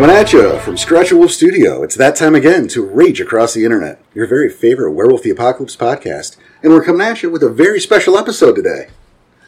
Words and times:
Coming 0.00 0.16
at 0.16 0.32
you 0.32 0.58
from 0.60 0.78
Scratch 0.78 1.12
Wolf 1.12 1.30
Studio. 1.30 1.82
It's 1.82 1.94
that 1.96 2.16
time 2.16 2.34
again 2.34 2.68
to 2.68 2.82
rage 2.82 3.20
across 3.20 3.52
the 3.52 3.66
internet. 3.66 4.02
Your 4.14 4.26
very 4.26 4.48
favorite 4.48 4.92
Werewolf 4.92 5.22
the 5.22 5.28
Apocalypse 5.28 5.76
podcast. 5.76 6.38
And 6.62 6.72
we're 6.72 6.82
coming 6.82 7.06
at 7.06 7.22
you 7.22 7.28
with 7.28 7.42
a 7.42 7.50
very 7.50 7.78
special 7.78 8.16
episode 8.16 8.54
today. 8.54 8.88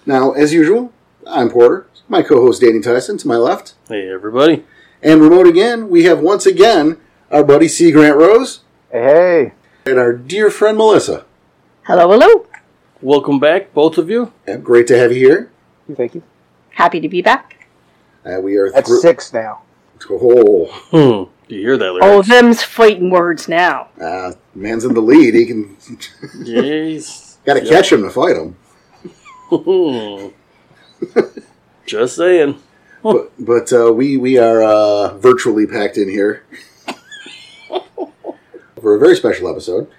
Now, 0.04 0.32
as 0.32 0.52
usual, 0.52 0.92
I'm 1.26 1.48
Porter, 1.48 1.86
my 2.06 2.20
co 2.20 2.42
host 2.42 2.60
Danny 2.60 2.80
Tyson 2.80 3.16
to 3.16 3.26
my 3.26 3.36
left. 3.36 3.72
Hey, 3.88 4.12
everybody. 4.12 4.62
And 5.02 5.22
remote 5.22 5.46
again, 5.46 5.88
we 5.88 6.04
have 6.04 6.20
once 6.20 6.44
again 6.44 6.98
our 7.30 7.42
buddy 7.44 7.66
C. 7.66 7.90
Grant 7.90 8.18
Rose 8.18 8.60
Hey, 8.90 9.54
and 9.86 9.98
our 9.98 10.12
dear 10.12 10.50
friend 10.50 10.76
Melissa. 10.76 11.24
Hello, 11.84 12.10
hello. 12.10 12.46
Welcome 13.00 13.40
back, 13.40 13.72
both 13.72 13.96
of 13.96 14.10
you. 14.10 14.34
Yeah, 14.46 14.58
great 14.58 14.86
to 14.88 14.98
have 14.98 15.12
you 15.12 15.26
here. 15.26 15.50
Thank 15.96 16.14
you. 16.14 16.22
Happy 16.72 17.00
to 17.00 17.08
be 17.08 17.22
back. 17.22 17.68
Uh, 18.26 18.38
we 18.38 18.56
are 18.58 18.70
That's 18.70 18.86
through. 18.86 19.00
six 19.00 19.32
now. 19.32 19.62
Oh, 20.10 20.66
Hmm. 20.90 21.30
You 21.52 21.60
hear 21.60 21.76
that, 21.76 21.98
Oh, 22.02 22.22
them's 22.22 22.62
fighting 22.62 23.10
words 23.10 23.46
now. 23.48 23.88
uh, 24.00 24.32
man's 24.54 24.84
in 24.84 24.94
the 24.94 25.00
lead. 25.02 25.34
He 25.34 25.44
can. 25.46 25.76
Jeez. 25.76 27.36
Got 27.44 27.54
to 27.54 27.60
catch 27.68 27.92
him 27.92 28.02
to 28.02 28.10
fight 28.10 28.36
him. 28.36 28.56
Just 31.86 32.16
saying. 32.16 32.58
But, 33.02 33.32
but 33.38 33.72
uh, 33.72 33.92
we 33.92 34.16
we 34.16 34.38
are 34.38 34.62
uh, 34.62 35.18
virtually 35.18 35.66
packed 35.66 35.98
in 35.98 36.08
here 36.08 36.44
for 38.80 38.94
a 38.94 38.98
very 38.98 39.16
special 39.16 39.48
episode. 39.50 39.90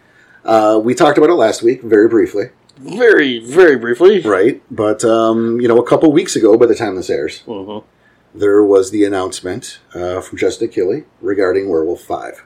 Uh, 0.45 0.79
we 0.83 0.93
talked 0.95 1.17
about 1.17 1.29
it 1.29 1.33
last 1.35 1.61
week, 1.61 1.81
very 1.83 2.07
briefly, 2.07 2.45
Very, 2.77 3.39
very 3.39 3.75
briefly. 3.77 4.21
right? 4.21 4.61
But 4.71 5.03
um, 5.03 5.59
you 5.61 5.67
know, 5.67 5.77
a 5.79 5.85
couple 5.87 6.11
weeks 6.13 6.35
ago, 6.37 6.57
by 6.57 6.65
the 6.65 6.75
time 6.75 6.95
this 6.95 7.09
airs, 7.09 7.43
Mhm. 7.45 7.83
There 8.35 8.63
was 8.63 8.91
the 8.91 9.03
announcement 9.05 9.79
uh, 9.93 10.21
from 10.21 10.37
Justin 10.37 10.69
Achilli 10.69 11.05
regarding 11.21 11.69
Werewolf 11.69 12.01
Five, 12.01 12.43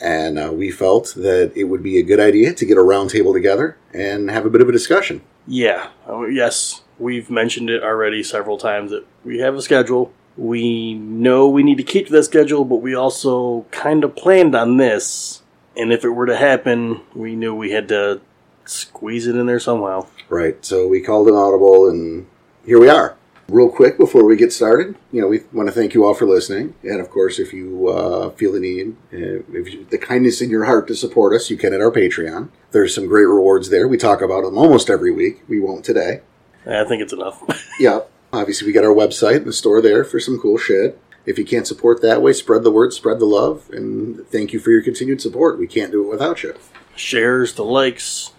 and 0.00 0.38
uh, 0.38 0.50
we 0.52 0.70
felt 0.70 1.14
that 1.16 1.52
it 1.56 1.64
would 1.64 1.82
be 1.82 1.98
a 1.98 2.02
good 2.02 2.20
idea 2.20 2.52
to 2.52 2.66
get 2.66 2.76
a 2.76 2.82
roundtable 2.82 3.32
together 3.32 3.78
and 3.92 4.30
have 4.30 4.44
a 4.44 4.50
bit 4.50 4.60
of 4.60 4.68
a 4.68 4.72
discussion. 4.72 5.22
Yeah. 5.46 5.88
Oh, 6.06 6.26
yes. 6.26 6.82
We've 6.98 7.30
mentioned 7.30 7.70
it 7.70 7.82
already 7.82 8.22
several 8.22 8.58
times 8.58 8.90
that 8.90 9.06
we 9.24 9.38
have 9.38 9.54
a 9.54 9.62
schedule. 9.62 10.12
We 10.36 10.94
know 10.94 11.48
we 11.48 11.62
need 11.62 11.78
to 11.78 11.84
keep 11.84 12.06
to 12.06 12.12
that 12.12 12.24
schedule, 12.24 12.64
but 12.64 12.76
we 12.76 12.94
also 12.94 13.66
kind 13.70 14.04
of 14.04 14.16
planned 14.16 14.54
on 14.54 14.76
this. 14.76 15.42
And 15.76 15.92
if 15.92 16.04
it 16.04 16.10
were 16.10 16.26
to 16.26 16.36
happen, 16.36 17.00
we 17.14 17.34
knew 17.34 17.54
we 17.54 17.72
had 17.72 17.88
to 17.88 18.20
squeeze 18.64 19.26
it 19.26 19.36
in 19.36 19.46
there 19.46 19.60
somehow. 19.60 20.06
Right. 20.28 20.64
So 20.64 20.86
we 20.86 21.00
called 21.00 21.28
an 21.28 21.34
audible, 21.34 21.88
and 21.88 22.26
here 22.64 22.80
we 22.80 22.88
are. 22.88 23.16
Real 23.48 23.68
quick 23.68 23.98
before 23.98 24.24
we 24.24 24.36
get 24.36 24.52
started, 24.52 24.96
you 25.12 25.20
know, 25.20 25.28
we 25.28 25.40
want 25.52 25.68
to 25.68 25.72
thank 25.74 25.92
you 25.92 26.04
all 26.04 26.14
for 26.14 26.24
listening, 26.26 26.74
and 26.82 26.98
of 27.00 27.10
course, 27.10 27.38
if 27.38 27.52
you 27.52 27.88
uh, 27.88 28.30
feel 28.30 28.52
the 28.52 28.60
need, 28.60 28.96
uh, 29.12 29.42
if 29.52 29.72
you, 29.72 29.84
the 29.90 29.98
kindness 29.98 30.40
in 30.40 30.48
your 30.48 30.64
heart 30.64 30.88
to 30.88 30.94
support 30.94 31.34
us, 31.34 31.50
you 31.50 31.56
can 31.58 31.74
at 31.74 31.80
our 31.82 31.90
Patreon. 31.90 32.48
There's 32.70 32.94
some 32.94 33.06
great 33.06 33.26
rewards 33.26 33.68
there. 33.68 33.86
We 33.86 33.98
talk 33.98 34.22
about 34.22 34.44
them 34.44 34.56
almost 34.56 34.88
every 34.88 35.12
week. 35.12 35.42
We 35.46 35.60
won't 35.60 35.84
today. 35.84 36.22
I 36.66 36.84
think 36.84 37.02
it's 37.02 37.12
enough. 37.12 37.42
Yeah. 37.78 38.00
Obviously, 38.32 38.66
we 38.66 38.72
got 38.72 38.84
our 38.84 38.94
website 38.94 39.36
and 39.36 39.46
the 39.46 39.52
store 39.52 39.80
there 39.82 40.04
for 40.04 40.18
some 40.18 40.38
cool 40.40 40.58
shit. 40.58 40.98
If 41.26 41.38
you 41.38 41.44
can't 41.44 41.66
support 41.66 42.02
that 42.02 42.20
way, 42.22 42.32
spread 42.32 42.64
the 42.64 42.70
word, 42.70 42.92
spread 42.92 43.18
the 43.20 43.26
love, 43.26 43.68
and 43.70 44.26
thank 44.28 44.52
you 44.52 44.58
for 44.58 44.70
your 44.70 44.82
continued 44.82 45.20
support. 45.20 45.58
We 45.58 45.66
can't 45.66 45.92
do 45.92 46.04
it 46.04 46.10
without 46.10 46.42
you. 46.42 46.54
Shares, 46.96 47.54
the 47.54 47.64
likes, 47.64 48.32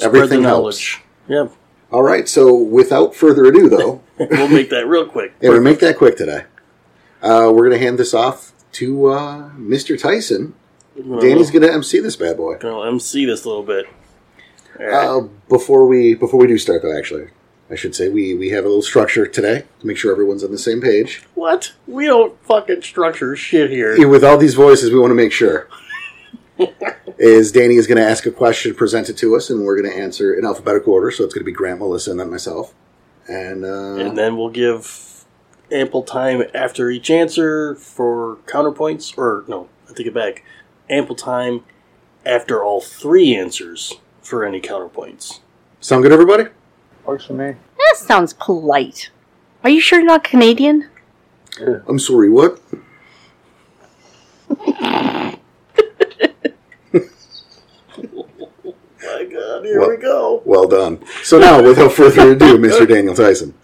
Everything 0.00 0.42
the 0.42 0.48
helps. 0.48 0.96
knowledge. 1.28 1.52
All 1.92 2.02
right. 2.02 2.28
So, 2.28 2.54
without 2.54 3.14
further 3.14 3.44
ado, 3.44 3.68
though. 3.68 4.02
we'll 4.18 4.48
make 4.48 4.70
that 4.70 4.86
real 4.86 5.06
quick. 5.06 5.34
Yeah, 5.40 5.50
we 5.50 5.60
make 5.60 5.80
that 5.80 5.96
quick 5.98 6.16
today. 6.16 6.44
Uh, 7.22 7.52
we're 7.52 7.68
going 7.68 7.78
to 7.78 7.84
hand 7.84 7.98
this 7.98 8.14
off 8.14 8.52
to 8.72 9.06
uh, 9.06 9.50
Mr. 9.50 10.00
Tyson. 10.00 10.54
Danny's 10.96 11.50
going 11.50 11.62
to 11.62 11.72
MC 11.72 12.00
this 12.00 12.16
bad 12.16 12.36
boy. 12.36 12.58
gonna 12.58 12.86
MC 12.86 13.24
this 13.24 13.44
a 13.44 13.48
little 13.48 13.62
bit. 13.62 13.86
Right. 14.78 14.92
Uh, 14.92 15.20
before 15.48 15.86
we 15.86 16.14
before 16.14 16.38
we 16.40 16.46
do 16.46 16.58
start, 16.58 16.82
though, 16.82 16.96
actually, 16.96 17.28
I 17.70 17.74
should 17.76 17.94
say 17.94 18.08
we 18.08 18.34
we 18.34 18.50
have 18.50 18.64
a 18.64 18.68
little 18.68 18.82
structure 18.82 19.26
today 19.26 19.64
to 19.80 19.86
make 19.86 19.96
sure 19.96 20.12
everyone's 20.12 20.44
on 20.44 20.50
the 20.50 20.58
same 20.58 20.80
page. 20.80 21.22
what? 21.34 21.72
We 21.86 22.06
don't 22.06 22.38
fucking 22.44 22.82
structure 22.82 23.36
shit 23.36 23.70
here. 23.70 23.96
Yeah, 23.96 24.06
With 24.06 24.24
all 24.24 24.36
these 24.38 24.54
voices, 24.54 24.90
we 24.90 24.98
want 24.98 25.10
to 25.10 25.14
make 25.14 25.32
sure. 25.32 25.68
is 27.18 27.52
Danny 27.52 27.76
is 27.76 27.86
going 27.86 27.98
to 27.98 28.04
ask 28.08 28.26
a 28.26 28.30
question 28.30 28.74
present 28.74 29.08
it 29.08 29.16
to 29.18 29.34
us, 29.36 29.50
and 29.50 29.64
we're 29.64 29.80
going 29.80 29.90
to 29.90 29.96
answer 29.98 30.34
in 30.34 30.44
alphabetical 30.44 30.92
order. 30.92 31.10
So 31.10 31.24
it's 31.24 31.34
going 31.34 31.42
to 31.42 31.50
be 31.50 31.52
Grant, 31.52 31.78
Melissa, 31.80 32.10
and 32.12 32.20
then 32.20 32.30
myself. 32.30 32.74
And, 33.28 33.64
uh, 33.64 33.96
And 33.96 34.16
then 34.18 34.36
we'll 34.36 34.50
give 34.50 35.24
ample 35.70 36.02
time 36.02 36.42
after 36.54 36.90
each 36.90 37.10
answer 37.10 37.74
for 37.76 38.38
counterpoints. 38.46 39.16
Or, 39.16 39.44
no, 39.48 39.68
I 39.88 39.92
take 39.94 40.06
it 40.06 40.14
back. 40.14 40.44
Ample 40.90 41.14
time 41.14 41.64
after 42.26 42.62
all 42.62 42.80
three 42.80 43.34
answers 43.34 43.94
for 44.22 44.44
any 44.44 44.60
counterpoints. 44.60 45.40
sound 45.80 46.02
good, 46.02 46.12
everybody? 46.12 46.44
Works 47.06 47.24
for 47.26 47.32
me. 47.34 47.56
That 47.78 47.96
sounds 47.96 48.32
polite. 48.34 49.10
Are 49.64 49.70
you 49.70 49.80
sure 49.80 49.98
you're 50.00 50.06
not 50.06 50.24
Canadian? 50.24 50.88
I'm 51.88 51.98
sorry. 51.98 52.30
What? 52.30 52.60
My 59.02 59.24
god, 59.62 59.68
here 59.68 59.80
What? 59.80 59.90
we 59.90 59.96
go. 59.96 60.42
Well 60.44 60.66
done. 60.66 61.04
So 61.22 61.38
now, 61.38 61.62
without 61.62 61.92
further 61.92 62.32
ado, 62.32 62.58
Mr. 62.58 62.86
Daniel 62.88 63.14
Tyson. 63.14 63.54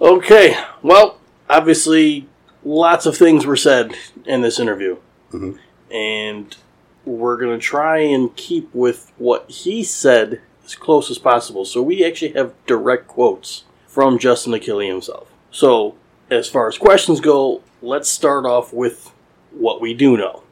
Okay, 0.00 0.56
well, 0.82 1.18
obviously, 1.48 2.26
lots 2.64 3.06
of 3.06 3.16
things 3.16 3.46
were 3.46 3.56
said 3.56 3.94
in 4.26 4.42
this 4.42 4.58
interview. 4.58 4.96
Mhm. 5.32 5.58
And 5.90 6.56
we're 7.04 7.36
going 7.36 7.58
to 7.58 7.64
try 7.64 7.98
and 7.98 8.34
keep 8.36 8.68
with 8.74 9.12
what 9.18 9.48
he 9.50 9.84
said 9.84 10.40
as 10.64 10.74
close 10.74 11.10
as 11.10 11.18
possible. 11.18 11.64
So 11.64 11.82
we 11.82 12.04
actually 12.04 12.32
have 12.32 12.52
direct 12.66 13.06
quotes 13.08 13.64
from 13.86 14.18
Justin 14.18 14.52
Achilli 14.54 14.88
himself. 14.88 15.28
So, 15.50 15.94
as 16.30 16.48
far 16.48 16.66
as 16.66 16.78
questions 16.78 17.20
go, 17.20 17.60
let's 17.82 18.08
start 18.08 18.46
off 18.46 18.72
with 18.72 19.12
what 19.52 19.80
we 19.80 19.94
do 19.94 20.16
know 20.16 20.42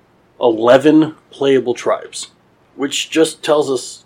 11 0.41 1.15
playable 1.31 1.75
tribes, 1.75 2.29
which 2.77 3.11
just 3.11 3.43
tells 3.43 3.71
us 3.71 4.05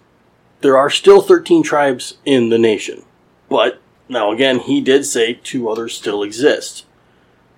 there 0.61 0.77
are 0.77 0.91
still 0.91 1.21
13 1.21 1.63
tribes 1.63 2.19
in 2.25 2.49
the 2.49 2.59
nation. 2.59 3.05
But 3.49 3.81
now, 4.09 4.33
again, 4.33 4.61
he 4.61 4.81
did 4.81 5.05
say 5.05 5.35
two 5.35 5.69
others 5.69 5.97
still 5.97 6.23
exist. 6.23 6.85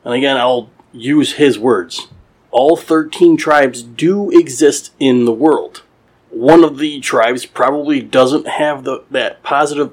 And 0.04 0.14
again, 0.14 0.36
I'll 0.36 0.70
use 0.92 1.34
his 1.34 1.58
words. 1.58 2.08
All 2.50 2.76
13 2.76 3.36
tribes 3.36 3.82
do 3.82 4.30
exist 4.30 4.92
in 4.98 5.24
the 5.24 5.32
world. 5.32 5.82
One 6.30 6.64
of 6.64 6.78
the 6.78 7.00
tribes 7.00 7.46
probably 7.46 8.00
doesn't 8.00 8.46
have 8.46 8.84
the, 8.84 9.04
that 9.10 9.42
positive 9.42 9.92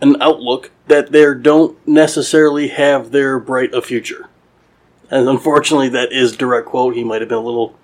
an 0.00 0.20
outlook 0.20 0.72
that 0.88 1.12
they 1.12 1.24
don't 1.34 1.78
necessarily 1.86 2.68
have 2.68 3.12
their 3.12 3.38
bright 3.38 3.72
a 3.72 3.80
future. 3.80 4.28
And 5.08 5.28
unfortunately, 5.28 5.88
that 5.90 6.12
is 6.12 6.36
direct 6.36 6.66
quote. 6.66 6.96
He 6.96 7.04
might 7.04 7.22
have 7.22 7.28
been 7.28 7.38
a 7.38 7.42
little 7.42 7.78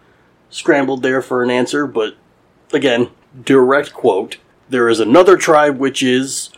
scrambled 0.51 1.03
there 1.03 1.23
for 1.23 1.45
an 1.45 1.51
answer, 1.51 1.87
but 1.87 2.17
again, 2.73 3.09
direct 3.45 3.93
quote. 3.93 4.39
There 4.69 4.89
is 4.89 5.01
another 5.01 5.37
tribe 5.37 5.79
which 5.79 6.03
is 6.03 6.51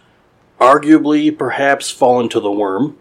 arguably 0.60 1.36
perhaps 1.36 1.90
fallen 1.90 2.28
to 2.30 2.40
the 2.40 2.50
Wyrm. 2.50 2.96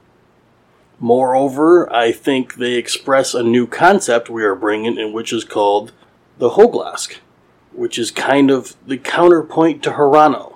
Moreover, 1.00 1.91
I 1.94 2.12
think 2.12 2.56
they 2.56 2.74
express 2.74 3.34
a 3.34 3.44
new 3.44 3.68
concept 3.68 4.30
we 4.30 4.44
are 4.44 4.56
bringing 4.56 4.97
in, 4.97 5.13
which 5.13 5.31
is 5.31 5.44
called 5.44 5.91
the 6.38 6.52
Hauglosk, 6.52 7.18
which 7.72 7.97
is 7.97 8.12
kind 8.12 8.51
of 8.51 8.75
the 8.86 8.98
counterpoint 8.98 9.81
to 9.83 9.92
Harano. 9.92 10.56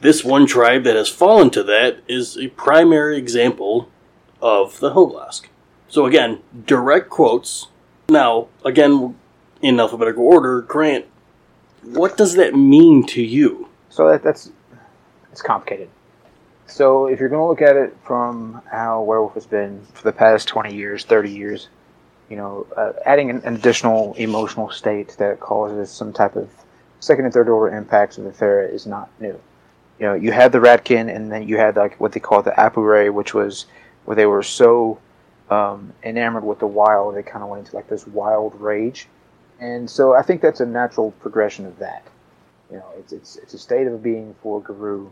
This 0.00 0.24
one 0.24 0.46
tribe 0.46 0.84
that 0.84 0.96
has 0.96 1.08
fallen 1.08 1.50
to 1.50 1.62
that 1.64 1.98
is 2.08 2.36
a 2.36 2.48
primary 2.48 3.18
example 3.18 3.88
of 4.40 4.80
the 4.80 4.92
Hauglosk. 4.92 5.46
So 5.88 6.06
again, 6.06 6.40
direct 6.66 7.08
quotes. 7.08 7.68
Now, 8.08 8.48
again, 8.64 9.16
in 9.62 9.80
alphabetical 9.80 10.24
order, 10.24 10.60
Grant, 10.60 11.06
what 11.86 12.16
does 12.16 12.34
that 12.34 12.54
mean 12.54 13.06
to 13.06 13.22
you? 13.22 13.68
So 13.90 14.08
that, 14.08 14.22
that's 14.22 14.50
it's 15.32 15.42
complicated. 15.42 15.88
So 16.66 17.06
if 17.06 17.20
you're 17.20 17.28
going 17.28 17.42
to 17.42 17.46
look 17.46 17.62
at 17.62 17.76
it 17.76 17.96
from 18.04 18.60
how 18.70 19.02
werewolf 19.02 19.34
has 19.34 19.46
been 19.46 19.86
for 19.92 20.02
the 20.02 20.12
past 20.12 20.48
20 20.48 20.74
years, 20.74 21.04
30 21.04 21.30
years, 21.30 21.68
you 22.28 22.36
know, 22.36 22.66
uh, 22.76 22.92
adding 23.04 23.30
an, 23.30 23.40
an 23.44 23.54
additional 23.54 24.14
emotional 24.14 24.70
state 24.70 25.14
that 25.18 25.38
causes 25.38 25.90
some 25.90 26.12
type 26.12 26.34
of 26.34 26.50
second 26.98 27.24
and 27.24 27.32
third 27.32 27.48
order 27.48 27.76
impacts 27.76 28.18
of 28.18 28.24
the 28.24 28.30
Thera 28.30 28.72
is 28.72 28.86
not 28.86 29.08
new. 29.20 29.40
You 29.98 30.06
know, 30.06 30.14
you 30.14 30.32
had 30.32 30.52
the 30.52 30.58
Ratkin, 30.58 31.14
and 31.14 31.30
then 31.30 31.46
you 31.46 31.56
had 31.56 31.76
like 31.76 31.98
what 32.00 32.12
they 32.12 32.20
call 32.20 32.42
the 32.42 32.50
Apure, 32.50 33.12
which 33.12 33.32
was 33.32 33.66
where 34.04 34.16
they 34.16 34.26
were 34.26 34.42
so 34.42 34.98
um, 35.50 35.92
enamored 36.02 36.44
with 36.44 36.58
the 36.58 36.66
wild, 36.66 37.14
they 37.14 37.22
kind 37.22 37.42
of 37.42 37.48
went 37.48 37.66
into 37.66 37.76
like 37.76 37.88
this 37.88 38.06
wild 38.06 38.60
rage. 38.60 39.08
And 39.60 39.88
so 39.88 40.14
I 40.14 40.22
think 40.22 40.42
that's 40.42 40.60
a 40.60 40.66
natural 40.66 41.12
progression 41.12 41.66
of 41.66 41.78
that. 41.78 42.02
You 42.70 42.78
know, 42.78 42.86
it's 42.98 43.12
it's 43.12 43.36
it's 43.36 43.54
a 43.54 43.58
state 43.58 43.86
of 43.86 44.02
being 44.02 44.34
for 44.42 44.60
Garou 44.60 45.10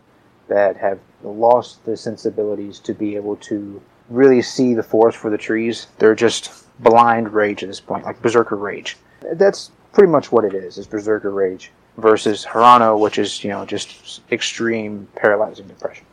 that 0.48 0.76
have 0.76 0.98
lost 1.22 1.84
the 1.84 1.96
sensibilities 1.96 2.78
to 2.80 2.92
be 2.92 3.16
able 3.16 3.36
to 3.36 3.80
really 4.10 4.42
see 4.42 4.74
the 4.74 4.82
forest 4.82 5.16
for 5.16 5.30
the 5.30 5.38
trees. 5.38 5.86
They're 5.98 6.14
just 6.14 6.66
blind 6.80 7.32
rage 7.32 7.62
at 7.62 7.68
this 7.68 7.80
point, 7.80 8.04
like 8.04 8.20
Berserker 8.20 8.56
Rage. 8.56 8.96
That's 9.32 9.70
pretty 9.92 10.10
much 10.10 10.32
what 10.32 10.44
it 10.44 10.54
is, 10.54 10.76
is 10.76 10.86
Berserker 10.86 11.30
Rage 11.30 11.70
versus 11.96 12.44
Harano, 12.44 12.98
which 12.98 13.18
is, 13.18 13.42
you 13.42 13.50
know, 13.50 13.64
just 13.64 14.20
extreme 14.30 15.08
paralyzing 15.14 15.68
depression. 15.68 16.04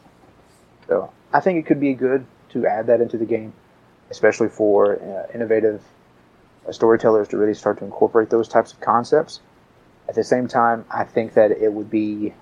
So 0.87 1.11
I 1.33 1.39
think 1.39 1.59
it 1.59 1.65
could 1.65 1.79
be 1.79 1.93
good 1.93 2.25
to 2.51 2.65
add 2.65 2.87
that 2.87 3.01
into 3.01 3.17
the 3.17 3.25
game, 3.25 3.53
especially 4.09 4.49
for 4.49 5.01
uh, 5.01 5.33
innovative 5.33 5.81
uh, 6.71 6.73
storytellers 6.73 7.27
to 7.27 7.37
really 7.37 7.53
start 7.53 7.77
to 7.79 7.85
incorporate 7.85 8.29
those 8.29 8.47
types 8.47 8.71
of 8.71 8.79
concepts. 8.79 9.41
At 10.07 10.15
the 10.15 10.23
same 10.23 10.47
time, 10.47 10.85
I 10.89 11.03
think 11.03 11.33
that 11.33 11.51
it 11.51 11.71
would 11.71 11.89
be 11.89 12.33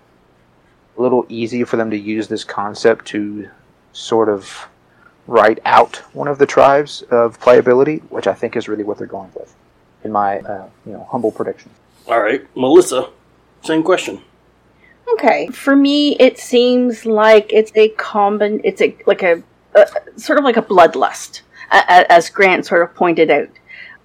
a 0.97 1.01
little 1.01 1.25
easy 1.29 1.63
for 1.63 1.77
them 1.77 1.89
to 1.91 1.97
use 1.97 2.27
this 2.27 2.43
concept 2.43 3.05
to 3.07 3.49
sort 3.93 4.29
of 4.29 4.67
write 5.27 5.59
out 5.65 5.97
one 6.13 6.27
of 6.27 6.37
the 6.37 6.45
tribes 6.45 7.03
of 7.11 7.39
playability, 7.39 8.01
which 8.09 8.27
I 8.27 8.33
think 8.33 8.55
is 8.55 8.67
really 8.67 8.83
what 8.83 8.97
they're 8.97 9.07
going 9.07 9.31
with, 9.35 9.55
in 10.03 10.11
my 10.11 10.39
uh, 10.39 10.67
you 10.85 10.93
know 10.93 11.07
humble 11.11 11.31
prediction. 11.31 11.71
All 12.07 12.21
right, 12.21 12.45
Melissa, 12.55 13.09
same 13.61 13.83
question. 13.83 14.21
Okay, 15.13 15.47
for 15.47 15.75
me, 15.75 16.15
it 16.17 16.39
seems 16.39 17.05
like 17.05 17.51
it's 17.51 17.71
a 17.75 17.89
combin. 17.89 18.61
It's 18.63 18.81
a 18.81 18.95
like 19.05 19.23
a, 19.23 19.43
a 19.75 19.85
sort 20.19 20.39
of 20.39 20.45
like 20.45 20.57
a 20.57 20.61
bloodlust, 20.61 21.41
as 21.71 22.29
Grant 22.29 22.65
sort 22.65 22.81
of 22.81 22.95
pointed 22.95 23.29
out. 23.29 23.49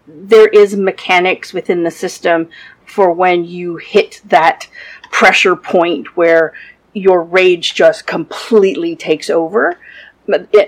There 0.07 0.49
is 0.49 0.77
mechanics 0.77 1.53
within 1.53 1.83
the 1.83 1.91
system 1.91 2.49
for 2.85 3.13
when 3.13 3.45
you 3.45 3.77
hit 3.77 4.21
that 4.27 4.69
pressure 5.11 5.57
point 5.57 6.17
where 6.17 6.53
your 6.93 7.23
rage 7.23 7.75
just 7.75 8.07
completely 8.07 8.95
takes 8.95 9.29
over 9.31 9.79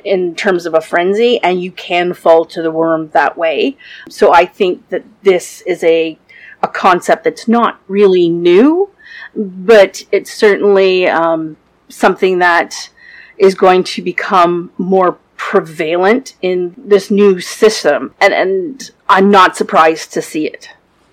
in 0.05 0.35
terms 0.35 0.67
of 0.67 0.75
a 0.75 0.81
frenzy 0.81 1.41
and 1.43 1.63
you 1.63 1.73
can 1.73 2.13
fall 2.13 2.45
to 2.45 2.61
the 2.61 2.73
Wyrm 2.73 3.11
that 3.13 3.39
way. 3.39 3.77
So 4.09 4.33
i 4.33 4.45
think 4.45 4.89
that 4.91 5.05
this 5.23 5.63
is 5.63 5.83
a 5.85 6.19
a 6.63 6.69
concept 6.69 7.25
that's 7.25 7.47
not 7.47 7.81
really 7.87 8.29
new 8.29 8.91
but 9.35 10.03
it's 10.11 10.33
certainly 10.33 11.07
um, 11.07 11.57
something 11.89 12.39
that 12.39 12.91
is 13.39 13.55
going 13.55 13.85
to 13.85 14.03
become 14.03 14.73
more 14.79 15.19
prevalent 15.37 16.35
in 16.43 16.75
this 16.77 17.11
new 17.11 17.41
system 17.41 18.15
and 18.21 18.33
and 18.33 18.91
i'm 19.09 19.31
not 19.31 19.57
surprised 19.57 20.13
to 20.13 20.23
see 20.23 20.47
it 20.47 20.71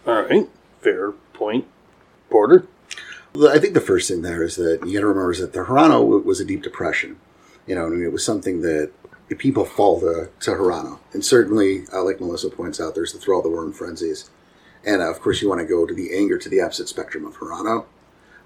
All 0.07 0.21
right, 0.23 0.47
fair 0.81 1.13
point. 1.33 1.65
Porter? 2.29 2.65
I 3.51 3.59
think 3.59 3.73
the 3.73 3.81
first 3.81 4.07
thing 4.09 4.21
there 4.21 4.43
is 4.43 4.55
that 4.55 4.79
you 4.85 4.93
got 4.93 5.01
to 5.01 5.07
remember 5.07 5.31
is 5.31 5.39
that 5.39 5.53
the 5.53 5.59
Harano 5.59 6.23
was 6.23 6.39
a 6.39 6.45
deep 6.45 6.61
depression. 6.63 7.17
You 7.67 7.75
know, 7.75 7.85
I 7.85 7.89
mean, 7.89 8.03
it 8.03 8.11
was 8.11 8.23
something 8.23 8.61
that 8.61 8.91
people 9.37 9.65
fall 9.65 9.99
to, 10.01 10.29
to 10.41 10.51
Harano. 10.51 10.99
And 11.13 11.25
certainly, 11.25 11.85
uh, 11.91 12.03
like 12.03 12.19
Melissa 12.19 12.49
points 12.49 12.79
out, 12.79 12.93
there's 12.95 13.13
the 13.13 13.19
Thrall 13.19 13.41
the 13.41 13.49
Wyrm 13.49 13.73
frenzies. 13.73 14.29
And 14.85 15.01
uh, 15.01 15.09
of 15.09 15.19
course, 15.21 15.41
you 15.41 15.49
want 15.49 15.61
to 15.61 15.67
go 15.67 15.85
to 15.85 15.93
the 15.93 16.15
anger 16.15 16.37
to 16.37 16.49
the 16.49 16.61
opposite 16.61 16.89
spectrum 16.89 17.25
of 17.25 17.37
Harano. 17.37 17.85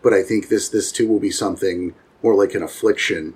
But 0.02 0.14
I 0.14 0.24
think 0.24 0.48
this 0.48 0.70
this 0.70 0.92
too 0.92 1.08
will 1.08 1.20
be 1.20 1.32
something 1.32 1.94
more 2.24 2.36
like 2.36 2.54
an 2.56 2.64
affliction. 2.64 3.36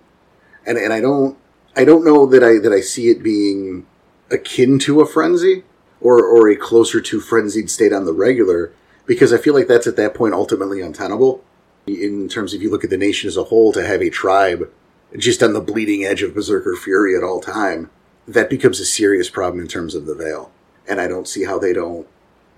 And 0.65 0.77
and 0.77 0.93
I 0.93 1.01
don't 1.01 1.37
I 1.75 1.85
don't 1.85 2.05
know 2.05 2.25
that 2.25 2.43
I 2.43 2.59
that 2.59 2.73
I 2.73 2.81
see 2.81 3.09
it 3.09 3.23
being 3.23 3.85
akin 4.29 4.79
to 4.79 5.01
a 5.01 5.05
frenzy 5.05 5.63
or 5.99 6.23
or 6.23 6.49
a 6.49 6.55
closer 6.55 6.99
to 7.01 7.19
frenzied 7.19 7.69
state 7.69 7.93
on 7.93 8.05
the 8.05 8.13
regular 8.13 8.73
because 9.05 9.33
I 9.33 9.37
feel 9.37 9.53
like 9.53 9.67
that's 9.67 9.87
at 9.87 9.95
that 9.95 10.13
point 10.13 10.33
ultimately 10.33 10.81
untenable. 10.81 11.43
In 11.87 12.29
terms 12.29 12.53
of 12.53 12.61
you 12.61 12.69
look 12.69 12.83
at 12.83 12.89
the 12.89 12.97
nation 12.97 13.27
as 13.27 13.37
a 13.37 13.45
whole, 13.45 13.71
to 13.73 13.85
have 13.85 14.01
a 14.01 14.09
tribe 14.09 14.69
just 15.17 15.41
on 15.41 15.53
the 15.53 15.61
bleeding 15.61 16.05
edge 16.05 16.21
of 16.21 16.33
berserker 16.33 16.75
fury 16.75 17.15
at 17.15 17.23
all 17.23 17.41
time, 17.41 17.89
that 18.27 18.49
becomes 18.49 18.79
a 18.79 18.85
serious 18.85 19.29
problem 19.29 19.61
in 19.61 19.67
terms 19.67 19.95
of 19.95 20.05
the 20.05 20.15
veil. 20.15 20.51
And 20.87 21.01
I 21.01 21.07
don't 21.07 21.27
see 21.27 21.43
how 21.43 21.57
they 21.57 21.73
don't 21.73 22.07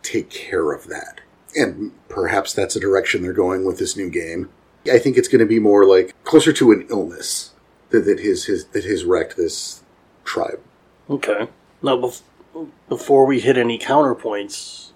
take 0.02 0.30
care 0.30 0.74
of 0.74 0.88
that. 0.88 1.22
And 1.56 1.94
perhaps 2.10 2.54
that's 2.54 2.76
a 2.76 2.82
direction 2.82 3.22
they're 3.22 3.34
going 3.34 3.64
with 3.64 3.80
this 3.80 3.96
new 3.96 4.10
game. 4.10 4.50
I 4.92 5.00
think 5.00 5.18
it's 5.18 5.30
going 5.30 5.40
to 5.40 5.46
be 5.46 5.60
more 5.60 5.86
like 5.86 6.14
closer 6.26 6.52
to 6.54 6.72
an 6.72 6.86
illness 6.90 7.53
that, 7.94 8.06
that 8.06 8.20
his, 8.20 8.46
his 8.46 8.66
that 8.66 8.84
has 8.84 9.06
wrecked 9.06 9.38
this 9.38 9.84
tribe. 10.26 10.60
Okay. 11.10 11.48
Now, 11.82 11.98
bef- 11.98 12.24
before 12.90 13.26
we 13.26 13.40
hit 13.40 13.56
any 13.56 13.78
counterpoints, 13.78 14.90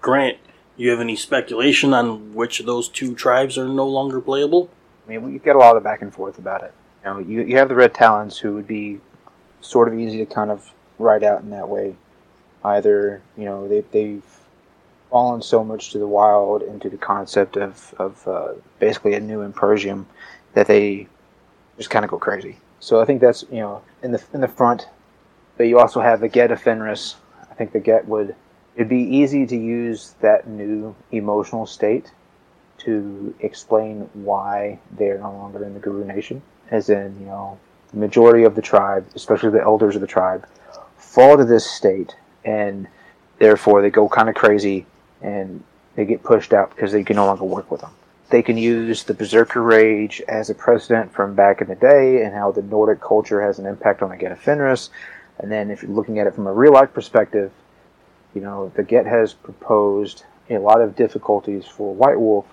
Grant, 0.00 0.38
you 0.76 0.90
have 0.90 1.00
any 1.00 1.16
speculation 1.16 1.94
on 1.94 2.34
which 2.34 2.60
of 2.60 2.66
those 2.66 2.88
two 2.88 3.14
tribes 3.14 3.56
are 3.56 3.66
no 3.66 3.86
longer 3.86 4.20
playable? 4.20 4.68
I 5.04 5.10
mean, 5.10 5.22
we 5.22 5.38
get 5.38 5.56
a 5.56 5.58
lot 5.58 5.76
of 5.76 5.82
back 5.82 6.02
and 6.02 6.12
forth 6.12 6.38
about 6.38 6.62
it. 6.62 6.72
You 7.04 7.10
know, 7.10 7.18
you, 7.18 7.42
you 7.42 7.56
have 7.56 7.68
the 7.68 7.74
Red 7.74 7.94
Talons 7.94 8.38
who 8.38 8.54
would 8.54 8.66
be 8.66 9.00
sort 9.60 9.88
of 9.88 9.98
easy 9.98 10.18
to 10.18 10.26
kind 10.26 10.50
of 10.50 10.70
write 10.98 11.22
out 11.22 11.40
in 11.40 11.50
that 11.50 11.68
way. 11.68 11.96
Either, 12.64 13.22
you 13.36 13.44
know, 13.44 13.66
they, 13.66 13.80
they've 13.92 14.22
fallen 15.10 15.42
so 15.42 15.64
much 15.64 15.90
to 15.90 15.98
the 15.98 16.06
wild 16.06 16.62
into 16.62 16.90
the 16.90 16.96
concept 16.96 17.56
of, 17.56 17.94
of 17.98 18.28
uh, 18.28 18.52
basically 18.78 19.14
a 19.14 19.20
new 19.20 19.40
Impergium 19.40 20.06
that 20.54 20.66
they 20.66 21.08
just 21.82 21.90
kind 21.90 22.04
of 22.04 22.10
go 22.10 22.18
crazy. 22.18 22.58
So 22.80 23.00
I 23.00 23.04
think 23.04 23.20
that's, 23.20 23.44
you 23.50 23.60
know, 23.60 23.82
in 24.02 24.12
the, 24.12 24.22
in 24.32 24.40
the 24.40 24.48
front. 24.48 24.88
But 25.56 25.64
you 25.64 25.78
also 25.78 26.00
have 26.00 26.20
the 26.20 26.28
Get 26.28 26.50
of 26.50 26.62
Fenris. 26.62 27.16
I 27.50 27.54
think 27.54 27.72
the 27.72 27.80
Get 27.80 28.06
would, 28.06 28.34
it'd 28.76 28.88
be 28.88 29.02
easy 29.02 29.46
to 29.46 29.56
use 29.56 30.14
that 30.20 30.46
new 30.46 30.94
emotional 31.10 31.66
state 31.66 32.10
to 32.78 33.34
explain 33.40 34.08
why 34.14 34.78
they're 34.92 35.18
no 35.18 35.32
longer 35.32 35.64
in 35.64 35.74
the 35.74 35.80
Garou 35.80 36.04
Nation. 36.04 36.42
As 36.70 36.88
in, 36.88 37.18
you 37.20 37.26
know, 37.26 37.58
the 37.90 37.98
majority 37.98 38.44
of 38.44 38.54
the 38.54 38.62
tribe, 38.62 39.06
especially 39.14 39.50
the 39.50 39.62
elders 39.62 39.94
of 39.94 40.00
the 40.00 40.06
tribe, 40.06 40.46
fall 40.96 41.36
to 41.36 41.44
this 41.44 41.70
state, 41.70 42.16
and 42.44 42.88
therefore 43.38 43.82
they 43.82 43.90
go 43.90 44.08
kind 44.08 44.28
of 44.28 44.34
crazy 44.34 44.86
and 45.20 45.62
they 45.94 46.04
get 46.04 46.22
pushed 46.22 46.52
out 46.52 46.70
because 46.70 46.92
they 46.92 47.04
can 47.04 47.16
no 47.16 47.26
longer 47.26 47.44
work 47.44 47.70
with 47.70 47.82
them. 47.82 47.90
They 48.32 48.42
can 48.42 48.56
use 48.56 49.04
the 49.04 49.12
Berserker 49.12 49.60
Rage 49.60 50.22
as 50.26 50.48
a 50.48 50.54
precedent 50.54 51.12
from 51.12 51.34
back 51.34 51.60
in 51.60 51.68
the 51.68 51.74
day 51.74 52.24
and 52.24 52.34
how 52.34 52.50
the 52.50 52.62
Nordic 52.62 52.98
culture 52.98 53.42
has 53.42 53.58
an 53.58 53.66
impact 53.66 54.00
on 54.00 54.08
the 54.08 54.16
Get 54.16 54.32
of 54.32 54.40
Fenris. 54.40 54.88
And 55.38 55.52
then 55.52 55.70
if 55.70 55.82
you're 55.82 55.92
looking 55.92 56.18
at 56.18 56.26
it 56.26 56.34
from 56.34 56.46
a 56.46 56.52
real 56.52 56.72
life 56.72 56.94
perspective, 56.94 57.52
you 58.34 58.40
know, 58.40 58.72
the 58.74 58.84
Get 58.84 59.04
has 59.04 59.34
proposed 59.34 60.24
a 60.48 60.56
lot 60.56 60.80
of 60.80 60.96
difficulties 60.96 61.66
for 61.66 61.94
White 61.94 62.18
Wolf 62.18 62.46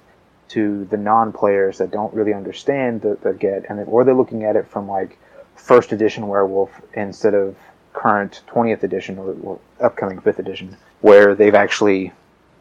to 0.49 0.83
the 0.83 0.97
non-players 0.97 1.77
that 1.77 1.91
don't 1.91 2.13
really 2.13 2.33
understand 2.33 3.01
the, 3.01 3.17
the 3.21 3.31
Get, 3.31 3.69
and 3.69 3.79
or 3.87 4.03
they're 4.03 4.13
looking 4.13 4.43
at 4.43 4.57
it 4.57 4.67
from 4.67 4.85
like 4.85 5.17
first 5.55 5.93
edition 5.93 6.27
Werewolf 6.27 6.71
instead 6.93 7.33
of 7.33 7.55
current 7.93 8.41
20th 8.49 8.83
edition 8.83 9.17
or, 9.17 9.33
or 9.43 9.59
upcoming 9.79 10.19
5th 10.19 10.39
edition, 10.39 10.75
where 10.99 11.35
they've 11.35 11.55
actually 11.55 12.11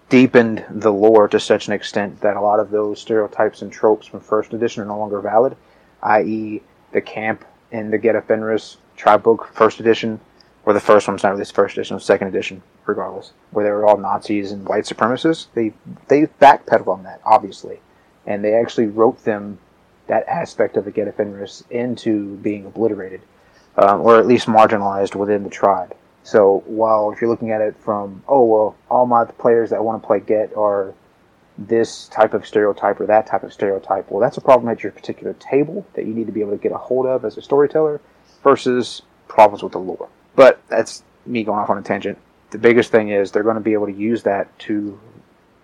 deepened 0.09 0.65
the 0.71 0.93
lore 0.93 1.29
to 1.29 1.39
such 1.39 1.67
an 1.67 1.73
extent 1.73 2.21
that 2.21 2.37
a 2.37 2.41
lot 2.41 2.61
of 2.61 2.71
those 2.71 3.01
stereotypes 3.01 3.63
and 3.63 3.73
tropes 3.73 4.07
from 4.07 4.21
first 4.21 4.53
edition 4.53 4.83
are 4.83 4.87
no 4.87 4.99
longer 4.99 5.21
valid, 5.21 5.57
i.e., 6.03 6.63
the 6.93 7.01
camp 7.01 7.45
in 7.71 7.91
the 7.91 7.99
Get 7.99 8.17
of 8.17 8.25
Fenris 8.25 8.79
tribe 8.97 9.23
book 9.23 9.51
first 9.53 9.81
edition, 9.81 10.21
or 10.65 10.73
the 10.73 10.81
first 10.81 11.07
one's 11.07 11.23
not 11.23 11.33
really 11.33 11.45
first 11.45 11.77
edition, 11.77 12.01
second 12.01 12.29
edition, 12.29 12.63
regardless, 12.87 13.33
where 13.51 13.65
they 13.65 13.71
were 13.71 13.87
all 13.87 13.99
Nazis 13.99 14.53
and 14.53 14.67
white 14.67 14.85
supremacists. 14.85 15.47
They 15.55 15.73
they 16.09 16.27
backpedaled 16.41 16.89
on 16.89 17.03
that, 17.05 17.21
obviously, 17.25 17.81
and 18.27 18.43
they 18.43 18.55
actually 18.55 18.87
wrote 18.87 19.25
them 19.25 19.59
that 20.07 20.27
aspect 20.27 20.77
of 20.77 20.87
the 20.87 20.91
Get 20.91 21.09
of 21.09 21.17
Fenris 21.17 21.65
into 21.71 22.37
being 22.37 22.65
obliterated, 22.65 23.21
um, 23.77 24.01
or 24.01 24.19
at 24.19 24.27
least 24.27 24.47
marginalized 24.47 25.15
within 25.15 25.45
the 25.45 25.51
tribe. 25.51 25.95
So 26.29 26.63
while 26.67 27.11
if 27.11 27.23
you're 27.23 27.31
looking 27.31 27.53
at 27.53 27.63
it 27.63 27.75
from, 27.79 28.23
oh 28.29 28.45
well, 28.45 28.77
all 28.91 29.07
my 29.07 29.25
players 29.25 29.71
that 29.71 29.83
want 29.83 30.03
to 30.03 30.07
play 30.07 30.21
Get 30.21 30.55
are 30.55 30.93
this 31.57 32.07
type 32.09 32.35
of 32.35 32.47
stereotype 32.47 33.01
or 33.01 33.07
that 33.07 33.27
type 33.27 33.45
of 33.45 33.53
stereotype, 33.55 34.11
well, 34.11 34.21
that's 34.21 34.37
a 34.37 34.43
problem 34.43 34.69
at 34.69 34.83
your 34.83 34.93
particular 34.93 35.33
table 35.41 35.87
that 35.95 36.05
you 36.05 36.13
need 36.13 36.27
to 36.27 36.33
be 36.33 36.43
able 36.43 36.51
to 36.51 36.59
get 36.59 36.71
a 36.71 36.77
hold 36.77 37.07
of 37.07 37.25
as 37.25 37.39
a 37.39 37.43
storyteller, 37.43 38.03
versus 38.43 39.01
problems 39.27 39.63
with 39.63 39.73
the 39.73 39.79
lore. 39.79 40.11
But 40.37 40.61
that's 40.69 41.03
me 41.25 41.45
going 41.45 41.61
off 41.61 41.71
on 41.71 41.79
a 41.79 41.83
tangent. 41.83 42.19
The 42.51 42.59
biggest 42.59 42.91
thing 42.91 43.09
is 43.09 43.33
they're 43.33 43.43
going 43.43 43.55
to 43.55 43.63
be 43.63 43.73
able 43.73 43.87
to 43.87 43.95
use 43.95 44.23
that 44.25 44.57
to 44.61 45.01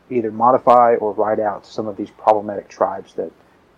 either 0.09 0.33
modify 0.33 0.95
or 0.95 1.13
write 1.13 1.41
out 1.41 1.67
some 1.67 1.87
of 1.87 1.99
these 1.99 2.09
problematic 2.09 2.71
tribes 2.71 3.13
that 3.17 3.31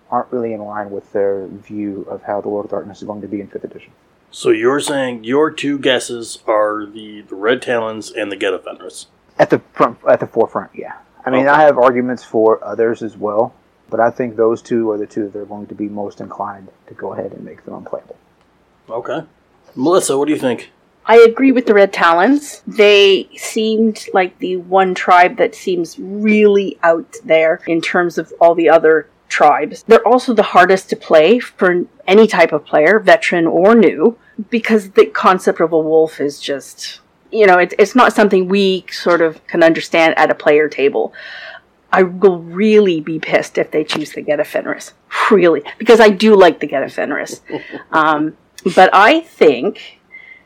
aren't 0.09 0.31
really 0.31 0.52
in 0.52 0.61
line 0.61 0.93
with 0.93 1.12
their 1.12 1.49
view 1.49 2.07
of 2.09 2.23
how 2.23 2.40
the 2.40 2.49
World 2.49 2.66
of 2.66 2.71
Darkness 2.71 2.99
is 2.99 3.09
going 3.09 3.23
to 3.23 3.28
be 3.28 3.40
in 3.40 3.49
5th 3.49 3.64
edition. 3.64 3.90
So 4.37 4.50
you're 4.50 4.81
saying 4.81 5.25
your 5.25 5.50
two 5.50 5.78
guesses 5.78 6.40
are 6.47 6.85
the, 6.85 7.23
the 7.23 7.35
Red 7.35 7.62
Talons 7.62 8.12
and 8.12 8.31
the 8.31 8.37
Get 8.37 8.52
of 8.52 8.64
Fenris. 8.64 9.07
At 9.38 9.49
the 9.49 9.61
front, 9.73 9.97
at 10.07 10.21
the 10.21 10.26
forefront, 10.26 10.73
yeah. 10.75 10.99
I 11.25 11.31
mean, 11.31 11.47
Okay. 11.47 11.49
I 11.49 11.62
have 11.62 11.78
arguments 11.78 12.23
for 12.23 12.62
others 12.62 13.02
as 13.02 13.16
well, 13.16 13.55
but 13.88 13.99
I 13.99 14.11
think 14.11 14.37
those 14.37 14.61
two 14.61 14.90
are 14.90 14.99
the 14.99 15.07
two 15.07 15.31
that 15.31 15.38
are 15.38 15.47
going 15.47 15.69
to 15.69 15.75
be 15.75 15.88
most 15.88 16.21
inclined 16.21 16.69
to 16.87 16.93
go 16.93 17.14
ahead 17.14 17.33
and 17.33 17.47
make 17.47 17.64
them 17.64 17.73
unplayable. 17.76 18.19
Okay. 18.90 19.23
Melissa, 19.75 20.19
what 20.19 20.26
do 20.26 20.35
you 20.35 20.38
think? 20.38 20.71
I 21.07 21.16
agree 21.16 21.50
with 21.50 21.64
the 21.64 21.73
Red 21.73 21.95
Talons. 21.95 22.61
They 22.66 23.31
seemed 23.37 24.05
like 24.12 24.38
the 24.38 24.59
one 24.59 24.95
tribe 24.95 25.38
that 25.38 25.55
seems 25.55 25.99
really 25.99 26.78
out 26.83 27.16
there 27.25 27.62
in 27.66 27.81
terms 27.81 28.19
of 28.19 28.35
all 28.38 28.55
the 28.55 28.69
other 28.69 29.09
tribes. 29.31 29.83
They're 29.85 30.07
also 30.07 30.35
the 30.35 30.43
hardest 30.43 30.90
to 30.90 30.97
play 30.97 31.38
for 31.38 31.87
any 32.07 32.26
type 32.26 32.52
of 32.52 32.66
player, 32.66 32.99
veteran 32.99 33.47
or 33.47 33.75
new, 33.75 34.19
because 34.50 34.90
the 34.90 35.07
concept 35.07 35.61
of 35.61 35.73
a 35.73 35.78
wolf 35.78 36.21
is 36.21 36.40
just 36.40 37.00
you 37.31 37.47
know, 37.47 37.59
it's 37.59 37.75
it's 37.78 37.95
not 37.95 38.12
something 38.12 38.49
we 38.49 38.85
sort 38.90 39.21
of 39.21 39.45
can 39.47 39.62
understand 39.62 40.16
at 40.16 40.31
a 40.31 40.35
player 40.35 40.69
table. 40.69 41.12
I 41.93 42.02
will 42.02 42.40
really 42.40 43.00
be 43.00 43.19
pissed 43.19 43.59
if 43.59 43.71
they 43.71 43.85
choose 43.85 44.11
to 44.11 44.21
get 44.21 44.40
a 44.40 44.45
Fenris. 44.45 44.93
Really, 45.31 45.62
because 45.78 46.00
I 46.00 46.11
do 46.11 46.37
like 46.37 46.61
the 46.61 46.66
get 46.66 46.83
a 46.83 46.88
Fenris. 46.88 47.40
um, 47.90 48.37
but 48.75 48.90
I 48.93 49.21
think 49.21 50.00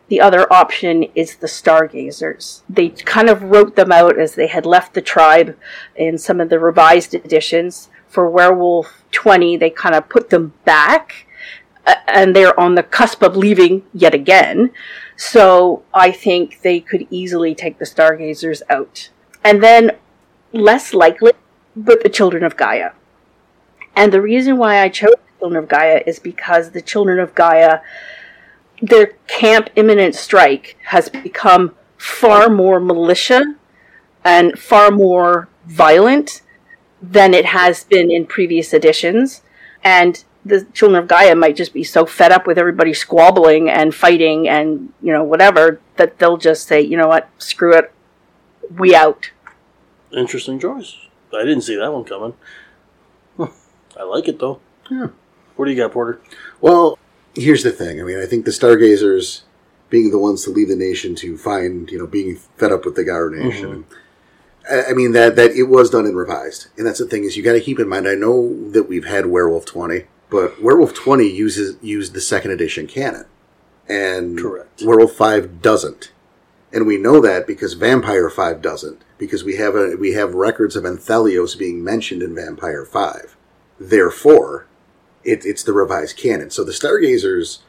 the 0.08 0.20
other 0.20 0.50
option 0.52 1.04
is 1.14 1.36
the 1.36 1.46
Stargazers. 1.46 2.62
They 2.68 2.90
kind 2.90 3.28
of 3.28 3.42
wrote 3.42 3.76
them 3.76 3.92
out 3.92 4.18
as 4.18 4.34
they 4.34 4.46
had 4.46 4.66
left 4.66 4.94
the 4.94 5.02
tribe 5.02 5.56
in 5.94 6.18
some 6.18 6.40
of 6.40 6.48
the 6.48 6.58
revised 6.58 7.14
editions. 7.14 7.88
For 8.08 8.28
Werewolf 8.28 9.04
20, 9.12 9.56
they 9.56 9.70
kind 9.70 9.94
of 9.94 10.08
put 10.08 10.30
them 10.30 10.52
back, 10.64 11.26
and 11.86 12.34
they're 12.34 12.58
on 12.58 12.74
the 12.74 12.82
cusp 12.82 13.22
of 13.22 13.36
leaving 13.36 13.82
yet 13.92 14.14
again. 14.14 14.72
So 15.16 15.82
I 15.92 16.12
think 16.12 16.62
they 16.62 16.80
could 16.80 17.06
easily 17.10 17.54
take 17.54 17.78
the 17.78 17.86
Stargazers 17.86 18.62
out. 18.68 19.10
And 19.44 19.62
then, 19.62 19.92
less 20.52 20.94
likely, 20.94 21.32
but 21.76 22.02
the 22.02 22.08
Children 22.08 22.44
of 22.44 22.56
Gaia. 22.56 22.92
And 23.96 24.12
the 24.12 24.22
reason 24.22 24.56
why 24.56 24.82
I 24.82 24.88
chose 24.88 25.14
the 25.14 25.38
Children 25.40 25.62
of 25.62 25.68
Gaia 25.68 26.02
is 26.06 26.18
because 26.18 26.70
the 26.70 26.82
Children 26.82 27.18
of 27.18 27.34
Gaia 27.34 27.80
their 28.80 29.06
camp 29.26 29.70
imminent 29.76 30.14
strike 30.14 30.76
has 30.86 31.08
become 31.08 31.74
far 31.96 32.48
more 32.48 32.80
militia 32.80 33.56
and 34.24 34.58
far 34.58 34.90
more 34.90 35.48
violent 35.66 36.42
than 37.02 37.34
it 37.34 37.46
has 37.46 37.84
been 37.84 38.10
in 38.10 38.26
previous 38.26 38.72
editions. 38.72 39.42
And 39.82 40.24
the 40.44 40.64
children 40.72 41.02
of 41.02 41.08
Gaia 41.08 41.34
might 41.34 41.56
just 41.56 41.74
be 41.74 41.84
so 41.84 42.06
fed 42.06 42.32
up 42.32 42.46
with 42.46 42.58
everybody 42.58 42.94
squabbling 42.94 43.68
and 43.68 43.94
fighting 43.94 44.48
and, 44.48 44.92
you 45.02 45.12
know, 45.12 45.22
whatever, 45.22 45.80
that 45.96 46.18
they'll 46.18 46.38
just 46.38 46.66
say, 46.66 46.80
you 46.80 46.96
know 46.96 47.08
what, 47.08 47.28
screw 47.38 47.74
it, 47.74 47.92
we 48.76 48.94
out. 48.94 49.30
Interesting 50.12 50.58
choice. 50.58 50.96
I 51.34 51.44
didn't 51.44 51.62
see 51.62 51.76
that 51.76 51.92
one 51.92 52.04
coming. 52.04 52.34
I 53.98 54.02
like 54.02 54.28
it 54.28 54.38
though. 54.38 54.60
Yeah. 54.90 55.08
What 55.56 55.66
do 55.66 55.70
you 55.70 55.76
got, 55.76 55.92
Porter? 55.92 56.20
Well, 56.60 56.98
here's 57.34 57.62
the 57.62 57.70
thing. 57.70 58.00
I 58.00 58.04
mean, 58.04 58.18
I 58.18 58.26
think 58.26 58.44
the 58.44 58.50
Stargazers 58.50 59.42
being 59.90 60.10
the 60.10 60.18
ones 60.18 60.44
to 60.44 60.50
leave 60.50 60.68
the 60.68 60.76
nation 60.76 61.14
to 61.16 61.36
find, 61.36 61.90
you 61.90 61.98
know, 61.98 62.06
being 62.06 62.36
fed 62.56 62.72
up 62.72 62.84
with 62.84 62.94
the 62.94 63.04
Gaia 63.04 63.28
nation. 63.30 63.84
Mm-hmm. 63.84 63.94
I 64.70 64.78
uh, 64.78 64.84
I 64.90 64.92
mean 64.92 65.12
that 65.12 65.36
that 65.36 65.52
it 65.52 65.64
was 65.64 65.90
done 65.90 66.06
and 66.06 66.16
revised, 66.16 66.68
and 66.76 66.86
that's 66.86 66.98
the 66.98 67.06
thing 67.06 67.24
is 67.24 67.36
you 67.36 67.42
got 67.42 67.54
to 67.54 67.60
keep 67.60 67.78
in 67.78 67.88
mind. 67.88 68.06
I 68.06 68.14
know 68.14 68.70
that 68.70 68.84
we've 68.84 69.06
had 69.06 69.26
Werewolf 69.26 69.64
twenty, 69.64 70.04
but 70.30 70.62
Werewolf 70.62 70.94
twenty 70.94 71.28
uses 71.28 71.76
used 71.82 72.14
the 72.14 72.20
second 72.20 72.52
edition 72.52 72.86
canon, 72.86 73.26
and 73.88 74.38
Correct. 74.38 74.82
Werewolf 74.84 75.12
five 75.12 75.60
doesn't, 75.62 76.12
and 76.72 76.86
we 76.86 76.96
know 76.96 77.20
that 77.20 77.46
because 77.46 77.74
Vampire 77.74 78.30
five 78.30 78.62
doesn't, 78.62 79.02
because 79.18 79.44
we 79.44 79.56
have 79.56 79.74
a 79.74 79.96
we 79.98 80.12
have 80.12 80.34
records 80.34 80.76
of 80.76 80.84
Anthelios 80.84 81.58
being 81.58 81.82
mentioned 81.84 82.22
in 82.22 82.34
Vampire 82.34 82.84
five. 82.84 83.36
Therefore, 83.78 84.66
it, 85.24 85.44
it's 85.44 85.62
the 85.62 85.72
revised 85.72 86.16
canon. 86.16 86.50
So 86.50 86.64
the 86.64 86.72
Stargazers, 86.72 87.60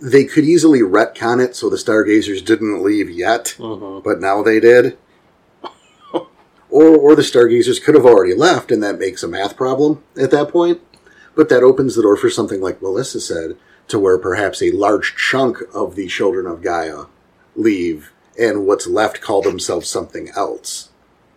they 0.00 0.24
could 0.24 0.44
easily 0.44 0.80
retcon 0.80 1.44
it 1.44 1.54
so 1.54 1.70
the 1.70 1.78
Stargazers 1.78 2.42
didn't 2.42 2.82
leave 2.82 3.08
yet, 3.08 3.54
Mm-hmm. 3.58 4.00
but 4.04 4.20
now 4.20 4.42
they 4.42 4.58
did. 4.58 4.98
or, 6.12 6.26
or 6.70 7.14
the 7.14 7.22
Stargazers 7.22 7.78
could 7.78 7.94
have 7.94 8.04
already 8.06 8.34
left, 8.34 8.70
and 8.72 8.82
that 8.82 8.98
makes 8.98 9.22
a 9.22 9.28
math 9.28 9.56
problem 9.56 10.02
at 10.20 10.30
that 10.32 10.48
point. 10.48 10.80
But 11.34 11.48
that 11.48 11.62
opens 11.62 11.94
the 11.94 12.02
door 12.02 12.16
for 12.16 12.30
something 12.30 12.60
like 12.60 12.82
Melissa 12.82 13.20
said, 13.20 13.56
to 13.88 13.98
where 13.98 14.18
perhaps 14.18 14.62
a 14.62 14.70
large 14.70 15.14
chunk 15.16 15.58
of 15.74 15.94
the 15.94 16.06
Children 16.06 16.46
of 16.46 16.62
Gaia 16.62 17.04
leave, 17.56 18.12
and 18.38 18.66
what's 18.66 18.86
left 18.86 19.20
call 19.20 19.42
themselves 19.42 19.88
something 19.88 20.30
else. 20.36 20.90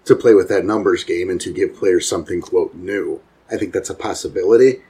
To 0.06 0.16
play 0.16 0.34
with 0.34 0.50
that 0.50 0.66
numbers 0.66 1.04
game 1.04 1.30
and 1.30 1.42
to 1.42 1.52
give 1.52 1.76
players 1.76 2.08
something, 2.08 2.42
quote, 2.42 2.76
new. 2.76 3.22
I 3.52 3.58
think 3.58 3.74
that's 3.74 3.90
a 3.90 3.96
possibility. 3.96 4.84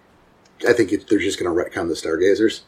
I 0.67 0.73
think 0.73 0.91
it, 0.91 1.07
they're 1.07 1.19
just 1.19 1.39
going 1.39 1.53
to 1.53 1.63
retcon 1.63 1.87
the 1.87 1.95
Stargazers. 1.95 2.61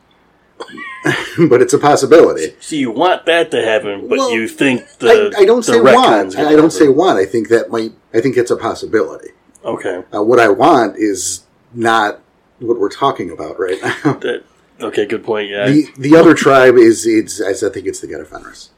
but 1.49 1.61
it's 1.61 1.73
a 1.73 1.79
possibility. 1.79 2.55
So 2.59 2.75
you 2.75 2.91
want 2.91 3.25
that 3.25 3.51
to 3.51 3.63
happen, 3.63 4.07
but 4.07 4.17
Well, 4.17 4.31
you 4.31 4.47
think 4.47 4.87
the 4.99 5.31
I, 5.37 5.41
I 5.41 5.45
don't 5.45 5.65
the 5.65 5.73
say 5.73 5.79
want. 5.79 6.35
I 6.35 6.55
don't 6.55 6.71
say 6.71 6.87
want. 6.87 7.19
I 7.19 7.25
think 7.25 7.49
that 7.49 7.69
might. 7.69 7.93
I 8.13 8.21
think 8.21 8.37
it's 8.37 8.49
a 8.49 8.57
possibility. 8.57 9.29
Okay. 9.63 10.03
Uh, 10.13 10.23
what 10.23 10.39
I 10.39 10.49
want 10.49 10.97
is 10.97 11.45
not 11.73 12.21
what 12.59 12.79
we're 12.79 12.89
talking 12.89 13.31
about 13.31 13.59
right 13.59 13.79
now. 13.81 14.13
That, 14.21 14.43
okay. 14.79 15.05
Good 15.05 15.23
point. 15.23 15.49
Yeah. 15.49 15.67
the 15.67 15.87
the 15.97 16.15
other 16.15 16.33
tribe 16.33 16.75
is 16.75 17.05
it's. 17.05 17.41
I 17.41 17.53
think 17.69 17.87
it's 17.87 17.99
the 17.99 18.07
Get 18.07 18.19
of 18.21 18.29
Fenris. 18.29 18.69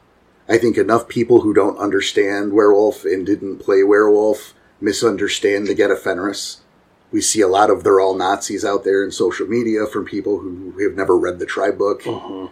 I 0.48 0.58
think 0.58 0.76
enough 0.76 1.06
people 1.08 1.42
who 1.42 1.54
don't 1.54 1.78
understand 1.78 2.52
werewolf 2.52 3.04
and 3.04 3.24
didn't 3.24 3.58
play 3.58 3.82
werewolf 3.84 4.54
misunderstand 4.80 5.66
the 5.66 5.74
Get 5.74 5.90
of 5.90 6.02
Fenris. 6.02 6.62
We 7.12 7.20
see 7.20 7.40
a 7.40 7.48
lot 7.48 7.70
of 7.70 7.82
they're 7.84 8.00
all 8.00 8.14
Nazis 8.14 8.64
out 8.64 8.84
there 8.84 9.04
in 9.04 9.10
social 9.10 9.46
media 9.46 9.86
from 9.86 10.04
people 10.04 10.38
who 10.38 10.74
have 10.82 10.96
never 10.96 11.16
read 11.16 11.38
the 11.38 11.46
tribe 11.46 11.76
book. 11.78 12.02
Mhm. 12.02 12.50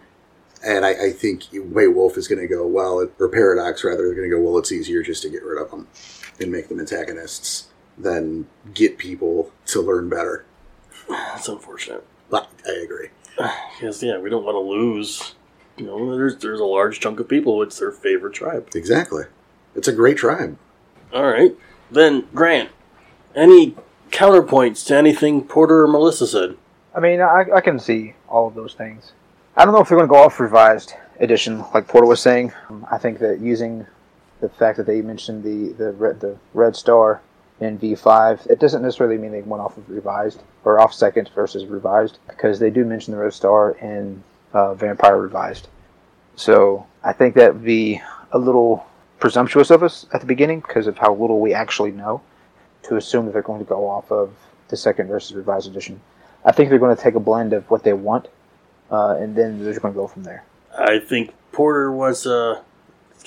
And 0.65 0.85
I, 0.85 1.07
I 1.07 1.11
think 1.13 1.45
White 1.53 1.95
Wolf 1.95 2.17
is 2.19 2.27
going 2.27 2.41
to 2.41 2.49
go, 2.49 2.67
well, 2.67 3.09
or 3.21 3.29
Paradox 3.29 3.85
rather, 3.85 4.03
they're 4.07 4.15
going 4.17 4.29
to 4.29 4.37
go, 4.37 4.43
well, 4.43 4.59
it's 4.59 4.73
easier 4.73 5.03
just 5.05 5.23
to 5.23 5.31
get 5.31 5.45
rid 5.45 5.63
of 5.63 5.71
them 5.71 5.87
and 6.41 6.51
make 6.51 6.69
them 6.69 6.81
antagonists 6.81 7.69
than 7.97 8.47
get 8.75 8.99
people 8.99 9.53
to 9.67 9.81
learn 9.81 10.09
better. 10.09 10.45
That's 11.09 11.49
unfortunate. 11.49 12.05
But 12.31 12.51
I 12.67 12.73
agree. 12.85 13.09
Because 13.37 14.03
yeah, 14.03 14.19
we 14.19 14.31
don't 14.31 14.45
want 14.45 14.57
to 14.57 14.61
lose. 14.61 15.35
You 15.77 15.87
know, 15.87 16.17
there's 16.17 16.37
there's 16.39 16.61
a 16.61 16.65
large 16.65 17.01
chunk 17.01 17.21
of 17.21 17.29
people. 17.29 17.63
It's 17.63 17.79
their 17.79 17.93
favorite 17.93 18.35
tribe. 18.35 18.69
Exactly. 18.75 19.25
It's 19.75 19.89
a 19.89 19.93
great 19.93 20.17
tribe. 20.17 20.59
All 21.13 21.31
right. 21.31 21.55
Then 21.91 22.27
Grant, 22.35 22.71
any 23.35 23.77
counterpoints 24.11 24.85
to 24.87 24.97
anything 24.97 25.45
Porter 25.45 25.85
or 25.85 25.89
Melissa 25.89 26.27
said? 26.27 26.57
I 26.95 27.01
mean, 27.01 27.21
I, 27.21 27.45
I 27.55 27.61
can 27.61 27.79
see 27.79 28.15
all 28.29 28.49
of 28.49 28.55
those 28.55 28.75
things. 28.75 29.13
I 29.57 29.65
don't 29.65 29.75
know 29.75 29.81
if 29.81 29.89
they're 29.89 29.99
going 29.99 30.09
to 30.09 30.13
go 30.13 30.23
off 30.23 30.41
revised 30.41 30.95
edition, 31.21 31.65
like 31.73 31.87
Porter 31.87 32.07
was 32.07 32.21
saying. 32.21 32.53
Um, 32.69 32.87
I 32.91 32.99
think 32.99 33.19
that 33.21 33.41
using 33.41 33.87
the 34.41 34.49
fact 34.49 34.77
that 34.79 34.87
they 34.87 35.03
mentioned 35.03 35.45
the 35.45 35.73
the 35.73 35.93
red, 35.93 36.21
the 36.21 36.37
red 36.55 36.77
star 36.77 37.23
in 37.61 37.79
V5, 37.79 38.49
it 38.49 38.61
doesn't 38.61 38.83
necessarily 38.83 39.19
mean 39.19 39.33
they 39.33 39.43
went 39.43 39.63
off 39.63 39.77
of 39.77 39.89
revised 39.91 40.43
or 40.65 40.81
off 40.81 40.95
second 40.95 41.31
versus 41.35 41.67
revised 41.67 42.19
because 42.29 42.59
they 42.59 42.71
do 42.71 42.85
mention 42.85 43.13
the 43.13 43.19
red 43.19 43.33
star 43.33 43.73
in 43.73 44.23
uh, 44.53 44.75
Vampire 44.75 45.19
revised. 45.19 45.69
So 46.37 46.87
I 47.03 47.13
think 47.13 47.35
that 47.35 47.55
would 47.55 47.65
be 47.65 48.01
a 48.33 48.39
little 48.39 48.87
presumptuous 49.19 49.71
of 49.71 49.83
us 49.83 50.07
at 50.13 50.21
the 50.21 50.27
beginning 50.27 50.61
because 50.61 50.87
of 50.87 50.99
how 50.99 51.15
little 51.15 51.41
we 51.41 51.53
actually 51.53 51.91
know 51.91 52.21
to 52.85 52.97
assume 52.97 53.27
that 53.27 53.33
they're 53.33 53.43
going 53.43 53.59
to 53.59 53.69
go 53.69 53.89
off 53.89 54.11
of 54.13 54.33
the 54.69 54.77
second 54.77 55.09
versus 55.09 55.35
revised 55.35 55.69
edition. 55.69 56.01
I 56.45 56.53
think 56.53 56.71
they're 56.71 56.79
going 56.79 56.95
to 56.95 57.03
take 57.03 57.15
a 57.15 57.21
blend 57.21 57.53
of 57.53 57.69
what 57.71 57.83
they 57.83 57.93
want, 57.93 58.29
uh, 58.91 59.17
and 59.19 59.35
then 59.35 59.63
they're 59.63 59.79
going 59.81 59.93
to 59.93 59.99
go 59.99 60.07
from 60.07 60.23
there. 60.23 60.45
I 60.77 61.01
think 61.01 61.35
Porter 61.51 61.91
was 61.91 62.27
uh, 62.27 62.63
he's 62.63 62.68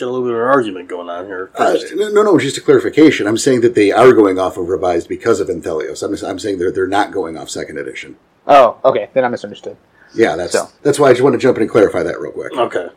got 0.01 0.07
a 0.07 0.11
little 0.11 0.25
bit 0.27 0.33
of 0.33 0.41
an 0.41 0.47
argument 0.47 0.89
going 0.89 1.09
on 1.09 1.25
here. 1.25 1.49
Uh, 1.55 1.77
no, 1.95 2.09
no, 2.09 2.23
no, 2.23 2.37
just 2.37 2.57
a 2.57 2.61
clarification. 2.61 3.25
I'm 3.27 3.37
saying 3.37 3.61
that 3.61 3.75
they 3.75 3.91
are 3.91 4.11
going 4.11 4.37
off 4.37 4.57
of 4.57 4.67
revised 4.67 5.07
because 5.07 5.39
of 5.39 5.47
Anthelios. 5.47 6.03
I'm, 6.03 6.13
I'm 6.29 6.39
saying 6.39 6.59
they're, 6.59 6.71
they're 6.71 6.87
not 6.87 7.11
going 7.11 7.37
off 7.37 7.49
second 7.49 7.77
edition. 7.77 8.17
Oh, 8.47 8.77
okay. 8.83 9.09
Then 9.13 9.23
I 9.23 9.29
misunderstood. 9.29 9.77
Yeah, 10.13 10.35
that's 10.35 10.51
So. 10.53 10.67
that's 10.81 10.99
why 10.99 11.07
I 11.09 11.13
just 11.13 11.23
want 11.23 11.33
to 11.33 11.39
jump 11.39 11.55
in 11.57 11.61
and 11.63 11.71
clarify 11.71 12.03
that 12.03 12.19
real 12.19 12.31
quick. 12.33 12.51
okay. 12.53 12.87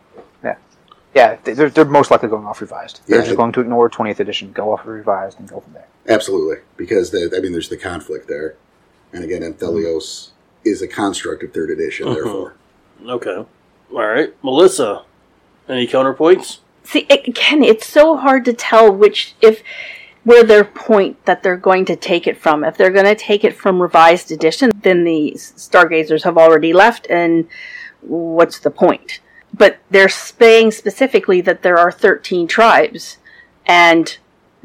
Yeah, 1.14 1.36
they- 1.44 1.52
they're, 1.52 1.70
they're 1.70 1.84
most 1.84 2.10
likely 2.10 2.28
going 2.28 2.44
off 2.44 2.60
revised. 2.60 3.00
They're 3.06 3.20
Yeah. 3.20 3.24
just 3.26 3.36
going 3.36 3.52
to 3.52 3.60
ignore 3.60 3.88
20th 3.88 4.18
edition, 4.18 4.50
go 4.50 4.72
off 4.72 4.80
of 4.80 4.88
revised, 4.88 5.38
and 5.38 5.48
go 5.48 5.60
from 5.60 5.72
there. 5.74 5.86
Absolutely, 6.08 6.56
because 6.76 7.12
the, 7.12 7.32
I 7.36 7.38
mean, 7.40 7.52
there's 7.52 7.68
the 7.68 7.76
conflict 7.76 8.26
there, 8.26 8.56
and 9.12 9.22
again, 9.22 9.42
Anthelios 9.42 10.30
is 10.64 10.82
a 10.82 10.88
construct 10.88 11.44
of 11.44 11.52
third 11.52 11.70
edition. 11.70 12.08
Mhm. 12.08 12.14
Therefore, 12.14 12.54
Okay. 13.06 13.36
All 13.36 13.46
right, 14.06 14.34
Melissa. 14.42 15.02
Any 15.68 15.86
counterpoints? 15.86 16.58
See, 16.84 17.06
again, 17.08 17.64
it's 17.64 17.86
so 17.86 18.16
hard 18.16 18.44
to 18.44 18.52
tell 18.52 18.92
which 18.92 19.34
if 19.40 19.62
where 20.24 20.44
their 20.44 20.64
point 20.64 21.22
that 21.26 21.42
they're 21.42 21.56
going 21.56 21.84
to 21.84 21.96
take 21.96 22.26
it 22.26 22.38
from. 22.38 22.64
If 22.64 22.76
they're 22.76 22.90
going 22.90 23.04
to 23.04 23.14
take 23.14 23.44
it 23.44 23.54
from 23.54 23.80
revised 23.80 24.32
edition, 24.32 24.70
then 24.82 25.04
the 25.04 25.34
Stargazers 25.36 26.24
have 26.24 26.38
already 26.38 26.72
left, 26.72 27.06
and 27.10 27.46
what's 28.00 28.58
the 28.58 28.70
point? 28.70 29.20
But 29.52 29.78
they're 29.90 30.08
saying 30.08 30.72
specifically 30.72 31.40
that 31.42 31.62
there 31.62 31.78
are 31.78 31.92
13 31.92 32.48
tribes, 32.48 33.18
and 33.66 34.16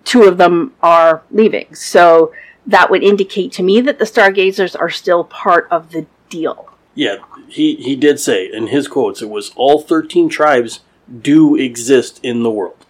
two 0.05 0.23
of 0.23 0.37
them 0.37 0.73
are 0.81 1.23
leaving. 1.29 1.75
So 1.75 2.33
that 2.65 2.89
would 2.89 3.03
indicate 3.03 3.51
to 3.53 3.63
me 3.63 3.81
that 3.81 3.99
the 3.99 4.05
Stargazers 4.05 4.75
are 4.75 4.89
still 4.89 5.23
part 5.25 5.67
of 5.69 5.91
the 5.91 6.05
deal. 6.29 6.69
Yeah, 6.95 7.17
he 7.47 7.75
he 7.75 7.95
did 7.95 8.19
say 8.19 8.49
in 8.51 8.67
his 8.67 8.87
quotes 8.87 9.21
it 9.21 9.29
was 9.29 9.51
all 9.55 9.81
thirteen 9.81 10.27
tribes 10.29 10.81
do 11.21 11.55
exist 11.55 12.19
in 12.23 12.43
the 12.43 12.51
world. 12.51 12.85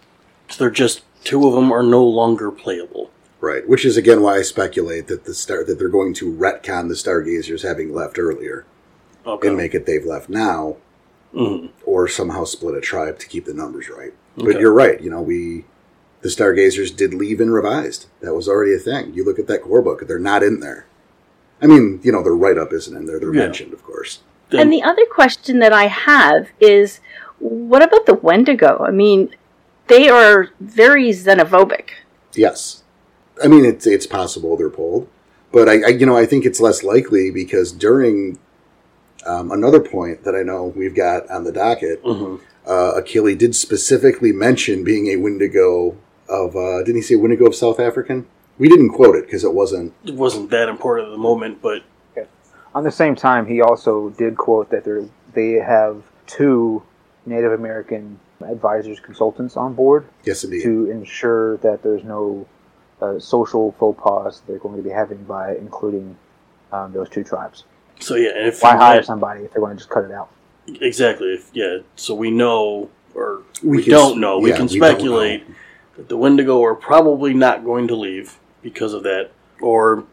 So 0.48 0.64
they're 0.64 0.70
just 0.70 1.02
two 1.24 1.46
of 1.46 1.54
them 1.54 1.72
are 1.72 1.82
no 1.82 2.04
longer 2.04 2.50
playable. 2.50 3.10
right? 3.42 3.66
Which 3.66 3.86
is 3.86 3.96
again 3.96 4.20
why 4.20 4.36
I 4.36 4.42
speculate 4.42 5.06
that 5.08 5.24
the 5.24 5.32
star 5.32 5.64
that 5.64 5.78
they're 5.78 5.88
going 5.88 6.12
to 6.14 6.30
retcon 6.30 6.88
the 6.88 6.94
Stargazers 6.96 7.62
having 7.62 7.94
left 7.94 8.18
earlier 8.18 8.66
Okay. 9.26 9.48
and 9.48 9.56
make 9.56 9.74
it 9.74 9.86
they've 9.86 10.04
left 10.04 10.28
now, 10.28 10.76
Mhm. 11.34 11.70
or 11.86 12.06
somehow 12.06 12.44
split 12.44 12.74
a 12.74 12.82
tribe 12.82 13.18
to 13.18 13.26
keep 13.26 13.46
the 13.46 13.54
numbers 13.54 13.88
right. 13.88 14.12
But 14.36 14.60
you're 14.60 14.72
right. 14.74 15.00
You 15.00 15.08
know, 15.10 15.22
we 15.22 15.64
the 16.20 16.28
Stargazers 16.28 16.90
did 16.90 17.14
leave 17.14 17.40
in 17.40 17.50
revised. 17.50 18.06
That 18.20 18.34
was 18.34 18.46
already 18.46 18.74
a 18.74 18.78
thing. 18.78 19.12
You 19.14 19.24
look 19.24 19.38
at 19.38 19.46
that 19.46 19.62
core 19.62 19.80
book; 19.80 20.06
they're 20.06 20.18
not 20.18 20.42
in 20.42 20.60
there. 20.60 20.84
I 21.62 21.66
mean, 21.66 22.00
you 22.02 22.12
know, 22.12 22.22
their 22.22 22.34
write 22.34 22.58
up 22.58 22.72
isn't 22.74 22.94
in 22.94 23.06
there. 23.06 23.18
They're 23.18 23.32
Yeah. 23.34 23.40
mentioned, 23.40 23.72
of 23.72 23.82
course. 23.82 24.18
And 24.50 24.70
the 24.72 24.82
other 24.82 25.06
question 25.06 25.60
that 25.60 25.72
I 25.72 25.86
have 25.86 26.48
is 26.60 27.00
what 27.40 27.82
about 27.82 28.06
the 28.06 28.14
Wendigo? 28.14 28.84
I 28.86 28.90
mean, 28.90 29.34
they 29.88 30.08
are 30.08 30.48
very 30.60 31.10
xenophobic. 31.10 31.88
Yes, 32.34 32.82
I 33.42 33.48
mean 33.48 33.64
it's 33.64 33.86
it's 33.86 34.06
possible 34.06 34.56
they're 34.56 34.70
pulled, 34.70 35.08
but 35.52 35.68
I, 35.68 35.82
I 35.82 35.88
you 35.88 36.06
know 36.06 36.16
I 36.16 36.26
think 36.26 36.44
it's 36.46 36.60
less 36.60 36.82
likely 36.84 37.30
because 37.30 37.72
during 37.72 38.38
um, 39.26 39.50
another 39.50 39.80
point 39.80 40.24
that 40.24 40.34
I 40.34 40.42
know 40.42 40.66
we've 40.76 40.94
got 40.94 41.28
on 41.30 41.44
the 41.44 41.52
docket, 41.52 42.02
Mhm. 42.04 42.40
uh, 42.66 43.00
Achilli 43.00 43.36
did 43.36 43.54
specifically 43.56 44.32
mention 44.32 44.84
being 44.84 45.08
a 45.08 45.16
Wendigo 45.16 45.96
of 46.28 46.54
uh, 46.54 46.78
didn't 46.84 46.96
he 46.96 47.02
say 47.02 47.16
Wendigo 47.16 47.46
of 47.46 47.54
South 47.54 47.80
African? 47.80 48.26
We 48.58 48.68
didn't 48.68 48.90
quote 48.90 49.16
it 49.16 49.24
because 49.24 49.42
it 49.42 49.54
wasn't. 49.54 49.92
it 50.04 50.14
wasn't 50.14 50.50
that 50.50 50.68
important 50.68 51.08
at 51.08 51.12
the 51.12 51.18
moment, 51.18 51.60
but 51.62 51.82
On 52.72 52.84
the 52.84 52.92
same 52.92 53.16
time, 53.16 53.46
he 53.46 53.60
also 53.60 54.10
did 54.10 54.36
quote 54.36 54.70
that 54.70 54.84
they 54.84 55.08
they 55.34 55.52
have 55.58 56.04
two 56.28 56.82
Native 57.26 57.52
American 57.52 58.18
advisors, 58.40 58.98
consultants 59.00 59.56
on 59.56 59.74
board 59.74 60.06
Yes, 60.24 60.44
indeed. 60.44 60.62
to 60.62 60.90
ensure 60.90 61.58
that 61.58 61.82
there's 61.82 62.04
no 62.04 62.46
uh, 63.02 63.18
social 63.18 63.72
faux 63.78 64.00
pas 64.02 64.40
they're 64.46 64.58
going 64.58 64.76
to 64.76 64.82
be 64.82 64.90
having 64.90 65.22
by 65.24 65.56
including 65.56 66.16
um, 66.72 66.92
those 66.92 67.08
two 67.08 67.24
tribes. 67.24 67.64
so 67.98 68.14
yeah. 68.16 68.30
And 68.36 68.46
if 68.48 68.62
Why 68.62 68.76
hire 68.76 68.94
want- 68.96 69.06
somebody 69.06 69.44
if 69.44 69.52
they 69.52 69.60
want 69.60 69.72
to 69.74 69.76
just 69.78 69.90
cut 69.90 70.04
it 70.04 70.12
out? 70.12 70.30
exactly? 70.80 71.28
If, 71.34 71.50
yeah. 71.52 71.78
So 71.96 72.14
we 72.14 72.30
know, 72.30 72.88
or 73.14 73.42
We 73.62 73.78
we, 73.78 73.82
can 73.82 73.90
don't 73.92 74.12
s- 74.12 74.18
know. 74.18 74.38
We 74.38 74.50
yeah, 74.50 74.56
can 74.56 74.66
we 74.66 74.78
don't 74.78 74.88
speculate 74.94 75.44
that 75.96 76.08
the 76.08 76.16
Wendigo 76.16 76.62
are 76.62 76.74
probably 76.74 77.34
not 77.34 77.64
going 77.64 77.88
to 77.88 77.96
leave 77.96 78.38
because 78.62 78.94
of 78.94 79.02
that, 79.02 79.30
or 79.60 80.04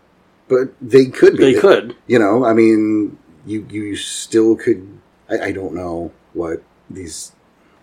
But 0.48 0.74
they 0.82 1.06
could 1.06 1.38
be. 1.38 1.54
they 1.54 1.60
could. 1.60 1.96
You 2.08 2.20
know, 2.20 2.44
I 2.46 2.54
mean, 2.54 3.18
you 3.46 3.66
you 3.70 3.96
still 3.96 4.56
could. 4.56 4.88
I, 5.30 5.40
I 5.48 5.52
don't 5.52 5.74
know 5.76 6.12
what 6.34 6.64
these. 6.90 7.32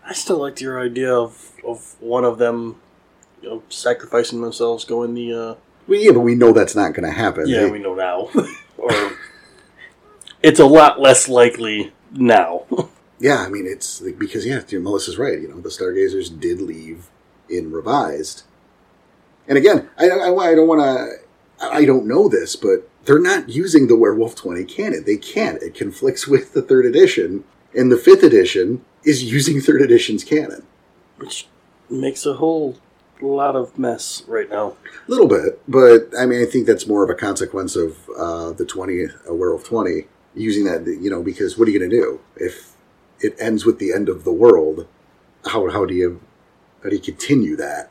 I 0.07 0.13
still 0.13 0.39
like 0.39 0.61
your 0.61 0.81
idea 0.81 1.13
of 1.15 1.53
of 1.67 1.97
one 2.01 2.25
of 2.25 2.39
them, 2.39 2.77
you 3.43 3.49
know, 3.49 3.63
sacrificing 3.69 4.41
themselves, 4.43 4.85
going 4.85 5.15
the. 5.15 5.33
uh 5.33 5.55
Well, 5.87 6.01
yeah, 6.01 6.13
but 6.13 6.21
we 6.21 6.35
know 6.35 6.53
that's 6.53 6.75
not 6.77 6.93
going 6.95 7.05
to 7.09 7.17
happen. 7.17 7.47
Yeah, 7.47 7.63
They- 7.65 7.71
we 7.71 7.79
know 7.79 7.95
now. 7.95 8.29
or 8.79 9.13
it's 10.43 10.61
a 10.61 10.67
lot 10.67 11.01
less 11.01 11.29
likely 11.29 11.93
now. 12.13 12.65
Yeah, 13.21 13.39
I 13.39 13.49
mean 13.49 13.65
it's 13.67 14.03
like, 14.03 14.19
because 14.19 14.45
yeah, 14.45 14.61
know, 14.73 14.81
Melissa's 14.81 15.17
right. 15.17 15.41
You 15.41 15.49
know, 15.49 15.61
the 15.61 15.71
Stargazers 15.71 16.29
did 16.29 16.61
leave 16.61 17.07
in 17.49 17.71
revised, 17.71 18.43
and 19.49 19.57
again, 19.57 19.89
I, 19.97 20.11
I, 20.11 20.35
I 20.51 20.55
don't 20.55 20.67
want 20.67 20.81
to. 20.83 21.65
I 21.65 21.85
don't 21.87 22.07
know 22.07 22.29
this, 22.29 22.55
but 22.57 22.87
they're 23.05 23.21
not 23.21 23.49
using 23.49 23.87
the 23.87 23.97
Werewolf 23.97 24.35
Twenty 24.35 24.65
canon. 24.65 25.05
They 25.07 25.17
can't. 25.17 25.63
It 25.63 25.75
conflicts 25.75 26.27
with 26.27 26.53
the 26.53 26.61
third 26.61 26.85
edition, 26.85 27.45
and 27.73 27.91
the 27.91 27.97
fifth 27.97 28.25
edition 28.25 28.85
is 29.05 29.23
using 29.25 29.61
third 29.61 29.83
edition's 29.83 30.25
canon 30.25 30.65
which 31.17 31.47
makes 31.89 32.27
a 32.27 32.35
whole 32.35 32.77
lot 33.21 33.57
of 33.57 33.79
mess 33.79 34.23
right 34.27 34.51
now. 34.51 34.77
a 35.07 35.11
little 35.11 35.29
bit. 35.29 35.61
But 35.69 36.09
I 36.19 36.27
mean, 36.27 36.43
I 36.43 36.47
think 36.47 36.67
that's 36.67 36.87
more 36.87 37.05
of 37.05 37.11
a 37.11 37.15
consequence 37.15 37.77
of 37.77 37.97
uh, 38.19 38.53
the 38.53 38.65
twenty 38.65 39.07
uh, 39.07 39.35
Werewolf 39.35 39.65
Twenty 39.65 40.07
using 40.35 40.65
that. 40.65 40.87
You 40.87 41.11
know, 41.11 41.23
because 41.23 41.57
what 41.57 41.69
are 41.69 41.71
you 41.71 41.79
going 41.79 41.91
to 41.91 41.97
do 41.97 42.21
if 42.37 42.73
it 43.21 43.37
ends 43.39 43.65
with 43.65 43.79
the 43.79 43.93
end 43.93 44.09
of 44.09 44.25
the 44.25 44.33
world? 44.33 44.87
How 45.47 45.71
how 45.71 45.85
do 45.85 45.95
you 45.95 46.21
how 46.83 46.91
do 46.91 46.97
you 46.97 47.03
continue 47.03 47.57
that? 47.57 47.91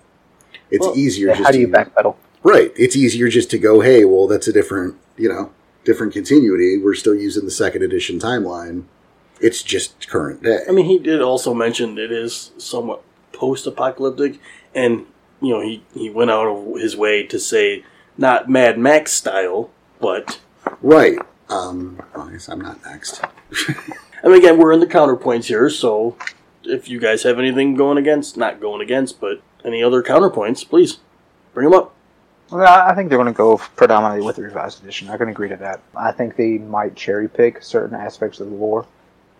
It's 0.69 0.85
Well, 0.85 0.97
easier. 0.97 1.27
Yeah, 1.29 1.35
just 1.35 1.45
how 1.45 1.51
do 1.51 1.59
you 1.59 1.67
to, 1.67 1.73
backpedal? 1.73 2.15
Right. 2.43 2.71
It's 2.75 2.95
easier 2.95 3.29
just 3.29 3.49
to 3.51 3.57
go, 3.57 3.79
hey, 3.79 4.05
well, 4.05 4.27
that's 4.27 4.47
a 4.47 4.53
different, 4.53 4.97
you 5.17 5.29
know, 5.29 5.51
different 5.85 6.13
continuity. 6.13 6.77
We're 6.77 6.95
still 6.95 7.15
using 7.15 7.45
the 7.45 7.51
second 7.51 7.83
edition 7.83 8.19
timeline. 8.19 8.83
It's 9.39 9.63
just 9.63 10.07
current 10.07 10.43
day. 10.43 10.59
I 10.67 10.71
mean, 10.71 10.85
he 10.85 10.99
did 10.99 11.21
also 11.21 11.53
mention 11.53 11.97
it 11.97 12.11
is 12.11 12.51
somewhat 12.57 13.03
post-apocalyptic, 13.33 14.39
and 14.73 15.05
you 15.41 15.53
know, 15.53 15.61
he 15.61 15.83
he 15.93 16.09
went 16.09 16.31
out 16.31 16.47
of 16.47 16.79
his 16.79 16.95
way 16.95 17.23
to 17.27 17.39
say 17.39 17.83
not 18.17 18.49
Mad 18.49 18.77
Max 18.77 19.11
style, 19.11 19.69
but 19.99 20.39
right. 20.81 21.17
Um, 21.49 22.01
well, 22.15 22.27
I 22.27 22.31
guess 22.31 22.47
I'm 22.47 22.61
not 22.61 22.83
next. 22.85 23.21
I 24.23 24.27
mean, 24.27 24.37
again, 24.37 24.57
we're 24.57 24.71
in 24.71 24.79
the 24.79 24.87
counterpoints 24.87 25.45
here, 25.45 25.69
so 25.69 26.15
if 26.63 26.87
you 26.87 26.99
guys 26.99 27.23
have 27.23 27.37
anything 27.37 27.75
going 27.75 27.97
against, 27.97 28.37
not 28.37 28.61
going 28.61 28.81
against, 28.81 29.19
but 29.19 29.41
any 29.65 29.83
other 29.83 30.01
counterpoints, 30.01 30.67
please 30.67 30.99
bring 31.53 31.69
them 31.69 31.77
up. 31.77 31.93
Well, 32.49 32.65
I 32.65 32.91
I 32.91 32.95
think 32.95 33.09
they're 33.09 33.17
going 33.17 33.33
to 33.33 33.37
go 33.37 33.57
predominantly 33.57 34.25
with 34.25 34.37
the 34.37 34.43
revised 34.43 34.81
edition. 34.81 35.09
I 35.09 35.17
can 35.17 35.29
agree 35.29 35.49
to 35.49 35.57
that. 35.57 35.81
I 35.95 36.11
think 36.11 36.35
they 36.35 36.57
might 36.57 36.95
cherry 36.95 37.27
pick 37.27 37.61
certain 37.61 37.95
aspects 37.95 38.39
of 38.39 38.49
the 38.49 38.55
lore 38.55 38.85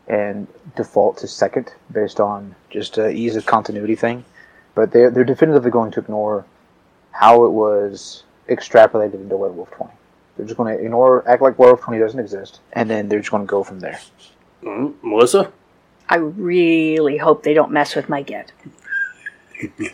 and 0.07 0.47
default 0.75 1.17
to 1.17 1.27
second 1.27 1.71
based 1.91 2.19
on 2.19 2.55
just 2.69 2.97
a 2.97 3.09
ease 3.09 3.35
of 3.35 3.45
continuity 3.45 3.95
thing. 3.95 4.25
But 4.75 4.91
they're, 4.91 5.11
they're 5.11 5.23
definitively 5.23 5.71
going 5.71 5.91
to 5.91 5.99
ignore 5.99 6.45
how 7.11 7.45
it 7.45 7.51
was 7.51 8.23
extrapolated 8.49 9.15
into 9.15 9.37
Werewolf 9.37 9.71
20. 9.71 9.93
They're 10.35 10.45
just 10.47 10.57
going 10.57 10.75
to 10.75 10.83
ignore, 10.83 11.27
act 11.29 11.41
like 11.41 11.59
Werewolf 11.59 11.81
20 11.81 11.99
doesn't 11.99 12.19
exist, 12.19 12.59
and 12.73 12.89
then 12.89 13.07
they're 13.07 13.19
just 13.19 13.31
going 13.31 13.43
to 13.43 13.49
go 13.49 13.63
from 13.63 13.79
there. 13.79 13.99
Mm, 14.63 14.95
Melissa, 15.03 15.51
I 16.09 16.15
really 16.17 17.17
hope 17.17 17.43
they 17.43 17.53
don't 17.53 17.71
mess 17.71 17.95
with 17.95 18.09
my 18.09 18.23
get. 18.23 18.51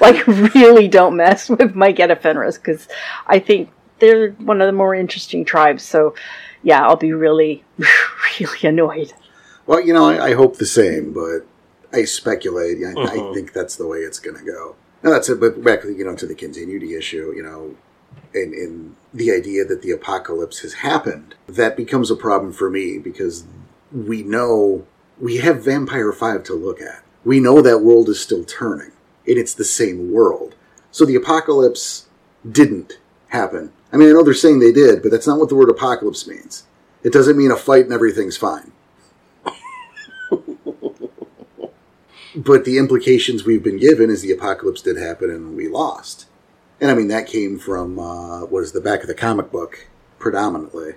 like, 0.00 0.26
really 0.26 0.88
don't 0.88 1.16
mess 1.16 1.48
with 1.48 1.74
my 1.74 1.92
Get 1.92 2.10
of 2.10 2.20
Fenris 2.20 2.58
because 2.58 2.88
I 3.26 3.38
think 3.38 3.70
they're 3.98 4.30
one 4.32 4.60
of 4.60 4.66
the 4.66 4.72
more 4.72 4.94
interesting 4.94 5.44
tribes. 5.44 5.84
So, 5.84 6.14
yeah, 6.66 6.84
I'll 6.84 6.96
be 6.96 7.12
really, 7.12 7.62
really 8.40 8.58
annoyed. 8.68 9.12
Well, 9.66 9.80
you 9.80 9.94
know, 9.94 10.04
I, 10.04 10.30
I 10.30 10.34
hope 10.34 10.56
the 10.56 10.66
same, 10.66 11.12
but 11.12 11.46
I 11.92 12.04
speculate. 12.04 12.78
I, 12.84 12.90
I 12.90 12.94
Mhm. 13.18 13.32
think 13.32 13.52
that's 13.52 13.76
the 13.76 13.86
way 13.86 13.98
it's 13.98 14.18
going 14.18 14.36
to 14.36 14.42
go. 14.44 14.74
Now 15.04 15.10
that's 15.10 15.28
it. 15.28 15.38
But 15.38 15.62
back, 15.62 15.84
you 15.84 16.04
know, 16.04 16.16
to 16.16 16.26
the 16.26 16.34
continuity 16.34 16.96
issue, 16.96 17.32
you 17.36 17.42
know, 17.44 17.76
and, 18.34 18.52
and 18.52 18.96
the 19.14 19.30
idea 19.30 19.64
that 19.64 19.82
the 19.82 19.92
apocalypse 19.92 20.58
has 20.60 20.74
happened, 20.74 21.36
that 21.46 21.76
becomes 21.76 22.10
a 22.10 22.16
problem 22.16 22.52
for 22.52 22.68
me 22.68 22.98
because 22.98 23.44
we 23.92 24.24
know 24.24 24.84
we 25.20 25.36
have 25.36 25.64
Vampire 25.64 26.12
Five 26.12 26.42
to 26.44 26.54
look 26.54 26.82
at. 26.82 27.04
We 27.24 27.38
know 27.38 27.62
that 27.62 27.78
world 27.78 28.08
is 28.08 28.20
still 28.20 28.42
turning, 28.44 28.90
and 29.24 29.38
it's 29.38 29.54
the 29.54 29.64
same 29.64 30.12
world. 30.12 30.56
So 30.90 31.04
the 31.04 31.14
apocalypse 31.14 32.06
didn't 32.50 32.98
happen. 33.28 33.72
I 33.96 33.98
mean, 33.98 34.10
I 34.10 34.12
know 34.12 34.22
they're 34.22 34.34
saying 34.34 34.58
they 34.58 34.72
did, 34.72 35.00
but 35.00 35.10
that's 35.10 35.26
not 35.26 35.38
what 35.38 35.48
the 35.48 35.54
word 35.54 35.70
apocalypse 35.70 36.26
means. 36.26 36.64
It 37.02 37.14
doesn't 37.14 37.38
mean 37.38 37.50
a 37.50 37.56
fight 37.56 37.84
and 37.84 37.94
everything's 37.94 38.36
fine. 38.36 38.72
but 42.36 42.66
the 42.66 42.76
implications 42.76 43.46
we've 43.46 43.62
been 43.62 43.78
given 43.78 44.10
is 44.10 44.20
the 44.20 44.32
apocalypse 44.32 44.82
did 44.82 44.98
happen 44.98 45.30
and 45.30 45.56
we 45.56 45.66
lost. 45.66 46.26
And 46.78 46.90
I 46.90 46.94
mean, 46.94 47.08
that 47.08 47.26
came 47.26 47.58
from 47.58 47.98
uh, 47.98 48.40
what 48.40 48.62
is 48.62 48.72
the 48.72 48.82
back 48.82 49.00
of 49.00 49.06
the 49.06 49.14
comic 49.14 49.50
book 49.50 49.88
predominantly. 50.18 50.96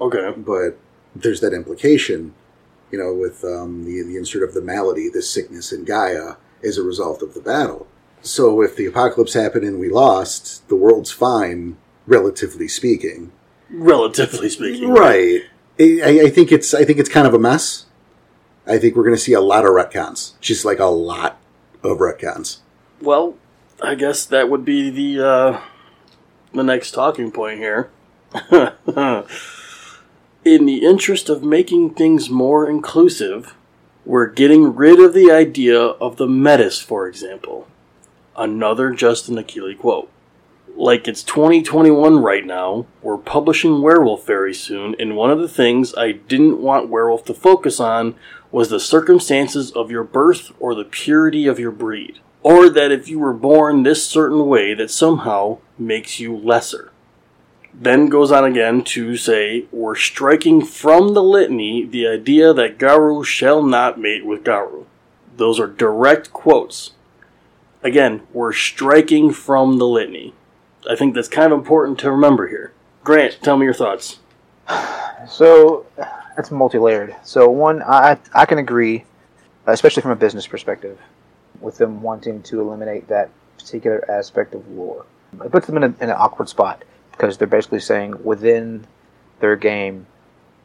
okay, 0.00 0.32
But 0.36 0.78
there's 1.14 1.38
that 1.42 1.54
implication, 1.54 2.34
you 2.90 2.98
know, 2.98 3.14
with 3.14 3.44
um, 3.44 3.84
the, 3.84 4.02
the 4.02 4.16
insert 4.16 4.42
of 4.42 4.52
the 4.52 4.60
malady, 4.60 5.08
the 5.08 5.22
sickness 5.22 5.70
in 5.70 5.84
Gaia, 5.84 6.34
as 6.64 6.76
a 6.76 6.82
result 6.82 7.22
of 7.22 7.34
the 7.34 7.40
battle. 7.40 7.86
So 8.20 8.62
if 8.62 8.74
the 8.74 8.86
apocalypse 8.86 9.34
happened 9.34 9.62
and 9.62 9.78
we 9.78 9.90
lost, 9.90 10.68
the 10.68 10.74
world's 10.74 11.12
fine, 11.12 11.76
relatively 12.06 12.68
speaking. 12.68 13.32
relatively 13.70 14.48
speaking, 14.48 14.90
Right. 14.90 15.42
I, 15.78 16.20
I 16.24 16.30
think 16.30 16.52
it's 16.52 16.72
I 16.72 16.84
think 16.84 16.98
it's 16.98 17.08
kind 17.10 17.26
of 17.26 17.34
a 17.34 17.38
mess. 17.38 17.84
I 18.66 18.78
think 18.78 18.96
we're 18.96 19.04
going 19.04 19.14
to 19.14 19.20
see 19.20 19.34
a 19.34 19.40
lot 19.40 19.64
of 19.64 19.70
retcons, 19.72 20.32
just 20.40 20.64
like 20.64 20.78
a 20.78 20.86
lot 20.86 21.38
of 21.82 21.98
retcons. 21.98 22.58
Well, 23.00 23.36
I 23.82 23.94
guess 23.94 24.24
that 24.24 24.48
would 24.48 24.64
be 24.64 24.88
the 24.90 25.26
uh, 25.26 25.60
the 26.54 26.64
next 26.64 26.92
talking 26.92 27.30
point 27.30 27.58
here. 27.58 27.90
In 30.44 30.64
the 30.64 30.84
interest 30.86 31.28
of 31.28 31.42
making 31.42 31.94
things 31.94 32.30
more 32.30 32.68
inclusive, 32.70 33.54
we're 34.04 34.28
getting 34.28 34.74
rid 34.76 35.00
of 35.00 35.12
the 35.12 35.30
idea 35.30 35.78
of 35.78 36.16
the 36.16 36.28
metis, 36.28 36.80
for 36.80 37.08
example. 37.08 37.66
Another 38.36 38.92
Justin 38.92 39.36
Achilli 39.36 39.76
quote. 39.76 40.08
Like 40.78 41.08
it's 41.08 41.22
2021 41.22 42.18
right 42.18 42.44
now, 42.44 42.84
we're 43.00 43.16
publishing 43.16 43.80
Werewolf 43.80 44.26
very 44.26 44.52
soon, 44.52 44.94
and 44.98 45.16
one 45.16 45.30
of 45.30 45.38
the 45.38 45.48
things 45.48 45.94
I 45.94 46.12
didn't 46.12 46.60
want 46.60 46.90
Werewolf 46.90 47.24
to 47.24 47.34
focus 47.34 47.80
on 47.80 48.14
was 48.52 48.68
the 48.68 48.78
circumstances 48.78 49.72
of 49.72 49.90
your 49.90 50.04
birth 50.04 50.52
or 50.60 50.74
the 50.74 50.84
purity 50.84 51.46
of 51.46 51.58
your 51.58 51.70
breed. 51.70 52.18
Or 52.42 52.68
that 52.68 52.92
if 52.92 53.08
you 53.08 53.18
were 53.18 53.32
born 53.32 53.84
this 53.84 54.06
certain 54.06 54.46
way, 54.48 54.74
that 54.74 54.90
somehow 54.90 55.60
makes 55.78 56.20
you 56.20 56.36
lesser. 56.36 56.92
Then 57.72 58.10
goes 58.10 58.30
on 58.30 58.44
again 58.44 58.84
to 58.84 59.16
say, 59.16 59.64
We're 59.72 59.96
striking 59.96 60.62
from 60.62 61.14
the 61.14 61.22
litany 61.22 61.86
the 61.86 62.06
idea 62.06 62.52
that 62.52 62.76
Garou 62.76 63.24
shall 63.24 63.62
not 63.62 63.98
mate 63.98 64.26
with 64.26 64.44
Garou. 64.44 64.84
Those 65.38 65.58
are 65.58 65.66
direct 65.66 66.34
quotes. 66.34 66.92
Again, 67.82 68.26
we're 68.34 68.52
striking 68.52 69.32
from 69.32 69.78
the 69.78 69.86
litany. 69.86 70.34
I 70.88 70.96
think 70.96 71.14
that's 71.14 71.28
kind 71.28 71.52
of 71.52 71.58
important 71.58 71.98
to 72.00 72.10
remember 72.10 72.48
here. 72.48 72.72
Grant, 73.04 73.38
tell 73.42 73.56
me 73.56 73.64
your 73.64 73.74
thoughts. 73.74 74.18
So 75.28 75.86
that's 76.36 76.50
multi-layered. 76.50 77.16
So 77.24 77.48
one, 77.48 77.82
I 77.82 78.18
I 78.34 78.46
can 78.46 78.58
agree, 78.58 79.04
especially 79.66 80.02
from 80.02 80.12
a 80.12 80.16
business 80.16 80.46
perspective, 80.46 80.98
with 81.60 81.78
them 81.78 82.02
wanting 82.02 82.42
to 82.44 82.60
eliminate 82.60 83.08
that 83.08 83.30
particular 83.58 84.08
aspect 84.10 84.54
of 84.54 84.68
lore. 84.68 85.04
It 85.44 85.50
puts 85.50 85.66
them 85.66 85.76
in, 85.76 85.82
a, 85.82 85.86
in 85.86 86.10
an 86.10 86.10
awkward 86.10 86.48
spot 86.48 86.84
because 87.10 87.38
they're 87.38 87.48
basically 87.48 87.80
saying 87.80 88.22
within 88.22 88.86
their 89.40 89.56
game 89.56 90.06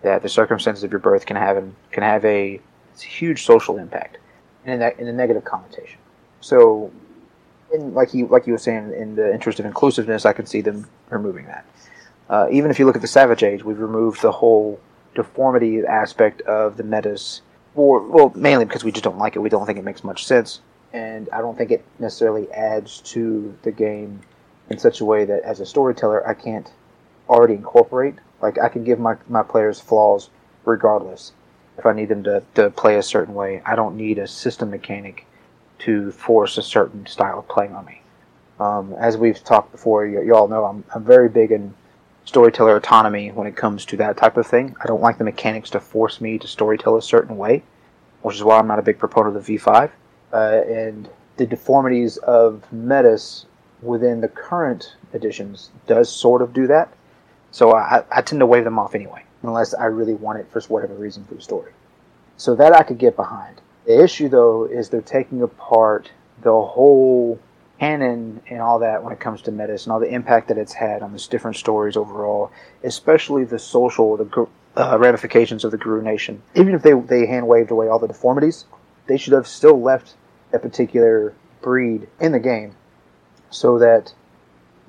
that 0.02 0.22
the 0.22 0.30
circumstances 0.30 0.84
of 0.84 0.92
your 0.92 1.00
birth 1.00 1.26
can 1.26 1.36
have 1.36 1.58
an, 1.58 1.76
can 1.92 2.04
have 2.04 2.24
a, 2.26 2.60
huge 3.00 3.46
social 3.46 3.78
impact 3.78 4.18
in 4.66 4.82
a, 4.82 4.90
in 5.00 5.08
a 5.08 5.14
negative 5.14 5.44
connotation. 5.44 5.98
So, 6.40 6.92
like 7.80 8.14
you 8.14 8.28
like 8.28 8.48
you 8.48 8.54
were 8.54 8.60
saying, 8.60 8.94
in 8.94 9.16
the 9.16 9.34
interest 9.34 9.60
of 9.60 9.66
inclusiveness, 9.66 10.26
I 10.26 10.34
can 10.34 10.46
see 10.46 10.62
them 10.62 10.88
removing 11.10 11.46
that. 11.46 11.66
Uh, 12.30 12.48
even 12.52 12.72
if 12.72 12.80
you 12.80 12.86
look 12.86 12.96
at 12.96 13.02
the 13.02 13.08
Savage 13.08 13.44
Age, 13.44 13.64
we've 13.64 13.80
removed 13.80 14.22
the 14.22 14.32
whole 14.32 14.80
deformity 15.16 15.86
aspect 15.86 16.42
of 16.42 16.78
the 16.78 16.84
metis 16.84 17.42
for 17.76 18.02
well, 18.02 18.32
mainly 18.36 18.66
because 18.66 18.84
we 18.84 18.92
just 18.92 19.04
don't 19.04 19.18
like 19.18 19.36
it. 19.36 19.40
We 19.40 19.50
don't 19.50 19.66
think 19.66 19.78
it 19.78 19.84
makes 19.84 20.04
much 20.04 20.26
sense, 20.26 20.62
and 20.94 21.30
I 21.32 21.40
don't 21.40 21.58
think 21.58 21.72
it 21.72 21.84
necessarily 22.00 22.52
adds 22.52 23.02
to 23.02 23.58
the 23.64 23.72
game 23.72 24.22
in 24.70 24.78
such 24.78 25.02
a 25.02 25.06
way 25.06 25.26
that, 25.26 25.44
as 25.44 25.60
a 25.60 25.66
storyteller, 25.66 26.28
I 26.28 26.34
can't 26.34 26.72
already 27.30 27.54
incorporate. 27.54 28.16
Like 28.42 28.60
I 28.60 28.70
can 28.70 28.84
give 28.84 29.00
my 29.00 29.16
my 29.28 29.44
players 29.44 29.80
flaws 29.80 30.30
regardless 30.66 31.34
if 31.78 31.86
I 31.86 31.94
need 31.94 32.10
them 32.10 32.24
to, 32.24 32.44
to 32.56 32.70
play 32.70 32.98
a 32.98 33.04
certain 33.04 33.34
way. 33.34 33.62
I 33.66 33.76
don't 33.76 33.96
need 33.96 34.20
a 34.20 34.28
system 34.28 34.70
mechanic 34.70 35.26
to 35.86 36.12
force 36.12 36.58
a 36.58 36.62
certain 36.62 37.06
style 37.06 37.40
of 37.40 37.48
playing 37.48 37.74
on 37.74 37.86
me. 37.86 38.02
Um, 38.60 38.94
as 39.00 39.18
we've 39.18 39.44
talked 39.44 39.72
before, 39.72 40.06
you, 40.06 40.22
you 40.22 40.36
all 40.36 40.48
know 40.48 40.66
I'm, 40.66 40.84
I'm 40.94 41.04
very 41.04 41.30
big 41.30 41.52
in 41.52 41.74
storyteller 42.26 42.76
autonomy 42.76 43.32
when 43.32 43.48
it 43.48 43.56
comes 43.56 43.86
to 43.86 43.98
that 43.98 44.18
type 44.18 44.38
of 44.38 44.46
thing. 44.46 44.76
I 44.82 44.88
don't 44.88 45.02
like 45.02 45.18
the 45.18 45.24
mechanics 45.24 45.70
to 45.72 45.80
force 45.80 46.22
me 46.22 46.38
to 46.38 46.48
storytell 46.48 46.98
a 46.98 47.02
certain 47.02 47.38
way, 47.38 47.64
which 48.22 48.36
is 48.36 48.44
why 48.44 48.60
I'm 48.60 48.68
not 48.68 48.80
a 48.80 48.84
big 48.84 49.00
proponent 49.00 49.36
of 49.36 49.46
the 49.46 49.58
V5. 49.58 49.90
Uh, 50.32 50.62
and 50.68 51.10
the 51.38 51.46
deformities 51.46 52.18
of 52.18 52.72
metis 52.72 53.46
within 53.82 54.22
the 54.22 54.28
current 54.28 54.96
editions 55.14 55.72
does 55.88 56.12
sort 56.12 56.42
of 56.42 56.54
do 56.54 56.68
that. 56.68 56.94
So 57.52 57.76
I, 57.76 58.04
I 58.12 58.22
tend 58.22 58.40
to 58.40 58.46
wave 58.46 58.64
them 58.64 58.80
off 58.80 58.96
anyway, 58.96 59.24
unless 59.44 59.74
I 59.74 59.86
really 59.86 60.14
want 60.14 60.40
it 60.40 60.48
for 60.52 60.62
whatever 60.62 60.94
reason 60.94 61.26
for 61.26 61.34
the 61.34 61.42
story. 61.42 61.72
So 62.38 62.56
that 62.56 62.74
I 62.74 62.84
could 62.84 62.98
get 62.98 63.16
behind. 63.16 63.61
The 63.86 64.04
issue, 64.04 64.30
though, 64.30 64.66
is 64.66 64.90
they're 64.90 65.02
taking 65.02 65.42
apart 65.42 66.12
the 66.42 66.62
whole 66.62 67.40
canon 67.80 68.42
and 68.48 68.62
all 68.62 68.80
that 68.80 69.04
when 69.04 69.12
it 69.12 69.20
comes 69.20 69.42
to 69.42 69.52
metis 69.52 69.86
and 69.86 69.94
all 69.94 70.00
the 70.00 70.14
impact 70.14 70.48
that 70.50 70.58
it's 70.58 70.74
had 70.74 71.02
on 71.02 71.12
the 71.14 71.28
different 71.30 71.58
stories 71.58 71.98
overall, 71.98 72.52
especially 72.84 73.44
the 73.44 73.58
social, 73.58 74.18
the 74.18 74.48
uh, 74.78 74.98
ramifications 75.00 75.64
of 75.64 75.72
the 75.72 75.78
Garou 75.78 76.04
Nation. 76.04 76.44
Even 76.56 76.76
if 76.76 76.84
they 76.84 76.94
they 76.94 77.26
hand 77.26 77.48
waved 77.48 77.72
away 77.72 77.88
all 77.88 77.98
the 77.98 78.08
deformities, 78.08 78.66
they 79.08 79.18
should 79.18 79.34
have 79.34 79.48
still 79.48 79.82
left 79.82 80.14
a 80.54 80.60
particular 80.60 81.34
breed 81.62 82.08
in 82.20 82.32
the 82.32 82.40
game, 82.40 82.76
so 83.50 83.80
that 83.80 84.14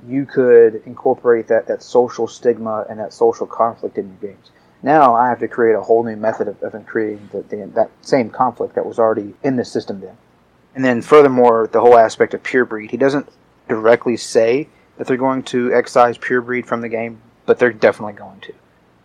you 0.07 0.27
could 0.27 0.83
incorporate 0.85 1.49
that 1.49 1.67
that 1.69 1.83
social 1.83 2.27
stigma 2.27 2.85
and 2.91 2.99
that 2.99 3.13
social 3.15 3.47
conflict 3.47 3.97
in 3.97 4.07
your 4.21 4.33
games. 4.33 4.51
Now 4.83 5.15
I 5.15 5.29
have 5.29 5.39
to 5.41 5.49
create 5.49 5.75
a 5.75 5.83
whole 5.83 6.03
new 6.03 6.17
method 6.17 6.49
of, 6.49 6.63
of 6.63 6.87
creating 6.87 7.31
the, 7.33 7.43
the, 7.43 7.71
that 7.75 7.91
same 8.01 8.31
conflict 8.31 8.75
that 8.75 8.87
was 8.87 8.99
already 8.99 9.35
in 9.43 9.57
the 9.57 9.65
system 9.65 10.01
then. 10.01 10.17
And 10.75 10.85
then 10.85 11.03
furthermore, 11.03 11.69
the 11.71 11.81
whole 11.81 11.99
aspect 11.99 12.35
of 12.35 12.43
pure 12.43 12.65
breed. 12.65 12.91
He 12.91 12.97
doesn't 12.97 13.29
directly 13.69 14.17
say 14.17 14.69
that 14.97 15.07
they're 15.07 15.17
going 15.17 15.43
to 15.45 15.73
excise 15.73 16.19
pure 16.19 16.41
breed 16.41 16.67
from 16.67 16.81
the 16.81 16.89
game, 16.89 17.21
but 17.47 17.59
they're 17.59 17.73
definitely 17.73 18.15
going 18.15 18.41
to. 18.41 18.55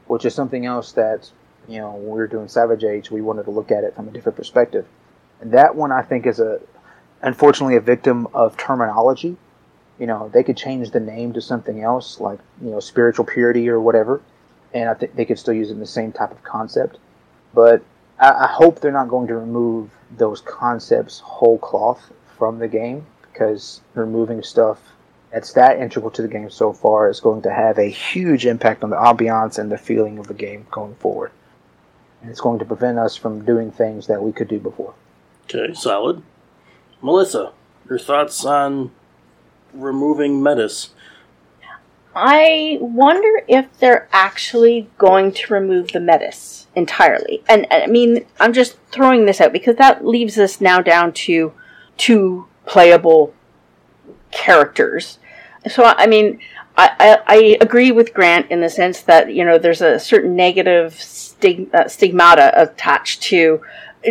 Which 0.07 0.25
is 0.25 0.33
something 0.33 0.65
else 0.65 0.93
that, 0.93 1.29
you 1.67 1.79
know, 1.79 1.91
when 1.91 2.05
we 2.05 2.19
were 2.19 2.27
doing 2.27 2.47
Savage 2.47 2.83
Age, 2.83 3.11
we 3.11 3.21
wanted 3.21 3.43
to 3.43 3.51
look 3.51 3.71
at 3.71 3.83
it 3.83 3.95
from 3.95 4.07
a 4.07 4.11
different 4.11 4.37
perspective. 4.37 4.85
And 5.41 5.51
that 5.51 5.75
one 5.75 5.91
I 5.91 6.01
think 6.01 6.25
is 6.25 6.39
a 6.39 6.59
unfortunately 7.21 7.75
a 7.75 7.81
victim 7.81 8.27
of 8.33 8.57
terminology. 8.57 9.37
You 9.99 10.07
know, 10.07 10.29
they 10.33 10.43
could 10.43 10.57
change 10.57 10.91
the 10.91 10.99
name 10.99 11.33
to 11.33 11.41
something 11.41 11.81
else, 11.81 12.19
like, 12.19 12.39
you 12.61 12.69
know, 12.69 12.79
spiritual 12.79 13.25
purity 13.25 13.67
or 13.67 13.79
whatever, 13.79 14.21
and 14.77 14.89
I 14.89 14.93
think 14.93 15.15
they 15.15 15.25
could 15.25 15.39
still 15.39 15.53
use 15.53 15.69
it 15.69 15.73
in 15.73 15.79
the 15.79 15.85
same 15.85 16.11
type 16.11 16.31
of 16.31 16.43
concept. 16.43 16.97
But 17.53 17.83
I, 18.19 18.29
I 18.29 18.47
hope 18.47 18.79
they're 18.79 18.91
not 18.91 19.09
going 19.09 19.27
to 19.27 19.35
remove 19.35 19.89
those 20.17 20.41
concepts 20.41 21.19
whole 21.19 21.57
cloth 21.57 22.11
from 22.37 22.59
the 22.59 22.67
game 22.67 23.05
because 23.21 23.81
removing 23.93 24.43
stuff 24.43 24.79
that's 25.31 25.53
that 25.53 25.79
integral 25.79 26.09
to 26.11 26.21
the 26.21 26.27
game 26.27 26.49
so 26.49 26.71
far 26.71 27.09
is 27.09 27.19
going 27.19 27.41
to 27.41 27.51
have 27.51 27.77
a 27.77 27.89
huge 27.89 28.45
impact 28.45 28.83
on 28.83 28.89
the 28.89 28.95
ambiance 28.95 29.59
and 29.59 29.71
the 29.71 29.77
feeling 29.77 30.17
of 30.17 30.27
the 30.27 30.33
game 30.33 30.65
going 30.71 30.95
forward. 30.95 31.31
And 32.21 32.31
it's 32.31 32.41
going 32.41 32.59
to 32.59 32.65
prevent 32.65 32.97
us 32.97 33.15
from 33.15 33.45
doing 33.45 33.71
things 33.71 34.07
that 34.07 34.23
we 34.23 34.31
could 34.31 34.47
do 34.47 34.59
before. 34.59 34.93
Okay, 35.43 35.73
solid. 35.73 36.23
Melissa, 37.01 37.51
your 37.89 37.99
thoughts 37.99 38.43
on 38.45 38.91
removing 39.73 40.41
metis? 40.41 40.91
I 42.19 42.79
wonder 42.81 43.43
if 43.47 43.77
they're 43.77 44.09
actually 44.11 44.89
going 44.97 45.31
to 45.33 45.53
remove 45.53 45.91
the 45.91 45.99
metis 45.99 46.65
entirely. 46.75 47.43
And, 47.47 47.71
and 47.71 47.83
I 47.83 47.87
mean, 47.87 48.25
I'm 48.39 48.53
just 48.53 48.77
throwing 48.91 49.25
this 49.25 49.39
out 49.39 49.53
because 49.53 49.75
that 49.75 50.05
leaves 50.05 50.39
us 50.39 50.59
now 50.59 50.81
down 50.81 51.13
to 51.13 51.53
two 51.95 52.47
playable 52.65 53.33
characters. 54.31 55.19
So, 55.67 55.83
I 55.83 56.07
mean, 56.07 56.39
I, 56.75 56.89
I, 56.99 57.19
I, 57.27 57.57
agree 57.61 57.91
with 57.91 58.13
Grant 58.13 58.49
in 58.51 58.61
the 58.61 58.69
sense 58.69 59.01
that, 59.01 59.33
you 59.33 59.43
know, 59.45 59.57
there's 59.57 59.81
a 59.81 59.99
certain 59.99 60.35
negative 60.35 60.99
stig- 61.01 61.73
uh, 61.73 61.87
stigmata 61.87 62.51
attached 62.59 63.21
to 63.23 63.61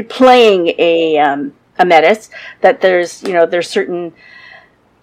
playing 0.09 0.75
a, 0.79 1.19
um, 1.19 1.55
a 1.79 1.85
metis, 1.85 2.31
that 2.61 2.81
there's, 2.81 3.23
you 3.23 3.33
know, 3.33 3.47
there's 3.47 3.69
certain 3.69 4.13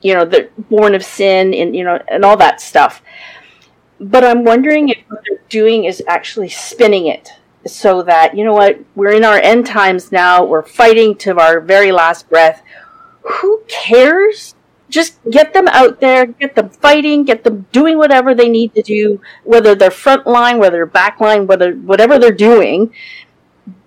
you 0.03 0.13
know, 0.13 0.25
the 0.25 0.49
born 0.69 0.93
of 0.93 1.03
sin 1.03 1.53
and 1.53 1.75
you 1.75 1.83
know, 1.83 1.99
and 2.07 2.23
all 2.23 2.37
that 2.37 2.61
stuff. 2.61 3.01
But 3.99 4.23
I'm 4.23 4.43
wondering 4.43 4.89
if 4.89 4.97
what 5.07 5.21
they're 5.27 5.39
doing 5.49 5.85
is 5.85 6.03
actually 6.07 6.49
spinning 6.49 7.07
it 7.07 7.29
so 7.65 8.03
that 8.03 8.35
you 8.35 8.43
know 8.43 8.53
what 8.53 8.79
we're 8.95 9.13
in 9.13 9.23
our 9.23 9.37
end 9.37 9.65
times 9.65 10.11
now. 10.11 10.43
We're 10.43 10.63
fighting 10.63 11.15
to 11.17 11.39
our 11.39 11.59
very 11.59 11.91
last 11.91 12.29
breath. 12.29 12.61
Who 13.21 13.63
cares? 13.67 14.55
Just 14.89 15.17
get 15.31 15.53
them 15.53 15.67
out 15.69 16.01
there, 16.01 16.27
get 16.27 16.53
them 16.53 16.69
fighting, 16.69 17.23
get 17.23 17.43
them 17.43 17.65
doing 17.71 17.97
whatever 17.97 18.35
they 18.35 18.47
need 18.47 18.75
to 18.75 18.83
do, 18.83 19.21
whether 19.43 19.73
they're 19.73 19.89
front 19.89 20.27
line, 20.27 20.59
whether 20.59 20.77
they're 20.77 20.85
back 20.85 21.19
line, 21.19 21.47
whether 21.47 21.73
whatever 21.73 22.19
they're 22.19 22.31
doing, 22.31 22.93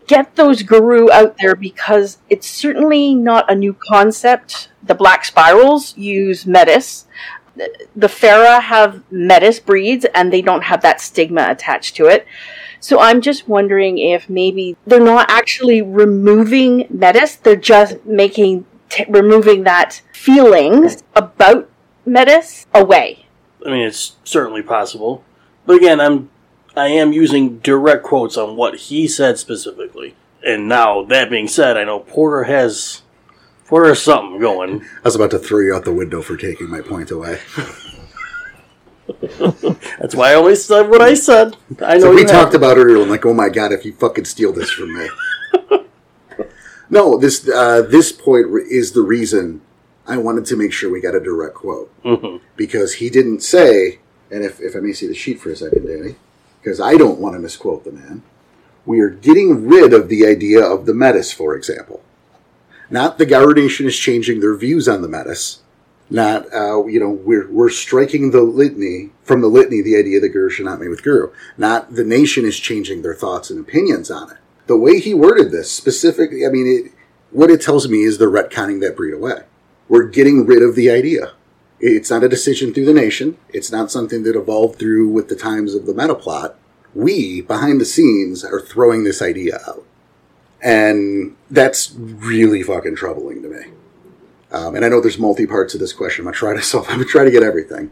get 0.07 0.37
those 0.37 0.62
garou 0.62 1.11
out 1.11 1.37
there 1.40 1.55
because 1.55 2.19
it's 2.29 2.49
certainly 2.49 3.14
not 3.14 3.51
a 3.51 3.55
new 3.55 3.75
concept. 3.75 4.71
The 4.83 4.95
Black 4.95 5.25
Spirals 5.25 5.97
use 5.97 6.47
Metis. 6.47 7.07
The 7.95 8.09
Fera 8.09 8.61
have 8.61 9.03
Metis 9.11 9.61
breeds 9.61 10.05
and 10.14 10.33
they 10.33 10.42
don't 10.42 10.64
have 10.64 10.83
that 10.83 11.01
stigma 11.01 11.47
attached 11.49 11.97
to 11.97 12.07
it. 12.07 12.27
So 12.81 13.01
I'm 13.01 13.21
just 13.21 13.49
wondering 13.49 13.99
if 13.99 14.29
maybe 14.29 14.77
they're 14.87 15.01
not 15.01 15.31
actually 15.31 15.83
removing 15.83 16.87
Metis, 16.90 17.37
they're 17.37 17.57
just 17.57 18.05
making, 18.05 18.66
t- 18.90 19.07
removing 19.09 19.64
that 19.64 20.03
feelings 20.12 21.03
about 21.14 21.69
Metis 22.05 22.66
away. 22.75 23.27
I 23.64 23.71
mean, 23.71 23.87
it's 23.87 24.16
certainly 24.25 24.62
possible. 24.62 25.25
But 25.64 25.77
again, 25.77 26.01
I'm 26.01 26.31
I 26.76 26.88
am 26.88 27.12
using 27.12 27.58
direct 27.60 28.02
quotes 28.02 28.36
on 28.36 28.56
what 28.56 28.76
he 28.76 29.08
said 29.08 29.38
specifically. 29.38 30.14
And 30.44 30.68
now, 30.68 31.02
that 31.04 31.30
being 31.30 31.48
said, 31.48 31.78
I 31.78 31.84
know 31.84 32.00
Porter 32.00 32.44
has 32.44 33.02
Porter 33.64 33.88
has 33.88 34.02
something 34.02 34.38
going. 34.38 34.82
I 34.82 35.02
was 35.02 35.16
about 35.16 35.30
to 35.32 35.38
throw 35.38 35.60
you 35.60 35.74
out 35.74 35.84
the 35.84 35.92
window 35.92 36.20
for 36.22 36.36
taking 36.36 36.68
my 36.68 36.82
point 36.82 37.10
away. 37.10 37.40
That's 39.98 40.14
why 40.14 40.32
I 40.32 40.34
only 40.34 40.54
said 40.54 40.88
what 40.88 41.00
I 41.00 41.14
said. 41.14 41.56
I 41.80 41.94
know 41.94 42.00
so 42.00 42.14
we 42.14 42.24
talked 42.24 42.54
about 42.54 42.76
earlier. 42.76 43.02
I'm 43.02 43.08
like, 43.08 43.24
oh 43.24 43.34
my 43.34 43.48
god, 43.48 43.72
if 43.72 43.84
you 43.84 43.92
fucking 43.94 44.26
steal 44.26 44.52
this 44.52 44.70
from 44.70 44.94
me. 44.94 45.08
no, 46.90 47.16
this 47.18 47.48
uh, 47.48 47.82
this 47.82 48.12
point 48.12 48.46
is 48.70 48.92
the 48.92 49.02
reason 49.02 49.62
I 50.06 50.18
wanted 50.18 50.44
to 50.46 50.56
make 50.56 50.72
sure 50.72 50.90
we 50.90 51.00
got 51.00 51.14
a 51.14 51.20
direct 51.20 51.54
quote 51.54 51.90
mm-hmm. 52.02 52.44
because 52.54 52.94
he 52.94 53.08
didn't 53.08 53.40
say. 53.40 54.00
And 54.28 54.44
if, 54.44 54.60
if 54.60 54.74
I 54.74 54.80
may 54.80 54.92
see 54.92 55.06
the 55.06 55.14
sheet 55.14 55.40
for 55.40 55.50
a 55.50 55.56
second, 55.56 55.86
Danny 55.86 56.16
because 56.66 56.81
I 56.81 56.96
don't 56.96 57.20
want 57.20 57.37
to 57.37 57.38
misquote 57.38 57.85
the 57.85 57.92
man. 57.92 58.24
We 58.85 58.98
are 58.98 59.09
getting 59.09 59.68
rid 59.68 59.94
of 59.94 60.09
the 60.09 60.26
idea 60.26 60.61
of 60.61 60.85
the 60.85 60.94
metis, 60.94 61.31
for 61.33 61.55
example. 61.55 62.02
Not 62.90 63.18
the 63.18 63.26
Garou 63.26 63.55
Nation 63.55 63.87
is 63.87 63.96
changing 63.96 64.40
their 64.40 64.57
views 64.57 64.88
on 64.88 65.00
the 65.00 65.09
metis. 65.09 65.62
Not, 66.11 66.52
uh, 66.52 66.85
you 66.87 66.98
know, 66.98 67.11
we're, 67.11 67.48
we're 67.48 67.70
striking 67.70 68.33
the 68.33 68.40
litany, 68.40 69.11
from 69.22 69.42
the 69.42 69.46
litany, 69.46 69.81
the 69.81 69.96
idea 69.96 70.18
that 70.18 70.31
Garou 70.31 70.50
should 70.50 70.64
not 70.64 70.81
mate 70.81 70.88
with 70.88 71.05
Garou. 71.05 71.33
Not 71.57 71.94
the 71.94 72.02
nation 72.02 72.44
is 72.44 72.59
changing 72.59 73.02
their 73.02 73.14
thoughts 73.14 73.48
and 73.48 73.61
opinions 73.61 74.11
on 74.11 74.33
it. 74.33 74.38
The 74.66 74.76
way 74.76 74.98
he 74.98 75.14
worded 75.14 75.52
this 75.52 75.70
specifically, 75.70 76.44
I 76.44 76.48
mean, 76.48 76.66
it, 76.66 76.92
what 77.31 77.48
it 77.48 77.61
tells 77.61 77.88
me 77.88 78.02
is 78.02 78.18
they're 78.18 78.29
retconning 78.29 78.81
that 78.81 78.96
breed 78.96 79.14
away. 79.14 79.44
We're 79.88 80.09
getting 80.09 80.44
rid 80.44 80.64
of 80.64 80.74
the 80.74 80.90
idea. 80.90 81.35
It's 81.90 82.11
not 82.11 82.25
a 82.25 82.29
decision 82.29 82.75
through 82.75 82.87
the 82.87 82.92
nation. 82.92 83.38
It's 83.51 83.70
not 83.70 83.90
something 83.90 84.22
that 84.25 84.37
evolved 84.37 84.79
through 84.79 85.09
with 85.09 85.29
the 85.29 85.37
times 85.37 85.75
of 85.75 85.87
the 85.87 85.94
meta 85.94 86.14
plot. 86.14 86.57
We, 86.94 87.42
behind 87.42 87.81
the 87.81 87.85
scenes, 87.85 88.44
are 88.44 88.61
throwing 88.61 89.05
this 89.05 89.22
idea 89.22 89.61
out. 89.68 89.85
And 90.62 91.37
that's 91.51 91.94
really 91.96 92.62
fucking 92.62 92.96
troubling 92.96 93.42
to 93.42 93.49
me. 93.49 93.66
Um, 94.51 94.75
and 94.75 94.85
I 94.85 94.88
know 94.88 95.01
there's 95.01 95.18
multi 95.18 95.46
parts 95.46 95.75
of 95.75 95.81
this 95.81 95.92
question. 95.92 96.22
I'm 96.22 96.27
gonna 96.27 96.37
try 96.37 96.55
to 96.55 96.62
solve. 96.62 96.87
I'm 96.88 96.99
gonna 96.99 97.05
try 97.05 97.25
to 97.25 97.31
get 97.31 97.42
everything. 97.42 97.90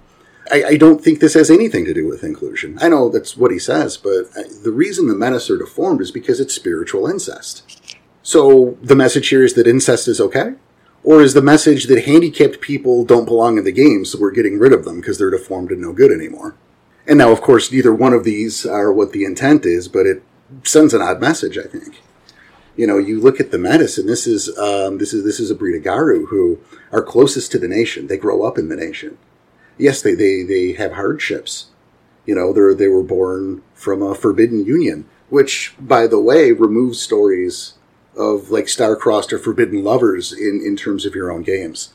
I, 0.50 0.64
I, 0.64 0.76
don't 0.76 1.02
think 1.02 1.20
this 1.20 1.34
has 1.34 1.50
anything 1.50 1.86
to 1.86 1.94
do 1.94 2.06
with 2.06 2.22
inclusion. 2.22 2.78
I 2.82 2.90
know 2.90 3.08
that's 3.08 3.34
what 3.34 3.50
he 3.50 3.58
says, 3.58 3.96
but 3.96 4.26
uh, 4.36 4.42
the 4.62 4.72
reason 4.72 5.08
the 5.08 5.14
menace 5.14 5.48
are 5.48 5.56
deformed 5.56 6.02
is 6.02 6.10
because 6.10 6.38
it's 6.38 6.54
spiritual 6.54 7.06
incest. 7.06 7.96
So 8.22 8.76
the 8.82 8.94
message 8.94 9.28
here 9.28 9.42
is 9.42 9.54
that 9.54 9.66
incest 9.66 10.06
is 10.06 10.20
okay, 10.20 10.54
or 11.04 11.20
is 11.20 11.34
the 11.34 11.42
message 11.42 11.84
that 11.84 12.06
handicapped 12.06 12.60
people 12.60 13.04
don't 13.04 13.26
belong 13.26 13.58
in 13.58 13.64
the 13.64 13.72
game, 13.72 14.04
so 14.04 14.18
we're 14.18 14.32
getting 14.32 14.58
rid 14.58 14.72
of 14.72 14.84
them 14.84 14.96
because 14.96 15.18
they're 15.18 15.30
deformed 15.30 15.70
and 15.70 15.80
no 15.80 15.92
good 15.92 16.10
anymore? 16.10 16.56
And 17.06 17.18
now, 17.18 17.30
of 17.30 17.42
course, 17.42 17.70
neither 17.70 17.94
one 17.94 18.14
of 18.14 18.24
these 18.24 18.64
are 18.64 18.92
what 18.92 19.12
the 19.12 19.24
intent 19.24 19.66
is, 19.66 19.88
but 19.88 20.06
it 20.06 20.22
sends 20.62 20.94
an 20.94 21.02
odd 21.02 21.20
message. 21.20 21.58
I 21.58 21.64
think 21.64 22.00
you 22.76 22.86
know, 22.86 22.98
you 22.98 23.20
look 23.20 23.40
at 23.40 23.50
the 23.50 23.58
medicine. 23.58 24.06
This 24.06 24.26
is 24.26 24.56
um, 24.58 24.98
this 24.98 25.12
is 25.12 25.24
this 25.24 25.38
is 25.38 25.50
a 25.50 25.54
breed 25.54 25.76
of 25.76 25.84
Garou 25.84 26.26
who 26.26 26.58
are 26.92 27.02
closest 27.02 27.52
to 27.52 27.58
the 27.58 27.68
nation. 27.68 28.06
They 28.06 28.16
grow 28.16 28.42
up 28.42 28.58
in 28.58 28.68
the 28.68 28.76
nation. 28.76 29.18
Yes, 29.78 30.02
they 30.02 30.14
they, 30.14 30.42
they 30.42 30.72
have 30.72 30.92
hardships. 30.92 31.66
You 32.26 32.34
know, 32.34 32.52
they're 32.52 32.74
they 32.74 32.88
were 32.88 33.02
born 33.02 33.62
from 33.74 34.02
a 34.02 34.14
forbidden 34.14 34.64
union, 34.64 35.06
which, 35.28 35.74
by 35.78 36.06
the 36.06 36.20
way, 36.20 36.52
removes 36.52 37.00
stories 37.00 37.74
of 38.16 38.50
like 38.50 38.68
star-crossed 38.68 39.32
or 39.32 39.38
forbidden 39.38 39.82
lovers 39.84 40.32
in 40.32 40.62
in 40.64 40.76
terms 40.76 41.04
of 41.06 41.14
your 41.14 41.30
own 41.30 41.42
games, 41.42 41.92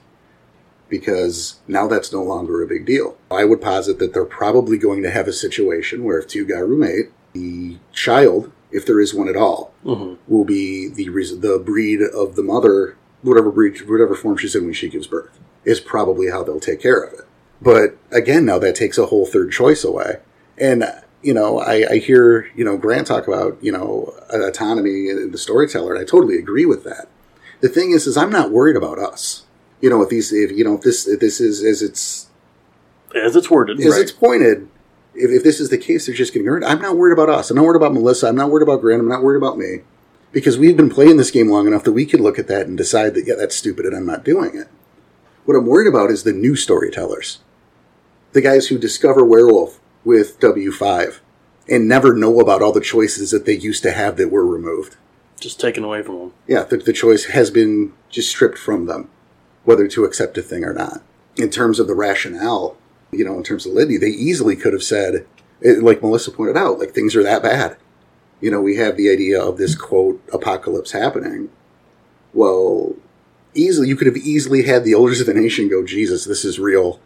because 0.87 1.55
now 1.67 1.87
that's 1.87 2.11
no 2.11 2.23
longer 2.23 2.61
a 2.61 2.67
big 2.67 2.85
deal. 2.85 3.17
I 3.29 3.45
would 3.45 3.61
posit 3.61 3.99
that 3.99 4.13
they're 4.13 4.25
probably 4.25 4.77
going 4.77 5.03
to 5.03 5.11
have 5.11 5.27
a 5.27 5.33
situation 5.33 6.03
where 6.03 6.19
if 6.19 6.27
two 6.27 6.45
Garou 6.45 6.77
mate, 6.77 7.11
the 7.33 7.77
child 7.93 8.51
if 8.71 8.85
there 8.85 8.99
is 8.99 9.15
one 9.15 9.27
at 9.27 9.35
all, 9.35 9.73
Mhm. 9.83 10.17
will 10.27 10.45
be 10.45 10.87
the 10.87 11.09
reason, 11.09 11.41
the 11.41 11.57
breed 11.57 12.01
of 12.01 12.35
the 12.35 12.43
mother, 12.43 12.95
whatever 13.23 13.49
breed, 13.49 13.79
whatever 13.89 14.13
form 14.13 14.37
she's 14.37 14.53
in 14.55 14.65
when 14.65 14.73
she 14.73 14.89
gives 14.89 15.07
birth, 15.07 15.39
is 15.65 15.79
probably 15.79 16.29
how 16.29 16.43
they'll 16.43 16.59
take 16.59 16.79
care 16.79 17.01
of 17.01 17.11
it. 17.13 17.25
But 17.59 17.97
again, 18.11 18.45
now 18.45 18.59
that 18.59 18.75
takes 18.75 18.99
a 18.99 19.07
whole 19.07 19.25
third 19.25 19.51
choice 19.51 19.83
away. 19.83 20.17
And 20.57 20.83
you 21.21 21.33
know, 21.33 21.59
I, 21.59 21.85
I 21.91 21.97
hear 21.97 22.49
you 22.55 22.63
know 22.63 22.77
Grant 22.77 23.07
talk 23.07 23.27
about 23.27 23.57
you 23.61 23.71
know 23.71 24.13
autonomy 24.31 25.09
in 25.09 25.31
the 25.31 25.37
storyteller, 25.37 25.93
and 25.93 26.01
I 26.01 26.05
totally 26.05 26.37
agree 26.37 26.65
with 26.65 26.83
that. 26.83 27.07
The 27.61 27.69
thing 27.69 27.91
is, 27.91 28.07
is 28.07 28.17
I'm 28.17 28.29
not 28.29 28.51
worried 28.51 28.77
about 28.77 28.99
us. 28.99 29.45
You 29.81 29.89
know, 29.89 30.01
if 30.01 30.09
these, 30.09 30.31
if 30.31 30.51
you 30.51 30.63
know, 30.63 30.75
if 30.75 30.81
this, 30.81 31.07
if 31.07 31.19
this 31.19 31.39
is 31.39 31.63
as 31.63 31.81
it's 31.81 32.27
As 33.15 33.35
it's 33.35 33.49
worded, 33.49 33.79
as 33.79 33.93
right. 33.93 34.01
it's 34.01 34.11
pointed, 34.11 34.69
if, 35.13 35.29
if 35.31 35.43
this 35.43 35.59
is 35.59 35.69
the 35.69 35.77
case, 35.77 36.05
they're 36.05 36.15
just 36.15 36.33
getting 36.33 36.47
hurt. 36.47 36.63
I'm 36.65 36.81
not 36.81 36.97
worried 36.97 37.13
about 37.13 37.29
us. 37.29 37.49
I'm 37.49 37.55
not 37.55 37.65
worried 37.65 37.77
about 37.77 37.93
Melissa. 37.93 38.27
I'm 38.27 38.35
not 38.35 38.49
worried 38.49 38.63
about 38.63 38.81
Grant. 38.81 39.01
I'm 39.01 39.07
not 39.07 39.23
worried 39.23 39.37
about 39.37 39.57
me. 39.57 39.79
Because 40.31 40.59
we've 40.59 40.77
been 40.77 40.91
playing 40.91 41.17
this 41.17 41.31
game 41.31 41.49
long 41.49 41.65
enough 41.65 41.83
that 41.85 41.93
we 41.93 42.05
could 42.05 42.19
look 42.19 42.37
at 42.37 42.47
that 42.47 42.67
and 42.67 42.77
decide 42.77 43.15
that, 43.15 43.25
yeah, 43.25 43.33
that's 43.35 43.55
stupid 43.55 43.85
and 43.85 43.95
I'm 43.95 44.05
not 44.05 44.23
doing 44.23 44.55
it. 44.55 44.67
What 45.45 45.55
I'm 45.55 45.65
worried 45.65 45.87
about 45.87 46.11
is 46.11 46.23
the 46.23 46.33
new 46.33 46.55
storytellers. 46.55 47.39
The 48.33 48.41
guys 48.41 48.67
who 48.67 48.77
discover 48.77 49.25
Werewolf 49.25 49.79
with 50.03 50.39
W5 50.39 51.19
and 51.69 51.87
never 51.87 52.13
know 52.15 52.39
about 52.39 52.61
all 52.61 52.71
the 52.71 52.81
choices 52.81 53.31
that 53.31 53.45
they 53.45 53.57
used 53.57 53.83
to 53.83 53.91
have 53.91 54.17
that 54.17 54.31
were 54.31 54.45
removed. 54.45 54.97
just 55.39 55.59
taken 55.59 55.83
away 55.83 56.01
from 56.01 56.19
them. 56.19 56.33
Yeah, 56.47 56.63
the, 56.63 56.77
the 56.77 56.93
choice 56.93 57.25
has 57.25 57.51
been 57.51 57.93
just 58.09 58.29
stripped 58.29 58.57
from 58.57 58.87
them, 58.87 59.09
whether 59.63 59.87
to 59.87 60.03
accept 60.03 60.37
a 60.37 60.41
thing 60.41 60.63
or 60.63 60.73
not. 60.73 61.01
In 61.37 61.49
terms 61.49 61.79
of 61.79 61.87
the 61.87 61.95
rationale, 61.95 62.75
you 63.11 63.23
know, 63.23 63.37
in 63.37 63.43
terms 63.43 63.65
of 63.65 63.73
Liddy, 63.73 63.97
they 63.97 64.07
easily 64.07 64.55
could 64.55 64.73
have 64.73 64.83
said, 64.83 65.25
eh, 65.63 65.75
like 65.79 66.01
Melissa 66.01 66.31
pointed 66.31 66.57
out, 66.57 66.79
like 66.79 66.91
things 66.91 67.15
are 67.15 67.23
that 67.23 67.43
bad. 67.43 67.77
You 68.41 68.51
know, 68.51 68.61
we 68.61 68.77
have 68.77 68.97
the 68.97 69.09
idea 69.09 69.41
of 69.41 69.57
this 69.57 69.75
quote 69.75 70.21
apocalypse 70.33 70.91
happening. 70.91 71.49
Well, 72.33 72.95
easily 73.53 73.87
you 73.89 73.95
could 73.95 74.07
have 74.07 74.17
easily 74.17 74.63
had 74.63 74.83
the 74.83 74.93
elders 74.93 75.21
of 75.21 75.27
the 75.27 75.33
nation 75.33 75.69
go, 75.69 75.85
Jesus, 75.85 76.25
this 76.25 76.45
is 76.45 76.59
real. 76.59 76.99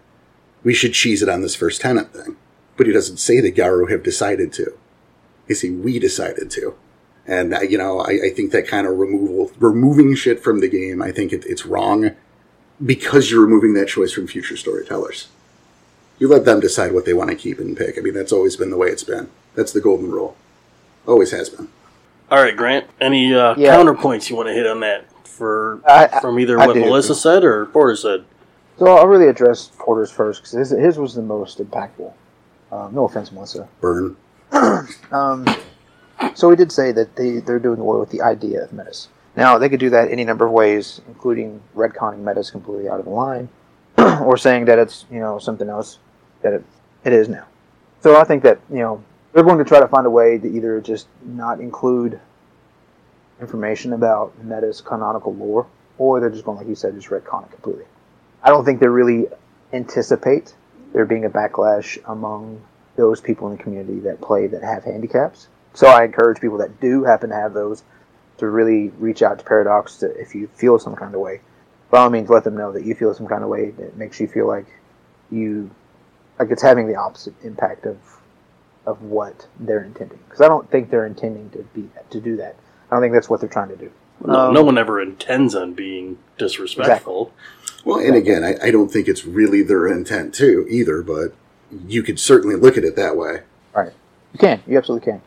We 0.64 0.74
should 0.74 0.94
cheese 0.94 1.22
it 1.22 1.30
on 1.30 1.42
this 1.42 1.56
first 1.56 1.82
tenant 1.82 2.14
thing. 2.14 2.38
But 2.78 2.88
he 2.88 2.94
doesn't 2.94 3.18
say 3.18 3.40
that 3.42 3.56
Garou 3.56 3.88
have 3.88 4.04
decided 4.04 4.52
to. 4.54 4.74
He 5.48 5.54
say 5.54 5.70
we 5.70 6.00
decided 6.00 6.50
to. 6.52 6.76
And 7.28 7.54
uh, 7.54 7.62
you 7.62 7.78
know, 7.78 8.00
I, 8.00 8.20
I 8.26 8.30
think 8.36 8.52
that 8.52 8.68
kind 8.68 8.88
of 8.88 8.98
removal, 8.98 9.52
removing 9.60 10.16
shit 10.16 10.44
from 10.44 10.60
the 10.60 10.68
game, 10.68 11.02
I 11.02 11.12
think 11.12 11.32
it, 11.32 11.46
it's 11.46 11.66
wrong 11.66 12.12
because 12.84 13.30
you're 13.32 13.42
removing 13.46 13.74
that 13.76 13.88
choice 13.88 14.12
from 14.12 14.28
future 14.28 14.58
storytellers. 14.58 15.28
You 16.20 16.28
let 16.28 16.46
them 16.46 16.60
decide 16.60 16.94
what 16.94 17.06
they 17.06 17.14
want 17.14 17.30
to 17.30 17.36
keep 17.36 17.60
and 17.60 17.78
pick. 17.78 17.98
I 17.98 18.02
mean, 18.02 18.14
that's 18.14 18.32
always 18.32 18.56
been 18.56 18.70
the 18.72 18.78
way 18.78 18.88
it's 18.88 19.04
been. 19.04 19.30
That's 19.56 19.72
the 19.72 19.82
golden 19.82 20.12
rule. 20.12 20.36
Always 21.08 21.32
has 21.32 21.50
been. 21.50 21.68
All 22.32 22.42
right, 22.42 22.56
Grant. 22.56 22.88
Any 23.00 23.34
uh, 23.34 23.56
Yeah. 23.58 23.76
counterpoints 23.76 24.30
you 24.30 24.36
want 24.36 24.48
to 24.48 24.54
hit 24.54 24.66
on 24.66 24.80
that 24.82 25.06
for 25.28 25.80
I- 25.88 26.10
I- 26.12 26.20
from 26.22 26.40
either 26.40 26.60
I 26.60 26.68
what 26.68 26.74
do. 26.74 26.80
Melissa 26.82 27.16
said 27.16 27.44
or 27.44 27.66
Porter 27.68 27.96
said? 27.96 28.26
So 28.80 28.88
I'll 28.88 29.08
really 29.08 29.28
address 29.28 29.70
Porter's 29.78 30.12
first 30.12 30.42
because 30.42 30.52
his, 30.52 30.70
his 30.72 30.98
was 30.98 31.14
the 31.16 31.22
most 31.22 31.60
impactful. 31.60 32.12
Um, 32.74 32.96
no 32.96 33.06
offense, 33.06 33.32
Melissa. 33.32 33.68
Burn. 33.82 34.18
Um, 35.12 35.46
so 36.34 36.50
we 36.50 36.56
did 36.56 36.72
say 36.72 36.92
that 36.92 37.16
they, 37.16 37.38
they're 37.38 37.60
doing 37.60 37.80
away 37.80 38.00
with 38.00 38.10
the 38.10 38.24
idea 38.24 38.64
of 38.64 38.74
metis. 38.74 39.10
Now, 39.36 39.60
they 39.60 39.70
could 39.70 39.80
do 39.80 39.92
that 39.92 40.12
any 40.12 40.24
number 40.24 40.46
of 40.46 40.52
ways, 40.52 41.02
including 41.08 41.62
retconning 41.76 42.20
metis 42.20 42.50
completely 42.50 42.90
out 42.90 42.98
of 43.00 43.06
the 43.06 43.12
line, 43.12 43.50
or 43.98 44.38
saying 44.38 44.66
that 44.66 44.80
it's, 44.80 45.06
you 45.12 45.20
know, 45.20 45.38
something 45.38 45.70
else 45.70 46.00
that 46.42 46.54
it, 46.54 46.64
it 47.04 47.14
is 47.14 47.30
now. 47.30 47.46
So 48.02 48.20
I 48.20 48.24
think 48.24 48.42
that, 48.44 48.60
you 48.72 48.80
know, 48.80 49.04
they're 49.34 49.44
going 49.44 49.60
to 49.60 49.64
try 49.64 49.80
to 49.80 49.88
find 49.88 50.08
a 50.08 50.10
way 50.10 50.40
to 50.40 50.48
either 50.48 50.82
just 50.82 51.08
not 51.24 51.60
include 51.60 52.20
information 53.40 53.94
about 53.94 54.34
meta's 54.44 54.82
canonical 54.82 55.36
lore, 55.36 55.68
or 56.00 56.20
they're 56.20 56.32
just 56.32 56.44
going, 56.44 56.58
like 56.58 56.68
you 56.68 56.76
said, 56.76 56.96
just 56.96 57.10
retcon 57.10 57.46
it 57.46 57.52
completely. 57.52 57.86
I 58.42 58.50
don't 58.50 58.66
think 58.66 58.80
they 58.80 58.88
really 58.88 59.28
anticipate 59.72 60.56
there 60.94 61.06
being 61.06 61.26
a 61.26 61.30
backlash 61.30 61.98
among 62.06 62.62
those 62.96 63.20
people 63.20 63.50
in 63.50 63.58
the 63.58 63.64
community 63.64 64.00
that 64.02 64.22
play 64.22 64.48
that 64.48 64.64
have 64.64 64.84
handicaps. 64.84 65.48
So 65.74 65.88
I 65.88 66.06
encourage 66.06 66.40
people 66.40 66.60
that 66.60 66.80
do 66.80 67.04
happen 67.04 67.32
to 67.32 67.36
have 67.36 67.54
those 67.54 67.84
to 68.38 68.48
really 68.48 68.90
reach 69.00 69.22
out 69.22 69.40
to 69.40 69.46
Paradox 69.46 69.98
to, 69.98 70.08
if 70.20 70.36
you 70.36 70.48
feel 70.48 70.80
some 70.80 70.96
kind 70.96 71.14
of 71.14 71.20
way. 71.20 71.42
By 71.90 72.00
all 72.00 72.10
means, 72.10 72.30
let 72.30 72.44
them 72.44 72.56
know 72.56 72.72
that 72.72 72.86
you 72.86 72.96
feel 72.96 73.14
some 73.14 73.28
kind 73.28 73.44
of 73.44 73.50
way 73.50 73.72
that 73.72 73.98
makes 73.98 74.20
you 74.20 74.28
feel 74.28 74.48
like 74.48 74.68
you 75.32 75.72
like 76.40 76.50
it's 76.50 76.62
having 76.62 76.88
the 76.88 76.96
opposite 76.96 77.34
impact 77.44 77.86
of 77.86 77.98
of 78.86 79.02
what 79.02 79.48
they're 79.60 79.84
intending. 79.84 80.20
Because 80.26 80.42
I 80.42 80.48
don't 80.48 80.70
think 80.70 80.90
they're 80.90 81.06
intending 81.06 81.50
to 81.52 81.60
be 81.74 81.90
to 82.12 82.20
do 82.20 82.38
that. 82.38 82.56
I 82.90 82.96
don't 82.96 83.02
think 83.02 83.14
that's 83.14 83.30
what 83.30 83.40
they're 83.40 83.50
trying 83.50 83.70
to 83.70 83.76
do. 83.76 83.92
No, 84.26 84.34
Um, 84.50 84.54
no 84.54 84.64
one 84.64 84.78
ever 84.78 85.02
intends 85.02 85.56
on 85.56 85.74
being 85.74 86.18
disrespectful. 86.38 87.32
Well, 87.86 88.00
and 88.00 88.16
again, 88.16 88.44
I, 88.44 88.56
I 88.68 88.72
don't 88.72 88.90
think 88.90 89.08
it's 89.08 89.26
really 89.26 89.62
their 89.62 89.88
intent 89.88 90.34
to 90.36 90.66
either, 90.70 91.02
but 91.02 91.34
you 91.88 92.02
could 92.04 92.20
certainly 92.20 92.56
look 92.56 92.78
at 92.78 92.84
it 92.84 92.96
that 92.96 93.18
way. 93.18 93.42
Right. 93.76 93.92
You 94.32 94.40
can. 94.40 94.64
You 94.66 94.78
absolutely 94.78 95.12
can. 95.12 95.22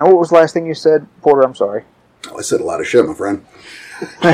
And 0.00 0.08
what 0.08 0.18
was 0.18 0.30
the 0.30 0.34
last 0.36 0.52
thing 0.54 0.66
you 0.66 0.74
said, 0.74 1.06
Porter? 1.22 1.42
I'm 1.42 1.54
sorry. 1.54 1.84
Oh, 2.28 2.38
I 2.38 2.42
said 2.42 2.60
a 2.60 2.64
lot 2.64 2.80
of 2.80 2.86
shit, 2.88 3.04
my 3.06 3.14
friend. 3.14 3.44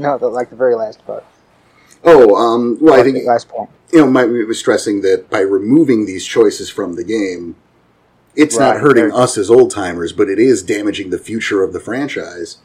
no, 0.00 0.18
the, 0.18 0.28
like 0.32 0.50
the 0.50 0.56
very 0.56 0.74
last 0.74 1.04
part. 1.06 1.24
Oh, 2.04 2.34
um, 2.34 2.78
well, 2.80 2.98
I 2.98 3.02
think 3.04 3.24
last 3.26 3.48
point. 3.48 3.70
you 3.92 4.00
know, 4.00 4.10
Mike 4.10 4.28
was 4.48 4.58
stressing 4.58 5.02
that 5.02 5.30
by 5.30 5.40
removing 5.40 6.06
these 6.06 6.26
choices 6.26 6.68
from 6.68 6.94
the 6.96 7.04
game, 7.04 7.54
it's 8.34 8.58
not 8.58 8.78
hurting 8.80 9.12
us 9.12 9.36
as 9.38 9.50
old 9.50 9.70
timers, 9.70 10.12
but 10.12 10.28
it 10.28 10.38
is 10.38 10.62
damaging 10.62 11.10
the 11.10 11.18
future 11.18 11.62
of 11.62 11.72
the 11.72 11.80
franchise 11.80 12.56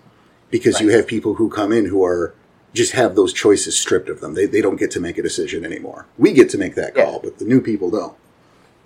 because 0.49 0.79
you 0.79 0.89
have 0.89 1.07
people 1.07 1.35
who 1.35 1.49
come 1.49 1.71
in 1.71 1.85
who 1.85 2.03
are 2.03 2.33
just 2.73 2.93
have 2.93 3.15
those 3.15 3.33
choices 3.33 3.77
stripped 3.77 4.09
of 4.09 4.19
them. 4.21 4.33
They, 4.33 4.45
they 4.45 4.61
don't 4.61 4.75
get 4.75 4.91
to 4.91 4.99
make 4.99 5.17
a 5.17 5.21
decision 5.23 5.65
anymore. 5.65 6.05
We 6.17 6.33
get 6.33 6.49
to 6.51 6.57
make 6.57 6.75
that 6.75 6.95
Yeah. 6.95 7.05
call, 7.05 7.19
but 7.19 7.39
the 7.39 7.45
new 7.45 7.59
people 7.61 7.89
don't. 7.89 8.13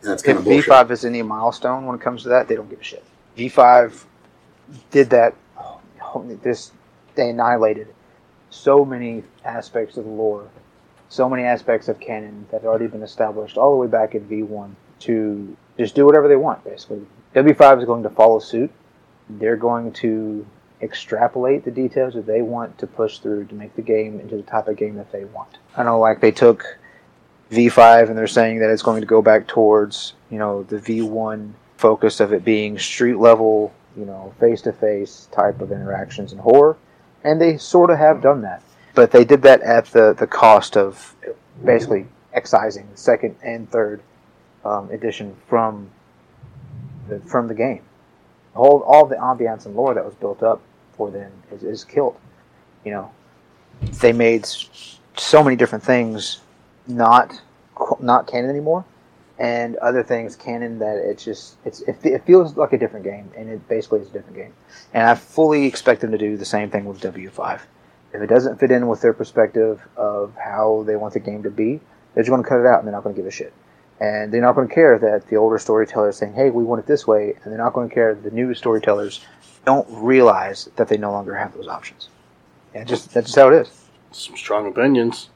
And 0.02 0.12
that's 0.12 0.24
kind 0.24 0.38
If 0.38 0.40
of 0.40 0.46
bullshit. 0.46 0.70
V5 0.72 0.92
is 0.92 1.06
any 1.06 1.22
milestone 1.22 1.86
when 1.86 1.96
it 1.96 2.02
comes 2.02 2.24
to 2.24 2.30
that, 2.30 2.48
they 2.48 2.56
don't 2.56 2.70
give 2.70 2.80
a 2.80 2.84
shit. 2.84 3.04
V5 3.38 4.06
did 4.92 5.10
that. 5.10 5.36
Oh, 5.60 5.80
oh, 6.02 6.40
this 6.42 6.72
they 7.16 7.30
annihilated 7.30 7.88
so 8.50 8.86
many 8.86 9.24
aspects 9.44 9.98
of 9.98 10.06
the 10.06 10.10
lore, 10.12 10.48
so 11.10 11.30
many 11.30 11.44
aspects 11.44 11.88
of 11.90 12.00
canon 12.00 12.46
that 12.52 12.62
had 12.62 12.68
already 12.68 12.88
been 12.88 13.04
established 13.04 13.58
all 13.58 13.72
the 13.72 13.78
way 13.78 13.88
back 13.88 14.16
in 14.16 14.22
V1 14.28 14.72
to 15.00 15.58
just 15.78 15.96
do 15.96 16.06
whatever 16.06 16.28
they 16.28 16.36
want. 16.38 16.64
Basically, 16.64 17.06
W5 17.36 17.80
is 17.80 17.86
going 17.86 18.04
to 18.04 18.10
follow 18.10 18.40
suit. 18.40 18.72
They're 19.30 19.58
going 19.58 19.92
to 19.94 20.46
extrapolate 20.82 21.64
the 21.64 21.72
details 21.72 22.14
that 22.14 22.26
they 22.26 22.42
want 22.42 22.78
to 22.80 22.88
push 22.88 23.20
through 23.20 23.46
to 23.46 23.56
make 23.56 23.76
the 23.76 23.82
game 23.82 24.20
into 24.20 24.36
the 24.36 24.44
type 24.44 24.68
of 24.68 24.78
game 24.78 24.96
that 24.96 25.12
they 25.12 25.26
want. 25.26 25.58
I 25.76 25.84
know, 25.84 26.00
like 26.00 26.22
they 26.22 26.32
took 26.32 26.66
V5 27.52 28.10
and 28.10 28.18
they're 28.18 28.28
saying 28.28 28.60
that 28.60 28.70
it's 28.70 28.82
going 28.82 29.02
to 29.02 29.08
go 29.08 29.22
back 29.22 29.48
towards, 29.48 30.14
you 30.30 30.40
know, 30.40 30.64
the 30.64 30.78
V1 30.78 31.52
focus 31.78 32.20
of 32.20 32.32
it 32.34 32.44
being 32.46 32.80
street 32.80 33.18
level, 33.18 33.74
you 33.98 34.06
know, 34.06 34.34
face 34.40 34.62
to 34.62 34.72
face 34.74 35.28
type 35.32 35.62
of 35.62 35.72
interactions 35.72 36.32
in 36.34 36.40
horror. 36.40 36.78
and 37.24 37.40
they 37.40 37.58
sort 37.58 37.90
of 37.90 37.98
have 37.98 38.22
done 38.22 38.42
that. 38.42 38.64
But 38.94 39.12
they 39.12 39.24
did 39.24 39.42
that 39.44 39.62
at 39.62 39.86
the 39.86 40.14
the 40.14 40.28
cost 40.28 40.76
of 40.76 41.16
basically 41.64 42.08
excising 42.34 42.90
the 42.92 42.98
second 42.98 43.36
and 43.44 43.70
third 43.70 44.02
um, 44.66 44.90
edition 44.92 45.36
from 45.48 45.90
the, 47.08 47.20
from 47.22 47.48
the 47.48 47.54
game. 47.54 47.84
All 48.56 48.82
all 48.82 49.06
the 49.06 49.16
ambiance 49.16 49.66
and 49.66 49.76
lore 49.76 49.94
that 49.94 50.04
was 50.04 50.16
built 50.16 50.44
up 50.44 50.62
for 50.94 51.12
them 51.12 51.32
is, 51.52 51.64
is 51.64 51.84
killed. 51.84 52.18
You 52.86 52.92
know, 52.92 53.12
they 54.02 54.14
made 54.14 54.48
so 55.18 55.44
many 55.44 55.56
different 55.56 55.84
things 55.84 56.42
not 56.88 57.42
not 58.00 58.28
canon 58.28 58.50
anymore, 58.50 58.86
and 59.40 59.76
other 59.78 60.04
things 60.04 60.36
canon 60.36 60.80
that 60.80 60.98
it's 60.98 61.24
just 61.24 61.58
it's 61.66 61.82
it, 61.82 61.98
it 62.04 62.26
feels 62.26 62.58
like 62.58 62.74
a 62.74 62.78
different 62.78 63.06
game, 63.06 63.32
and 63.38 63.50
it 63.50 63.68
basically 63.68 64.00
is 64.00 64.10
a 64.10 64.12
different 64.12 64.38
game. 64.38 64.54
And 64.94 65.04
I 65.04 65.16
fully 65.16 65.66
expect 65.66 66.02
them 66.02 66.12
to 66.12 66.18
do 66.18 66.38
the 66.38 66.46
same 66.46 66.70
thing 66.70 66.86
with 66.86 67.02
W 67.02 67.30
five. 67.30 67.66
If 68.14 68.22
it 68.22 68.28
doesn't 68.28 68.60
fit 68.60 68.72
in 68.72 68.88
with 68.88 69.02
their 69.02 69.14
perspective 69.14 69.82
of 69.96 70.36
how 70.36 70.84
they 70.86 70.96
want 70.96 71.14
the 71.14 71.20
game 71.20 71.44
to 71.44 71.50
be, 71.50 71.80
they're 72.14 72.24
just 72.24 72.30
going 72.30 72.44
to 72.44 72.50
cut 72.50 72.60
it 72.60 72.66
out, 72.66 72.80
and 72.80 72.88
they're 72.88 72.94
not 72.94 73.04
going 73.04 73.16
to 73.16 73.20
give 73.22 73.28
a 73.28 73.32
shit. 73.32 73.54
And 74.02 74.34
they're 74.34 74.42
not 74.42 74.56
going 74.56 74.68
to 74.68 74.74
care 74.74 74.98
that 75.00 75.28
the 75.28 75.38
older 75.38 75.58
storytellers 75.58 76.18
saying, 76.18 76.34
"Hey, 76.34 76.50
we 76.50 76.64
want 76.64 76.80
it 76.80 76.88
this 76.88 77.08
way," 77.08 77.36
and 77.44 77.52
they're 77.52 77.58
not 77.58 77.74
going 77.74 77.88
to 77.88 77.94
care 77.94 78.16
the 78.16 78.32
new 78.32 78.54
storytellers 78.54 79.22
don't 79.66 79.88
realize 79.90 80.70
that 80.76 80.88
they 80.88 80.98
no 80.98 81.12
longer 81.12 81.36
have 81.36 81.54
those 81.54 81.68
options. 81.68 82.10
Yeah, 82.74 82.84
just 82.84 83.14
that's 83.14 83.28
just 83.28 83.38
how 83.38 83.50
it 83.50 83.62
is. 83.62 83.90
Some 84.12 84.38
strong 84.38 84.68
opinions. 84.68 85.30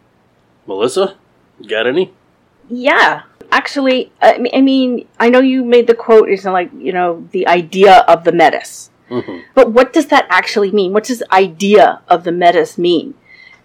Melissa, 0.68 1.16
you 1.60 1.70
got 1.70 1.88
any? 1.88 2.14
Yeah, 2.70 3.24
actually, 3.52 4.12
I 4.22 4.38
mean, 4.38 5.08
I 5.20 5.30
know 5.30 5.40
you 5.40 5.64
made 5.64 5.88
the 5.88 5.94
quote 5.94 6.30
is 6.30 6.46
like 6.46 6.72
you 6.76 6.92
know 6.92 7.28
the 7.32 7.48
idea 7.48 8.00
of 8.08 8.24
the 8.24 8.32
metis, 8.32 8.90
hmm 9.10 9.40
but 9.54 9.72
what 9.72 9.94
does 9.94 10.08
that 10.08 10.26
actually 10.30 10.72
mean? 10.72 10.94
What 10.94 11.06
does 11.06 11.24
idea 11.32 12.02
of 12.08 12.24
the 12.24 12.32
metis 12.32 12.78
mean? 12.78 13.14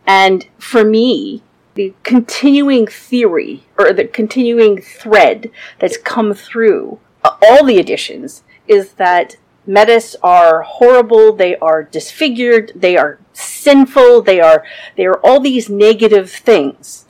And 0.07 0.47
for 0.59 0.85
me, 0.85 1.43
the 1.75 1.95
continuing 2.03 2.87
theory 2.87 3.65
or 3.79 3.93
the 3.93 4.07
continuing 4.07 4.81
thread 4.81 5.51
that's 5.79 5.97
come 5.97 6.35
through 6.35 6.99
all 7.25 7.65
the 7.65 7.79
editions 7.79 8.43
is 8.67 8.93
that 8.95 9.37
metis 9.67 10.17
are 10.23 10.63
horrible, 10.63 11.33
they 11.33 11.57
are 11.57 11.83
disfigured, 11.83 12.73
they 12.75 12.97
are 12.97 13.19
sinful, 13.33 14.23
they 14.23 14.41
are 14.41 14.65
they 14.97 15.07
are 15.07 15.19
all 15.21 15.41
these 15.41 15.69
negative 15.69 16.31
things. 16.31 17.07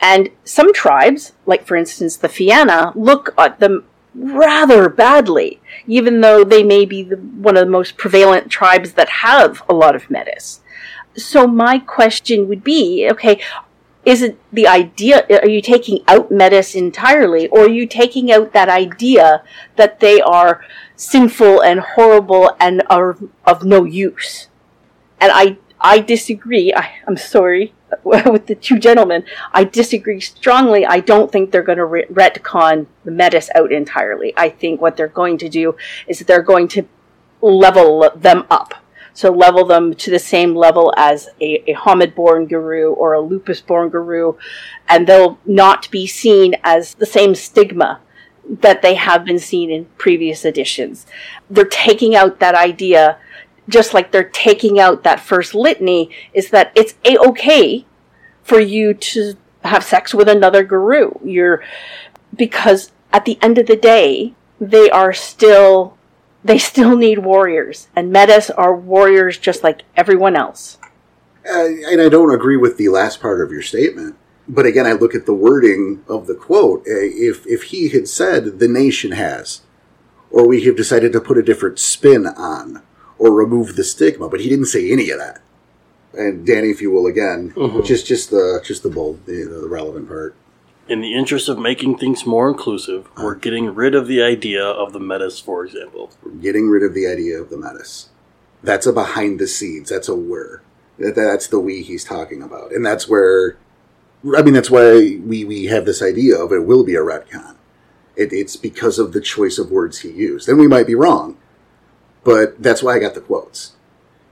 And 0.00 0.30
some 0.44 0.72
tribes, 0.72 1.32
like 1.46 1.66
for 1.66 1.76
instance 1.76 2.16
the 2.16 2.28
Fianna, 2.28 2.92
look 2.94 3.34
at 3.38 3.60
them 3.60 3.84
rather 4.14 4.88
badly, 4.88 5.60
even 5.86 6.20
though 6.20 6.44
they 6.44 6.62
may 6.62 6.84
be 6.84 7.02
the, 7.02 7.16
one 7.16 7.56
of 7.56 7.64
the 7.66 7.70
most 7.70 7.96
prevalent 7.96 8.50
tribes 8.50 8.92
that 8.92 9.08
have 9.08 9.62
a 9.68 9.74
lot 9.74 9.94
of 9.94 10.10
metis. 10.10 10.60
So 11.16 11.46
my 11.46 11.78
question 11.78 12.48
would 12.48 12.62
be, 12.62 13.08
okay, 13.10 13.40
is 14.06 14.22
it 14.22 14.38
the 14.52 14.68
idea, 14.68 15.26
uh, 15.28 15.40
are 15.42 15.48
you 15.48 15.60
taking 15.60 15.98
out 16.06 16.30
metis 16.30 16.76
entirely, 16.76 17.48
or 17.48 17.62
are 17.62 17.68
you 17.68 17.86
taking 17.86 18.30
out 18.30 18.52
that 18.52 18.68
idea 18.68 19.42
that 19.74 19.98
they 19.98 20.20
are 20.20 20.64
sinful 20.94 21.60
and 21.60 21.80
horrible 21.80 22.56
and 22.60 22.84
are 22.88 23.18
of 23.44 23.64
no 23.64 23.82
use? 23.82 24.46
And 25.20 25.32
I, 25.34 25.58
I 25.80 25.98
disagree. 25.98 26.72
I, 26.72 26.94
I'm 27.08 27.16
sorry 27.16 27.74
with 28.04 28.46
the 28.46 28.54
two 28.54 28.78
gentlemen. 28.78 29.24
I 29.52 29.64
disagree 29.64 30.20
strongly. 30.20 30.86
I 30.86 31.00
don't 31.00 31.32
think 31.32 31.50
they're 31.50 31.64
going 31.64 31.78
to 31.78 31.84
re- 31.84 32.06
retcon 32.06 32.86
the 33.04 33.10
metis 33.10 33.50
out 33.56 33.72
entirely. 33.72 34.32
I 34.36 34.50
think 34.50 34.80
what 34.80 34.96
they're 34.96 35.08
going 35.08 35.36
to 35.38 35.48
do 35.48 35.74
is 36.06 36.20
they're 36.20 36.42
going 36.42 36.68
to 36.68 36.86
level 37.40 38.08
them 38.14 38.46
up. 38.50 38.85
So 39.16 39.32
level 39.32 39.64
them 39.64 39.94
to 39.94 40.10
the 40.10 40.18
same 40.18 40.54
level 40.54 40.92
as 40.94 41.30
a, 41.40 41.70
a 41.70 41.74
Homid-born 41.74 42.48
Garou 42.48 42.92
or 42.92 43.14
a 43.14 43.20
Lupus-born 43.22 43.88
Garou, 43.88 44.36
and 44.90 45.06
they'll 45.06 45.38
not 45.46 45.90
be 45.90 46.06
seen 46.06 46.54
as 46.62 46.92
the 46.92 47.06
same 47.06 47.34
stigma 47.34 48.00
that 48.46 48.82
they 48.82 48.94
have 48.94 49.24
been 49.24 49.38
seen 49.38 49.70
in 49.70 49.86
previous 49.96 50.44
editions. 50.44 51.06
They're 51.48 51.64
taking 51.64 52.14
out 52.14 52.40
that 52.40 52.54
idea, 52.54 53.16
just 53.70 53.94
like 53.94 54.12
they're 54.12 54.28
taking 54.28 54.78
out 54.78 55.02
that 55.04 55.18
first 55.18 55.54
litany, 55.54 56.10
is 56.34 56.50
that 56.50 56.70
it's 56.74 56.96
a 57.06 57.16
okay 57.16 57.86
for 58.42 58.60
you 58.60 58.92
to 58.92 59.32
have 59.64 59.82
sex 59.82 60.12
with 60.12 60.28
another 60.28 60.62
Garou. 60.62 61.18
You're 61.24 61.64
because 62.36 62.92
at 63.14 63.24
the 63.24 63.38
end 63.40 63.56
of 63.56 63.66
the 63.66 63.76
day, 63.76 64.34
they 64.60 64.90
are 64.90 65.14
still 65.14 65.95
they 66.46 66.58
still 66.58 66.96
need 66.96 67.18
warriors, 67.20 67.88
and 67.96 68.12
metis 68.12 68.50
are 68.50 68.74
warriors 68.74 69.38
just 69.38 69.62
like 69.64 69.82
everyone 69.96 70.36
else. 70.36 70.78
Uh, 71.48 71.66
and 71.90 72.00
I 72.00 72.08
don't 72.08 72.34
agree 72.34 72.56
with 72.56 72.76
the 72.76 72.88
last 72.88 73.20
part 73.20 73.40
of 73.40 73.52
your 73.52 73.62
statement. 73.62 74.16
But 74.48 74.66
again, 74.66 74.86
I 74.86 74.92
look 74.92 75.14
at 75.14 75.26
the 75.26 75.34
wording 75.34 76.04
of 76.08 76.26
the 76.26 76.34
quote. 76.34 76.80
Uh, 76.86 76.94
If 77.02 77.46
if 77.46 77.64
he 77.64 77.88
had 77.88 78.06
said 78.08 78.58
the 78.60 78.68
nation 78.68 79.12
has, 79.12 79.62
or 80.30 80.46
we 80.46 80.62
have 80.64 80.76
decided 80.76 81.12
to 81.12 81.20
put 81.20 81.38
a 81.38 81.42
different 81.42 81.78
spin 81.78 82.26
on, 82.26 82.82
or 83.18 83.32
remove 83.32 83.74
the 83.74 83.82
stigma, 83.84 84.28
but 84.28 84.40
he 84.40 84.48
didn't 84.48 84.66
say 84.66 84.90
any 84.90 85.10
of 85.10 85.18
that. 85.18 85.40
And 86.14 86.46
Danny, 86.46 86.70
if 86.70 86.80
you 86.80 86.90
will, 86.92 87.06
again, 87.06 87.52
Mhm. 87.56 87.84
just 87.84 88.06
just 88.06 88.30
the 88.30 88.60
just 88.64 88.82
the 88.84 88.88
bold, 88.88 89.26
the, 89.26 89.42
the 89.44 89.68
relevant 89.68 90.08
part. 90.08 90.34
In 90.88 91.00
the 91.00 91.14
interest 91.14 91.48
of 91.48 91.58
making 91.58 91.98
things 91.98 92.24
more 92.24 92.48
inclusive, 92.48 93.08
we're 93.16 93.34
getting 93.34 93.74
rid 93.74 93.94
of 93.94 94.06
the 94.06 94.22
idea 94.22 94.64
of 94.64 94.92
the 94.92 95.00
metis, 95.00 95.40
for 95.40 95.64
example. 95.64 96.12
We're 96.22 96.32
getting 96.32 96.68
rid 96.68 96.84
of 96.84 96.94
the 96.94 97.08
idea 97.08 97.40
of 97.40 97.50
the 97.50 97.56
metis. 97.56 98.08
That's 98.62 98.86
a 98.86 98.92
behind 98.92 99.40
the 99.40 99.48
scenes. 99.48 99.88
That's 99.88 100.08
a 100.08 100.14
where. 100.14 100.62
That, 100.98 101.16
that's 101.16 101.48
the 101.48 101.58
we 101.58 101.82
he's 101.82 102.04
talking 102.04 102.42
about, 102.42 102.72
and 102.72 102.86
that's 102.86 103.08
where. 103.08 103.56
I 104.36 104.42
mean, 104.42 104.54
that's 104.54 104.70
why 104.70 105.18
we 105.24 105.44
we 105.44 105.64
have 105.66 105.86
this 105.86 106.02
idea 106.02 106.38
of 106.38 106.52
it 106.52 106.64
will 106.64 106.84
be 106.84 106.94
a 106.94 107.00
retcon. 107.00 107.56
It, 108.14 108.32
it's 108.32 108.56
because 108.56 108.98
of 108.98 109.12
the 109.12 109.20
choice 109.20 109.58
of 109.58 109.70
words 109.70 110.00
he 110.00 110.10
used, 110.10 110.48
and 110.48 110.58
we 110.58 110.68
might 110.68 110.86
be 110.86 110.94
wrong, 110.94 111.36
but 112.24 112.62
that's 112.62 112.82
why 112.82 112.96
I 112.96 112.98
got 112.98 113.14
the 113.14 113.20
quotes. 113.20 113.72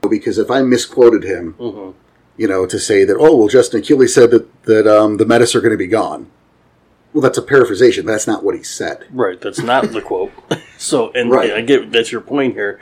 Because 0.09 0.37
if 0.37 0.49
I 0.49 0.61
misquoted 0.61 1.23
him, 1.23 1.53
hmm 1.53 1.91
you 2.37 2.47
know, 2.47 2.65
to 2.65 2.79
say 2.79 3.05
that 3.05 3.15
oh 3.17 3.35
well, 3.35 3.47
Justin 3.47 3.81
Achilli 3.81 4.09
said 4.09 4.31
that 4.31 4.63
that 4.63 4.87
um, 4.87 5.17
the 5.17 5.25
metis 5.25 5.55
are 5.55 5.61
going 5.61 5.71
to 5.71 5.77
be 5.77 5.87
gone. 5.87 6.29
Well, 7.15 7.21
that's 7.21 7.37
a 7.37 7.41
paraphrasation. 7.41 8.05
That's 8.05 8.27
not 8.27 8.43
what 8.43 8.55
he 8.57 8.61
said. 8.63 9.05
Right, 9.09 9.39
that's 9.39 9.61
not 9.61 9.89
the 9.93 10.01
quote. 10.09 10.33
So, 10.77 11.13
and 11.13 11.31
Right. 11.31 11.53
I 11.53 11.61
get 11.61 11.89
that's 11.93 12.11
your 12.11 12.19
point 12.19 12.55
here. 12.55 12.77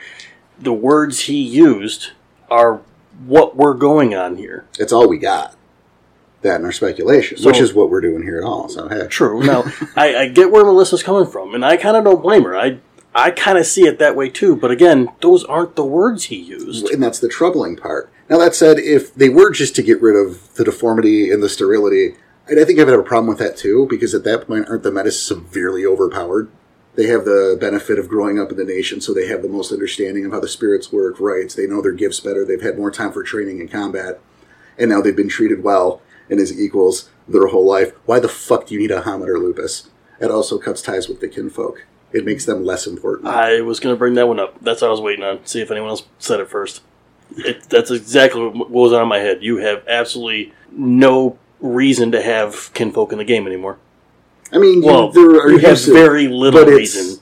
The 0.58 0.72
words 0.72 1.20
he 1.20 1.40
used 1.40 2.10
are 2.50 2.80
what 3.26 3.54
we're 3.56 3.74
going 3.74 4.12
on 4.12 4.34
here. 4.36 4.64
It's 4.76 4.92
all 4.92 5.08
we 5.08 5.18
got. 5.18 5.54
That 6.42 6.56
and 6.56 6.64
our 6.64 6.72
speculation, 6.72 7.38
So- 7.38 7.46
which 7.46 7.60
is 7.60 7.72
what 7.74 7.90
we're 7.90 8.00
doing 8.00 8.24
here 8.24 8.38
at 8.38 8.42
all. 8.44 8.68
So 8.68 8.88
hey, 8.88 9.06
True. 9.06 9.44
Now, 9.44 9.62
I, 9.96 10.16
I 10.16 10.28
get 10.28 10.50
where 10.50 10.64
Melissa's 10.64 11.04
coming 11.04 11.30
from, 11.30 11.54
and 11.54 11.64
I 11.64 11.76
kind 11.76 11.96
of 11.96 12.02
don't 12.02 12.20
blame 12.20 12.42
her. 12.42 12.58
I 12.58 12.78
I 13.14 13.30
kind 13.30 13.56
of 13.56 13.66
see 13.66 13.82
it 13.86 14.00
that 14.00 14.16
way 14.16 14.28
too. 14.30 14.56
But 14.56 14.72
again, 14.72 15.10
those 15.20 15.44
aren't 15.44 15.76
the 15.76 15.84
words 15.84 16.24
he 16.24 16.36
used. 16.36 16.88
and 16.90 17.00
that's 17.00 17.20
the 17.20 17.28
troubling 17.28 17.76
part. 17.76 18.10
Now 18.28 18.38
that 18.38 18.56
said, 18.56 18.78
if 18.80 19.14
they 19.14 19.28
were 19.28 19.52
just 19.52 19.76
to 19.76 19.82
get 19.84 20.02
rid 20.02 20.16
of 20.16 20.52
the 20.56 20.64
deformity 20.64 21.30
and 21.30 21.40
the 21.40 21.48
sterility, 21.48 22.16
I 22.48 22.60
I 22.60 22.64
think 22.64 22.78
I 22.78 22.84
would 22.84 22.92
have 22.92 23.00
a 23.00 23.04
problem 23.04 23.28
with 23.28 23.38
that 23.38 23.56
too, 23.56 23.86
because 23.88 24.14
at 24.14 24.24
that 24.24 24.46
point, 24.46 24.68
aren't 24.68 24.82
the 24.82 24.92
metis 24.92 25.20
severely 25.20 25.84
overpowered? 25.84 26.50
They 26.94 27.06
have 27.08 27.24
the 27.24 27.56
benefit 27.60 27.98
of 27.98 28.08
growing 28.08 28.38
up 28.38 28.52
in 28.52 28.56
the 28.56 28.64
nation, 28.64 29.00
so 29.00 29.12
they 29.12 29.26
have 29.26 29.42
the 29.42 29.48
most 29.48 29.72
understanding 29.72 30.24
of 30.24 30.32
how 30.32 30.40
the 30.40 30.48
spirits 30.48 30.92
work, 30.92 31.18
rights. 31.18 31.54
They 31.54 31.66
know 31.66 31.82
their 31.82 31.92
gifts 31.92 32.20
better. 32.20 32.44
They've 32.44 32.60
had 32.60 32.78
more 32.78 32.90
time 32.90 33.12
for 33.12 33.24
training 33.24 33.60
and 33.60 33.70
combat, 33.70 34.20
and 34.78 34.90
now 34.90 35.00
they've 35.00 35.16
been 35.16 35.28
treated 35.28 35.64
well 35.64 36.02
and 36.30 36.40
as 36.40 36.58
equals 36.58 37.10
their 37.28 37.48
whole 37.48 37.66
life. 37.66 37.92
Why 38.06 38.20
the 38.20 38.28
fuck 38.28 38.66
do 38.66 38.74
you 38.74 38.80
need 38.80 38.90
a 38.90 39.02
Homid 39.02 39.28
or 39.28 39.38
Lupus? 39.38 39.90
It 40.20 40.30
also 40.30 40.58
cuts 40.58 40.82
ties 40.82 41.08
with 41.08 41.20
the 41.20 41.28
kinfolk. 41.28 41.84
It 42.12 42.24
makes 42.24 42.44
them 42.44 42.64
less 42.64 42.86
important. 42.86 43.28
I 43.28 43.60
was 43.60 43.80
going 43.80 43.94
to 43.94 43.98
bring 43.98 44.14
that 44.14 44.28
one 44.28 44.38
up. 44.38 44.62
That's 44.62 44.82
what 44.82 44.88
I 44.88 44.90
was 44.90 45.00
waiting 45.00 45.24
on. 45.24 45.44
See 45.44 45.60
if 45.60 45.70
anyone 45.70 45.90
else 45.90 46.04
said 46.18 46.38
it 46.38 46.48
first. 46.48 46.82
It, 47.36 47.64
that's 47.68 47.90
exactly 47.90 48.46
what 48.46 48.70
was 48.70 48.92
on 48.92 49.08
my 49.08 49.18
head. 49.18 49.42
You 49.42 49.56
have 49.56 49.82
absolutely 49.88 50.52
no 50.70 51.38
reason 51.64 52.12
to 52.12 52.22
have 52.22 52.72
kinfolk 52.74 53.10
in 53.12 53.18
the 53.18 53.24
game 53.24 53.46
anymore. 53.46 53.78
I 54.52 54.58
mean, 54.58 54.82
you- 54.82 54.86
Well, 54.86 55.10
there 55.10 55.40
are 55.40 55.50
you 55.50 55.58
have 55.58 55.70
uses- 55.70 55.92
very 55.94 56.28
little 56.28 56.60
but 56.60 56.68
it's- 56.68 56.78
reason. 56.96 57.20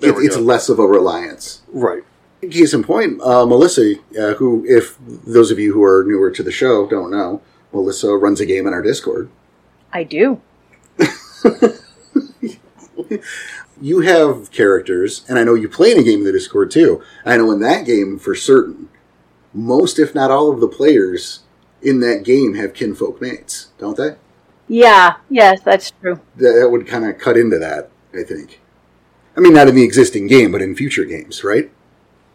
There 0.00 0.10
it, 0.20 0.24
it's 0.26 0.36
go. 0.36 0.42
less 0.42 0.68
of 0.68 0.78
a 0.78 0.86
reliance. 0.86 1.60
Right. 1.72 2.02
Case 2.42 2.74
in 2.74 2.82
point, 2.84 3.20
uh, 3.22 3.44
Melissa, 3.46 3.94
uh, 4.20 4.34
who, 4.34 4.64
if 4.68 4.96
those 5.26 5.50
of 5.50 5.58
you 5.58 5.72
who 5.72 5.82
are 5.82 6.04
newer 6.06 6.30
to 6.30 6.42
the 6.42 6.52
show 6.52 6.86
don't 6.86 7.10
know, 7.10 7.40
Melissa 7.72 8.14
runs 8.16 8.40
a 8.40 8.46
game 8.46 8.66
in 8.66 8.72
our 8.74 8.82
Discord. 8.82 9.28
I 9.92 10.02
do. 10.04 10.40
You 13.80 14.00
have 14.00 14.50
characters, 14.52 15.22
and 15.28 15.38
I 15.38 15.44
know 15.44 15.52
you 15.54 15.68
play 15.68 15.92
in 15.92 15.98
a 15.98 16.02
game 16.02 16.20
in 16.20 16.24
the 16.24 16.32
Discord 16.32 16.70
too. 16.70 17.02
I 17.26 17.36
know 17.36 17.50
in 17.52 17.60
that 17.60 17.84
game, 17.84 18.18
for 18.18 18.34
certain, 18.34 18.88
most, 19.52 19.98
if 19.98 20.14
not 20.14 20.30
all, 20.30 20.50
of 20.50 20.60
the 20.60 20.68
players 20.68 21.40
in 21.86 22.00
that 22.00 22.24
game 22.24 22.54
have 22.54 22.74
kinfolk 22.74 23.20
mates, 23.20 23.68
don't 23.78 23.96
they? 23.96 24.16
Yeah, 24.68 25.16
yes, 25.30 25.60
that's 25.62 25.92
true. 25.92 26.20
That, 26.36 26.68
would 26.70 26.88
kind 26.88 27.04
of 27.04 27.18
cut 27.18 27.36
into 27.36 27.58
that, 27.58 27.90
I 28.12 28.24
think. 28.24 28.60
I 29.36 29.40
mean, 29.40 29.54
not 29.54 29.68
in 29.68 29.76
the 29.76 29.84
existing 29.84 30.26
game, 30.26 30.50
but 30.50 30.60
in 30.60 30.74
future 30.74 31.04
games, 31.04 31.44
right? 31.44 31.70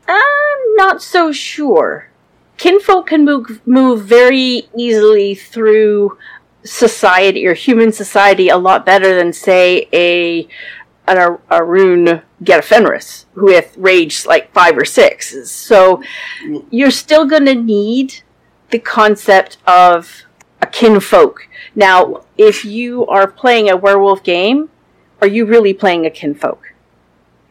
I'm 0.08 0.76
not 0.76 1.02
so 1.02 1.34
sure. 1.34 2.10
kinfolk 2.58 3.08
can 3.08 3.26
move 3.26 3.60
move 3.68 4.06
very 4.06 4.70
easily 4.78 5.36
through 5.36 6.18
society 6.64 7.46
or 7.46 7.54
human 7.54 7.92
society 7.92 8.48
a 8.50 8.58
lot 8.58 8.86
better 8.86 9.16
than 9.18 9.34
say 9.34 9.90
a 9.92 10.48
an 11.08 11.18
Ar- 11.18 11.42
Ahroun 11.50 12.22
Get 12.44 12.60
of 12.60 12.66
Fenris 12.66 13.26
with 13.36 13.76
rage 13.78 14.26
like 14.26 14.54
five 14.54 14.78
or 14.78 14.86
six. 14.86 15.50
So 15.52 16.02
you're 16.70 16.92
still 16.92 17.26
going 17.26 17.46
to 17.46 17.56
need 17.56 18.22
the 18.72 18.80
concept 18.80 19.58
of 19.68 20.24
a 20.62 20.68
kinfolk. 20.68 21.48
Now, 21.76 22.24
if 22.38 22.66
you 22.66 23.06
are 23.08 23.28
playing 23.28 23.70
a 23.70 23.78
werewolf 23.78 24.24
game, 24.24 24.70
are 25.22 25.28
you 25.28 25.46
really 25.46 25.74
playing 25.74 26.06
a 26.06 26.10
kinfolk? 26.10 26.74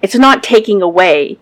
It's 0.03 0.15
not 0.17 0.43
taking 0.43 0.83
away. 0.83 1.39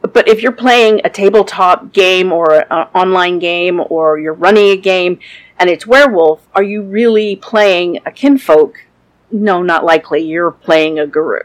But 0.00 0.28
if 0.28 0.42
you're 0.42 0.52
playing 0.52 1.00
a 1.04 1.10
tabletop 1.10 1.92
game 1.92 2.32
or 2.32 2.52
an 2.54 2.88
online 2.94 3.40
game 3.40 3.80
or 3.90 4.18
you're 4.18 4.32
running 4.34 4.70
a 4.70 4.76
game 4.76 5.18
and 5.58 5.68
it's 5.68 5.86
werewolf, 5.86 6.46
are 6.54 6.62
you 6.62 6.82
really 6.82 7.34
playing 7.34 7.98
a 8.06 8.12
kinfolk? 8.12 8.84
No, 9.30 9.62
not 9.62 9.84
likely. 9.84 10.22
You're 10.22 10.52
playing 10.52 10.98
a 10.98 11.06
Garou. 11.06 11.40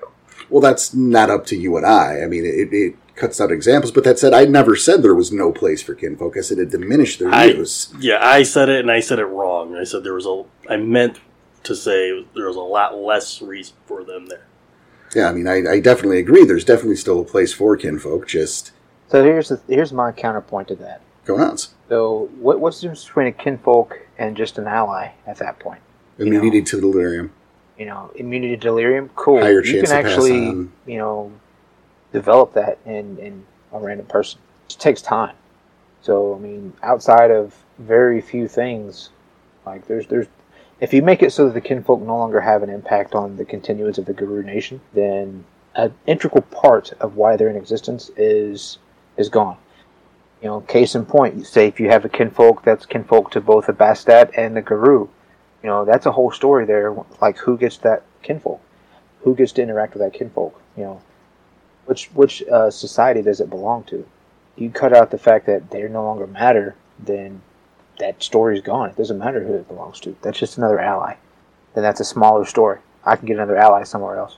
Well, 0.50 0.62
that's 0.62 0.94
not 0.94 1.32
up 1.32 1.48
to 1.48 1.56
you 1.56 1.76
and 1.78 1.86
I. 1.86 2.22
I 2.22 2.28
mean, 2.28 2.46
it, 2.46 2.72
it 2.72 2.96
cuts 3.16 3.40
out 3.40 3.52
examples, 3.52 3.92
but 3.92 4.04
that 4.06 4.18
said, 4.20 4.34
I 4.34 4.46
never 4.46 4.76
said 4.76 5.02
there 5.04 5.14
was 5.16 5.32
no 5.32 5.52
place 5.52 5.82
for 5.84 5.94
kinfolk. 5.96 6.36
I 6.38 6.42
said 6.42 6.58
it 6.60 6.70
diminished 6.72 7.20
their 7.20 7.34
I- 7.34 7.46
use. 7.46 7.94
Yeah, 8.00 8.20
I 8.22 8.44
said 8.44 8.70
it 8.70 8.80
and 8.80 8.92
I 8.92 9.00
said 9.00 9.20
it 9.20 9.26
wrong. 9.26 9.76
I 9.76 9.84
said 9.84 10.04
there 10.04 10.14
was 10.16 10.26
a. 10.26 10.44
I 10.70 10.78
meant 10.78 11.20
to 11.64 11.76
say 11.76 12.26
there 12.36 12.48
was 12.48 12.56
a 12.56 12.62
lot 12.62 12.96
less 12.96 13.42
reason 13.42 13.76
for 13.86 14.04
them 14.04 14.28
there. 14.28 14.46
Yeah, 15.16 15.30
I 15.30 15.34
mean, 15.34 15.48
I, 15.48 15.74
I 15.74 15.80
definitely 15.80 16.18
agree. 16.20 16.44
There's 16.44 16.66
definitely 16.66 16.96
still 16.96 17.20
a 17.22 17.24
place 17.26 17.54
for 17.54 17.78
kinfolk. 17.78 18.28
Just 18.28 18.72
So 19.10 19.24
here's 19.24 19.50
the, 19.50 19.62
here's 19.68 19.94
my 19.94 20.12
counterpoint 20.12 20.70
to 20.70 20.76
that. 20.78 21.02
go 21.26 21.38
nuts. 21.38 21.74
So 21.90 22.30
what, 22.40 22.60
what's 22.60 22.78
the 22.78 22.86
difference 22.88 23.06
between 23.06 23.28
a 23.28 23.32
kinfolk 23.32 24.00
and 24.18 24.36
just 24.36 24.58
an 24.58 24.68
ally 24.68 25.12
at 25.28 25.38
that 25.38 25.60
point? 25.60 25.82
Immunity 26.18 26.62
to 26.64 26.82
delirium. 26.82 27.32
You 27.78 27.86
know, 27.86 28.12
immunity 28.16 28.56
to 28.56 28.62
delirium, 28.62 29.10
cool. 29.16 29.40
Higher 29.42 29.64
you 29.64 29.74
chance 29.74 29.90
can 29.90 29.98
to 29.98 30.04
pass 30.04 30.12
actually, 30.14 30.48
on. 30.48 30.72
you 30.88 30.98
know, 30.98 31.32
develop 32.14 32.54
that 32.54 32.78
in, 32.86 33.18
in 33.18 33.46
a 33.74 33.80
random 33.80 34.06
person. 34.06 34.40
It 34.70 34.78
takes 34.80 35.02
time. 35.02 35.36
So 36.02 36.36
I 36.36 36.40
mean, 36.40 36.74
outside 36.84 37.32
of 37.32 37.56
very 37.80 38.22
few 38.22 38.48
things, 38.48 39.10
like 39.66 39.88
there's 39.88 40.08
there's 40.08 40.28
if 40.80 40.94
you 40.94 41.02
make 41.02 41.24
it 41.24 41.32
so 41.32 41.46
that 41.46 41.54
the 41.54 41.62
kinfolk 41.62 42.02
no 42.02 42.18
longer 42.18 42.42
have 42.42 42.64
an 42.64 42.70
impact 42.70 43.16
on 43.16 43.38
the 43.38 43.46
continuance 43.46 43.98
of 43.98 44.06
the 44.06 44.14
Garou 44.14 44.44
Nation, 44.44 44.82
then 44.94 45.46
an 45.76 45.94
integral 46.06 46.42
part 46.44 46.92
of 47.00 47.16
why 47.16 47.36
they're 47.36 47.50
in 47.50 47.56
existence 47.56 48.12
is 48.16 48.78
is 49.18 49.30
gone. 49.30 49.58
You 50.42 50.50
know, 50.50 50.62
case 50.62 50.94
in 50.94 51.06
point, 51.06 51.48
say 51.48 51.68
if 51.68 51.80
you 51.80 51.90
have 51.90 52.04
a 52.04 52.10
kinfolk 52.10 52.64
that's 52.64 52.86
kinfolk 52.86 53.32
to 53.32 53.42
both 53.42 53.68
the 53.68 53.74
Bastet 53.74 54.32
and 54.38 54.58
the 54.58 54.62
Garou, 54.62 55.10
you 55.64 55.70
know, 55.70 55.86
that's 55.86 56.06
a 56.06 56.12
whole 56.12 56.32
story 56.32 56.66
there. 56.66 56.94
Like 57.22 57.38
who 57.38 57.58
gets 57.58 57.78
that 57.78 58.04
kinfolk? 58.22 58.62
Who 59.22 59.36
gets 59.36 59.54
to 59.54 59.62
interact 59.62 59.94
with 59.94 60.04
that 60.04 60.14
kinfolk? 60.14 60.60
You 60.76 60.84
know, 60.84 61.02
which 61.86 62.08
which 62.14 62.44
uh, 62.44 62.72
society 62.72 63.22
does 63.22 63.40
it 63.40 63.50
belong 63.50 63.84
to? 63.86 64.08
You 64.56 64.70
cut 64.70 64.96
out 64.96 65.12
the 65.12 65.18
fact 65.18 65.46
that 65.48 65.72
they 65.72 65.82
no 65.84 66.04
longer 66.04 66.28
matter, 66.28 66.76
then 67.00 67.42
that 68.00 68.22
story's 68.22 68.62
gone. 68.62 68.90
It 68.90 68.98
doesn't 68.98 69.18
matter 69.18 69.44
who 69.44 69.56
it 69.56 69.68
belongs 69.68 70.00
to. 70.02 70.16
That's 70.22 70.40
just 70.40 70.58
another 70.58 70.80
ally. 70.80 71.16
Then 71.74 71.84
that's 71.84 72.00
a 72.00 72.06
smaller 72.06 72.46
story. 72.46 72.80
I 73.04 73.16
can 73.16 73.26
get 73.26 73.38
another 73.38 73.58
ally 73.58 73.84
somewhere 73.84 74.18
else. 74.18 74.38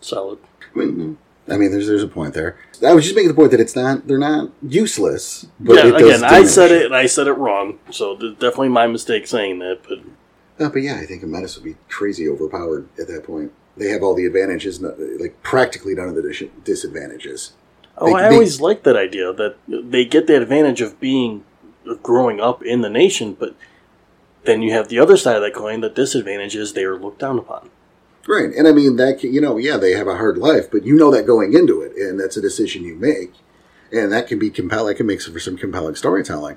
Solid. 0.00 0.38
I 0.74 0.78
mean, 0.78 1.18
I 1.48 1.56
mean, 1.56 1.70
there's 1.70 1.86
there's 1.86 2.02
a 2.02 2.08
point 2.08 2.34
there. 2.34 2.58
I 2.86 2.92
was 2.92 3.04
just 3.04 3.14
making 3.14 3.28
the 3.28 3.34
point 3.34 3.50
that 3.52 3.60
it's 3.60 3.76
not 3.76 4.06
they're 4.06 4.18
not 4.18 4.50
useless. 4.62 5.46
But 5.60 5.76
yeah, 5.76 5.86
it 5.86 5.90
does 5.92 6.18
again, 6.20 6.24
I 6.24 6.44
said 6.44 6.70
it 6.72 6.86
and 6.86 6.96
I 6.96 7.06
said 7.06 7.26
it 7.26 7.34
wrong, 7.34 7.78
so 7.90 8.16
th- 8.16 8.34
definitely 8.34 8.70
my 8.70 8.86
mistake 8.86 9.26
saying 9.26 9.60
that. 9.60 9.80
But 9.88 10.00
No, 10.58 10.70
but 10.70 10.82
yeah, 10.82 10.96
I 10.96 11.06
think 11.06 11.22
a 11.22 11.26
metis 11.26 11.56
would 11.56 11.64
be 11.64 11.76
crazy 11.88 12.28
overpowered 12.28 12.88
at 12.98 13.06
that 13.08 13.24
point. 13.24 13.52
They 13.76 13.88
have 13.88 14.02
all 14.02 14.14
the 14.14 14.24
advantages, 14.26 14.80
like 14.80 15.42
practically 15.42 15.94
none 15.94 16.08
of 16.08 16.14
the 16.14 16.48
disadvantages. 16.64 17.52
oh, 17.98 18.06
They- 18.06 18.12
I 18.14 18.28
always 18.30 18.60
liked 18.60 18.84
that 18.84 18.96
idea 18.96 19.32
that 19.32 19.56
they 19.68 20.04
get 20.04 20.26
the 20.26 20.40
advantage 20.40 20.80
of 20.80 20.98
being 21.00 21.44
of 21.86 22.02
growing 22.02 22.40
up 22.40 22.64
in 22.64 22.80
the 22.80 22.90
nation, 22.90 23.36
but 23.38 23.54
then 24.44 24.60
you 24.62 24.72
have 24.72 24.88
the 24.88 24.98
other 24.98 25.16
side 25.16 25.36
of 25.36 25.42
that 25.42 25.54
coin. 25.54 25.80
The 25.80 25.88
disadvantage 25.88 26.56
is 26.56 26.72
they 26.72 26.84
are 26.84 26.96
looked 26.98 27.20
down 27.20 27.38
upon. 27.38 27.70
Right, 28.28 28.52
and 28.52 28.66
I 28.66 28.72
mean 28.72 28.96
that 28.96 29.20
can, 29.20 29.32
you 29.32 29.40
know, 29.40 29.56
yeah, 29.56 29.76
they 29.76 29.92
have 29.92 30.08
a 30.08 30.16
hard 30.16 30.36
life, 30.36 30.68
but 30.70 30.84
you 30.84 30.96
know 30.96 31.12
that 31.12 31.26
going 31.26 31.52
into 31.52 31.80
it, 31.82 31.94
and 31.96 32.18
that's 32.18 32.36
a 32.36 32.40
decision 32.42 32.82
you 32.82 32.96
make, 32.96 33.32
and 33.92 34.10
that 34.12 34.26
can 34.26 34.38
be 34.40 34.50
compelling. 34.50 34.88
That 34.88 34.96
can 34.96 35.06
make 35.06 35.22
for 35.22 35.38
some 35.38 35.56
compelling 35.56 35.94
storytelling, 35.94 36.56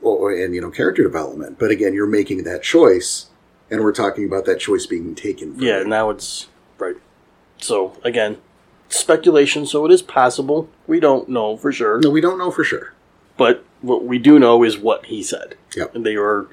or 0.00 0.32
and 0.32 0.54
you 0.54 0.60
know 0.60 0.70
character 0.70 1.02
development. 1.04 1.58
But 1.58 1.70
again, 1.70 1.94
you're 1.94 2.06
making 2.08 2.42
that 2.44 2.62
choice, 2.64 3.26
and 3.72 3.82
we're 3.82 3.92
talking 3.92 4.24
about 4.24 4.44
that 4.44 4.60
choice 4.60 4.86
being 4.86 5.14
taken. 5.14 5.54
From 5.54 5.62
Yeah, 5.64 5.80
you. 5.80 5.86
now 5.88 6.10
it's 6.10 6.46
right. 6.78 6.96
So 7.58 7.96
again, 8.04 8.36
speculation. 8.88 9.66
So 9.66 9.84
it 9.86 9.92
is 9.92 10.02
possible. 10.02 10.68
We 10.86 11.00
don't 11.00 11.28
know 11.28 11.56
for 11.56 11.72
sure. 11.72 11.98
no, 12.00 12.10
we 12.10 12.20
don't 12.20 12.38
know 12.38 12.50
for 12.50 12.64
sure. 12.64 12.92
But 13.36 13.64
what 13.80 14.04
we 14.04 14.18
do 14.18 14.38
know 14.38 14.62
is 14.62 14.78
what 14.78 15.06
he 15.06 15.22
said. 15.22 15.56
Yep. 15.74 15.94
And 15.96 16.06
they 16.06 16.16
are 16.16 16.46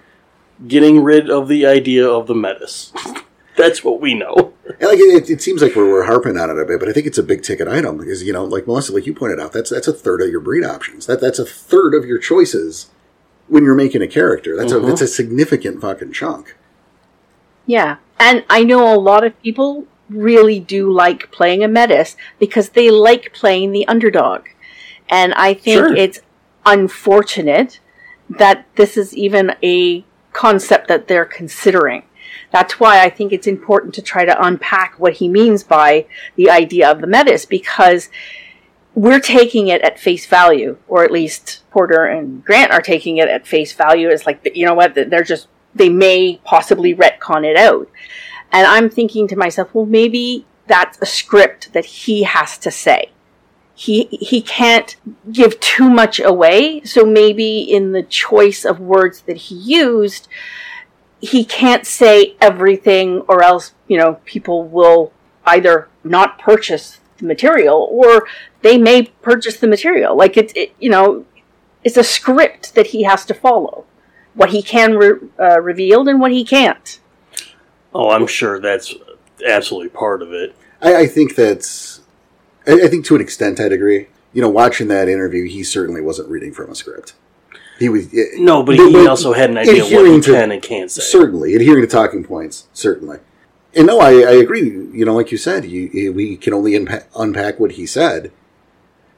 getting 0.67 1.03
rid 1.03 1.29
of 1.29 1.47
the 1.47 1.65
idea 1.65 2.07
of 2.07 2.27
the 2.27 2.35
metis. 2.35 2.91
That's 3.57 3.83
what 3.83 3.99
we 3.99 4.13
know. 4.13 4.53
And 4.65 4.81
like 4.89 4.99
it, 4.99 5.29
it 5.29 5.41
seems 5.41 5.61
like 5.61 5.75
we're, 5.75 5.91
we're 5.91 6.05
harping 6.05 6.37
on 6.37 6.49
it 6.49 6.57
a 6.57 6.63
bit, 6.65 6.79
but 6.79 6.87
I 6.87 6.93
think 6.93 7.05
it's 7.05 7.17
a 7.17 7.23
big 7.23 7.43
ticket 7.43 7.67
item 7.67 7.97
because 7.97 8.23
you 8.23 8.31
know, 8.31 8.45
like 8.45 8.65
Melissa, 8.67 8.93
like 8.93 9.05
you 9.05 9.13
pointed 9.13 9.39
out, 9.39 9.51
that's 9.51 9.69
that's 9.69 9.87
a 9.89 9.93
third 9.93 10.21
of 10.21 10.29
your 10.29 10.39
breed 10.39 10.63
options. 10.63 11.05
That 11.07 11.19
that's 11.19 11.39
a 11.39 11.45
third 11.45 11.93
of 11.93 12.05
your 12.05 12.19
choices 12.19 12.89
when 13.49 13.65
you're 13.65 13.75
making 13.75 14.01
a 14.01 14.07
character. 14.07 14.55
That's 14.55 14.71
a 14.71 14.75
Mhm. 14.75 14.87
that's 14.87 15.01
a 15.01 15.07
significant 15.07 15.81
fucking 15.81 16.13
chunk. 16.13 16.55
Yeah. 17.69 17.97
And 18.19 18.43
I 18.49 18.63
know 18.63 18.91
a 18.91 18.97
lot 18.97 19.23
of 19.23 19.39
people 19.43 19.85
really 20.09 20.59
do 20.59 20.91
like 20.91 21.31
playing 21.31 21.63
a 21.63 21.67
Metis 21.67 22.17
because 22.39 22.69
they 22.69 22.89
like 22.89 23.31
playing 23.31 23.73
the 23.73 23.87
underdog. 23.87 24.47
And 25.07 25.35
I 25.35 25.53
think 25.53 25.77
Sure. 25.77 25.95
it's 25.95 26.19
unfortunate 26.65 27.79
that 28.27 28.65
this 28.75 28.97
is 28.97 29.15
even 29.15 29.53
a 29.61 30.03
concept 30.33 30.87
that 30.87 31.07
they're 31.07 31.25
considering. 31.25 32.01
That's 32.51 32.79
why 32.79 33.03
I 33.03 33.09
think 33.11 33.31
it's 33.31 33.45
important 33.45 33.93
to 33.95 34.01
try 34.01 34.25
to 34.25 34.43
unpack 34.43 34.99
what 34.99 35.13
he 35.13 35.27
means 35.29 35.63
by 35.63 36.07
the 36.37 36.49
idea 36.49 36.89
of 36.89 37.01
the 37.01 37.07
Metis 37.07 37.45
because 37.45 38.09
we're 38.95 39.19
taking 39.19 39.67
it 39.67 39.83
at 39.83 39.99
face 39.99 40.25
value, 40.25 40.77
or 40.87 41.03
at 41.03 41.11
least 41.11 41.61
Porter 41.69 42.05
and 42.05 42.43
Grant 42.43 42.71
are 42.71 42.81
taking 42.81 43.17
it 43.17 43.29
at 43.29 43.45
face 43.45 43.73
value. 43.73 44.09
It's 44.09 44.25
like, 44.25 44.39
you 44.55 44.65
know 44.65 44.73
what, 44.73 44.95
they're 44.95 45.23
just, 45.23 45.47
they 45.73 45.89
may 45.89 46.39
possibly 46.43 46.95
retcon 46.95 47.45
it 47.45 47.57
out. 47.57 47.89
And 48.51 48.65
I'm 48.65 48.89
thinking 48.89 49.27
to 49.27 49.35
myself, 49.35 49.73
well, 49.73 49.85
maybe 49.85 50.45
that's 50.67 50.97
a 51.01 51.05
script 51.05 51.73
that 51.73 51.85
he 51.85 52.23
has 52.23 52.57
to 52.59 52.71
say. 52.71 53.11
He, 53.75 54.05
he 54.05 54.41
can't 54.41 54.95
give 55.31 55.59
too 55.59 55.89
much 55.89 56.19
away, 56.19 56.81
so 56.83 57.05
maybe 57.05 57.59
in 57.59 57.93
the 57.93 58.03
choice 58.03 58.65
of 58.65 58.79
words 58.79 59.21
that 59.21 59.37
he 59.37 59.55
used, 59.55 60.27
he 61.21 61.45
can't 61.45 61.85
say 61.85 62.35
everything, 62.41 63.21
or 63.27 63.41
else, 63.41 63.73
you 63.87 63.97
know, 63.97 64.19
people 64.25 64.67
will 64.67 65.13
either 65.45 65.87
not 66.03 66.39
purchase 66.39 66.99
the 67.17 67.25
material 67.25 67.87
or 67.91 68.27
they 68.61 68.77
may 68.77 69.03
purchase 69.21 69.57
the 69.57 69.67
material. 69.67 70.15
Like 70.15 70.37
it's, 70.37 70.53
it, 70.55 70.73
you 70.79 70.89
know, 70.89 71.25
it's 71.83 71.97
a 71.97 72.03
script 72.03 72.75
that 72.75 72.87
he 72.87 73.03
has 73.03 73.25
to 73.25 73.33
follow. 73.33 73.85
What 74.39 74.51
he 74.51 74.61
can 74.61 74.95
re- 74.95 75.19
uh, 75.37 75.59
reveal 75.59 76.07
and 76.07 76.17
what 76.21 76.31
he 76.31 76.45
can't. 76.45 76.97
Oh, 77.93 78.09
I'm 78.11 78.25
sure 78.25 78.57
that's 78.61 78.93
absolutely 79.45 79.89
part 79.89 80.21
of 80.21 80.31
it. 80.31 80.55
I, 80.81 80.95
I 81.01 81.07
think 81.07 81.35
that's. 81.35 81.99
I, 82.65 82.83
I 82.83 82.87
think 82.87 83.03
to 83.07 83.15
an 83.15 83.21
extent, 83.21 83.59
I'd 83.59 83.73
agree. 83.73 84.07
You 84.31 84.41
know, 84.41 84.47
watching 84.47 84.87
that 84.87 85.09
interview, 85.09 85.45
he 85.45 85.61
certainly 85.65 85.99
wasn't 85.99 86.29
reading 86.29 86.53
from 86.53 86.71
a 86.71 86.75
script. 86.75 87.15
He 87.79 87.89
was 87.89 88.07
No, 88.37 88.63
but 88.63 88.77
But- 88.77 88.87
he 88.87 88.93
but 88.93 89.07
also 89.07 89.33
had 89.33 89.49
an 89.49 89.57
idea 89.57 89.83
of 89.83 89.91
what 89.91 89.99
adhering 90.05 90.13
he 90.13 90.21
to- 90.21 90.31
can 90.31 90.51
and 90.53 90.61
can't 90.61 90.89
say. 90.89 91.01
certainly 91.01 91.55
adhering 91.55 91.81
to 91.81 91.87
talking 91.87 92.23
points. 92.23 92.67
Certainly, 92.71 93.17
and 93.75 93.87
no, 93.87 93.99
I, 93.99 94.11
I 94.11 94.31
agree. 94.35 94.69
You 94.69 95.03
know, 95.03 95.15
like 95.15 95.33
you 95.33 95.37
said, 95.37 95.65
you, 95.65 96.13
we 96.13 96.37
can 96.37 96.53
only 96.53 96.77
unpack, 96.77 97.09
unpack 97.13 97.59
what 97.59 97.73
he 97.73 97.85
said, 97.85 98.31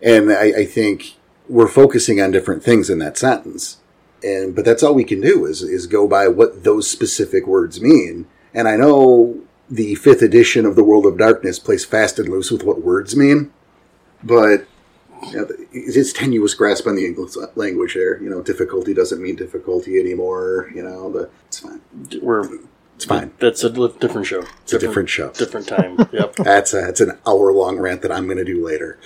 and 0.01 0.31
I, 0.31 0.61
I 0.61 0.65
think 0.65 1.13
we're 1.47 1.67
focusing 1.67 2.19
on 2.19 2.31
different 2.31 2.63
things 2.63 2.89
in 2.89 2.97
that 2.99 3.19
sentence. 3.19 3.77
And 4.23 4.55
but 4.55 4.65
that's 4.65 4.83
all 4.83 4.93
we 4.93 5.03
can 5.03 5.21
do 5.21 5.45
is 5.45 5.61
is 5.61 5.87
go 5.87 6.07
by 6.07 6.27
what 6.27 6.63
those 6.63 6.89
specific 6.89 7.47
words 7.47 7.81
mean. 7.81 8.27
And 8.53 8.67
I 8.67 8.75
know 8.75 9.41
the 9.69 9.95
fifth 9.95 10.21
edition 10.21 10.65
of 10.65 10.75
the 10.75 10.83
World 10.83 11.05
of 11.05 11.17
Darkness 11.17 11.57
plays 11.59 11.85
fast 11.85 12.19
and 12.19 12.27
loose 12.29 12.51
with 12.51 12.63
what 12.63 12.81
words 12.81 13.15
mean, 13.15 13.51
but 14.23 14.65
you 15.29 15.37
know, 15.37 15.47
it's 15.71 16.11
tenuous 16.13 16.53
grasp 16.55 16.87
on 16.87 16.95
the 16.95 17.05
English 17.05 17.35
language 17.55 17.93
there. 17.93 18.21
You 18.21 18.29
know, 18.29 18.41
difficulty 18.41 18.93
doesn't 18.93 19.21
mean 19.21 19.35
difficulty 19.35 19.99
anymore. 19.99 20.71
You 20.73 20.83
know, 20.83 21.11
the, 21.11 21.29
it's 21.47 21.59
fine. 21.59 21.81
We're 22.21 22.43
It's 22.95 23.05
fine. 23.05 23.31
that's 23.39 23.63
a 23.63 23.69
different 23.69 24.27
show. 24.27 24.43
It's 24.63 24.73
a 24.73 24.79
different 24.79 25.09
show. 25.09 25.29
different 25.31 25.67
time. 25.67 25.97
Yep. 26.11 26.35
That's 26.37 26.73
a, 26.73 26.81
that's 26.81 27.01
an 27.01 27.17
hour 27.27 27.53
long 27.53 27.77
rant 27.79 28.01
that 28.01 28.11
I'm 28.11 28.25
going 28.25 28.37
to 28.39 28.43
do 28.43 28.65
later. 28.65 28.99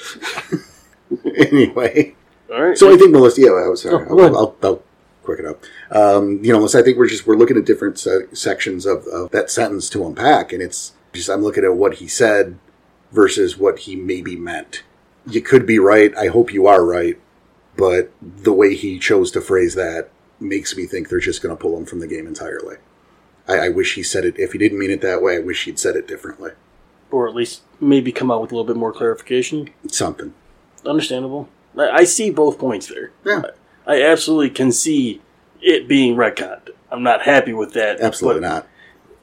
anyway, 1.36 2.16
All 2.52 2.64
right. 2.64 2.78
So 2.78 2.94
I 2.94 2.98
think 2.98 3.12
Melissa. 3.12 3.42
Yeah, 3.42 3.48
I 3.50 3.68
was 3.68 3.82
sorry. 3.84 4.06
Oh. 4.10 4.20
I'll, 4.20 4.38
I'll, 4.38 4.56
I'll 4.64 4.84
quick 5.26 5.40
it 5.40 5.46
up. 5.46 5.64
Um, 5.92 6.44
you 6.44 6.54
know, 6.54 6.66
so 6.68 6.80
I 6.80 6.84
think 6.84 6.98
we're 6.98 7.08
just 7.10 7.28
we're 7.28 7.36
looking 7.36 7.58
at 7.58 7.66
different 7.66 8.00
se- 8.00 8.28
sections 8.34 8.86
of, 8.86 9.06
of 9.08 9.32
that 9.32 9.50
sentence 9.50 9.90
to 9.92 10.06
unpack, 10.06 10.54
and 10.54 10.62
it's 10.62 10.94
just 11.14 11.30
I'm 11.30 11.42
looking 11.44 11.64
at 11.66 11.76
what 11.76 11.96
he 11.96 12.08
said 12.08 12.58
versus 13.12 13.58
what 13.58 13.80
he 13.80 13.96
maybe 13.96 14.36
meant. 14.36 14.84
You 15.28 15.42
could 15.42 15.66
be 15.66 15.80
right. 15.80 16.16
I 16.18 16.28
hope 16.28 16.54
you 16.54 16.68
are 16.68 16.86
right, 16.86 17.20
but 17.76 18.12
the 18.22 18.54
way 18.54 18.76
he 18.76 19.00
chose 19.00 19.32
to 19.32 19.42
phrase 19.42 19.76
that 19.76 20.10
makes 20.40 20.76
me 20.78 20.86
think 20.86 21.10
they're 21.10 21.20
just 21.20 21.42
going 21.42 21.56
to 21.56 21.62
pull 21.62 21.78
him 21.78 21.86
from 21.86 22.00
the 22.00 22.08
game 22.08 22.28
entirely. 22.28 22.78
I, 23.48 23.58
I 23.68 23.70
wish 23.70 23.96
he 23.96 24.04
said 24.04 24.26
it. 24.26 24.38
If 24.38 24.52
he 24.52 24.58
didn't 24.58 24.78
mean 24.80 24.92
it 24.92 25.02
that 25.02 25.22
way, 25.22 25.36
I 25.38 25.40
wish 25.40 25.66
he'd 25.66 25.80
said 25.80 25.96
it 25.96 26.08
differently. 26.08 26.52
or 27.12 27.28
at 27.28 27.36
least 27.36 27.62
maybe 27.80 28.12
come 28.12 28.30
out 28.32 28.42
with 28.42 28.52
a 28.52 28.56
little 28.56 28.68
bit 28.68 28.76
more 28.78 28.92
clarification. 28.94 29.70
Something. 29.88 30.34
Understandable. 30.86 31.48
I, 31.78 31.90
I 31.90 32.04
see 32.04 32.30
both 32.30 32.60
points 32.60 32.88
there. 32.88 33.12
Yeah, 33.26 33.44
I 33.86 34.02
absolutely 34.02 34.50
can 34.50 34.72
see 34.72 35.22
it 35.62 35.88
being 35.88 36.16
retconned. 36.16 36.70
I'm 36.92 37.04
not 37.04 37.24
happy 37.24 37.54
with 37.54 37.74
that. 37.74 38.00
absolutely 38.00 38.42
but, 38.42 38.48
not. 38.48 38.68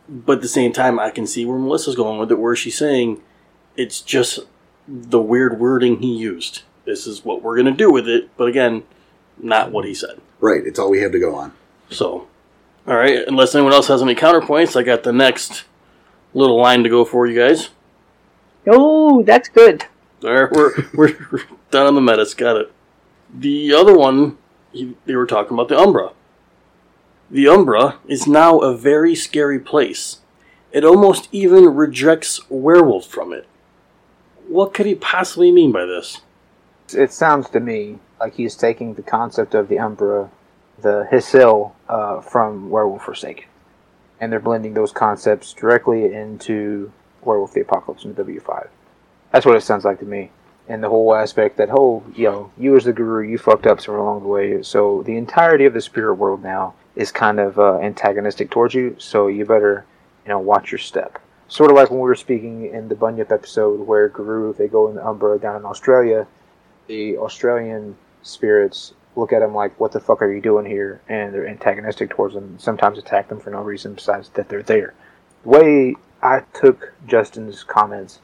But 0.08 0.32
at 0.34 0.42
the 0.42 0.48
same 0.48 0.72
time, 0.72 0.98
I 0.98 1.10
can 1.10 1.26
see 1.26 1.44
where 1.44 1.58
Melissa's 1.58 1.94
going 1.94 2.18
with 2.18 2.30
it, 2.30 2.38
where 2.38 2.56
she's 2.56 2.76
saying 2.76 3.22
it's 3.76 4.00
just 4.00 4.40
the 4.86 5.20
weird 5.20 5.58
wording 5.58 6.00
he 6.00 6.12
used. 6.14 6.62
This 6.84 7.06
is 7.06 7.24
what 7.24 7.42
we're 7.42 7.54
going 7.54 7.66
to 7.66 7.72
do 7.72 7.90
with 7.90 8.08
it, 8.08 8.36
but 8.36 8.48
again, 8.48 8.82
not 9.38 9.70
what 9.70 9.84
he 9.84 9.94
said. 9.94 10.20
Right. 10.40 10.66
It's 10.66 10.78
all 10.78 10.90
we 10.90 11.00
have 11.00 11.12
to 11.12 11.20
go 11.20 11.34
on. 11.34 11.52
So, 11.90 12.26
all 12.86 12.96
right, 12.96 13.20
unless 13.26 13.54
anyone 13.54 13.72
else 13.72 13.88
has 13.88 14.02
any 14.02 14.14
counterpoints, 14.14 14.78
I 14.78 14.82
got 14.82 15.04
the 15.04 15.12
next 15.12 15.64
little 16.34 16.60
line 16.60 16.82
to 16.82 16.88
go 16.88 17.04
for 17.04 17.26
you 17.26 17.38
guys. 17.38 17.68
Oh, 18.66 19.22
that's 19.22 19.48
good. 19.48 19.84
All 20.24 20.32
right, 20.32 20.52
we're, 20.52 20.72
we're 20.94 21.28
we're 21.30 21.42
done 21.70 21.86
on 21.86 21.94
the 21.94 22.00
metis. 22.00 22.34
Got 22.34 22.56
it. 22.56 22.72
The 23.34 23.72
other 23.72 23.96
one, 23.96 24.38
he, 24.72 24.96
they 25.06 25.14
were 25.14 25.26
talking 25.26 25.54
about 25.54 25.68
the 25.68 25.78
Umbra. 25.78 26.12
The 27.30 27.48
Umbra 27.48 27.98
is 28.06 28.26
now 28.26 28.58
a 28.58 28.76
very 28.76 29.14
scary 29.14 29.58
place. 29.58 30.18
It 30.70 30.84
almost 30.84 31.28
even 31.32 31.74
rejects 31.74 32.40
werewolf 32.50 33.06
from 33.06 33.32
it. 33.32 33.46
What 34.48 34.74
could 34.74 34.86
he 34.86 34.94
possibly 34.94 35.52
mean 35.52 35.72
by 35.72 35.86
this? 35.86 36.22
It 36.94 37.12
sounds 37.12 37.48
to 37.50 37.60
me 37.60 37.98
like 38.20 38.34
he's 38.34 38.54
taking 38.54 38.94
the 38.94 39.02
concept 39.02 39.54
of 39.54 39.68
the 39.68 39.78
Umbra, 39.78 40.30
the 40.78 41.08
Hisil, 41.10 41.72
uh, 41.88 42.20
from 42.20 42.70
Werewolf 42.70 43.02
Forsaken. 43.02 43.44
And 44.20 44.30
they're 44.30 44.40
blending 44.40 44.74
those 44.74 44.92
concepts 44.92 45.52
directly 45.52 46.12
into 46.12 46.92
Werewolf 47.22 47.52
the 47.52 47.62
Apocalypse 47.62 48.04
in 48.04 48.14
the 48.14 48.22
W5. 48.22 48.68
That's 49.30 49.46
what 49.46 49.56
it 49.56 49.62
sounds 49.62 49.84
like 49.84 50.00
to 50.00 50.04
me. 50.04 50.30
And 50.68 50.82
the 50.82 50.88
whole 50.88 51.14
aspect 51.14 51.56
that, 51.56 51.70
oh, 51.72 52.04
you 52.14 52.30
know, 52.30 52.52
you 52.56 52.76
as 52.76 52.84
the 52.84 52.92
Garou, 52.92 53.28
you 53.28 53.36
fucked 53.36 53.66
up 53.66 53.80
somewhere 53.80 54.02
along 54.02 54.22
the 54.22 54.28
way. 54.28 54.62
So 54.62 55.02
the 55.02 55.16
entirety 55.16 55.64
of 55.64 55.74
the 55.74 55.80
spirit 55.80 56.14
world 56.14 56.42
now 56.42 56.74
is 56.94 57.10
kind 57.10 57.40
of 57.40 57.58
uh, 57.58 57.78
antagonistic 57.78 58.50
towards 58.50 58.74
you. 58.74 58.96
So 58.98 59.26
you 59.26 59.44
better, 59.44 59.84
you 60.24 60.28
know, 60.28 60.38
watch 60.38 60.70
your 60.70 60.78
step. 60.78 61.18
Sort 61.48 61.70
of 61.70 61.76
like 61.76 61.90
when 61.90 62.00
we 62.00 62.08
were 62.08 62.14
speaking 62.14 62.72
in 62.72 62.88
the 62.88 62.94
Bunyip 62.94 63.30
episode 63.30 63.80
where 63.80 64.08
Garou, 64.08 64.54
they 64.54 64.68
go 64.68 64.88
in 64.88 64.94
the 64.94 65.06
Umbra 65.06 65.38
down 65.38 65.56
in 65.56 65.66
Australia, 65.66 66.26
the 66.86 67.18
Australian 67.18 67.96
spirits 68.22 68.94
look 69.16 69.32
at 69.32 69.40
them 69.40 69.54
like, 69.54 69.78
"What 69.78 69.92
the 69.92 70.00
fuck 70.00 70.22
are 70.22 70.32
you 70.32 70.40
doing 70.40 70.64
here?" 70.64 71.02
and 71.08 71.34
they're 71.34 71.46
antagonistic 71.46 72.10
towards 72.10 72.34
them. 72.34 72.58
Sometimes 72.58 72.98
attack 72.98 73.28
them 73.28 73.38
for 73.38 73.50
no 73.50 73.60
reason 73.60 73.94
besides 73.94 74.30
that 74.30 74.48
they're 74.48 74.62
there. 74.62 74.94
The 75.42 75.48
way 75.48 75.96
I 76.22 76.42
took 76.54 76.92
Justin's 77.06 77.64
comments 77.64 78.20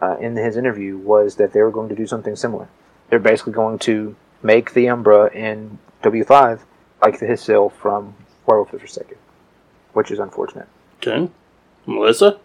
uh, 0.00 0.16
in 0.20 0.36
his 0.36 0.56
interview 0.56 0.96
was 0.96 1.36
that 1.36 1.52
they 1.52 1.60
were 1.62 1.70
going 1.70 1.88
to 1.88 1.94
do 1.94 2.06
something 2.06 2.36
similar. 2.36 2.68
They're 3.08 3.18
basically 3.18 3.52
going 3.52 3.78
to 3.80 4.16
make 4.42 4.74
the 4.74 4.88
Umbra 4.88 5.32
in 5.32 5.78
W5 6.02 6.60
like 7.02 7.18
the 7.18 7.26
Hisil 7.26 7.72
from 7.72 8.14
Werewolf 8.46 8.70
the 8.70 8.78
Forsaken, 8.78 9.18
which 9.92 10.10
is 10.10 10.18
unfortunate. 10.18 10.68
Okay, 10.96 11.30
Melissa. 11.86 12.38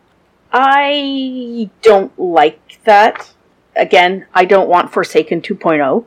I 0.51 1.69
don't 1.81 2.17
like 2.19 2.79
that. 2.83 3.33
Again, 3.75 4.25
I 4.33 4.45
don't 4.45 4.67
want 4.67 4.91
Forsaken 4.91 5.41
2.0. 5.41 6.05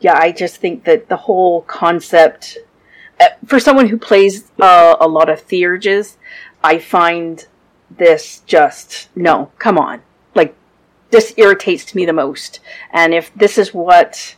Yeah, 0.00 0.16
I 0.16 0.32
just 0.32 0.56
think 0.56 0.84
that 0.84 1.08
the 1.08 1.16
whole 1.16 1.62
concept, 1.62 2.58
uh, 3.18 3.26
for 3.44 3.58
someone 3.58 3.88
who 3.88 3.98
plays 3.98 4.50
uh, 4.60 4.96
a 5.00 5.08
lot 5.08 5.28
of 5.28 5.40
theurges, 5.40 6.16
I 6.62 6.78
find 6.78 7.46
this 7.90 8.42
just, 8.46 9.08
no, 9.16 9.50
come 9.58 9.76
on. 9.76 10.02
Like, 11.10 11.22
this 11.22 11.34
irritates 11.36 11.94
me 11.94 12.06
the 12.06 12.12
most. 12.12 12.60
And 12.92 13.12
if 13.14 13.32
this 13.34 13.58
is 13.58 13.74
what 13.74 14.36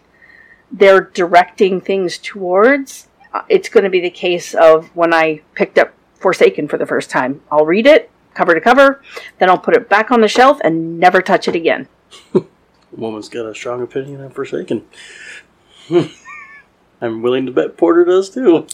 they're 0.70 1.02
directing 1.02 1.80
things 1.80 2.18
towards, 2.18 3.08
uh, 3.32 3.42
it's 3.48 3.68
going 3.68 3.84
to 3.84 3.90
be 3.90 4.00
the 4.00 4.10
case 4.10 4.54
of 4.54 4.94
when 4.96 5.12
I 5.12 5.42
picked 5.54 5.78
up 5.78 5.92
Forsaken 6.14 6.68
for 6.68 6.78
the 6.78 6.86
first 6.86 7.10
time. 7.10 7.42
I'll 7.50 7.66
read 7.66 7.86
it 7.86 8.10
cover 8.34 8.54
to 8.54 8.60
cover, 8.60 9.02
then 9.38 9.50
I'll 9.50 9.58
put 9.58 9.76
it 9.76 9.90
back 9.90 10.10
on 10.10 10.22
the 10.22 10.28
shelf 10.28 10.58
and 10.64 10.98
never 10.98 11.20
touch 11.20 11.48
it 11.48 11.54
again. 11.54 11.86
Woman's 12.92 13.28
got 13.28 13.44
a 13.44 13.54
strong 13.54 13.82
opinion 13.82 14.22
on 14.22 14.30
Forsaken. 14.30 14.86
I'm 17.00 17.20
willing 17.20 17.44
to 17.44 17.52
bet 17.52 17.76
Porter 17.76 18.06
does 18.06 18.30
too. 18.30 18.66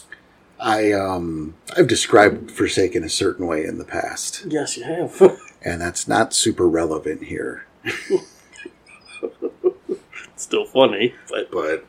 I 0.61 0.92
um 0.92 1.55
I've 1.76 1.88
described 1.88 2.53
Forsaken 2.53 3.03
a 3.03 3.09
certain 3.09 3.49
way 3.49 3.64
in 3.64 3.78
the 3.78 3.84
past, 3.84 4.44
Yes, 4.46 4.76
you 4.76 4.84
have. 4.84 5.40
and 5.64 5.80
that's 5.80 6.07
not 6.07 6.34
super 6.34 6.68
relevant 6.68 7.24
here. 7.24 7.64
Still 10.36 10.66
funny, 10.66 11.14
but 11.28 11.51
But 11.51 11.84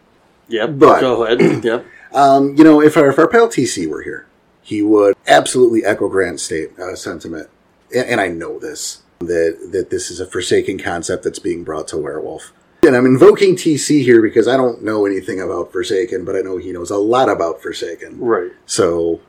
yep. 0.48 0.72
But- 0.78 1.02
go 1.02 1.24
ahead. 1.24 1.64
yep. 1.64 1.86
um, 2.14 2.56
you 2.56 2.64
know, 2.64 2.82
if 2.82 2.98
our, 2.98 3.10
if 3.10 3.20
our 3.20 3.28
pal 3.28 3.48
TC 3.48 3.88
were 3.88 4.02
here, 4.02 4.28
he 4.62 4.82
would 4.82 5.16
absolutely 5.28 5.86
echo 5.86 6.08
Grant's 6.10 6.44
state 6.44 6.78
uh, 6.80 6.96
sentiment, 6.96 7.50
and, 7.94 8.08
and 8.08 8.22
I 8.22 8.28
know 8.28 8.60
this 8.60 9.04
that 9.20 9.70
that 9.72 9.90
this 9.90 10.10
is 10.10 10.20
a 10.20 10.26
Forsaken 10.26 10.80
concept 10.80 11.24
that's 11.24 11.40
being 11.40 11.64
brought 11.64 11.88
to 11.90 11.98
Werewolf. 11.98 12.54
And 12.84 12.96
I'm 12.96 13.06
invoking 13.06 13.56
TC 13.56 14.04
here 14.04 14.22
because 14.22 14.48
I 14.48 14.56
don't 14.56 14.84
know 14.84 15.06
anything 15.06 15.42
about 15.42 15.72
Forsaken, 15.74 16.24
but 16.24 16.36
I 16.36 16.40
know 16.40 16.58
he 16.58 16.72
knows 16.72 16.90
a 16.90 16.98
lot 16.98 17.28
about 17.30 17.62
Forsaken. 17.62 18.20
Right. 18.20 18.52
So, 18.66 19.20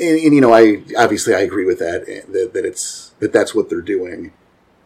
and, 0.00 0.18
and 0.18 0.34
you 0.34 0.40
know, 0.40 0.52
I 0.52 0.82
obviously 0.96 1.34
I 1.34 1.40
agree 1.40 1.66
with 1.66 1.78
that, 1.78 2.04
eh, 2.08 2.22
that 2.32 2.54
that 2.54 2.64
it's 2.64 3.12
that 3.18 3.32
that's 3.32 3.54
what 3.54 3.68
they're 3.68 3.80
doing, 3.80 4.32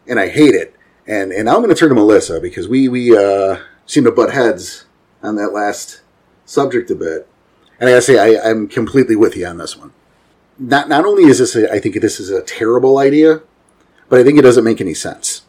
and 0.07 0.19
I 0.19 0.27
hate 0.27 0.55
it. 0.55 0.75
And 1.07 1.31
and 1.31 1.49
I'm 1.49 1.57
going 1.57 1.69
to 1.69 1.75
turn 1.75 1.89
to 1.89 1.95
Melissa 1.95 2.39
because 2.39 2.67
we 2.67 2.87
we 2.87 3.17
uh, 3.17 3.57
seem 3.85 4.03
to 4.03 4.11
butt 4.11 4.33
heads 4.33 4.85
on 5.23 5.35
that 5.35 5.53
last 5.53 6.01
subject 6.45 6.91
a 6.91 6.95
bit, 6.95 7.27
and 7.79 7.89
I 7.89 7.93
gotta 7.93 8.01
say 8.01 8.37
I, 8.37 8.49
I'm 8.49 8.67
completely 8.67 9.15
with 9.15 9.35
you 9.35 9.45
on 9.47 9.57
this 9.57 9.77
one. 9.77 9.93
Not 10.59 10.89
not 10.89 11.05
only 11.05 11.23
is 11.23 11.39
this 11.39 11.55
a, 11.55 11.71
I 11.71 11.79
think 11.79 11.99
this 12.01 12.19
is 12.19 12.29
a 12.29 12.43
terrible 12.43 12.97
idea, 12.97 13.41
but 14.09 14.19
I 14.19 14.23
think 14.23 14.37
it 14.37 14.43
doesn't 14.43 14.63
make 14.63 14.81
any 14.81 14.93
sense, 14.93 15.43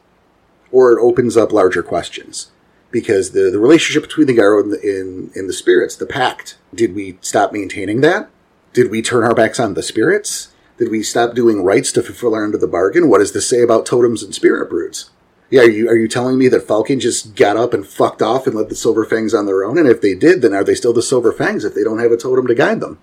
or 0.70 0.92
it 0.92 1.02
opens 1.02 1.36
up 1.36 1.52
larger 1.52 1.82
questions 1.82 2.50
because 2.92 3.32
the, 3.32 3.50
the 3.50 3.58
relationship 3.58 4.02
between 4.02 4.26
the 4.28 4.34
Garou 4.34 4.62
and 4.62 4.72
the, 4.72 4.80
in, 4.80 5.32
in 5.34 5.46
the 5.48 5.52
spirits, 5.52 5.96
the 5.96 6.06
pact, 6.06 6.58
did 6.74 6.94
we 6.94 7.18
stop 7.22 7.52
maintaining 7.52 8.02
that? 8.02 8.30
Did 8.72 8.90
we 8.90 9.02
turn 9.02 9.24
our 9.24 9.34
backs 9.34 9.58
on 9.58 9.74
the 9.74 9.82
spirits? 9.82 10.52
Did 10.78 10.90
we 10.90 11.02
stop 11.02 11.34
doing 11.34 11.64
rites 11.64 11.90
to 11.92 12.02
fulfill 12.02 12.34
our 12.34 12.44
end 12.44 12.54
of 12.54 12.60
the 12.60 12.68
bargain? 12.68 13.08
What 13.08 13.18
does 13.18 13.32
this 13.32 13.48
say 13.48 13.62
about 13.62 13.86
totems 13.86 14.22
and 14.22 14.34
spirit 14.34 14.68
broods? 14.70 15.10
Yeah, 15.52 15.62
are 15.62 15.70
you 15.70 15.86
are 15.90 15.96
you 15.96 16.08
telling 16.08 16.38
me 16.38 16.48
that 16.48 16.66
Falcon 16.66 16.98
just 16.98 17.36
got 17.36 17.58
up 17.58 17.74
and 17.74 17.86
fucked 17.86 18.22
off 18.22 18.46
and 18.46 18.56
led 18.56 18.70
the 18.70 18.74
Silver 18.74 19.04
Fangs 19.04 19.34
on 19.34 19.44
their 19.44 19.64
own? 19.64 19.76
And 19.76 19.86
if 19.86 20.00
they 20.00 20.14
did, 20.14 20.40
then 20.40 20.54
are 20.54 20.64
they 20.64 20.74
still 20.74 20.94
the 20.94 21.02
Silver 21.02 21.30
Fangs 21.30 21.62
if 21.66 21.74
they 21.74 21.84
don't 21.84 21.98
have 21.98 22.10
a 22.10 22.16
totem 22.16 22.46
to 22.46 22.54
guide 22.54 22.80
them? 22.80 22.98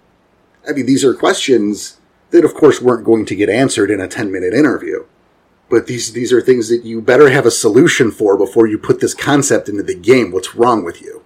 I 0.67 0.71
mean, 0.71 0.87
these 0.87 1.05
are 1.05 1.13
questions 1.13 1.99
that, 2.31 2.43
of 2.43 2.55
course, 2.55 2.81
weren't 2.81 3.05
going 3.05 3.27
to 3.27 3.35
get 3.35 3.49
answered 3.49 3.91
in 3.91 4.01
a 4.01 4.07
ten 4.07 4.31
minute 4.31 4.55
interview. 4.55 5.05
But 5.69 5.85
these 5.85 6.13
these 6.13 6.33
are 6.33 6.41
things 6.41 6.69
that 6.69 6.83
you 6.83 7.01
better 7.01 7.29
have 7.29 7.45
a 7.45 7.51
solution 7.51 8.09
for 8.09 8.35
before 8.35 8.65
you 8.65 8.79
put 8.79 8.99
this 8.99 9.13
concept 9.13 9.69
into 9.69 9.83
the 9.83 9.93
game. 9.93 10.31
What's 10.31 10.55
wrong 10.55 10.83
with 10.83 11.03
you? 11.03 11.21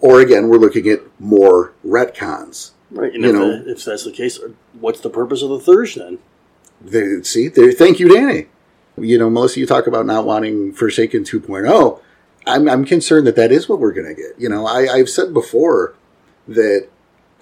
Or 0.00 0.20
again, 0.20 0.48
we're 0.48 0.56
looking 0.58 0.88
at 0.88 1.02
more 1.20 1.72
retcons. 1.86 2.72
Right. 2.90 3.14
And 3.14 3.22
You 3.22 3.28
if, 3.30 3.34
know- 3.36 3.62
the, 3.62 3.70
if 3.70 3.84
that's 3.84 4.04
the 4.04 4.10
case, 4.10 4.40
what's 4.72 4.98
the 5.00 5.10
purpose 5.10 5.40
of 5.42 5.50
the 5.50 5.60
Theurge 5.60 5.94
then? 5.94 6.18
They, 6.80 7.22
see, 7.22 7.46
there. 7.46 7.70
Thank 7.70 8.00
you, 8.00 8.08
Danny. 8.12 8.48
You 8.96 9.18
know, 9.18 9.28
Melissa, 9.30 9.60
you 9.60 9.66
talk 9.66 9.86
about 9.86 10.06
not 10.06 10.24
wanting 10.24 10.72
Forsaken 10.72 11.24
2.0. 11.24 12.00
I'm, 12.46 12.68
I'm 12.68 12.84
concerned 12.84 13.26
that 13.26 13.36
that 13.36 13.50
is 13.50 13.68
what 13.68 13.80
we're 13.80 13.92
going 13.92 14.06
to 14.06 14.14
get. 14.14 14.38
You 14.38 14.48
know, 14.48 14.66
I, 14.66 14.86
I've 14.92 15.08
said 15.08 15.32
before 15.34 15.94
that 16.46 16.88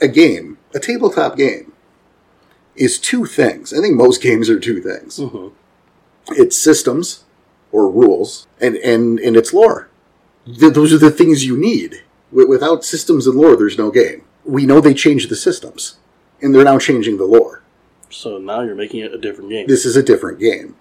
a 0.00 0.08
game, 0.08 0.58
a 0.74 0.78
tabletop 0.80 1.36
game, 1.36 1.72
is 2.76 2.98
two 2.98 3.26
things. 3.26 3.72
I 3.74 3.80
think 3.82 3.96
most 3.96 4.22
games 4.28 4.48
are 4.48 4.58
two 4.58 4.80
things. 4.80 5.18
hmm 5.18 5.48
It's 6.30 6.56
systems 6.56 7.24
or 7.70 7.90
rules, 7.90 8.46
and 8.60 8.76
and 8.76 9.18
and 9.20 9.36
it's 9.36 9.52
lore. 9.52 9.88
Th- 10.46 10.72
those 10.72 10.92
are 10.92 10.98
the 10.98 11.10
things 11.10 11.44
you 11.44 11.56
need. 11.56 12.02
Wi- 12.30 12.48
Without 12.48 12.84
systems 12.84 13.26
and 13.26 13.36
lore, 13.36 13.56
there's 13.56 13.76
no 13.78 13.90
game. 13.90 14.24
We 14.44 14.66
know 14.66 14.80
they 14.80 14.94
changed 14.94 15.28
the 15.30 15.36
systems, 15.36 15.98
and 16.40 16.54
they're 16.54 16.64
now 16.64 16.78
changing 16.78 17.16
the 17.18 17.24
lore. 17.24 17.62
So 18.10 18.38
now 18.38 18.60
you're 18.62 18.74
making 18.74 19.00
it 19.00 19.12
a 19.14 19.18
different 19.18 19.50
game. 19.50 19.66
this 19.66 19.84
is 19.84 19.96
a 19.96 20.02
different 20.02 20.38
game. 20.38 20.76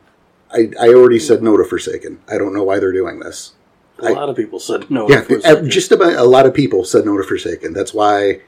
I, 0.54 0.72
I 0.80 0.90
already 0.90 1.20
said 1.20 1.42
no 1.42 1.58
to 1.58 1.64
Forsaken. 1.64 2.20
I 2.30 2.38
don't 2.38 2.54
know 2.54 2.64
why 2.64 2.80
they're 2.80 2.92
doing 2.92 3.20
this. 3.20 3.54
A 4.00 4.08
I- 4.08 4.12
lot 4.12 4.30
of 4.30 4.36
people 4.36 4.60
said 4.60 4.90
no. 4.90 5.08
Yeah, 5.10 5.22
to 5.24 5.38
uh, 5.38 5.42
Forsaken. 5.42 5.70
just 5.70 5.92
about 5.92 6.14
a 6.14 6.24
lot 6.24 6.46
of 6.46 6.54
people 6.54 6.84
said 6.84 7.06
no 7.06 7.18
to 7.18 7.24
Forsaken. 7.24 7.74
That's 7.74 7.94
why 7.94 8.42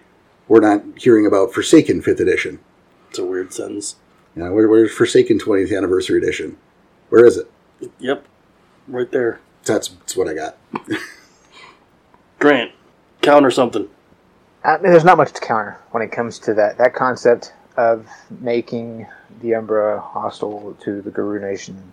we're 0.48 0.60
not 0.60 0.84
hearing 0.98 1.26
about 1.26 1.54
Forsaken 1.54 2.02
Fifth 2.02 2.20
Edition. 2.20 2.60
it's 3.10 3.20
a 3.20 3.26
weird 3.26 3.54
sentence. 3.54 3.96
You 4.36 4.44
know, 4.44 4.52
where, 4.54 4.68
where's 4.68 4.92
Forsaken 4.92 5.40
20th 5.40 5.76
Anniversary 5.76 6.18
Edition? 6.18 6.58
Where 7.10 7.26
is 7.26 7.38
it? 7.38 7.50
Yep, 8.00 8.26
right 8.88 9.12
there. 9.12 9.40
That's, 9.64 9.90
that's 9.90 10.18
what 10.18 10.28
I 10.28 10.34
got. 10.34 10.58
Grant, 12.40 12.72
counter 13.22 13.52
something. 13.52 13.88
I 14.64 14.78
mean, 14.78 14.92
there's 14.92 15.04
not 15.06 15.18
much 15.18 15.34
to 15.34 15.42
counter 15.42 15.78
when 15.92 16.02
it 16.04 16.12
comes 16.12 16.40
to 16.40 16.54
that 16.56 16.78
that 16.78 16.94
concept 16.94 17.54
of 17.78 18.08
making 18.42 19.06
the 19.44 19.54
Umbra 19.56 20.00
hostile 20.00 20.76
to 20.82 21.02
the 21.02 21.12
Garou 21.12 21.40
Nation. 21.40 21.92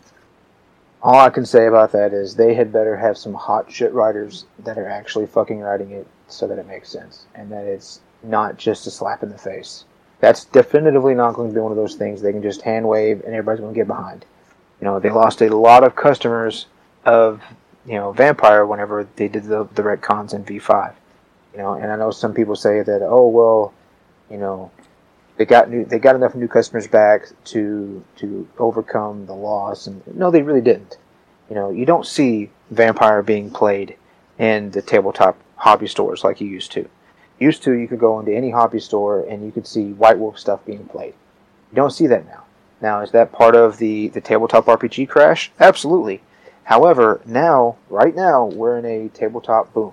All 1.03 1.19
I 1.19 1.29
can 1.31 1.45
say 1.45 1.67
about 1.67 1.93
that 1.93 2.13
is 2.13 2.35
they 2.35 2.55
had 2.55 2.73
better 2.73 2.97
have 2.97 3.19
some 3.19 3.35
hot 3.35 3.71
shit 3.71 3.93
writers 3.93 4.47
that 4.61 4.79
are 4.79 4.89
actually 4.89 5.27
fucking 5.27 5.61
writing 5.61 5.91
it 5.91 6.07
so 6.29 6.47
that 6.47 6.59
it 6.59 6.67
makes 6.67 6.89
sense 6.89 7.27
and 7.35 7.51
that 7.53 7.65
it's 7.65 8.01
not 8.23 8.57
just 8.57 8.87
a 8.87 8.91
slap 8.91 9.23
in 9.23 9.29
the 9.29 9.39
face. 9.39 9.85
That's 10.21 10.45
definitively 10.47 11.15
not 11.15 11.35
going 11.35 11.49
to 11.49 11.55
be 11.55 11.61
one 11.61 11.73
of 11.73 11.77
those 11.77 11.97
things 11.97 12.23
they 12.23 12.33
can 12.33 12.43
just 12.43 12.63
hand 12.63 12.89
wave 12.89 13.23
and 13.25 13.35
everybody's 13.35 13.61
going 13.61 13.75
to 13.75 13.79
get 13.79 13.87
behind. 13.87 14.25
You 14.81 14.87
know, 14.87 14.99
they 14.99 15.11
lost 15.11 15.43
a 15.43 15.55
lot 15.55 15.85
of 15.85 15.97
customers 15.97 16.67
of 17.05 17.43
you 17.87 17.95
know 17.95 18.13
Vampire 18.13 18.67
whenever 18.67 19.09
they 19.17 19.29
did 19.29 19.45
the 19.45 19.67
the 19.75 19.83
retcons 19.83 20.35
in 20.35 20.45
V5 20.45 20.95
you 21.53 21.59
know 21.59 21.75
and 21.75 21.91
i 21.91 21.97
know 21.97 22.11
some 22.11 22.35
people 22.35 22.57
say 22.57 22.83
that 22.83 23.03
oh 23.03 23.27
well 23.29 23.73
you 24.31 24.37
know 24.37 24.71
they 25.41 25.47
got 25.47 25.71
new 25.71 25.87
they 25.87 25.99
got 25.99 26.15
enough 26.17 26.35
new 26.35 26.47
customers 26.47 26.87
back 26.87 27.31
to 27.45 28.05
to 28.17 28.47
overcome 28.59 29.25
the 29.25 29.33
loss 29.33 29.87
and 29.87 30.03
no 30.15 30.31
they 30.31 30.43
really 30.43 30.61
didn't. 30.61 30.99
You 31.49 31.55
know 31.55 31.71
you 31.71 31.87
don't 31.87 32.05
see 32.05 32.51
vampire 32.71 33.23
being 33.23 33.51
played 33.51 33.97
in 34.39 34.71
the 34.73 34.83
tabletop 34.83 35.39
hobby 35.57 35.87
stores 35.87 36.23
like 36.25 36.43
you 36.43 36.47
used 36.47 36.73
to. 36.73 36.87
Used 37.39 37.63
to 37.63 37.73
you 37.73 37.89
could 37.89 38.01
go 38.01 38.21
into 38.21 38.35
any 38.35 38.51
hobby 38.51 38.81
store 38.81 39.25
and 39.25 39.43
you 39.43 39.51
could 39.51 39.67
see 39.67 39.93
white 39.93 40.19
wolf 40.19 40.39
stuff 40.39 40.67
being 40.67 40.85
played. 40.85 41.15
You 41.73 41.77
don't 41.77 41.91
see 41.99 42.07
that 42.09 42.27
now. 42.27 42.45
Now 42.83 43.01
is 43.01 43.13
that 43.13 43.33
part 43.33 43.57
of 43.57 43.79
the 43.79 44.09
the 44.09 44.21
tabletop 44.21 44.67
rpg 44.67 45.09
crash? 45.09 45.51
Absolutely. 45.59 46.21
However 46.65 47.23
now 47.25 47.77
right 47.89 48.15
now 48.15 48.45
we're 48.45 48.77
in 48.77 48.85
a 48.85 49.09
tabletop 49.09 49.73
boom. 49.73 49.93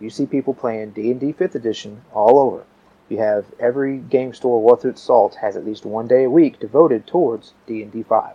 You 0.00 0.10
see 0.10 0.26
people 0.26 0.54
playing 0.54 0.90
D&D 0.90 1.34
5th 1.34 1.54
edition 1.54 2.02
all 2.12 2.36
over. 2.40 2.64
You 3.12 3.18
have 3.18 3.44
every 3.60 3.98
game 3.98 4.32
store 4.32 4.62
worth 4.62 4.86
its 4.86 5.02
salt 5.02 5.34
has 5.34 5.54
at 5.54 5.66
least 5.66 5.84
one 5.84 6.06
day 6.06 6.24
a 6.24 6.30
week 6.30 6.58
devoted 6.58 7.06
towards 7.06 7.52
D&D 7.66 8.04
5. 8.04 8.34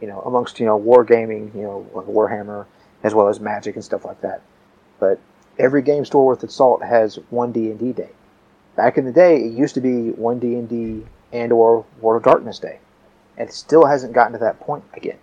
You 0.00 0.08
know, 0.08 0.22
amongst, 0.22 0.58
you 0.58 0.66
know, 0.66 0.76
wargaming, 0.76 1.54
you 1.54 1.62
know, 1.62 1.86
Warhammer, 1.94 2.66
as 3.04 3.14
well 3.14 3.28
as 3.28 3.38
Magic 3.38 3.76
and 3.76 3.84
stuff 3.84 4.04
like 4.04 4.20
that. 4.22 4.42
But 4.98 5.20
every 5.56 5.82
game 5.82 6.04
store 6.04 6.26
worth 6.26 6.42
its 6.42 6.56
salt 6.56 6.82
has 6.82 7.20
one 7.30 7.52
D&D 7.52 7.92
day. 7.92 8.10
Back 8.74 8.98
in 8.98 9.04
the 9.04 9.12
day, 9.12 9.36
it 9.36 9.52
used 9.52 9.74
to 9.74 9.80
be 9.80 10.10
one 10.10 10.40
D&D 10.40 11.06
and 11.32 11.52
or 11.52 11.86
World 12.00 12.26
of 12.26 12.32
Darkness 12.32 12.58
day. 12.58 12.80
And 13.36 13.48
it 13.48 13.54
still 13.54 13.86
hasn't 13.86 14.14
gotten 14.14 14.32
to 14.32 14.40
that 14.40 14.58
point 14.58 14.82
again. 14.94 15.18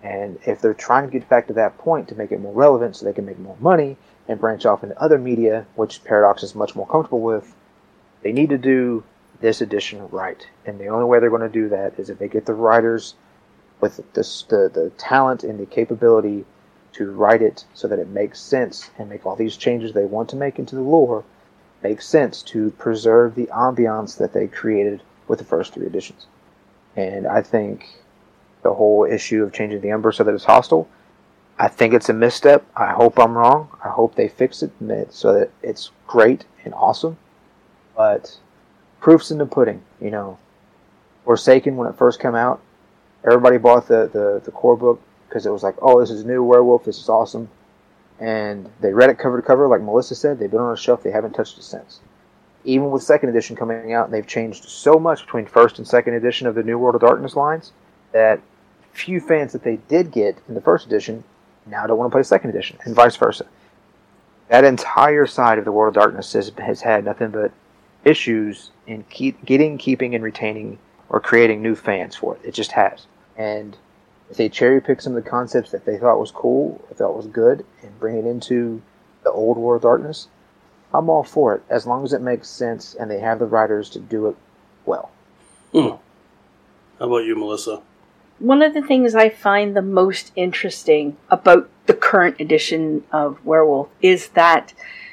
And 0.00 0.38
if 0.46 0.60
they're 0.60 0.74
trying 0.74 1.06
to 1.06 1.10
get 1.10 1.28
back 1.28 1.48
to 1.48 1.54
that 1.54 1.76
point 1.76 2.06
to 2.06 2.14
make 2.14 2.30
it 2.30 2.38
more 2.38 2.54
relevant 2.54 2.94
so 2.94 3.04
they 3.04 3.12
can 3.12 3.26
make 3.26 3.40
more 3.40 3.56
money, 3.58 3.96
and 4.28 4.38
branch 4.38 4.64
off 4.64 4.84
into 4.84 5.02
other 5.02 5.18
media, 5.18 5.66
which 5.74 6.04
Paradox 6.04 6.44
is 6.44 6.54
much 6.54 6.76
more 6.76 6.86
comfortable 6.86 7.20
with, 7.20 7.52
they 8.22 8.32
need 8.32 8.50
to 8.50 8.58
do 8.58 9.04
this 9.40 9.60
edition 9.60 10.08
right. 10.08 10.46
And 10.66 10.78
the 10.78 10.88
only 10.88 11.06
way 11.06 11.18
they're 11.18 11.30
going 11.30 11.42
to 11.42 11.48
do 11.48 11.68
that 11.70 11.98
is 11.98 12.10
if 12.10 12.18
they 12.18 12.28
get 12.28 12.46
the 12.46 12.54
writers 12.54 13.14
with 13.80 13.96
the, 14.12 14.70
the 14.74 14.92
talent 14.98 15.42
and 15.42 15.58
the 15.58 15.66
capability 15.66 16.44
to 16.92 17.10
write 17.10 17.40
it 17.40 17.64
so 17.72 17.88
that 17.88 17.98
it 17.98 18.08
makes 18.08 18.40
sense 18.40 18.90
and 18.98 19.08
make 19.08 19.24
all 19.24 19.36
these 19.36 19.56
changes 19.56 19.92
they 19.92 20.04
want 20.04 20.28
to 20.28 20.36
make 20.36 20.58
into 20.58 20.74
the 20.74 20.82
lore 20.82 21.24
make 21.82 22.02
sense 22.02 22.42
to 22.42 22.70
preserve 22.72 23.34
the 23.34 23.46
ambiance 23.46 24.18
that 24.18 24.34
they 24.34 24.46
created 24.46 25.02
with 25.28 25.38
the 25.38 25.44
first 25.44 25.72
three 25.72 25.86
editions. 25.86 26.26
And 26.94 27.26
I 27.26 27.40
think 27.40 27.88
the 28.62 28.74
whole 28.74 29.04
issue 29.04 29.42
of 29.42 29.52
changing 29.54 29.80
the 29.80 29.92
Umbra 29.92 30.12
so 30.12 30.24
that 30.24 30.34
it's 30.34 30.44
hostile 30.44 30.88
I 31.60 31.68
think 31.68 31.92
it's 31.92 32.08
a 32.08 32.14
misstep. 32.14 32.64
I 32.74 32.86
hope 32.86 33.18
I'm 33.18 33.36
wrong. 33.36 33.68
I 33.84 33.90
hope 33.90 34.14
they 34.14 34.28
fix 34.28 34.62
it 34.62 34.72
so 35.10 35.34
that 35.34 35.50
it's 35.62 35.90
great 36.06 36.46
and 36.64 36.72
awesome. 36.72 37.18
But 38.00 38.38
proof's 39.02 39.30
in 39.30 39.36
the 39.36 39.44
pudding, 39.44 39.82
you 40.00 40.10
know. 40.10 40.38
Forsaken, 41.26 41.76
when 41.76 41.86
it 41.86 41.98
first 41.98 42.18
came 42.18 42.34
out, 42.34 42.62
everybody 43.26 43.58
bought 43.58 43.88
the, 43.88 44.08
the, 44.10 44.40
the 44.42 44.50
core 44.50 44.74
book 44.74 45.02
because 45.28 45.44
it 45.44 45.50
was 45.50 45.62
like, 45.62 45.74
oh, 45.82 46.00
this 46.00 46.08
is 46.08 46.24
new 46.24 46.42
werewolf, 46.42 46.86
this 46.86 46.98
is 46.98 47.10
awesome. 47.10 47.50
And 48.18 48.70
they 48.80 48.94
read 48.94 49.10
it 49.10 49.18
cover 49.18 49.38
to 49.38 49.46
cover, 49.46 49.68
like 49.68 49.82
Melissa 49.82 50.14
said. 50.14 50.38
They've 50.38 50.50
been 50.50 50.60
on 50.60 50.72
a 50.72 50.78
shelf, 50.78 51.02
they 51.02 51.10
haven't 51.10 51.34
touched 51.34 51.58
it 51.58 51.62
since. 51.62 52.00
Even 52.64 52.90
with 52.90 53.02
second 53.02 53.28
edition 53.28 53.54
coming 53.54 53.92
out, 53.92 54.10
they've 54.10 54.26
changed 54.26 54.64
so 54.64 54.98
much 54.98 55.26
between 55.26 55.44
first 55.44 55.76
and 55.76 55.86
second 55.86 56.14
edition 56.14 56.46
of 56.46 56.54
the 56.54 56.62
New 56.62 56.78
World 56.78 56.94
of 56.94 57.02
Darkness 57.02 57.36
lines 57.36 57.72
that 58.12 58.40
few 58.94 59.20
fans 59.20 59.52
that 59.52 59.62
they 59.62 59.76
did 59.88 60.10
get 60.10 60.38
in 60.48 60.54
the 60.54 60.62
first 60.62 60.86
edition 60.86 61.22
now 61.66 61.86
don't 61.86 61.98
want 61.98 62.10
to 62.10 62.14
play 62.14 62.22
second 62.22 62.48
edition, 62.48 62.78
and 62.82 62.94
vice 62.94 63.16
versa. 63.16 63.44
That 64.48 64.64
entire 64.64 65.26
side 65.26 65.58
of 65.58 65.66
the 65.66 65.72
World 65.72 65.94
of 65.94 66.00
Darkness 66.02 66.32
has, 66.32 66.50
has 66.56 66.80
had 66.80 67.04
nothing 67.04 67.28
but 67.28 67.52
issues 68.04 68.70
in 68.86 69.04
keep, 69.04 69.44
getting, 69.44 69.78
keeping, 69.78 70.14
and 70.14 70.24
retaining 70.24 70.78
or 71.08 71.20
creating 71.20 71.62
new 71.62 71.74
fans 71.74 72.16
for 72.16 72.36
it. 72.36 72.40
It 72.44 72.54
just 72.54 72.72
has. 72.72 73.06
And 73.36 73.76
if 74.30 74.36
they 74.36 74.48
cherry 74.48 74.80
pick 74.80 75.00
some 75.00 75.16
of 75.16 75.22
the 75.22 75.30
concepts 75.30 75.70
that 75.72 75.84
they 75.84 75.98
thought 75.98 76.20
was 76.20 76.30
cool, 76.30 76.80
or 76.88 76.94
thought 76.94 77.16
was 77.16 77.26
good, 77.26 77.64
and 77.82 77.98
bring 77.98 78.16
it 78.16 78.26
into 78.26 78.80
the 79.24 79.30
old 79.30 79.58
World 79.58 79.78
of 79.78 79.82
Darkness, 79.82 80.28
I'm 80.92 81.08
all 81.08 81.24
for 81.24 81.54
it, 81.54 81.62
as 81.68 81.86
long 81.86 82.04
as 82.04 82.12
it 82.12 82.20
makes 82.20 82.48
sense 82.48 82.94
and 82.94 83.10
they 83.10 83.20
have 83.20 83.38
the 83.38 83.46
writers 83.46 83.90
to 83.90 83.98
do 83.98 84.26
it 84.28 84.36
well. 84.84 85.10
Hmm. 85.72 85.96
How 86.98 87.06
about 87.06 87.24
you, 87.24 87.36
Melissa? 87.36 87.82
One 88.38 88.62
of 88.62 88.74
the 88.74 88.82
things 88.82 89.14
I 89.14 89.28
find 89.28 89.76
the 89.76 89.82
most 89.82 90.32
interesting 90.34 91.16
about 91.28 91.68
the 91.86 91.94
current 91.94 92.40
edition 92.40 93.04
of 93.12 93.44
Werewolf 93.44 93.88
is 94.00 94.28
that 94.30 94.72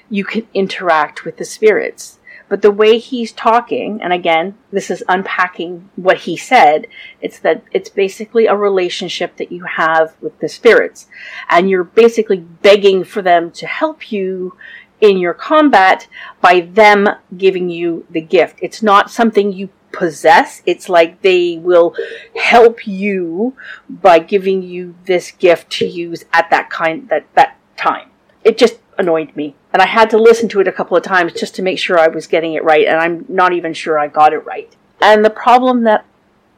you 0.09 0.23
can 0.23 0.47
interact 0.53 1.25
with 1.25 1.37
the 1.37 1.45
spirits. 1.45 2.19
But 2.49 2.61
the 2.61 2.71
way 2.71 2.97
he's 2.97 3.31
talking, 3.31 4.01
and 4.01 4.13
again, 4.13 4.57
this 4.71 4.89
is 4.89 5.03
unpacking 5.07 5.89
what 5.95 6.19
he 6.19 6.37
said, 6.37 6.87
it's 7.21 7.39
that 7.39 7.63
it's 7.71 7.89
basically 7.89 8.45
a 8.45 8.55
relationship 8.55 9.35
that 9.37 9.51
you 9.51 9.65
have 9.65 10.15
with 10.21 10.39
the 10.39 10.47
spirits. 10.47 11.07
And 11.49 11.69
you're 11.69 11.83
basically 11.83 12.39
begging 12.39 13.03
for 13.03 13.21
them 13.21 13.51
to 13.51 13.67
help 13.67 14.11
you 14.11 14.57
in 15.01 15.17
your 15.17 15.33
combat 15.33 16.07
by 16.41 16.61
them 16.61 17.07
giving 17.35 17.69
you 17.69 18.05
the 18.09 18.21
gift. 18.21 18.59
It's 18.61 18.81
not 18.81 19.11
something 19.11 19.51
you 19.51 19.69
possess. 19.91 20.61
It's 20.65 20.89
like 20.89 21.21
they 21.21 21.57
will 21.57 21.95
help 22.35 22.87
you 22.87 23.55
by 23.89 24.19
giving 24.19 24.61
you 24.61 24.95
this 25.05 25.31
gift 25.31 25.69
to 25.73 25.85
use 25.85 26.25
at 26.33 26.49
that 26.49 26.69
kind 26.69 27.09
that 27.09 27.25
that 27.35 27.57
time. 27.75 28.09
It 28.47 28.57
just 28.57 28.79
annoyed 28.97 29.35
me, 29.35 29.55
and 29.73 29.81
I 29.81 29.87
had 29.87 30.09
to 30.11 30.17
listen 30.17 30.47
to 30.49 30.61
it 30.61 30.69
a 30.69 30.71
couple 30.71 30.95
of 30.95 31.03
times 31.03 31.33
just 31.33 31.53
to 31.55 31.61
make 31.61 31.77
sure 31.77 31.99
I 31.99 32.07
was 32.07 32.27
getting 32.27 32.53
it 32.53 32.63
right, 32.63 32.87
and 32.87 32.97
I'm 32.97 33.25
not 33.27 33.51
even 33.51 33.73
sure 33.73 33.99
I 33.99 34.07
got 34.07 34.31
it 34.31 34.45
right. 34.45 34.73
And 35.01 35.25
the 35.25 35.29
problem 35.29 35.83
that 35.83 36.05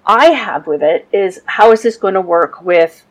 I 0.06 0.28
have 0.28 0.68
with 0.68 0.84
it 0.84 1.08
is 1.12 1.42
how 1.46 1.72
is 1.72 1.82
this 1.82 1.98
going 1.98 2.14
to 2.14 2.22
work 2.22 2.62
with 2.62 3.08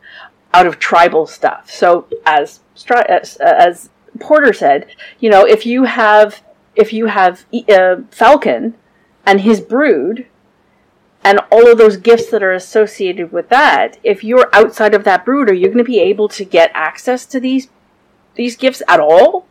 out 0.53 0.65
of 0.65 0.79
tribal 0.79 1.27
stuff? 1.27 1.69
So 1.69 2.07
as 2.25 2.61
as, 3.09 3.35
as 3.35 3.89
Porter 4.21 4.53
said, 4.53 4.95
you 5.19 5.29
know, 5.29 5.45
if 5.45 5.65
you 5.65 5.83
have 5.83 6.41
if 6.73 6.93
you 6.93 7.07
have 7.07 7.45
uh, 7.67 7.97
Falcon 8.11 8.75
and 9.25 9.41
his 9.41 9.59
brood 9.59 10.25
and 11.21 11.41
all 11.51 11.69
of 11.69 11.77
those 11.77 11.97
gifts 11.97 12.29
that 12.31 12.41
are 12.41 12.53
associated 12.53 13.33
with 13.33 13.49
that, 13.49 13.97
if 14.03 14.23
you're 14.23 14.49
outside 14.53 14.93
of 14.93 15.03
that 15.03 15.25
brood, 15.25 15.49
are 15.49 15.53
you 15.53 15.67
going 15.67 15.79
to 15.79 15.83
be 15.83 15.99
able 15.99 16.29
to 16.29 16.45
get 16.45 16.71
access 16.73 17.25
to 17.25 17.41
these 17.41 17.67
these 18.35 18.55
gifts 18.55 18.81
at 18.87 18.99
all? 18.99 19.47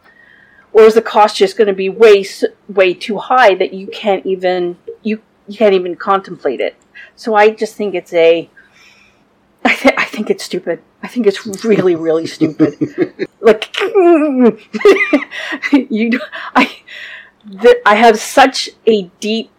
Or 0.73 0.83
is 0.83 0.95
the 0.95 1.03
cost 1.03 1.37
just 1.37 1.57
going 1.57 1.69
to 1.69 1.75
be 1.75 1.89
way 1.89 2.25
way 2.69 2.95
too 2.95 3.19
high 3.19 3.55
that 3.55 3.73
you 3.73 3.87
can't 3.87 4.25
even 4.27 4.77
you 5.03 5.23
you 5.47 5.57
can't 5.57 5.75
even 5.75 5.97
contemplate 5.97 6.61
it? 6.61 6.77
So 7.17 7.35
I 7.35 7.51
just 7.51 7.75
think 7.75 7.95
it's 7.95 8.13
a 8.13 8.51
I, 9.65 9.75
th- 9.75 9.95
I 9.99 10.05
think 10.05 10.31
it's 10.31 10.45
stupid. 10.45 10.83
I 11.03 11.09
think 11.09 11.27
it's 11.27 11.45
really, 11.65 11.95
really 11.95 12.27
stupid. 12.27 13.29
like 13.41 13.79
you, 15.73 16.21
I, 16.55 16.83
th- 17.61 17.77
I 17.85 17.95
have 17.95 18.19
such 18.19 18.71
a 18.87 19.03
deep 19.21 19.51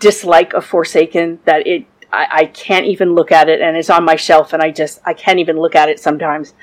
dislike 0.00 0.52
of 0.52 0.64
Forsaken 0.64 1.40
that 1.44 1.66
it, 1.66 1.86
I, 2.12 2.26
I 2.32 2.44
can't 2.46 2.86
even 2.86 3.14
look 3.14 3.32
at 3.32 3.48
it, 3.48 3.60
and 3.60 3.76
it's 3.76 3.90
on 3.90 4.04
my 4.04 4.16
shelf, 4.16 4.52
and 4.52 4.62
I 4.62 4.70
just, 4.70 5.00
I 5.04 5.14
can't 5.14 5.38
even 5.38 5.56
look 5.56 5.74
at 5.74 5.88
it 5.88 6.00
sometimes. 6.00 6.54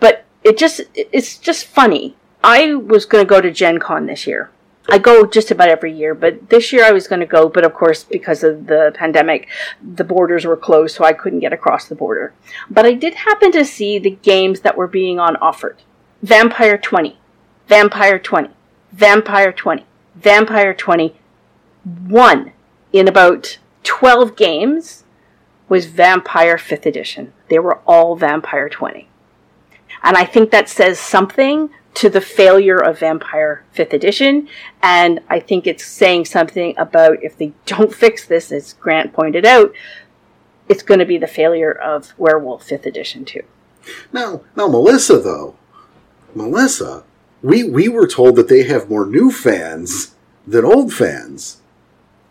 But 0.00 0.24
it 0.44 0.58
just, 0.58 0.82
it's 0.94 1.38
just 1.38 1.66
funny. 1.66 2.16
I 2.42 2.74
was 2.74 3.04
going 3.04 3.24
to 3.24 3.28
go 3.28 3.40
to 3.40 3.50
Gen 3.50 3.78
Con 3.78 4.06
this 4.06 4.26
year. 4.26 4.50
I 4.90 4.96
go 4.96 5.26
just 5.26 5.50
about 5.50 5.68
every 5.68 5.92
year, 5.92 6.14
but 6.14 6.48
this 6.48 6.72
year 6.72 6.82
I 6.82 6.92
was 6.92 7.08
going 7.08 7.20
to 7.20 7.26
go, 7.26 7.48
but 7.48 7.64
of 7.64 7.74
course, 7.74 8.04
because 8.04 8.42
of 8.42 8.68
the 8.68 8.90
pandemic, 8.94 9.46
the 9.82 10.04
borders 10.04 10.46
were 10.46 10.56
closed, 10.56 10.96
so 10.96 11.04
I 11.04 11.12
couldn't 11.12 11.40
get 11.40 11.52
across 11.52 11.86
the 11.86 11.94
border. 11.94 12.32
But 12.70 12.86
I 12.86 12.94
did 12.94 13.14
happen 13.14 13.52
to 13.52 13.66
see 13.66 13.98
the 13.98 14.18
games 14.22 14.60
that 14.60 14.78
were 14.78 14.86
being 14.86 15.20
on 15.20 15.36
offered 15.36 15.82
Vampire 16.22 16.78
20, 16.78 17.18
Vampire 17.66 18.18
20, 18.18 18.48
Vampire 18.92 19.52
20, 19.52 19.84
Vampire 20.16 20.72
20. 20.74 21.16
One 22.06 22.52
in 22.92 23.08
about 23.08 23.58
12 23.84 24.36
games 24.36 25.04
was 25.68 25.84
Vampire 25.86 26.56
5th 26.56 26.86
Edition. 26.86 27.34
They 27.50 27.58
were 27.58 27.80
all 27.86 28.16
Vampire 28.16 28.70
20. 28.70 29.06
And 30.02 30.16
I 30.16 30.24
think 30.24 30.50
that 30.50 30.68
says 30.68 30.98
something 30.98 31.70
to 31.94 32.08
the 32.08 32.20
failure 32.20 32.78
of 32.78 33.00
Vampire 33.00 33.64
5th 33.74 33.92
Edition. 33.92 34.48
And 34.82 35.20
I 35.28 35.40
think 35.40 35.66
it's 35.66 35.84
saying 35.84 36.26
something 36.26 36.74
about 36.78 37.22
if 37.22 37.36
they 37.36 37.52
don't 37.66 37.92
fix 37.94 38.24
this, 38.26 38.52
as 38.52 38.74
Grant 38.74 39.12
pointed 39.12 39.44
out, 39.44 39.72
it's 40.68 40.82
going 40.82 41.00
to 41.00 41.06
be 41.06 41.18
the 41.18 41.26
failure 41.26 41.72
of 41.72 42.12
Werewolf 42.18 42.68
5th 42.68 42.86
Edition 42.86 43.24
too. 43.24 43.42
Now, 44.12 44.42
now, 44.54 44.68
Melissa, 44.68 45.18
though, 45.18 45.56
Melissa, 46.34 47.04
we 47.42 47.64
we 47.64 47.88
were 47.88 48.06
told 48.06 48.36
that 48.36 48.48
they 48.48 48.64
have 48.64 48.90
more 48.90 49.06
new 49.06 49.30
fans 49.32 50.14
than 50.46 50.64
old 50.64 50.92
fans. 50.92 51.62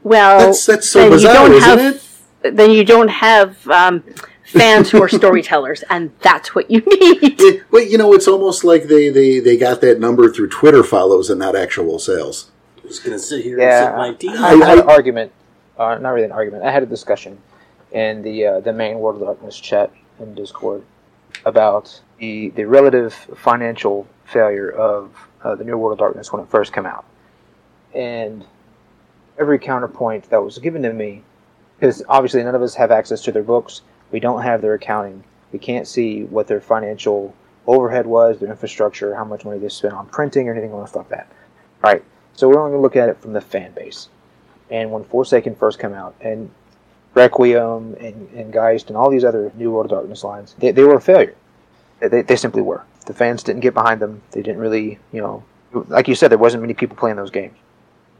Well, 0.03 0.39
That's 0.39 0.65
that's 0.65 0.87
so 0.89 1.09
bizarre, 1.09 1.33
don't 1.33 1.51
isn't 1.53 1.79
have- 1.79 2.03
it? 2.43 2.55
then 2.55 2.69
you 2.71 2.85
don't 2.85 3.07
have 3.09 3.67
um, 3.69 4.03
fans 4.47 4.89
who 4.89 5.01
are 5.01 5.09
storytellers, 5.09 5.83
and 5.89 6.11
that's 6.21 6.55
what 6.55 6.71
you 6.71 6.79
need. 6.79 7.39
it? 7.39 7.63
But 7.69 7.89
you 7.89 7.97
know, 7.97 8.13
it's 8.13 8.27
almost 8.27 8.63
like 8.63 8.83
they, 8.83 9.09
they, 9.09 9.39
they 9.39 9.57
got 9.57 9.81
that 9.81 9.99
number 9.99 10.31
through 10.31 10.49
Twitter 10.49 10.83
follows 10.83 11.29
and 11.29 11.39
not 11.39 11.55
actual 11.55 11.99
sales. 11.99 12.49
I'm 12.81 12.89
just 12.89 13.03
gonna 13.03 13.19
sit 13.19 13.43
here 13.43 13.59
Yeah, 13.59 14.05
and 14.05 14.19
sip 14.19 14.29
my 14.29 14.33
tea. 14.33 14.43
I, 14.43 14.55
had 14.65 14.79
an 14.79 14.89
argument, 14.89 15.31
uh, 15.77 15.97
not 15.97 16.11
really 16.11 16.25
an 16.25 16.31
argument. 16.31 16.63
I 16.63 16.71
had 16.71 16.83
a 16.83 16.87
discussion 16.87 17.37
in 17.91 18.21
the 18.21 18.45
uh, 18.45 18.59
the 18.61 18.73
main 18.73 18.99
World 18.99 19.21
of 19.21 19.27
Darkness 19.27 19.59
chat 19.59 19.91
in 20.19 20.33
Discord 20.33 20.83
about 21.45 22.01
the 22.19 22.49
the 22.51 22.65
relative 22.65 23.13
financial 23.13 24.07
failure 24.25 24.69
of 24.71 25.11
uh, 25.43 25.55
the 25.55 25.63
new 25.63 25.77
World 25.77 25.93
of 25.93 25.99
Darkness 25.99 26.31
when 26.31 26.41
it 26.41 26.49
first 26.49 26.73
came 26.73 26.85
out, 26.85 27.05
and 27.93 28.45
every 29.37 29.59
counterpoint 29.59 30.29
that 30.29 30.41
was 30.41 30.57
given 30.57 30.81
to 30.83 30.93
me, 30.93 31.23
because 31.77 32.03
obviously 32.07 32.43
none 32.43 32.55
of 32.55 32.61
us 32.61 32.75
have 32.75 32.91
access 32.91 33.21
to 33.21 33.31
their 33.31 33.43
books, 33.43 33.81
we 34.11 34.19
don't 34.19 34.41
have 34.43 34.61
their 34.61 34.73
accounting, 34.73 35.23
we 35.51 35.59
can't 35.59 35.87
see 35.87 36.23
what 36.23 36.47
their 36.47 36.61
financial 36.61 37.33
overhead 37.65 38.05
was, 38.07 38.39
their 38.39 38.49
infrastructure, 38.49 39.15
how 39.15 39.25
much 39.25 39.43
money 39.45 39.59
they 39.59 39.69
spent 39.69 39.93
on 39.93 40.05
printing 40.07 40.47
or 40.47 40.53
anything 40.53 40.73
like 40.73 41.09
that. 41.09 41.27
All 41.83 41.91
right, 41.91 42.03
So 42.33 42.47
we're 42.47 42.59
only 42.59 42.71
going 42.71 42.79
to 42.79 42.83
look 42.83 42.95
at 42.95 43.09
it 43.09 43.19
from 43.21 43.33
the 43.33 43.41
fan 43.41 43.71
base. 43.73 44.09
And 44.69 44.91
when 44.91 45.03
Forsaken 45.03 45.55
first 45.55 45.79
came 45.79 45.93
out, 45.93 46.15
and 46.21 46.49
Requiem 47.13 47.95
and, 47.99 48.29
and 48.33 48.53
Geist 48.53 48.87
and 48.89 48.97
all 48.97 49.09
these 49.09 49.23
other 49.23 49.51
New 49.55 49.71
World 49.71 49.85
of 49.87 49.91
Darkness 49.91 50.23
lines, 50.23 50.55
they, 50.59 50.71
they 50.71 50.83
were 50.83 50.95
a 50.95 51.01
failure. 51.01 51.35
They- 51.99 52.07
They, 52.09 52.21
they 52.21 52.35
simply 52.35 52.61
were. 52.61 52.83
The 53.05 53.13
fans 53.13 53.43
didn't 53.43 53.61
get 53.61 53.73
behind 53.73 54.01
them. 54.01 54.21
They 54.31 54.41
didn't 54.41 54.59
really, 54.59 54.99
you 55.13 55.21
know, 55.21 55.43
like 55.87 56.07
you 56.07 56.15
said, 56.15 56.29
there 56.31 56.37
wasn't 56.37 56.61
many 56.63 56.73
people 56.73 56.97
playing 56.97 57.15
those 57.17 57.31
games. 57.31 57.57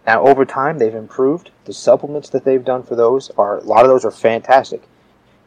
Now, 0.05 0.25
over 0.25 0.45
time, 0.45 0.79
they've 0.79 0.95
improved. 0.95 1.51
The 1.65 1.73
supplements 1.73 2.29
that 2.29 2.45
they've 2.45 2.63
done 2.63 2.83
for 2.83 2.95
those 2.95 3.29
are 3.37 3.57
a 3.57 3.63
lot 3.63 3.83
of 3.83 3.89
those 3.89 4.05
are 4.05 4.11
fantastic. 4.11 4.81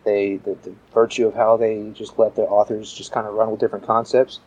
They 0.05 0.37
the, 0.37 0.55
the 0.63 0.75
virtue 0.93 1.27
of 1.27 1.35
how 1.35 1.57
they 1.57 1.91
just 1.95 2.19
let 2.19 2.37
their 2.37 2.51
authors 2.51 2.93
just 2.93 3.13
kind 3.13 3.27
of 3.27 3.35
run 3.35 3.51
with 3.51 3.61
different 3.61 3.87
concepts, 3.87 4.41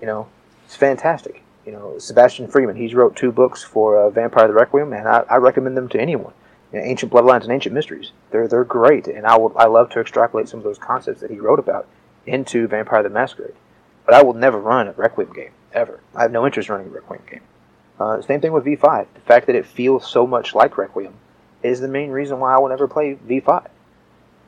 you 0.00 0.06
know, 0.06 0.28
it's 0.64 0.76
fantastic. 0.76 1.42
You 1.66 1.72
know, 1.72 1.98
Sebastian 1.98 2.48
Freeman, 2.48 2.76
he's 2.76 2.94
wrote 2.94 3.14
two 3.14 3.30
books 3.30 3.62
for 3.62 3.96
uh, 3.96 4.10
Vampire 4.10 4.48
the 4.48 4.54
Requiem, 4.54 4.92
and 4.92 5.06
I, 5.08 5.24
I 5.30 5.36
recommend 5.36 5.76
them 5.76 5.88
to 5.90 6.00
anyone. 6.00 6.32
You 6.72 6.80
know, 6.80 6.84
Ancient 6.84 7.12
Bloodlines 7.12 7.42
and 7.42 7.52
Ancient 7.52 7.74
Mysteries, 7.74 8.12
they're 8.30 8.48
they're 8.48 8.64
great, 8.64 9.06
and 9.06 9.26
I 9.26 9.36
would 9.36 9.52
I 9.56 9.66
love 9.66 9.90
to 9.90 10.00
extrapolate 10.00 10.48
some 10.48 10.58
of 10.58 10.64
those 10.64 10.78
concepts 10.78 11.20
that 11.20 11.30
he 11.30 11.38
wrote 11.38 11.58
about 11.58 11.86
into 12.26 12.66
Vampire 12.66 13.02
the 13.02 13.10
Masquerade. 13.10 13.54
But 14.04 14.14
I 14.14 14.22
will 14.22 14.34
never 14.34 14.58
run 14.58 14.88
a 14.88 14.92
Requiem 14.92 15.32
game 15.32 15.52
ever. 15.72 16.00
I 16.14 16.22
have 16.22 16.32
no 16.32 16.46
interest 16.46 16.68
in 16.68 16.74
running 16.74 16.88
a 16.88 16.94
Requiem 16.94 17.22
game. 17.30 17.42
Uh, 18.00 18.20
same 18.22 18.40
thing 18.40 18.52
with 18.52 18.64
V5. 18.64 19.06
The 19.14 19.20
fact 19.20 19.46
that 19.46 19.54
it 19.54 19.66
feels 19.66 20.10
so 20.10 20.26
much 20.26 20.54
like 20.54 20.76
Requiem 20.76 21.14
is 21.62 21.80
the 21.80 21.88
main 21.88 22.10
reason 22.10 22.40
why 22.40 22.54
I 22.54 22.58
will 22.58 22.68
never 22.68 22.88
play 22.88 23.14
V5. 23.14 23.68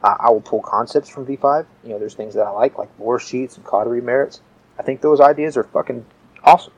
I, 0.05 0.17
I 0.21 0.31
will 0.31 0.43
pull 0.43 0.61
concepts 0.61 1.09
from 1.09 1.27
V5. 1.27 1.67
You 1.83 1.91
know, 1.91 1.99
there's 1.99 2.15
things 2.15 2.35
that 2.35 2.47
I 2.47 2.51
like, 2.51 2.79
like 2.79 2.91
lore 2.99 3.19
sheets 3.19 3.57
and 3.57 3.65
coterie 3.65 4.03
merits. 4.03 4.43
I 4.79 4.83
think 4.83 5.01
those 5.01 5.21
ideas 5.21 5.57
are 5.57 5.65
fucking 5.65 6.05
awesome. 6.45 6.75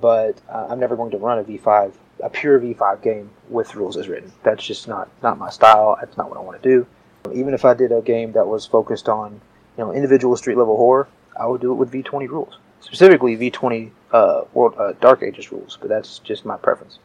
But 0.00 0.40
uh, 0.48 0.66
I'm 0.68 0.80
never 0.80 0.96
going 0.96 1.12
to 1.12 1.18
run 1.18 1.38
a 1.38 1.44
V5, 1.44 1.92
a 2.24 2.30
pure 2.30 2.58
V5 2.58 3.02
game 3.02 3.30
with 3.48 3.76
rules 3.76 3.96
as 3.96 4.08
written. 4.08 4.32
That's 4.42 4.66
just 4.66 4.88
not 4.88 5.08
not 5.22 5.38
my 5.38 5.50
style. 5.50 5.96
That's 6.00 6.16
not 6.16 6.28
what 6.28 6.38
I 6.38 6.40
want 6.40 6.60
to 6.60 6.68
do. 6.68 6.86
Even 7.32 7.54
if 7.54 7.64
I 7.64 7.74
did 7.74 7.92
a 7.92 8.00
game 8.00 8.32
that 8.32 8.48
was 8.48 8.66
focused 8.66 9.08
on, 9.08 9.40
you 9.78 9.84
know, 9.84 9.92
individual 9.92 10.36
street 10.36 10.56
level 10.56 10.76
horror, 10.76 11.06
I 11.38 11.46
would 11.46 11.60
do 11.60 11.70
it 11.70 11.76
with 11.76 11.92
V20 11.92 12.28
rules, 12.28 12.58
specifically 12.80 13.36
V20 13.36 13.92
uh, 14.10 14.42
World 14.54 14.74
uh, 14.76 14.92
Dark 15.00 15.22
Ages 15.22 15.52
rules. 15.52 15.78
But 15.80 15.88
that's 15.88 16.18
just 16.18 16.44
my 16.44 16.56
preference. 16.56 16.98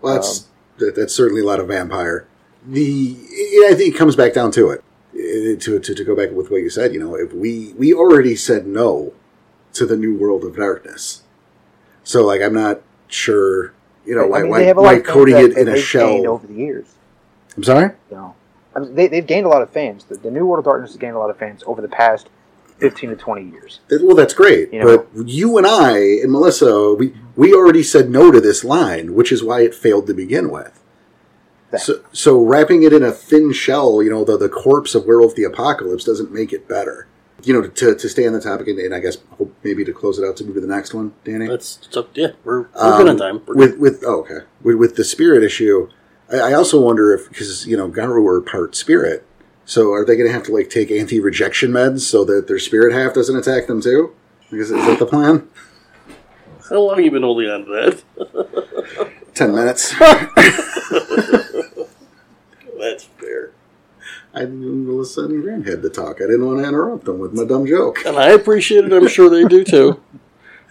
Well, 0.00 0.14
that's 0.14 0.48
that, 0.78 0.96
that's 0.96 1.14
certainly 1.14 1.42
a 1.42 1.46
lot 1.46 1.60
of 1.60 1.68
vampire. 1.68 2.26
The 2.66 3.16
I 3.68 3.74
think 3.74 3.94
it 3.94 3.98
comes 3.98 4.16
back 4.16 4.34
down 4.34 4.50
to 4.52 4.70
it. 4.70 4.82
To, 5.60 5.78
to 5.78 5.94
to 5.94 6.04
go 6.04 6.14
back 6.14 6.30
with 6.32 6.50
what 6.50 6.58
you 6.58 6.68
said, 6.68 6.92
you 6.92 7.00
know, 7.00 7.14
if 7.14 7.32
we 7.32 7.72
we 7.78 7.94
already 7.94 8.36
said 8.36 8.66
no 8.66 9.14
to 9.72 9.86
the 9.86 9.96
new 9.96 10.14
world 10.14 10.44
of 10.44 10.56
darkness, 10.56 11.22
so 12.04 12.24
like 12.24 12.42
I'm 12.42 12.52
not 12.52 12.82
sure, 13.08 13.72
you 14.04 14.14
know, 14.14 14.26
why 14.26 14.40
I 14.40 14.42
mean, 14.42 14.50
why, 14.50 14.62
have 14.62 14.76
why 14.76 15.00
coating 15.00 15.36
it 15.36 15.56
in 15.56 15.68
a 15.68 15.78
shell. 15.78 16.28
over 16.28 16.46
the 16.46 16.54
years. 16.54 16.86
I'm 17.56 17.64
sorry. 17.64 17.92
Know, 18.10 18.34
I 18.74 18.80
mean, 18.80 18.94
they, 18.94 19.06
they've 19.06 19.26
gained 19.26 19.46
a 19.46 19.48
lot 19.48 19.62
of 19.62 19.70
fans. 19.70 20.04
The, 20.04 20.16
the 20.16 20.30
New 20.30 20.44
World 20.44 20.58
of 20.58 20.64
Darkness 20.66 20.90
has 20.90 20.98
gained 20.98 21.16
a 21.16 21.18
lot 21.18 21.30
of 21.30 21.38
fans 21.38 21.62
over 21.66 21.80
the 21.80 21.88
past 21.88 22.28
fifteen 22.76 23.08
to 23.08 23.16
twenty 23.16 23.48
years. 23.50 23.80
Well, 23.90 24.16
that's 24.16 24.34
great, 24.34 24.72
You 24.72 24.80
know. 24.80 24.98
but 24.98 25.28
you 25.28 25.56
and 25.56 25.66
I 25.66 25.98
and 25.98 26.30
Melissa, 26.30 26.92
we 26.92 27.14
we 27.36 27.54
already 27.54 27.82
said 27.82 28.10
no 28.10 28.30
to 28.30 28.40
this 28.40 28.64
line, 28.64 29.14
which 29.14 29.32
is 29.32 29.42
why 29.42 29.62
it 29.62 29.74
failed 29.74 30.06
to 30.08 30.14
begin 30.14 30.50
with. 30.50 30.78
So, 31.78 32.00
so 32.12 32.42
wrapping 32.42 32.84
it 32.84 32.92
in 32.92 33.02
a 33.02 33.10
thin 33.10 33.52
shell, 33.52 34.02
you 34.02 34.08
know, 34.10 34.24
the 34.24 34.36
the 34.36 34.48
corpse 34.48 34.94
of 34.94 35.04
Werewolf 35.04 35.34
the 35.34 35.44
Apocalypse 35.44 36.04
doesn't 36.04 36.32
make 36.32 36.52
it 36.52 36.68
better. 36.68 37.08
You 37.42 37.52
know, 37.52 37.68
to, 37.68 37.94
to 37.94 38.08
stay 38.08 38.26
on 38.26 38.32
the 38.32 38.40
topic, 38.40 38.66
and, 38.68 38.78
and 38.78 38.94
I 38.94 39.00
guess 39.00 39.18
hope 39.36 39.54
maybe 39.62 39.84
to 39.84 39.92
close 39.92 40.18
it 40.18 40.26
out 40.26 40.36
to 40.38 40.44
move 40.44 40.54
to 40.54 40.60
the 40.60 40.66
next 40.66 40.94
one, 40.94 41.12
Danny. 41.24 41.46
That's 41.46 41.78
so 41.90 42.08
yeah, 42.14 42.28
we're, 42.44 42.62
we're 42.62 42.68
Um, 42.74 42.96
good 42.98 43.08
on 43.08 43.16
time. 43.18 43.42
We're 43.46 43.54
with 43.56 43.78
with 43.78 44.04
oh, 44.06 44.20
okay 44.20 44.46
with, 44.62 44.76
with 44.76 44.96
the 44.96 45.04
spirit 45.04 45.42
issue. 45.42 45.88
I, 46.32 46.38
I 46.38 46.52
also 46.54 46.80
wonder 46.80 47.12
if 47.12 47.28
because 47.28 47.66
you 47.66 47.76
know 47.76 47.88
Garou 47.88 48.26
are 48.26 48.40
part 48.40 48.74
spirit, 48.74 49.26
so 49.64 49.92
are 49.92 50.04
they 50.04 50.16
going 50.16 50.28
to 50.28 50.32
have 50.32 50.44
to 50.44 50.52
like 50.52 50.70
take 50.70 50.90
anti 50.90 51.20
rejection 51.20 51.72
meds 51.72 52.00
so 52.00 52.24
that 52.24 52.46
their 52.48 52.58
spirit 52.58 52.94
half 52.94 53.12
doesn't 53.12 53.36
attack 53.36 53.66
them 53.66 53.82
too? 53.82 54.14
Is, 54.50 54.70
is 54.70 54.86
that 54.86 54.98
the 54.98 55.06
plan? 55.06 55.48
How 56.70 56.80
long 56.80 56.96
have 56.96 57.04
you 57.04 57.10
been 57.10 57.22
holding 57.22 57.48
on 57.50 57.64
to 57.66 58.02
that? 58.16 59.12
Ten 59.34 59.54
minutes. 59.54 59.94
That's 62.90 63.04
fair. 63.04 63.50
I 64.34 64.44
Melissa 64.44 65.22
and 65.22 65.42
Grant 65.42 65.66
had 65.66 65.82
to 65.82 65.90
talk. 65.90 66.16
I 66.16 66.26
didn't 66.26 66.46
want 66.46 66.58
to 66.62 66.68
interrupt 66.68 67.04
them 67.04 67.18
with 67.18 67.32
my 67.32 67.44
dumb 67.44 67.66
joke. 67.66 68.04
And 68.04 68.16
I 68.16 68.30
appreciate 68.30 68.84
it. 68.84 68.92
I'm 68.92 69.08
sure 69.08 69.28
they 69.28 69.44
do 69.44 69.64
too. 69.64 70.00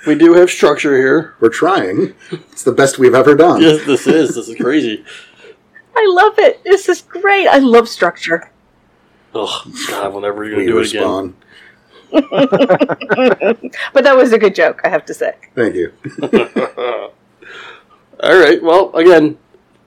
We 0.08 0.16
do 0.16 0.34
have 0.36 0.50
structure 0.50 0.96
here. 0.96 1.34
We're 1.40 1.50
trying. 1.50 2.14
It's 2.32 2.64
the 2.64 2.72
best 2.72 3.00
we've 3.00 3.16
ever 3.16 3.36
done. 3.36 3.62
Yes, 3.62 3.86
this 3.86 4.08
is. 4.08 4.36
This 4.36 4.48
is 4.48 4.56
crazy. 4.56 5.04
I 5.96 6.06
love 6.10 6.38
it. 6.38 6.64
This 6.64 6.88
is 6.88 7.02
great. 7.02 7.48
I 7.48 7.58
love 7.58 7.90
structure. 7.90 8.52
Oh 9.34 9.64
God, 9.90 10.14
whenever 10.14 10.46
you're 10.46 10.58
We 10.58 10.66
gonna 10.68 10.86
do 10.86 10.90
it 10.90 10.94
again. 10.94 11.36
But 13.94 14.04
that 14.04 14.16
was 14.16 14.32
a 14.32 14.38
good 14.38 14.56
joke, 14.56 14.80
I 14.84 14.90
have 14.90 15.06
to 15.06 15.14
say. 15.14 15.34
Thank 15.56 15.76
you. 15.76 15.92
All 18.22 18.40
right. 18.40 18.62
Well, 18.64 18.96
again, 18.96 19.38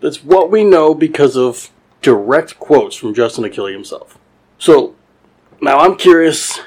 that's 0.01 0.22
what 0.22 0.51
we 0.51 0.64
know 0.64 0.95
because 0.95 1.37
of 1.37 1.70
direct 2.03 2.59
quotes 2.59 2.96
from 2.96 3.14
Justin 3.14 3.44
Achilli 3.44 3.72
himself. 3.72 4.18
So 4.59 4.94
now 5.61 5.78
I'm 5.78 5.96
curious. 5.96 6.61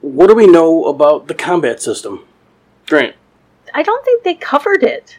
What 0.00 0.28
do 0.28 0.34
we 0.34 0.46
know 0.46 0.84
about 0.84 1.28
the 1.28 1.34
combat 1.34 1.80
system, 1.80 2.26
Grant? 2.86 3.16
I 3.72 3.82
don't 3.82 4.04
think 4.04 4.22
they 4.22 4.34
covered 4.34 4.82
it. 4.82 5.18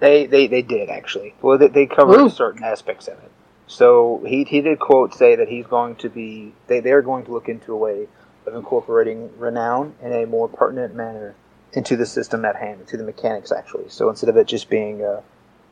They 0.00 0.26
they, 0.26 0.46
they 0.46 0.62
did 0.62 0.90
actually. 0.90 1.34
Well, 1.40 1.56
they, 1.58 1.68
they 1.68 1.86
covered 1.86 2.20
Ooh. 2.20 2.28
certain 2.28 2.64
aspects 2.64 3.08
of 3.08 3.14
it. 3.18 3.30
So 3.66 4.22
he 4.26 4.44
he 4.44 4.60
did 4.60 4.78
quote 4.78 5.14
say 5.14 5.36
that 5.36 5.48
he's 5.48 5.66
going 5.66 5.96
to 5.96 6.10
be 6.10 6.52
they 6.66 6.80
they're 6.80 7.02
going 7.02 7.24
to 7.26 7.32
look 7.32 7.48
into 7.48 7.72
a 7.72 7.76
way 7.76 8.08
of 8.46 8.54
incorporating 8.54 9.30
renown 9.38 9.94
in 10.02 10.12
a 10.12 10.26
more 10.26 10.48
pertinent 10.48 10.94
manner 10.94 11.34
into 11.72 11.96
the 11.96 12.06
system 12.06 12.44
at 12.44 12.56
hand, 12.56 12.80
into 12.80 12.96
the 12.96 13.04
mechanics 13.04 13.50
actually. 13.50 13.88
So 13.88 14.10
instead 14.10 14.28
of 14.28 14.36
it 14.36 14.46
just 14.46 14.68
being 14.68 15.02
a 15.02 15.22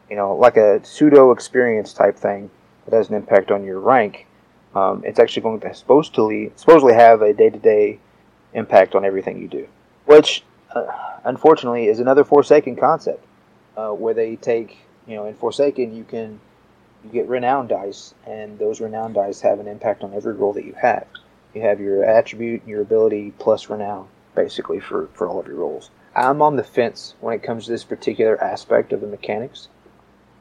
you 0.09 0.17
know 0.17 0.35
like 0.35 0.57
a 0.57 0.85
pseudo 0.85 1.33
experience 1.33 1.93
type 1.93 2.17
thing 2.17 2.51
that 2.85 2.95
has 2.95 3.09
an 3.09 3.15
impact 3.15 3.51
on 3.51 3.65
your 3.65 3.81
rank, 3.81 4.27
um, 4.75 5.03
it's 5.05 5.19
actually 5.19 5.43
going 5.43 5.61
to 5.61 5.75
supposedly 5.75 6.53
supposedly 6.57 6.95
have 6.95 7.23
a 7.23 7.33
day 7.33 7.51
to 7.51 7.59
day 7.59 7.99
impact 8.55 8.95
on 8.95 9.05
everything 9.05 9.41
you 9.41 9.49
do, 9.49 9.69
which 10.07 10.43
uh, 10.75 10.87
unfortunately 11.25 11.87
is 11.87 12.01
another 12.01 12.25
Forsaken 12.25 12.77
concept. 12.77 13.25
uh, 13.77 13.91
where 13.91 14.15
they 14.15 14.37
take 14.37 14.79
you 15.07 15.17
know 15.17 15.27
in 15.27 15.35
Forsaken 15.35 15.95
you 15.95 16.05
can 16.05 16.41
you 17.05 17.11
get 17.11 17.29
renown 17.29 17.67
dice, 17.67 18.15
and 18.27 18.59
those 18.59 18.81
renown 18.81 19.13
dice 19.13 19.41
have 19.41 19.59
an 19.59 19.67
impact 19.67 20.05
on 20.05 20.15
every 20.15 20.35
roll 20.35 20.53
that 20.53 20.65
you 20.65 20.75
have. 20.81 21.07
You 21.55 21.63
have 21.63 21.81
your 21.81 22.05
attribute, 22.05 22.61
and 22.63 22.71
your 22.71 22.83
ability 22.83 23.33
plus 23.39 23.69
renown, 23.69 24.09
basically 24.35 24.81
for 24.81 25.09
for 25.15 25.29
all 25.29 25.41
of 25.41 25.47
your 25.47 25.57
rolls. 25.57 25.91
I'm 26.15 26.43
on 26.43 26.57
the 26.57 26.65
fence 26.65 27.15
when 27.21 27.35
it 27.35 27.43
comes 27.43 27.65
to 27.65 27.71
this 27.71 27.85
particular 27.85 28.43
aspect 28.43 28.93
of 28.93 29.01
the 29.01 29.07
mechanics. 29.07 29.69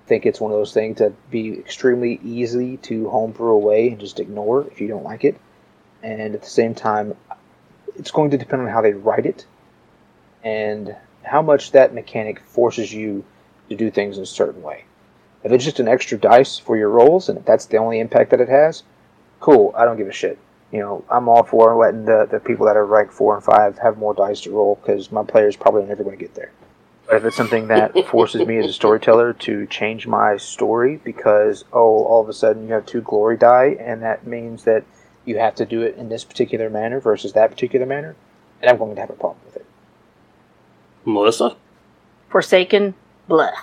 Think 0.08 0.26
it's 0.26 0.42
one 0.42 0.52
of 0.52 0.58
those 0.58 0.74
things 0.74 0.98
that 1.00 1.14
be 1.32 1.54
extremely 1.54 2.20
easy 2.24 2.78
to 2.78 3.10
homebrew 3.10 3.52
away 3.52 3.90
and 3.90 4.00
just 4.00 4.20
ignore 4.20 4.68
if 4.68 4.82
you 4.82 4.88
don't 4.88 5.04
like 5.04 5.24
it. 5.24 5.40
And 6.04 6.36
at 6.36 6.42
the 6.42 6.50
same 6.50 6.76
time, 6.76 7.16
it's 7.96 8.12
going 8.12 8.32
to 8.32 8.38
depend 8.38 8.64
on 8.64 8.68
how 8.68 8.82
they 8.82 8.94
write 8.94 9.26
it 9.26 9.46
and 10.44 10.96
how 11.24 11.42
much 11.42 11.72
that 11.72 11.94
mechanic 11.94 12.40
forces 12.40 12.94
you 12.94 13.24
to 13.70 13.76
do 13.76 13.92
things 13.92 14.18
in 14.18 14.24
a 14.24 14.28
certain 14.28 14.62
way. 14.62 14.86
If 15.44 15.52
it's 15.52 15.64
just 15.64 15.80
an 15.80 15.88
extra 15.88 16.18
dice 16.18 16.58
for 16.58 16.78
your 16.78 16.90
rolls 16.90 17.30
and 17.30 17.44
that's 17.46 17.66
the 17.66 17.78
only 17.78 18.00
impact 18.00 18.32
that 18.32 18.42
it 18.42 18.50
has, 18.50 18.84
cool, 19.40 19.74
I 19.76 19.86
don't 19.86 19.98
give 19.98 20.08
a 20.08 20.14
shit. 20.14 20.38
You 20.72 20.80
know, 20.80 21.06
I'm 21.10 21.28
all 21.28 21.44
for 21.44 21.76
letting 21.76 22.06
the, 22.06 22.28
the 22.30 22.40
people 22.40 22.66
that 22.68 22.78
are 22.78 22.86
ranked 22.86 23.14
four 23.14 23.36
and 23.36 23.44
five 23.44 23.78
have 23.80 23.98
more 23.98 24.14
dice 24.14 24.42
to 24.42 24.52
roll 24.52 24.76
because 24.76 25.12
my 25.12 25.24
players 25.24 25.56
probably 25.56 25.84
never 25.84 26.04
going 26.04 26.18
to 26.18 26.24
get 26.24 26.36
there. 26.36 26.52
But 27.12 27.18
if 27.18 27.26
it's 27.26 27.36
something 27.36 27.68
that 27.68 27.92
forces 28.08 28.48
me 28.48 28.58
as 28.58 28.68
a 28.68 28.72
storyteller 28.74 29.34
to 29.34 29.68
change 29.68 30.08
my 30.08 30.38
story 30.38 30.96
because, 30.96 31.66
oh, 31.74 32.06
all 32.06 32.22
of 32.22 32.30
a 32.30 32.34
sudden 32.34 32.70
you 32.70 32.74
have 32.74 32.86
two 32.86 33.02
glory 33.02 33.36
die 33.36 33.76
and 33.82 34.02
that 34.02 34.26
means 34.26 34.64
that 34.64 34.86
you 35.26 35.38
have 35.38 35.54
to 35.56 35.66
do 35.66 35.82
it 35.82 35.98
in 35.98 36.08
this 36.08 36.24
particular 36.24 36.70
manner 36.70 37.02
versus 37.02 37.34
that 37.34 37.52
particular 37.52 37.86
manner, 37.86 38.16
and 38.62 38.72
I'm 38.72 38.78
going 38.78 38.96
to 38.96 39.02
have 39.02 39.10
a 39.10 39.14
problem 39.14 39.40
with 39.46 39.58
it. 39.58 39.66
Melissa? 41.04 41.58
Forsaken, 42.30 42.96
blech. 43.30 43.56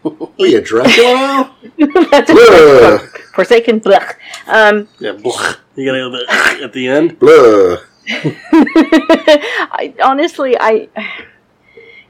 What 0.00 0.30
are 0.40 0.46
you, 0.46 0.62
Dracula? 0.62 1.54
That's 2.10 2.30
a 2.30 2.34
Blah. 2.34 2.98
Forsaken, 3.34 3.80
blech. 3.80 4.14
Um, 4.46 4.88
Yeah, 4.98 5.12
blah. 5.12 5.56
You 5.76 5.84
gotta 5.84 5.98
go 5.98 6.10
the, 6.10 6.64
at 6.64 6.72
the 6.72 6.88
end? 6.88 7.18
Blah. 7.20 7.76
I, 9.70 9.94
honestly, 10.02 10.56
I, 10.58 10.88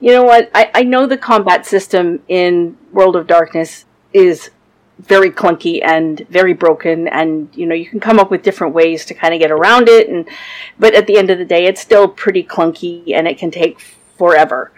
you 0.03 0.11
know 0.11 0.25
what? 0.25 0.51
I, 0.53 0.69
I 0.75 0.83
know 0.83 1.07
the 1.07 1.17
combat 1.17 1.65
system 1.65 2.25
in 2.27 2.77
World 2.91 3.15
of 3.15 3.29
Darkness 3.29 3.85
is 4.13 4.51
very 4.99 5.31
clunky 5.31 5.81
and 5.81 6.27
very 6.29 6.55
broken, 6.55 7.07
and 7.07 7.49
you 7.55 7.67
know 7.67 7.75
you 7.77 7.87
can 7.87 8.01
come 8.01 8.19
up 8.19 8.29
with 8.29 8.43
different 8.43 8.75
ways 8.75 9.05
to 9.07 9.15
kind 9.15 9.33
of 9.33 9.39
get 9.39 9.53
around 9.53 9.89
it, 9.89 10.09
and 10.09 10.29
but 10.77 10.93
at 10.97 11.07
the 11.07 11.17
end 11.17 11.31
of 11.31 11.39
the 11.39 11.45
day, 11.45 11.67
it's 11.67 11.81
still 11.81 12.09
pretty 12.09 12.43
clunky 12.43 13.15
and 13.15 13.29
it 13.29 13.39
can 13.39 13.53
take 13.53 13.79
forever. 14.19 14.73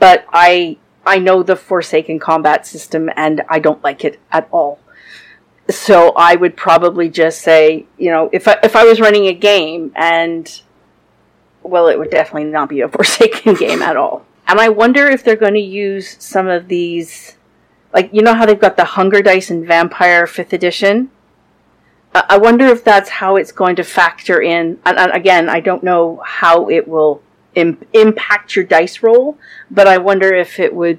But 0.00 0.26
I 0.32 0.78
I 1.06 1.20
know 1.20 1.44
the 1.44 1.54
Forsaken 1.54 2.18
combat 2.18 2.66
system, 2.66 3.08
and 3.14 3.42
I 3.48 3.60
don't 3.60 3.84
like 3.84 4.04
it 4.04 4.18
at 4.32 4.48
all. 4.50 4.80
So 5.70 6.12
I 6.16 6.34
would 6.34 6.56
probably 6.56 7.08
just 7.08 7.40
say, 7.40 7.86
you 7.98 8.10
know, 8.10 8.30
if 8.32 8.48
I, 8.48 8.58
if 8.64 8.74
I 8.74 8.82
was 8.82 9.00
running 9.00 9.26
a 9.26 9.32
game 9.32 9.92
and 9.94 10.60
well, 11.62 11.86
it 11.86 12.00
would 12.00 12.10
definitely 12.10 12.50
not 12.50 12.68
be 12.68 12.80
a 12.80 12.88
Forsaken 12.96 13.54
game 13.54 13.80
at 13.80 13.96
all. 13.96 14.26
And 14.48 14.60
I 14.60 14.68
wonder 14.68 15.06
if 15.08 15.24
they're 15.24 15.36
going 15.36 15.54
to 15.54 15.60
use 15.60 16.16
some 16.22 16.48
of 16.48 16.68
these, 16.68 17.36
like 17.92 18.10
you 18.12 18.22
know 18.22 18.34
how 18.34 18.46
they've 18.46 18.58
got 18.58 18.76
the 18.76 18.84
Hunger 18.84 19.22
Dice 19.22 19.50
and 19.50 19.66
Vampire 19.66 20.26
Fifth 20.26 20.52
Edition. 20.52 21.10
I 22.14 22.38
wonder 22.38 22.64
if 22.66 22.82
that's 22.82 23.10
how 23.10 23.36
it's 23.36 23.52
going 23.52 23.76
to 23.76 23.84
factor 23.84 24.40
in. 24.40 24.78
And, 24.86 24.98
and 24.98 25.12
again, 25.12 25.50
I 25.50 25.60
don't 25.60 25.82
know 25.82 26.22
how 26.24 26.70
it 26.70 26.88
will 26.88 27.22
Im- 27.54 27.84
impact 27.92 28.56
your 28.56 28.64
dice 28.64 29.02
roll, 29.02 29.38
but 29.70 29.86
I 29.86 29.98
wonder 29.98 30.34
if 30.34 30.58
it 30.60 30.74
would, 30.74 30.98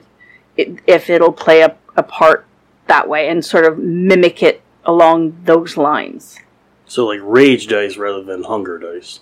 if 0.55 1.09
it'll 1.09 1.31
play 1.31 1.61
a, 1.61 1.75
a 1.95 2.03
part 2.03 2.45
that 2.87 3.07
way 3.07 3.29
and 3.29 3.43
sort 3.43 3.65
of 3.65 3.77
mimic 3.77 4.43
it 4.43 4.61
along 4.83 5.43
those 5.43 5.77
lines. 5.77 6.39
So, 6.85 7.05
like 7.05 7.19
rage 7.21 7.67
dice 7.67 7.97
rather 7.97 8.23
than 8.23 8.43
hunger 8.43 8.77
dice. 8.77 9.19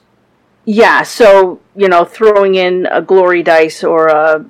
Yeah, 0.65 1.03
so 1.03 1.61
you 1.75 1.87
know, 1.87 2.05
throwing 2.05 2.55
in 2.55 2.87
a 2.91 3.01
glory 3.01 3.43
dice 3.43 3.83
or 3.83 4.07
a 4.07 4.45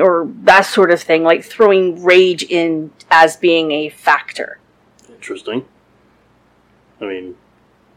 or 0.00 0.28
that 0.42 0.62
sort 0.62 0.90
of 0.90 1.00
thing, 1.00 1.22
like 1.22 1.44
throwing 1.44 2.02
rage 2.02 2.42
in 2.42 2.90
as 3.10 3.36
being 3.36 3.70
a 3.70 3.88
factor. 3.88 4.58
Interesting. 5.08 5.64
I 7.00 7.04
mean, 7.06 7.36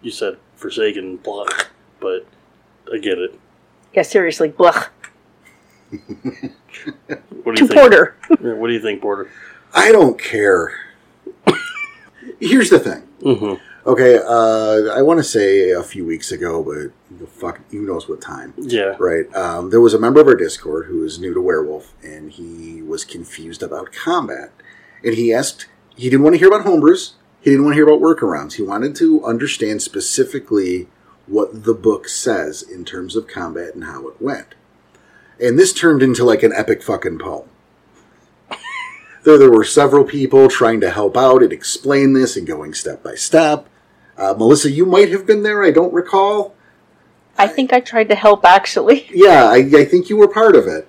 you 0.02 0.12
said 0.12 0.38
Forsaken, 0.56 1.18
blah, 1.18 1.46
but 2.00 2.26
I 2.94 3.00
get 3.00 3.18
it. 3.18 3.40
Yeah, 3.94 4.04
seriously, 4.04 4.50
blech. 4.50 4.88
What 7.44 7.56
do 7.56 7.56
To 7.56 7.62
you 7.64 7.68
think? 7.68 7.72
Porter. 7.74 8.16
Yeah, 8.42 8.54
What 8.54 8.68
do 8.68 8.74
you 8.74 8.82
think, 8.82 9.02
Porter? 9.02 9.30
I 9.74 9.92
don't 9.92 10.20
care. 10.20 10.74
Here's 12.40 12.70
the 12.70 12.80
thing. 12.80 13.04
Mm-hmm. 13.22 13.73
Okay, 13.86 14.18
uh, 14.18 14.94
I 14.94 15.02
want 15.02 15.20
to 15.20 15.24
say 15.26 15.72
a 15.72 15.84
few 15.84 16.06
weeks 16.06 16.32
ago, 16.32 16.64
but 16.64 16.94
the 17.20 17.28
fuck, 17.28 17.60
who 17.70 17.86
knows 17.86 18.08
what 18.08 18.22
time? 18.22 18.54
Yeah. 18.58 18.96
Right. 18.98 19.34
Um, 19.36 19.72
there 19.72 19.82
was 19.82 19.94
a 19.94 20.00
member 20.00 20.22
of 20.22 20.28
our 20.28 20.36
Discord 20.36 20.86
who 20.86 21.00
was 21.00 21.20
new 21.20 21.34
to 21.34 21.42
Werewolf, 21.42 21.94
and 22.02 22.32
he 22.32 22.82
was 22.82 23.04
confused 23.04 23.62
about 23.62 23.92
combat. 23.92 24.54
And 25.04 25.16
he 25.16 25.34
asked, 25.34 25.68
he 25.98 26.10
didn't 26.10 26.24
want 26.24 26.36
to 26.36 26.40
hear 26.40 26.48
about 26.48 26.66
homebrews. 26.66 27.14
He 27.42 27.50
didn't 27.50 27.66
want 27.66 27.74
to 27.74 27.76
hear 27.76 27.88
about 27.88 28.00
workarounds. 28.00 28.54
He 28.54 28.64
wanted 28.64 28.96
to 28.98 29.24
understand 29.26 29.82
specifically 29.82 30.88
what 31.28 31.66
the 31.66 31.74
book 31.74 32.08
says 32.08 32.62
in 32.62 32.86
terms 32.86 33.18
of 33.18 33.28
combat 33.28 33.76
and 33.76 33.84
how 33.84 34.08
it 34.08 34.22
went. 34.22 34.56
And 35.42 35.60
this 35.60 35.74
turned 35.74 36.02
into 36.02 36.24
like 36.24 36.42
an 36.44 36.54
epic 36.54 36.82
fucking 36.82 37.20
poem. 37.20 37.50
There, 39.24 39.38
there 39.38 39.50
were 39.50 39.64
several 39.64 40.04
people 40.04 40.50
trying 40.50 40.82
to 40.82 40.90
help 40.90 41.16
out 41.16 41.42
and 41.42 41.54
explain 41.54 42.12
this 42.12 42.36
and 42.36 42.46
going 42.46 42.74
step 42.74 43.02
by 43.02 43.16
step. 43.16 43.70
Uh, 44.18 44.34
Melissa, 44.38 44.72
you 44.72 44.86
might 44.86 45.10
have 45.10 45.26
been 45.26 45.44
there. 45.44 45.64
I 45.64 45.72
don't 45.72 45.94
recall. 45.94 46.56
I 47.38 47.48
think 47.48 47.74
I 47.74 47.80
tried 47.80 48.10
to 48.10 48.16
help 48.16 48.46
actually. 48.46 49.10
Yeah, 49.14 49.46
I, 49.46 49.58
I 49.76 49.86
think 49.86 50.10
you 50.10 50.18
were 50.18 50.28
part 50.28 50.56
of 50.56 50.68
it. 50.68 50.88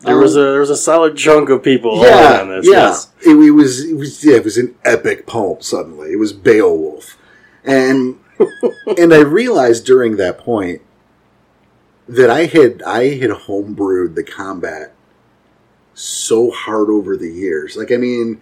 There 0.00 0.16
was 0.16 0.36
a 0.36 0.40
there 0.40 0.60
was 0.60 0.70
a 0.70 0.76
solid 0.76 1.16
chunk 1.16 1.48
of 1.48 1.62
people 1.62 2.04
yeah, 2.04 2.40
on 2.40 2.50
this. 2.50 2.66
yeah. 2.66 2.72
Yes. 2.72 3.10
It, 3.26 3.30
it 3.30 3.50
was 3.50 3.84
it 3.84 3.96
was 3.96 4.24
yeah, 4.24 4.36
it 4.36 4.44
was 4.44 4.56
an 4.56 4.76
epic 4.84 5.26
poem. 5.26 5.60
Suddenly, 5.60 6.12
it 6.12 6.18
was 6.18 6.32
Beowulf, 6.32 7.16
and 7.64 8.20
and 8.98 9.12
I 9.12 9.20
realized 9.20 9.84
during 9.84 10.16
that 10.16 10.38
point 10.38 10.82
that 12.08 12.30
I 12.30 12.46
had 12.46 12.82
I 12.82 13.16
had 13.16 13.30
homebrewed 13.30 14.14
the 14.14 14.22
combat 14.22 14.94
so 15.94 16.50
hard 16.50 16.88
over 16.88 17.16
the 17.16 17.30
years. 17.30 17.76
Like, 17.76 17.90
I 17.90 17.96
mean, 17.96 18.40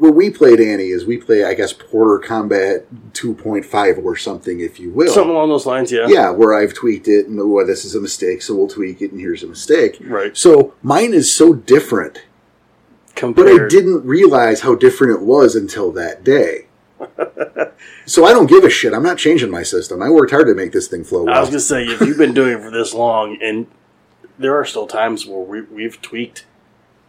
what 0.00 0.14
we 0.14 0.30
played 0.30 0.60
Annie 0.60 0.88
is 0.88 1.04
we 1.04 1.18
play, 1.18 1.44
I 1.44 1.52
guess, 1.52 1.74
Porter 1.74 2.18
Combat 2.18 2.86
2.5 3.12 4.02
or 4.02 4.16
something, 4.16 4.60
if 4.60 4.80
you 4.80 4.90
will. 4.90 5.12
Something 5.12 5.30
along 5.30 5.50
those 5.50 5.66
lines. 5.66 5.92
Yeah. 5.92 6.06
yeah, 6.08 6.30
where 6.30 6.54
I've 6.54 6.72
tweaked 6.72 7.06
it 7.06 7.26
and 7.26 7.38
oh, 7.38 7.66
this 7.66 7.84
is 7.84 7.94
a 7.94 8.00
mistake, 8.00 8.40
so 8.40 8.56
we'll 8.56 8.66
tweak 8.66 9.02
it, 9.02 9.12
and 9.12 9.20
here's 9.20 9.42
a 9.42 9.46
mistake. 9.46 9.98
Right. 10.00 10.34
So 10.34 10.74
mine 10.82 11.12
is 11.12 11.30
so 11.30 11.52
different, 11.52 12.22
but 13.14 13.46
I 13.46 13.68
didn't 13.68 14.06
realize 14.06 14.62
how 14.62 14.74
different 14.74 15.12
it 15.12 15.22
was 15.22 15.54
until 15.54 15.92
that 15.92 16.24
day. 16.24 16.66
so 18.06 18.24
I 18.24 18.32
don't 18.32 18.46
give 18.46 18.64
a 18.64 18.70
shit. 18.70 18.94
I'm 18.94 19.02
not 19.02 19.18
changing 19.18 19.50
my 19.50 19.62
system. 19.62 20.02
I 20.02 20.08
worked 20.08 20.30
hard 20.30 20.46
to 20.46 20.54
make 20.54 20.72
this 20.72 20.88
thing 20.88 21.04
flow 21.04 21.24
well. 21.24 21.36
I 21.36 21.40
was 21.40 21.50
gonna 21.50 21.60
say 21.60 21.84
if 21.84 22.00
you've 22.00 22.18
been 22.18 22.34
doing 22.34 22.58
it 22.58 22.62
for 22.62 22.70
this 22.70 22.94
long, 22.94 23.38
and 23.42 23.66
there 24.38 24.58
are 24.58 24.64
still 24.64 24.86
times 24.86 25.26
where 25.26 25.40
we, 25.40 25.60
we've 25.62 26.00
tweaked 26.00 26.46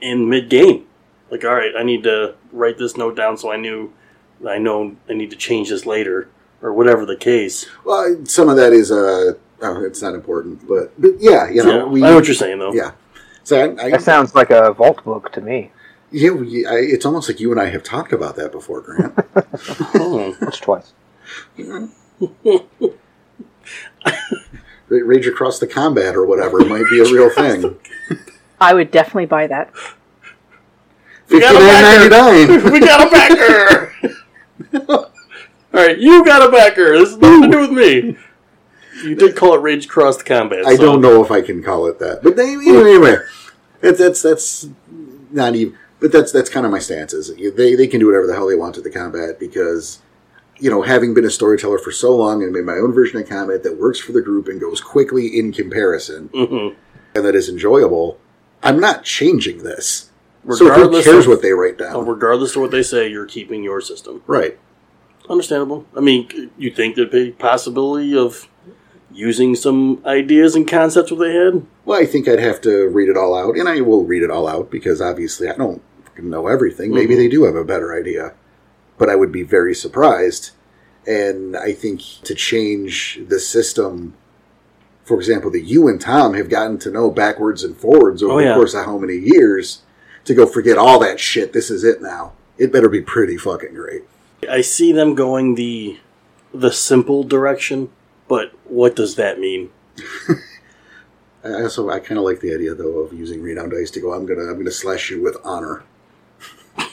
in 0.02 0.28
mid 0.28 0.50
game. 0.50 0.88
Like, 1.30 1.46
all 1.46 1.56
right, 1.56 1.72
I 1.78 1.84
need 1.84 2.04
to 2.04 2.36
write 2.52 2.78
this 2.78 2.98
note 2.98 3.16
down 3.16 3.38
so 3.38 3.52
I 3.52 3.58
knew 3.58 3.92
I 4.48 4.58
know 4.58 4.96
I 5.10 5.14
need 5.14 5.30
to 5.32 5.36
change 5.36 5.70
this 5.70 5.86
later 5.86 6.30
or 6.62 6.74
whatever 6.74 7.06
the 7.06 7.16
case. 7.16 7.66
Well, 7.84 8.26
some 8.26 8.50
of 8.50 8.56
that 8.58 8.74
is 8.74 8.92
uh, 8.92 9.34
oh, 9.62 9.84
it's 9.84 10.02
not 10.02 10.14
important, 10.16 10.68
but 10.68 10.92
but 11.00 11.12
yeah, 11.20 11.50
you 11.50 11.64
know, 11.64 11.78
yeah, 11.78 11.84
we 11.86 12.04
I 12.04 12.10
know 12.10 12.16
what 12.16 12.26
you're 12.26 12.36
saying 12.36 12.60
though. 12.60 12.74
yeah. 12.74 12.92
So 13.44 13.60
I, 13.60 13.86
I, 13.86 13.90
That 13.92 14.04
sounds 14.04 14.36
like 14.36 14.52
a 14.52 14.72
vault 14.74 15.04
book 15.04 15.32
to 15.34 15.42
me. 15.42 15.72
yeah, 16.12 16.30
we, 16.30 16.66
I, 16.66 16.76
it's 16.76 17.06
almost 17.08 17.28
like 17.28 17.40
you 17.40 17.52
and 17.52 17.60
I 17.60 17.66
have 17.70 17.82
talked 17.84 18.14
about 18.14 18.36
that 18.36 18.52
before, 18.52 18.82
Grant. 18.82 19.14
Hmm. 19.94 20.32
Once, 20.42 20.60
twice. 20.60 20.94
Rage 24.90 25.26
across 25.28 25.60
the 25.60 25.68
combat 25.68 26.16
or 26.16 26.26
whatever 26.26 26.60
might 26.66 26.84
be 26.90 27.00
a 27.00 27.06
real 27.06 27.30
thing. 27.36 27.78
I 28.60 28.74
would 28.74 28.92
definitely 28.92 29.26
buy 29.28 29.48
that. 29.48 29.72
We 31.36 31.40
got 31.40 31.56
a 31.56 31.60
backer. 32.10 32.72
we 32.72 32.80
got 32.80 33.08
a 33.08 33.10
backer. 33.10 33.94
all 34.90 35.10
right, 35.74 35.98
you 35.98 36.24
got 36.26 36.48
a 36.48 36.52
backer. 36.52 36.98
This 36.98 37.10
has 37.12 37.18
nothing 37.18 37.44
to 37.44 37.48
do 37.50 37.60
with 37.62 37.72
me. 37.72 38.18
You 39.04 39.16
did 39.16 39.36
call 39.36 39.56
it 39.56 39.62
Rage 39.62 39.86
Across 39.86 40.18
the 40.18 40.24
Combat. 40.26 40.66
I 40.66 40.76
so- 40.76 40.82
don't 40.84 41.02
know 41.02 41.24
if 41.24 41.32
I 41.32 41.42
can 41.42 41.64
call 41.64 41.88
it 41.88 42.00
that, 42.00 42.22
but 42.24 42.36
they, 42.36 42.54
anyway, 42.54 43.18
that's 43.80 43.98
that's 44.00 44.22
that's 44.22 44.70
not 45.32 45.56
even. 45.56 45.78
But 46.00 46.12
that's 46.12 46.32
that's 46.32 46.50
kind 46.50 46.66
of 46.66 46.72
my 46.72 46.80
stance. 46.80 47.14
Is 47.14 47.34
they 47.56 47.76
they 47.76 47.88
can 47.88 48.00
do 48.00 48.08
whatever 48.08 48.28
the 48.28 48.34
hell 48.34 48.48
they 48.48 48.56
want 48.56 48.76
to 48.76 48.82
the 48.82 48.90
combat 48.92 49.40
because 49.40 50.00
you 50.58 50.70
know 50.70 50.82
having 50.82 51.14
been 51.14 51.26
a 51.26 51.30
storyteller 51.30 51.78
for 51.80 51.92
so 51.92 52.16
long 52.16 52.44
and 52.44 52.52
made 52.52 52.66
my 52.66 52.74
own 52.76 52.92
version 52.94 53.20
of 53.22 53.28
combat 53.30 53.64
that 53.64 53.80
works 53.80 54.00
for 54.00 54.12
the 54.12 54.22
group 54.22 54.48
and 54.48 54.60
goes 54.60 54.82
quickly 54.82 55.28
in 55.40 55.52
comparison 55.54 56.30
Mhm. 56.30 56.76
and 57.16 57.26
that 57.26 57.36
is 57.36 57.50
enjoyable. 57.50 58.20
I'm 58.64 58.80
not 58.80 59.04
changing 59.04 59.64
this. 59.64 60.11
So 60.50 60.66
who 60.66 60.70
regardless 60.70 61.06
cares 61.06 61.26
of, 61.26 61.32
what 61.32 61.42
they 61.42 61.52
write 61.52 61.78
down? 61.78 62.06
regardless 62.06 62.56
of 62.56 62.62
what 62.64 62.72
they 62.72 62.84
say, 62.84 63.08
you're 63.08 63.26
keeping 63.28 63.64
your 63.64 63.80
system. 63.82 64.24
Right. 64.28 64.58
Understandable. 65.30 65.86
I 65.96 66.00
mean, 66.00 66.52
you 66.58 66.72
think 66.72 66.96
there'd 66.96 67.12
be 67.12 67.32
possibility 67.32 68.18
of 68.18 68.48
using 69.14 69.56
some 69.56 70.02
ideas 70.06 70.56
and 70.56 70.68
concepts 70.68 71.12
what 71.12 71.20
they 71.20 71.34
had? 71.34 71.66
Well, 71.86 72.00
I 72.02 72.06
think 72.06 72.28
I'd 72.28 72.40
have 72.40 72.62
to 72.62 72.88
read 72.88 73.10
it 73.10 73.18
all 73.18 73.36
out, 73.38 73.56
and 73.58 73.68
I 73.70 73.82
will 73.82 74.04
read 74.06 74.24
it 74.24 74.32
all 74.32 74.48
out 74.48 74.72
because 74.72 75.02
obviously 75.02 75.48
I 75.50 75.56
don't 75.56 75.82
fucking 76.06 76.30
know 76.30 76.48
everything. 76.48 76.94
Maybe 76.94 77.14
Mhm. 77.14 77.18
they 77.18 77.28
do 77.28 77.44
have 77.44 77.56
a 77.56 77.64
better 77.66 77.94
idea, 77.94 78.34
but 78.98 79.10
I 79.10 79.16
would 79.16 79.32
be 79.32 79.44
very 79.44 79.76
surprised. 79.76 80.52
And 81.06 81.56
I 81.58 81.72
think 81.74 82.02
to 82.24 82.34
change 82.34 83.22
the 83.28 83.40
system, 83.40 84.14
for 85.04 85.18
example, 85.18 85.52
that 85.52 85.62
you 85.62 85.88
and 85.88 86.00
Tom 86.00 86.34
have 86.36 86.50
gotten 86.50 86.78
to 86.80 86.92
know 86.92 87.12
backwards 87.12 87.64
and 87.64 87.76
forwards 87.76 88.24
over 88.24 88.42
Oh, 88.42 88.48
the 88.48 88.54
course 88.54 88.74
of 88.74 88.86
how 88.86 88.98
many 88.98 89.18
years, 89.18 89.82
to 90.26 90.34
go 90.34 90.46
forget 90.46 90.78
all 90.78 91.00
that 91.00 91.20
shit. 91.20 91.54
This 91.54 91.70
is 91.70 91.84
it 91.84 92.02
now. 92.02 92.34
It 92.58 92.72
better 92.72 92.90
be 92.90 93.02
pretty 93.02 93.38
fucking 93.38 93.74
great. 93.74 94.04
I 94.50 94.62
see 94.62 94.92
them 94.92 95.16
going 95.16 95.56
the 95.56 96.00
the 96.54 96.72
simple 96.72 97.24
direction, 97.24 97.90
but 98.28 98.52
what 98.66 98.96
does 98.96 99.16
that 99.16 99.40
mean? 99.40 99.70
I 101.44 101.64
also 101.64 101.90
I 101.90 102.00
kind 102.00 102.18
of 102.20 102.26
like 102.26 102.40
the 102.40 102.54
idea 102.54 102.76
though 102.76 103.00
of 103.00 103.14
using 103.14 103.42
renown 103.42 103.70
dice 103.70 103.92
to 103.92 104.00
go. 104.00 104.14
I'm 104.14 104.26
gonna 104.26 104.44
I'm 104.44 104.58
gonna 104.58 104.72
slash 104.72 105.10
you 105.10 105.22
with 105.22 105.38
honor. 105.44 105.84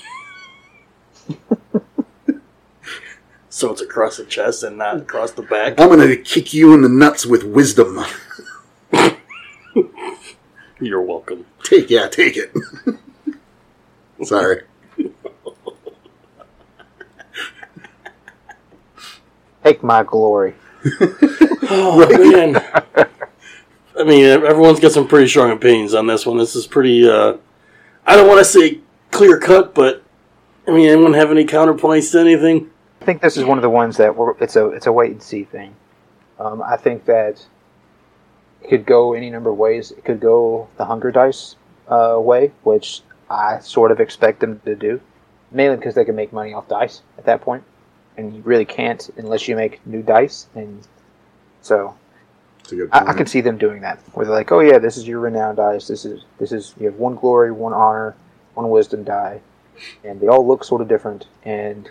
So 3.59 3.73
it's 3.73 3.81
across 3.81 4.19
the 4.19 4.25
chest 4.25 4.63
and 4.63 4.79
not 4.79 4.99
across 4.99 5.33
the 5.33 5.43
back. 5.43 5.81
I'm 5.81 5.89
gonna 5.89 6.15
kick 6.15 6.55
you 6.55 6.73
in 6.75 6.83
the 6.83 6.89
nuts 6.89 7.27
with 7.27 7.43
wisdom. 7.43 7.99
You're 10.81 11.03
welcome. 11.03 11.45
Take 11.65 11.91
yeah, 11.91 12.07
take 12.07 12.37
it. 12.37 12.53
Sorry. 14.23 14.63
Take 19.65 19.83
my 19.83 20.03
glory. 20.03 20.55
Oh 21.71 22.07
man. 22.09 22.57
I 23.99 24.05
mean, 24.05 24.25
everyone's 24.25 24.81
got 24.81 24.93
some 24.93 25.09
pretty 25.09 25.29
strong 25.29 25.51
opinions 25.51 25.93
on 25.93 26.07
this 26.07 26.25
one. 26.25 26.39
This 26.39 26.55
is 26.57 26.67
pretty. 26.67 27.09
Uh, 27.09 27.37
I 28.07 28.17
don't 28.17 28.29
want 28.29 28.39
to 28.39 28.45
say 28.45 28.81
clear 29.11 29.39
cut, 29.39 29.75
but 29.75 30.03
I 30.67 30.71
mean, 30.71 30.89
anyone 30.89 31.15
have 31.15 31.31
any 31.31 31.45
counterpoints 31.45 32.13
to 32.13 32.21
anything? 32.21 32.71
I 33.01 33.05
think 33.05 33.21
this 33.21 33.37
is 33.37 33.45
one 33.45 33.59
of 33.59 33.63
the 33.63 33.71
ones 33.71 33.97
that 33.99 34.17
we're, 34.17 34.37
it's 34.39 34.57
a 34.57 34.69
it's 34.69 34.87
a 34.87 34.93
wait 34.93 35.13
and 35.13 35.23
see 35.23 35.45
thing. 35.45 35.75
Um, 36.39 36.63
I 36.63 36.77
think 36.77 37.05
that 37.07 37.45
it 38.63 38.69
could 38.69 38.87
go 38.87 39.13
any 39.13 39.31
number 39.31 39.51
of 39.51 39.57
ways. 39.57 39.91
It 39.91 40.05
could 40.05 40.21
go 40.21 40.69
the 40.77 40.85
hunger 40.85 41.11
dice 41.11 41.57
uh, 41.89 42.17
way, 42.19 42.53
which 42.63 43.03
I 43.31 43.59
sort 43.61 43.91
of 43.91 44.01
expect 44.01 44.41
them 44.41 44.61
to 44.65 44.75
do, 44.75 45.01
mainly 45.51 45.77
because 45.77 45.95
they 45.95 46.05
can 46.05 46.17
make 46.17 46.33
money 46.33 46.53
off 46.55 46.69
dice 46.69 47.03
at 47.19 47.25
that 47.27 47.41
point, 47.41 47.65
and 48.17 48.35
you 48.35 48.43
really 48.43 48.65
can't 48.65 49.09
unless 49.17 49.49
you 49.49 49.57
make 49.57 49.85
new 49.87 50.03
dice. 50.03 50.47
And 50.55 50.87
so 51.61 51.95
It's 52.61 52.73
a 52.73 52.77
good 52.77 52.89
I. 52.93 53.11
I 53.11 53.13
can 53.15 53.27
see 53.27 53.41
them 53.41 53.59
doing 53.59 53.81
that, 53.83 53.99
where 54.15 54.25
they're 54.27 54.35
like, 54.35 54.51
"Oh 54.53 54.61
yeah, 54.61 54.79
this 54.79 54.97
is 54.97 55.07
your 55.07 55.21
renown 55.21 55.57
dice. 55.57 55.87
This 55.89 56.05
is 56.05 56.25
this 56.39 56.53
is 56.53 56.75
you 56.79 56.87
have 56.87 56.97
one 56.97 57.17
glory, 57.17 57.53
one 57.53 57.73
honor, 57.75 58.17
one 58.55 58.71
wisdom 58.71 59.05
die, 59.05 59.41
and 60.05 60.21
they 60.21 60.29
all 60.29 60.47
look 60.47 60.65
sort 60.65 60.81
of 60.81 60.89
different. 60.89 61.27
And 61.45 61.91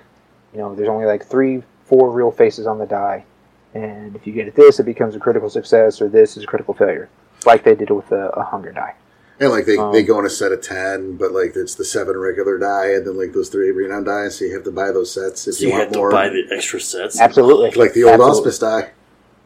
you 0.53 0.59
know, 0.59 0.73
there's 0.73 0.89
only 0.89 1.05
like 1.05 1.25
three, 1.25 1.63
four 1.85 2.09
real 2.09 2.31
faces 2.31 2.65
on 2.65 2.79
the 2.79 2.85
die. 2.85 3.25
And 3.73 4.15
if 4.15 4.25
you 4.25 4.33
get 4.33 4.47
it 4.47 4.55
this, 4.55 4.79
it 4.79 4.85
becomes 4.85 5.13
a 5.13 5.19
critical 5.19 5.49
success, 5.49 6.01
or 6.01 6.07
this 6.07 6.35
is 6.35 6.43
a 6.43 6.47
critical 6.47 6.73
failure, 6.73 7.09
like 7.45 7.63
they 7.63 7.75
did 7.75 7.91
with 7.91 8.11
a, 8.11 8.29
a 8.29 8.43
hunger 8.43 8.71
die. 8.71 8.95
And 9.39 9.51
like 9.51 9.65
they, 9.65 9.77
um, 9.77 9.91
they 9.91 10.03
go 10.03 10.19
in 10.19 10.25
a 10.25 10.29
set 10.29 10.51
of 10.51 10.61
ten, 10.61 11.15
but 11.17 11.31
like 11.31 11.55
it's 11.55 11.75
the 11.75 11.85
seven 11.85 12.17
regular 12.17 12.57
die, 12.57 12.93
and 12.93 13.05
then 13.05 13.17
like 13.17 13.33
those 13.33 13.49
three 13.49 13.71
renown 13.71 14.03
die, 14.03 14.29
so 14.29 14.45
you 14.45 14.53
have 14.53 14.63
to 14.63 14.71
buy 14.71 14.91
those 14.91 15.11
sets 15.13 15.47
if 15.47 15.55
So 15.55 15.61
you, 15.61 15.67
you 15.67 15.73
want 15.73 15.83
have 15.85 15.93
to 15.93 15.97
more. 15.99 16.11
buy 16.11 16.29
the 16.29 16.47
extra 16.51 16.79
sets. 16.79 17.19
Absolutely, 17.19 17.71
like 17.71 17.93
the 17.93 18.03
old 18.03 18.21
Absolutely. 18.21 18.39
auspice 18.51 18.59
die. 18.59 18.91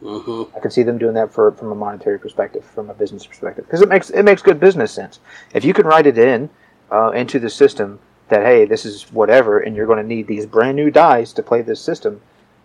hmm 0.01 0.43
I 0.55 0.59
can 0.59 0.71
see 0.71 0.83
them 0.83 0.97
doing 0.97 1.13
that 1.15 1.33
for 1.33 1.51
from 1.51 1.71
a 1.71 1.75
monetary 1.75 2.19
perspective, 2.19 2.63
from 2.65 2.89
a 2.89 2.93
business 2.93 3.25
perspective, 3.25 3.65
because 3.65 3.81
it 3.81 3.89
makes 3.89 4.09
it 4.09 4.23
makes 4.23 4.41
good 4.41 4.59
business 4.59 4.91
sense. 4.91 5.19
If 5.53 5.63
you 5.65 5.73
can 5.73 5.85
write 5.85 6.07
it 6.07 6.17
in 6.17 6.49
uh, 6.91 7.11
into 7.11 7.39
the 7.39 7.49
system 7.49 7.99
that 8.29 8.43
hey, 8.45 8.63
this 8.65 8.85
is 8.85 9.11
whatever, 9.11 9.59
and 9.59 9.75
you're 9.75 9.85
going 9.85 10.01
to 10.01 10.07
need 10.07 10.27
these 10.27 10.45
brand 10.45 10.77
new 10.77 10.89
dice 10.89 11.33
to 11.33 11.43
play 11.43 11.61
this 11.61 11.81
system, 11.81 12.21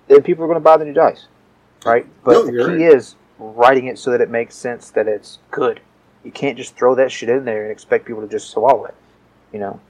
then 0.06 0.22
people 0.22 0.44
are 0.44 0.46
going 0.46 0.56
to 0.56 0.60
buy 0.60 0.76
the 0.76 0.84
new 0.84 0.92
dice, 0.92 1.26
right? 1.84 2.06
But 2.24 2.32
No, 2.32 2.46
the 2.46 2.52
you're 2.52 2.76
key 2.78 2.84
is 2.84 3.16
writing 3.38 3.86
it 3.88 3.98
so 3.98 4.12
that 4.12 4.20
it 4.20 4.30
makes 4.30 4.54
sense 4.54 4.90
that 4.90 5.08
it's 5.08 5.38
good. 5.50 5.80
You 6.26 6.32
can't 6.32 6.58
just 6.58 6.76
throw 6.76 6.96
that 6.96 7.12
shit 7.12 7.28
in 7.28 7.44
there 7.44 7.62
and 7.62 7.70
expect 7.70 8.04
people 8.04 8.20
to 8.20 8.28
just 8.28 8.50
swallow 8.50 8.84
it. 8.86 8.96
You 9.52 9.60
know, 9.60 9.80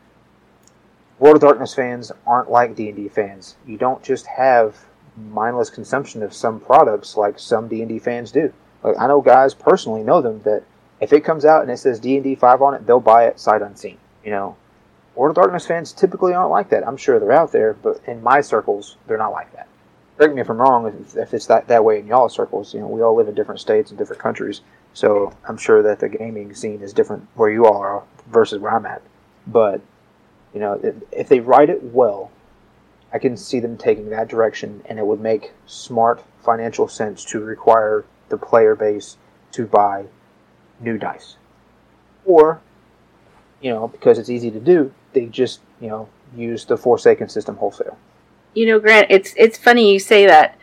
World 1.18 1.36
of 1.36 1.40
Darkness 1.40 1.74
fans 1.74 2.12
aren't 2.26 2.50
like 2.50 2.76
D 2.76 2.88
and 2.88 2.96
D 2.96 3.08
fans. 3.08 3.56
You 3.66 3.78
don't 3.78 4.02
just 4.02 4.26
have 4.26 4.76
mindless 5.16 5.70
consumption 5.70 6.22
of 6.22 6.34
some 6.34 6.60
products 6.60 7.16
like 7.16 7.38
some 7.38 7.68
D 7.68 7.80
and 7.80 7.88
D 7.88 7.98
fans 7.98 8.30
do. 8.30 8.52
Like 8.82 8.98
I 8.98 9.06
know 9.06 9.22
guys 9.22 9.54
personally 9.54 10.02
know 10.02 10.20
them 10.20 10.42
that 10.44 10.62
if 11.00 11.14
it 11.14 11.24
comes 11.24 11.46
out 11.46 11.62
and 11.62 11.70
it 11.70 11.78
says 11.78 11.98
D 11.98 12.16
and 12.16 12.22
D 12.22 12.34
five 12.34 12.60
on 12.60 12.74
it, 12.74 12.86
they'll 12.86 13.00
buy 13.00 13.24
it 13.24 13.40
sight 13.40 13.62
unseen. 13.62 13.96
You 14.22 14.32
know, 14.32 14.56
World 15.14 15.30
of 15.30 15.42
Darkness 15.42 15.66
fans 15.66 15.94
typically 15.94 16.34
aren't 16.34 16.50
like 16.50 16.68
that. 16.68 16.86
I'm 16.86 16.98
sure 16.98 17.18
they're 17.18 17.32
out 17.32 17.52
there, 17.52 17.72
but 17.72 18.02
in 18.06 18.22
my 18.22 18.42
circles, 18.42 18.98
they're 19.06 19.16
not 19.16 19.32
like 19.32 19.54
that. 19.54 19.68
Correct 20.18 20.34
me 20.34 20.42
if 20.42 20.50
I'm 20.50 20.58
wrong. 20.58 20.86
If, 20.86 21.16
if 21.16 21.32
it's 21.32 21.46
that 21.46 21.68
that 21.68 21.82
way 21.82 21.98
in 21.98 22.06
y'all 22.06 22.28
circles, 22.28 22.74
you 22.74 22.80
know, 22.80 22.88
we 22.88 23.00
all 23.00 23.16
live 23.16 23.28
in 23.28 23.34
different 23.34 23.60
states 23.60 23.90
and 23.90 23.96
different 23.96 24.20
countries, 24.20 24.60
so 24.96 25.30
I'm 25.46 25.58
sure 25.58 25.82
that 25.82 26.00
the 26.00 26.08
gaming 26.08 26.54
scene 26.54 26.80
is 26.80 26.94
different 26.94 27.28
where 27.34 27.50
you 27.50 27.66
all 27.66 27.76
are 27.76 28.02
versus 28.28 28.58
where 28.60 28.74
I'm 28.74 28.86
at. 28.86 29.02
But 29.46 29.82
you 30.54 30.60
know, 30.60 30.80
if, 30.82 30.94
if 31.12 31.28
they 31.28 31.38
write 31.38 31.68
it 31.68 31.82
well, 31.82 32.30
I 33.12 33.18
can 33.18 33.36
see 33.36 33.60
them 33.60 33.76
taking 33.76 34.08
that 34.08 34.28
direction, 34.28 34.82
and 34.86 34.98
it 34.98 35.06
would 35.06 35.20
make 35.20 35.52
smart 35.66 36.24
financial 36.42 36.88
sense 36.88 37.26
to 37.26 37.40
require 37.40 38.06
the 38.30 38.38
player 38.38 38.74
base 38.74 39.18
to 39.52 39.66
buy 39.66 40.06
new 40.80 40.96
dice. 40.96 41.36
Or, 42.24 42.62
you 43.60 43.74
know, 43.74 43.88
because 43.88 44.18
it's 44.18 44.30
easy 44.30 44.50
to 44.50 44.60
do, 44.60 44.94
they 45.12 45.26
just, 45.26 45.60
you 45.78 45.88
know, 45.88 46.08
use 46.34 46.64
the 46.64 46.78
Forsaken 46.78 47.28
system 47.28 47.56
wholesale. 47.56 47.98
You 48.54 48.64
know, 48.64 48.80
Grant, 48.80 49.08
it's 49.10 49.34
it's 49.36 49.58
funny 49.58 49.92
you 49.92 49.98
say 49.98 50.24
that. 50.24 50.58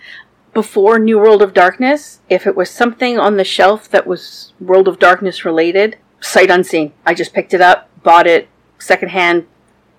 Before 0.54 1.00
New 1.00 1.18
World 1.18 1.42
of 1.42 1.56
Darkness, 1.56 2.20
if 2.30 2.46
it 2.46 2.56
was 2.56 2.70
something 2.70 3.18
on 3.18 3.38
the 3.38 3.44
shelf 3.44 3.90
that 3.90 4.06
was 4.06 4.54
World 4.60 4.88
of 4.88 5.00
Darkness 5.00 5.44
related, 5.44 5.98
sight 6.20 6.52
unseen. 6.52 6.94
I 7.08 7.16
just 7.16 7.34
picked 7.34 7.56
it 7.56 7.62
up, 7.62 7.90
bought 8.04 8.28
it 8.28 8.48
secondhand, 8.78 9.48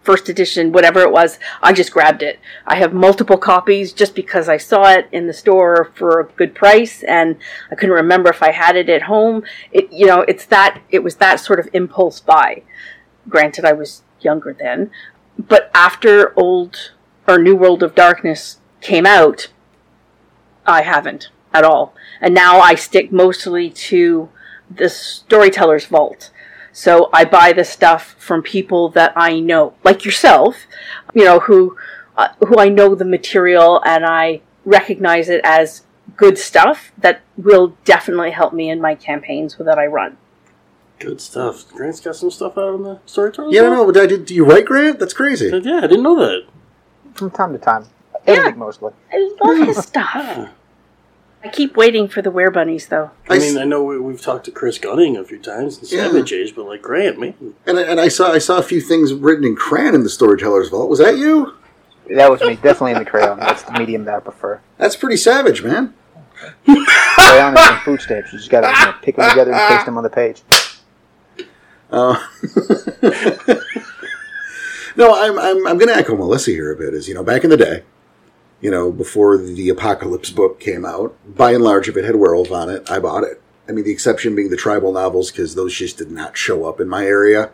first 0.05 0.29
edition, 0.29 0.71
whatever 0.71 1.01
it 1.01 1.11
was. 1.11 1.41
I 1.61 1.73
just 1.73 1.93
grabbed 1.93 2.23
it. 2.23 2.39
I 2.69 2.77
have 2.77 2.93
multiple 2.93 3.37
copies 3.37 3.93
just 3.93 4.15
because 4.15 4.49
I 4.49 4.57
saw 4.57 4.91
it 4.91 5.09
in 5.11 5.27
the 5.27 5.33
store 5.33 5.91
for 5.97 6.21
a 6.21 6.25
good 6.25 6.55
price, 6.55 7.03
and 7.03 7.37
I 7.73 7.75
couldn't 7.75 7.97
remember 7.97 8.31
if 8.31 8.41
I 8.41 8.53
had 8.53 8.77
it 8.77 8.89
at 8.89 9.03
home. 9.03 9.43
It, 9.73 9.93
you 9.93 10.07
know, 10.07 10.21
it's 10.29 10.47
that 10.47 10.81
it 10.89 11.03
was 11.03 11.17
that 11.17 11.41
sort 11.41 11.59
of 11.59 11.69
impulse 11.73 12.21
buy. 12.21 12.63
Granted, 13.29 13.65
I 13.65 13.73
was 13.73 14.03
younger 14.21 14.55
then, 14.57 14.93
but 15.37 15.71
after 15.75 16.39
old 16.39 16.93
or 17.27 17.39
New 17.39 17.57
World 17.57 17.83
of 17.83 17.97
Darkness 17.97 18.61
came 18.81 19.07
out, 19.07 19.49
I 20.67 20.83
haven't 20.83 21.31
at 21.53 21.65
all. 21.65 21.95
And 22.21 22.35
now 22.35 22.61
I 22.61 22.75
stick 22.75 23.13
mostly 23.13 23.71
to 23.71 24.29
the 24.71 24.89
storyteller's 24.89 25.87
vault. 25.87 26.31
So 26.73 27.09
I 27.13 27.25
buy 27.25 27.53
the 27.53 27.65
stuff 27.65 28.17
from 28.19 28.43
people 28.43 28.89
that 28.91 29.13
I 29.15 29.39
know, 29.39 29.75
like 29.85 30.05
yourself, 30.05 30.67
you 31.15 31.25
know, 31.25 31.41
who 31.41 31.77
uh, 32.17 32.29
who 32.47 32.59
I 32.59 32.69
know 32.69 32.95
the 32.95 33.05
material 33.05 33.81
and 33.85 34.05
I 34.05 34.41
recognize 34.65 35.29
it 35.29 35.41
as 35.45 35.83
good 36.17 36.39
stuff 36.39 36.93
that 36.99 37.23
will 37.37 37.77
definitely 37.85 38.31
help 38.33 38.53
me 38.53 38.71
in 38.71 38.81
my 38.81 38.95
campaigns 38.95 39.57
that 39.57 39.79
I 39.79 39.87
run. 39.87 40.17
Good 40.99 41.21
stuff. 41.21 41.69
Grant's 41.73 42.01
got 42.01 42.17
some 42.17 42.31
stuff 42.31 42.57
out 42.57 42.75
on 42.75 42.83
the 42.83 43.01
storyteller. 43.07 43.53
Yeah, 43.53 43.63
no, 43.63 43.85
but 43.87 43.97
I 43.97 44.07
did, 44.07 44.27
do 44.27 44.35
you 44.35 44.45
write 44.45 44.65
Grant? 44.65 44.99
That's 44.99 45.13
crazy. 45.13 45.47
Yeah, 45.47 45.79
I 45.79 45.87
didn't 45.87 46.03
know 46.03 46.17
that. 46.17 46.47
From 47.15 47.31
time 47.31 47.53
to 47.53 47.59
time. 47.59 47.87
Editing 48.27 48.59
mostly. 48.59 48.93
I 49.13 49.31
love 49.43 49.67
his 49.67 49.79
stuff. 49.79 50.49
I 51.43 51.49
keep 51.49 51.77
waiting 51.77 52.09
for 52.09 52.23
the 52.23 52.31
were 52.31 52.51
bunnies 52.51 52.87
though. 52.87 53.11
I 53.29 53.35
I 53.35 53.39
mean, 53.39 53.57
s- 53.57 53.57
I 53.59 53.65
know 53.65 53.83
we, 53.83 53.99
we've 53.99 54.21
talked 54.21 54.47
to 54.47 54.51
Chris 54.51 54.79
Gunning 54.79 55.17
a 55.19 55.25
few 55.25 55.39
times 55.39 55.77
in 55.79 55.99
Yeah. 55.99 56.07
Savage 56.07 56.33
Age, 56.33 56.55
but 56.57 56.65
like 56.65 56.81
Grant, 56.81 57.21
man, 57.21 57.35
And 57.67 57.79
I, 57.79 57.83
and 57.83 58.01
I 58.01 58.09
saw 58.09 58.33
I 58.33 58.39
saw 58.39 58.57
a 58.59 58.63
few 58.63 58.81
things 58.81 59.13
written 59.13 59.45
in 59.45 59.55
crayon 59.55 59.95
in 59.95 60.03
the 60.05 60.09
storyteller's 60.09 60.71
vault. 60.71 60.89
Was 60.89 61.01
that 61.01 61.19
you? 61.19 61.53
That 62.15 62.31
was 62.31 62.41
me, 62.41 62.55
definitely 62.57 62.93
in 62.93 62.99
the 62.99 63.05
crayon. 63.05 63.39
That's 63.39 63.63
the 63.63 63.73
medium 63.73 64.05
that 64.07 64.15
I 64.15 64.21
prefer. 64.21 64.61
That's 64.79 64.97
pretty 64.97 65.17
savage, 65.19 65.63
man. 65.63 65.93
Crayon 66.67 67.49
and 67.57 67.59
some 67.59 67.79
food 67.81 68.01
stamps. 68.01 68.33
You 68.33 68.39
just 68.39 68.51
gotta 68.51 68.69
you 68.69 68.87
know, 68.87 68.95
pick 69.03 69.17
them 69.17 69.29
together 69.31 69.53
and 69.53 69.69
paste 69.69 69.85
them 69.87 69.97
on 69.99 70.03
the 70.03 70.11
page. 70.11 70.43
Uh, 71.91 72.17
no, 74.97 75.15
I'm, 75.15 75.39
I'm, 75.39 75.67
I'm 75.67 75.79
going 75.79 75.89
to 75.89 75.95
echo 75.97 76.17
Melissa 76.17 76.51
here 76.51 76.73
a 76.73 76.77
bit. 76.77 76.93
Is 76.95 77.07
you 77.09 77.15
know, 77.15 77.23
back 77.23 77.45
in 77.45 77.51
the 77.51 77.57
day, 77.57 77.83
you 78.65 78.71
know, 78.71 78.91
before 78.91 79.37
the 79.37 79.69
Apocalypse 79.69 80.31
book 80.31 80.59
came 80.59 80.87
out, 80.87 81.15
by 81.27 81.53
and 81.53 81.63
large, 81.63 81.87
if 81.87 81.99
it 81.99 82.05
had 82.07 82.17
werewolf 82.17 82.51
on 82.51 82.71
it, 82.71 82.91
I 82.91 82.99
bought 82.99 83.23
it. 83.23 83.43
I 83.69 83.73
mean, 83.73 83.85
the 83.85 83.93
exception 83.93 84.35
being 84.35 84.49
the 84.49 84.57
tribal 84.57 84.91
novels 84.91 85.31
because 85.31 85.55
those 85.55 85.75
just 85.75 85.99
did 85.99 86.11
not 86.11 86.39
show 86.39 86.65
up 86.65 86.81
in 86.81 86.89
my 86.89 87.05
area. 87.05 87.51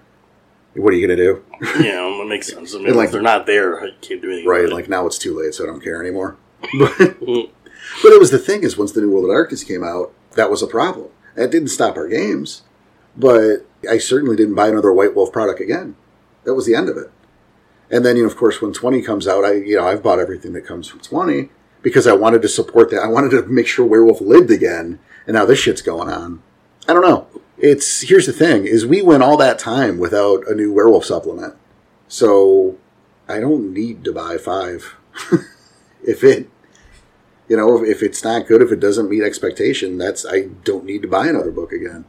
What 0.76 0.94
are 0.94 0.96
you 0.96 1.08
going 1.08 1.18
to 1.18 1.24
do? 1.24 1.44
Yeah, 1.84 2.16
that 2.16 2.26
makes 2.28 2.46
sense. 2.46 2.76
I 2.76 2.78
mean, 2.78 2.94
like- 2.94 3.06
if 3.06 3.12
they're 3.12 3.22
not 3.22 3.46
there, 3.46 3.82
I 3.82 3.90
can't 4.00 4.22
do 4.22 4.30
anything. 4.30 4.48
Right, 4.48 4.68
like 4.68 4.88
now 4.88 5.04
it's 5.06 5.18
too 5.18 5.36
late, 5.36 5.52
so 5.52 5.64
I 5.64 5.66
don't 5.66 5.82
care 5.82 6.00
anymore. 6.00 6.36
But, 6.60 6.92
mm. 6.98 7.50
but 8.04 8.12
it 8.12 8.20
was 8.20 8.30
the 8.30 8.38
thing 8.38 8.62
is, 8.62 8.78
once 8.78 8.92
the 8.92 9.00
New 9.00 9.10
World 9.10 9.24
of 9.24 9.30
Darkness 9.30 9.64
came 9.64 9.82
out, 9.82 10.12
that 10.36 10.48
was 10.48 10.62
a 10.62 10.68
problem. 10.68 11.08
That 11.34 11.50
didn't 11.50 11.70
stop 11.70 11.96
our 11.96 12.06
games, 12.06 12.62
but 13.16 13.66
I 13.88 13.98
certainly 13.98 14.36
didn't 14.36 14.54
buy 14.54 14.68
another 14.68 14.92
White 14.92 15.16
Wolf 15.16 15.32
product 15.32 15.60
again. 15.60 15.96
That 16.44 16.54
was 16.54 16.66
the 16.66 16.76
end 16.76 16.88
of 16.88 16.96
it. 16.96 17.10
And 17.90 18.04
then, 18.04 18.16
you 18.16 18.22
know, 18.22 18.28
of 18.28 18.36
course, 18.36 18.62
when 18.62 18.72
20 18.72 19.02
comes 19.02 19.26
out, 19.26 19.44
I, 19.44 19.54
you 19.54 19.76
know, 19.76 19.86
I've 19.86 20.02
bought 20.02 20.20
everything 20.20 20.52
that 20.52 20.66
comes 20.66 20.86
from 20.86 21.00
20 21.00 21.50
because 21.82 22.06
I 22.06 22.12
wanted 22.12 22.42
to 22.42 22.48
support 22.48 22.90
that. 22.90 23.02
I 23.02 23.08
wanted 23.08 23.30
to 23.30 23.42
make 23.46 23.66
sure 23.66 23.84
Werewolf 23.84 24.20
lived 24.20 24.50
again, 24.50 24.98
and 25.26 25.34
now 25.34 25.44
this 25.44 25.58
shit's 25.58 25.82
going 25.82 26.08
on. 26.08 26.42
I 26.88 26.94
don't 26.94 27.02
know. 27.02 27.26
It's 27.58 28.02
here's 28.02 28.26
the 28.26 28.32
thing: 28.32 28.66
is 28.66 28.86
we 28.86 29.02
went 29.02 29.22
all 29.22 29.36
that 29.36 29.58
time 29.58 29.98
without 29.98 30.46
a 30.46 30.54
new 30.54 30.72
Werewolf 30.72 31.04
supplement, 31.04 31.54
so 32.08 32.78
I 33.28 33.40
don't 33.40 33.72
need 33.72 34.04
to 34.04 34.12
buy 34.12 34.38
five. 34.38 34.94
if 36.02 36.24
it, 36.24 36.48
you 37.48 37.56
know, 37.56 37.84
if, 37.84 38.02
it's 38.02 38.24
not 38.24 38.46
good, 38.46 38.62
if 38.62 38.72
it 38.72 38.80
doesn't 38.80 39.10
meet 39.10 39.22
expectation, 39.22 39.98
that's 39.98 40.24
I 40.24 40.42
don't 40.64 40.84
need 40.84 41.02
to 41.02 41.08
buy 41.08 41.26
another 41.26 41.50
book 41.50 41.72
again. 41.72 42.06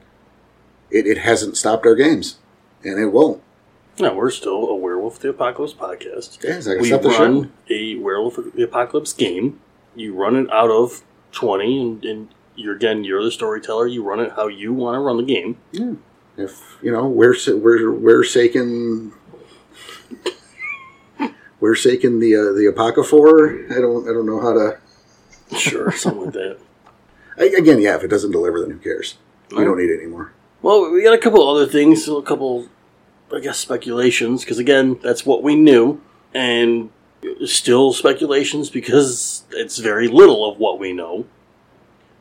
It, 0.90 1.06
it 1.06 1.20
hasn't 1.20 1.58
stopped 1.58 1.86
our 1.86 1.96
games, 1.96 2.38
and 2.84 3.00
it 3.00 3.08
won't. 3.08 3.42
no, 4.00 4.14
we're 4.14 4.32
still 4.32 4.70
a 4.70 4.76
Werewolf 5.12 5.20
the 5.20 5.30
Apocalypse 5.30 5.74
podcast. 5.74 6.44
Yeah, 6.44 6.72
like 6.72 6.82
we 6.82 6.88
stop 6.88 7.02
the 7.02 7.12
show. 7.12 7.24
run 7.24 7.52
a 7.70 7.96
Werewolf 7.96 8.40
the 8.56 8.64
Apocalypse 8.64 9.14
game. 9.14 9.60
You 9.96 10.14
run 10.14 10.36
it 10.36 10.52
out 10.52 10.70
of 10.70 11.04
20, 11.34 11.82
and, 11.82 12.06
and 12.06 12.36
you're 12.56 12.76
again, 12.76 13.04
you're 13.04 13.24
the 13.24 13.32
storyteller. 13.32 13.88
You 13.88 14.04
run 14.04 14.20
it 14.20 14.34
how 14.36 14.48
you 14.48 14.74
want 14.74 14.96
to 14.96 15.00
run 15.00 15.18
the 15.18 15.24
game. 15.24 15.58
Yeah. 15.72 15.94
If 16.38 16.78
you 16.82 16.92
know, 16.92 17.08
we're 17.08 17.36
we're 17.48 17.92
we're 17.92 18.24
saking. 18.24 19.14
We're 21.60 21.76
saking 21.76 22.20
the 22.20 22.36
uh, 22.36 22.54
the 22.54 22.66
Apocryphor. 22.68 23.66
I 23.70 23.82
don't 23.82 24.10
I 24.10 24.14
don't 24.14 24.26
know 24.26 24.42
how 24.42 24.54
to. 24.54 25.58
Sure, 25.58 25.92
something 25.92 26.26
like 26.26 26.34
that. 26.34 26.58
I, 27.38 27.44
again, 27.58 27.82
yeah. 27.82 27.96
If 27.98 28.04
it 28.04 28.08
doesn't 28.08 28.32
deliver, 28.32 28.62
then 28.62 28.72
who 28.72 28.78
cares? 28.78 29.18
We 29.52 29.66
don't 29.66 29.78
need 29.78 29.90
it 29.90 30.00
anymore. 30.00 30.32
Well, 30.62 30.90
we 30.92 31.04
got 31.04 31.14
a 31.14 31.18
couple 31.18 31.48
other 31.48 31.66
things, 31.66 32.08
a 32.08 32.22
couple, 32.22 32.68
I 33.34 33.40
guess, 33.40 33.58
speculations, 33.58 34.44
because 34.44 34.60
again, 34.60 35.00
that's 35.02 35.26
what 35.26 35.44
we 35.44 35.56
knew, 35.56 36.02
and 36.34 36.90
still 37.46 37.94
speculations 37.94 38.70
because 38.70 39.44
it's 39.52 39.78
very 39.78 40.08
little 40.08 40.50
of 40.50 40.58
what 40.58 40.80
we 40.80 40.94
know. 40.94 41.26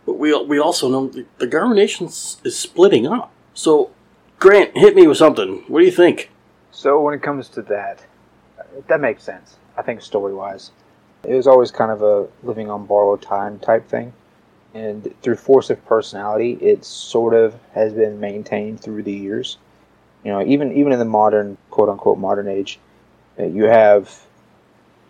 But 0.07 0.19
we 0.19 0.37
we 0.45 0.59
also 0.59 0.89
know 0.89 1.09
the, 1.09 1.27
the 1.39 1.47
Garou 1.47 1.75
Nation 1.75 2.07
is 2.07 2.57
splitting 2.57 3.07
up. 3.07 3.33
So, 3.55 3.91
Grant, 4.39 4.77
hit 4.77 4.95
me 4.95 5.07
with 5.07 5.19
something. 5.19 5.65
What 5.69 5.81
do 5.81 5.85
you 5.85 5.93
think? 5.93 6.31
So 6.71 7.01
when 7.01 7.15
it 7.15 7.23
comes 7.23 7.49
to 7.51 7.63
that, 7.63 8.05
that 8.89 9.01
makes 9.01 9.23
sense. 9.23 9.57
I 9.77 9.83
think 9.83 10.03
story 10.03 10.35
wise, 10.35 10.71
it 11.25 11.35
was 11.35 11.47
always 11.47 11.71
kind 11.71 11.91
of 11.91 12.03
a 12.03 12.29
living 12.43 12.71
on 12.71 12.87
borrowed 12.87 13.23
time 13.23 13.59
type 13.59 13.89
thing, 13.89 14.13
and 14.75 15.15
through 15.23 15.37
force 15.37 15.71
of 15.71 15.85
personality, 15.87 16.53
it 16.61 16.85
sort 16.85 17.35
of 17.35 17.55
has 17.75 17.93
been 17.93 18.21
maintained 18.21 18.81
through 18.81 19.03
the 19.03 19.13
years. 19.13 19.59
You 20.25 20.33
know, 20.33 20.45
even 20.45 20.73
even 20.73 20.93
in 20.93 20.99
the 20.99 21.05
modern 21.05 21.57
quote 21.71 21.89
unquote 21.89 22.19
modern 22.19 22.49
age, 22.49 22.79
uh, 23.39 23.45
you 23.45 23.65
have, 23.65 24.27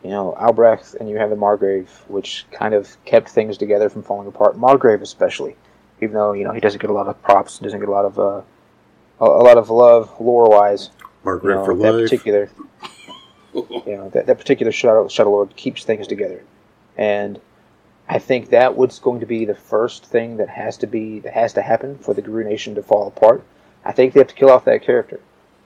you 0.05 0.11
know, 0.11 0.35
Albrecht 0.37 0.95
and 0.95 1.09
you 1.09 1.17
have 1.17 1.31
the 1.31 1.37
Margrave, 1.37 1.91
which 2.09 2.47
kind 2.53 2.75
of 2.75 2.97
kept 3.05 3.29
things 3.29 3.59
together 3.59 3.89
from 3.89 4.03
falling 4.03 4.29
apart. 4.29 4.57
Margrave 4.57 5.03
especially, 5.03 5.57
even 6.01 6.15
though 6.15 6.33
you 6.33 6.45
know 6.45 6.53
he 6.53 6.61
doesn't 6.61 6.81
get 6.81 6.91
a 6.91 6.93
lot 6.93 7.09
of 7.09 7.21
props, 7.23 7.59
doesn't 7.59 7.81
get 7.81 7.89
a 7.89 7.93
lot 7.93 8.05
of 8.05 8.19
uh, 8.19 8.43
a, 9.21 9.25
a 9.25 9.43
lot 9.43 9.59
of 9.59 9.71
love 9.71 10.15
lore 10.21 10.49
wise 10.49 10.91
Margrave 11.25 11.55
you 11.55 11.59
know, 11.61 11.65
for 11.65 11.77
that 11.77 11.93
life. 11.93 12.05
particular 12.05 12.51
you 13.55 13.97
know 13.97 14.09
that, 14.11 14.27
that 14.27 14.39
particular 14.39 14.73
shadow 14.73 15.09
shadow 15.09 15.31
lord 15.31 15.55
keeps 15.57 15.85
things 15.85 16.07
together 16.07 16.43
and 16.97 17.41
i 18.09 18.19
think 18.19 18.51
that 18.51 18.77
was 18.77 18.99
going 18.99 19.21
to 19.21 19.27
be 19.27 19.45
the 19.45 19.55
first 19.55 20.05
thing 20.05 20.37
that 20.37 20.49
has 20.49 20.77
to 20.77 20.87
be 20.87 21.21
that 21.21 21.33
has 21.33 21.53
to 21.53 21.63
happen 21.63 21.99
for 21.99 22.15
the 22.15 22.23
Garou 22.23 22.45
nation 22.45 22.75
to 22.75 22.83
fall 22.83 23.09
apart 23.09 23.45
i 23.85 23.93
think 23.93 24.13
they 24.13 24.21
have 24.21 24.29
to 24.29 24.35
kill 24.35 24.51
off 24.51 24.65
that 24.65 24.83
character 24.83 25.21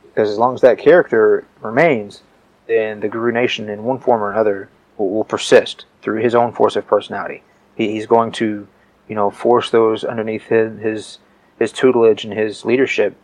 because 0.04 0.30
as 0.30 0.38
long 0.38 0.54
as 0.54 0.60
that 0.60 0.78
character 0.78 1.46
remains 1.60 2.22
then 2.66 3.00
the 3.00 3.08
Garou 3.08 3.30
nation 3.30 3.68
in 3.68 3.84
one 3.84 3.98
form 3.98 4.22
or 4.22 4.32
another 4.32 4.70
will, 4.96 5.10
will 5.10 5.24
persist 5.24 5.84
through 6.00 6.20
his 6.22 6.34
own 6.34 6.52
force 6.52 6.76
of 6.76 6.86
personality 6.86 7.42
he, 7.76 7.92
he's 7.92 8.06
going 8.06 8.32
to 8.32 8.66
you 9.08 9.14
know 9.14 9.30
force 9.30 9.70
those 9.70 10.04
underneath 10.04 10.44
his 10.44 10.80
his, 10.80 11.18
his 11.58 11.72
tutelage 11.72 12.24
and 12.24 12.32
his 12.32 12.64
leadership 12.64 13.16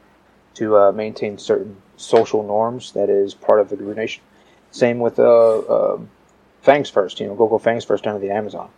to 0.54 0.76
uh, 0.76 0.92
maintain 0.92 1.38
certain 1.38 1.76
social 1.96 2.42
norms 2.42 2.92
that 2.92 3.08
is 3.08 3.34
part 3.34 3.60
of 3.60 3.68
the 3.68 3.76
Garou 3.76 3.94
Nation. 3.94 4.22
Same 4.70 4.98
with 4.98 5.18
uh, 5.18 5.58
uh, 5.58 6.00
Fangs 6.62 6.90
First, 6.90 7.20
you 7.20 7.26
know, 7.26 7.34
Gogo 7.34 7.58
Fangs 7.58 7.84
First 7.84 8.04
to 8.04 8.18
the 8.18 8.30
Amazon. 8.30 8.70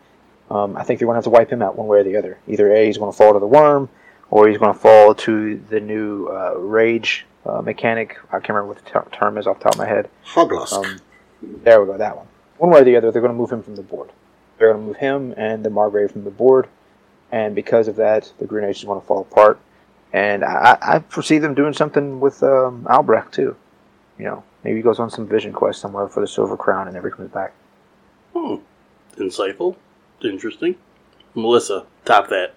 Um, 0.50 0.76
I 0.76 0.82
think 0.82 0.98
they're 0.98 1.06
going 1.06 1.14
to 1.14 1.18
have 1.18 1.24
to 1.24 1.30
wipe 1.30 1.50
him 1.50 1.62
out 1.62 1.76
one 1.76 1.86
way 1.86 1.98
or 1.98 2.04
the 2.04 2.16
other. 2.16 2.38
Either 2.46 2.72
A, 2.72 2.86
he's 2.86 2.98
going 2.98 3.12
to 3.12 3.16
fall 3.16 3.32
to 3.32 3.38
the 3.38 3.48
Wyrm, 3.48 3.88
or 4.32 4.48
he's 4.48 4.56
going 4.56 4.72
to 4.72 4.78
fall 4.78 5.14
to 5.14 5.58
the 5.68 5.78
new 5.78 6.26
uh, 6.28 6.54
rage 6.56 7.26
uh, 7.44 7.60
mechanic. 7.60 8.16
I 8.30 8.38
can't 8.38 8.48
remember 8.48 8.68
what 8.68 8.82
the 8.82 8.90
ter- 8.90 9.08
term 9.12 9.36
is 9.36 9.46
off 9.46 9.58
the 9.58 9.64
top 9.64 9.74
of 9.74 9.78
my 9.78 9.86
head. 9.86 10.08
Hauglosk. 10.24 10.72
Um, 10.72 11.00
there 11.42 11.82
we 11.82 11.86
go, 11.86 11.98
that 11.98 12.16
one. 12.16 12.26
One 12.56 12.70
way 12.70 12.80
or 12.80 12.84
the 12.84 12.96
other, 12.96 13.12
they're 13.12 13.20
going 13.20 13.34
to 13.34 13.38
move 13.38 13.52
him 13.52 13.62
from 13.62 13.76
the 13.76 13.82
board. 13.82 14.10
They're 14.56 14.72
going 14.72 14.80
to 14.80 14.86
move 14.86 14.96
him 14.96 15.34
and 15.36 15.62
the 15.62 15.68
Margrave 15.68 16.12
from 16.12 16.24
the 16.24 16.30
board, 16.30 16.66
and 17.30 17.54
because 17.54 17.88
of 17.88 17.96
that, 17.96 18.32
the 18.38 18.46
Garou 18.46 18.62
Nation 18.62 18.84
is 18.84 18.84
going 18.86 19.00
to 19.00 19.06
fall 19.06 19.20
apart. 19.20 19.60
And 20.14 20.44
I, 20.44 20.78
I 20.80 20.98
foresee 21.10 21.36
them 21.36 21.54
doing 21.54 21.74
something 21.74 22.18
with 22.18 22.42
um, 22.42 22.86
Albrecht 22.88 23.34
too. 23.34 23.54
You 24.18 24.24
know, 24.24 24.44
maybe 24.64 24.76
he 24.76 24.82
goes 24.82 24.98
on 24.98 25.10
some 25.10 25.26
vision 25.26 25.52
quest 25.52 25.78
somewhere 25.78 26.08
for 26.08 26.20
the 26.20 26.26
Silver 26.26 26.56
Crown 26.56 26.86
and 26.86 26.94
never 26.94 27.10
comes 27.10 27.30
back. 27.30 27.52
Hmm. 28.34 28.56
Insightful. 29.16 29.76
Interesting. 30.22 30.76
Melissa, 31.34 31.84
top 32.06 32.28
that. 32.30 32.54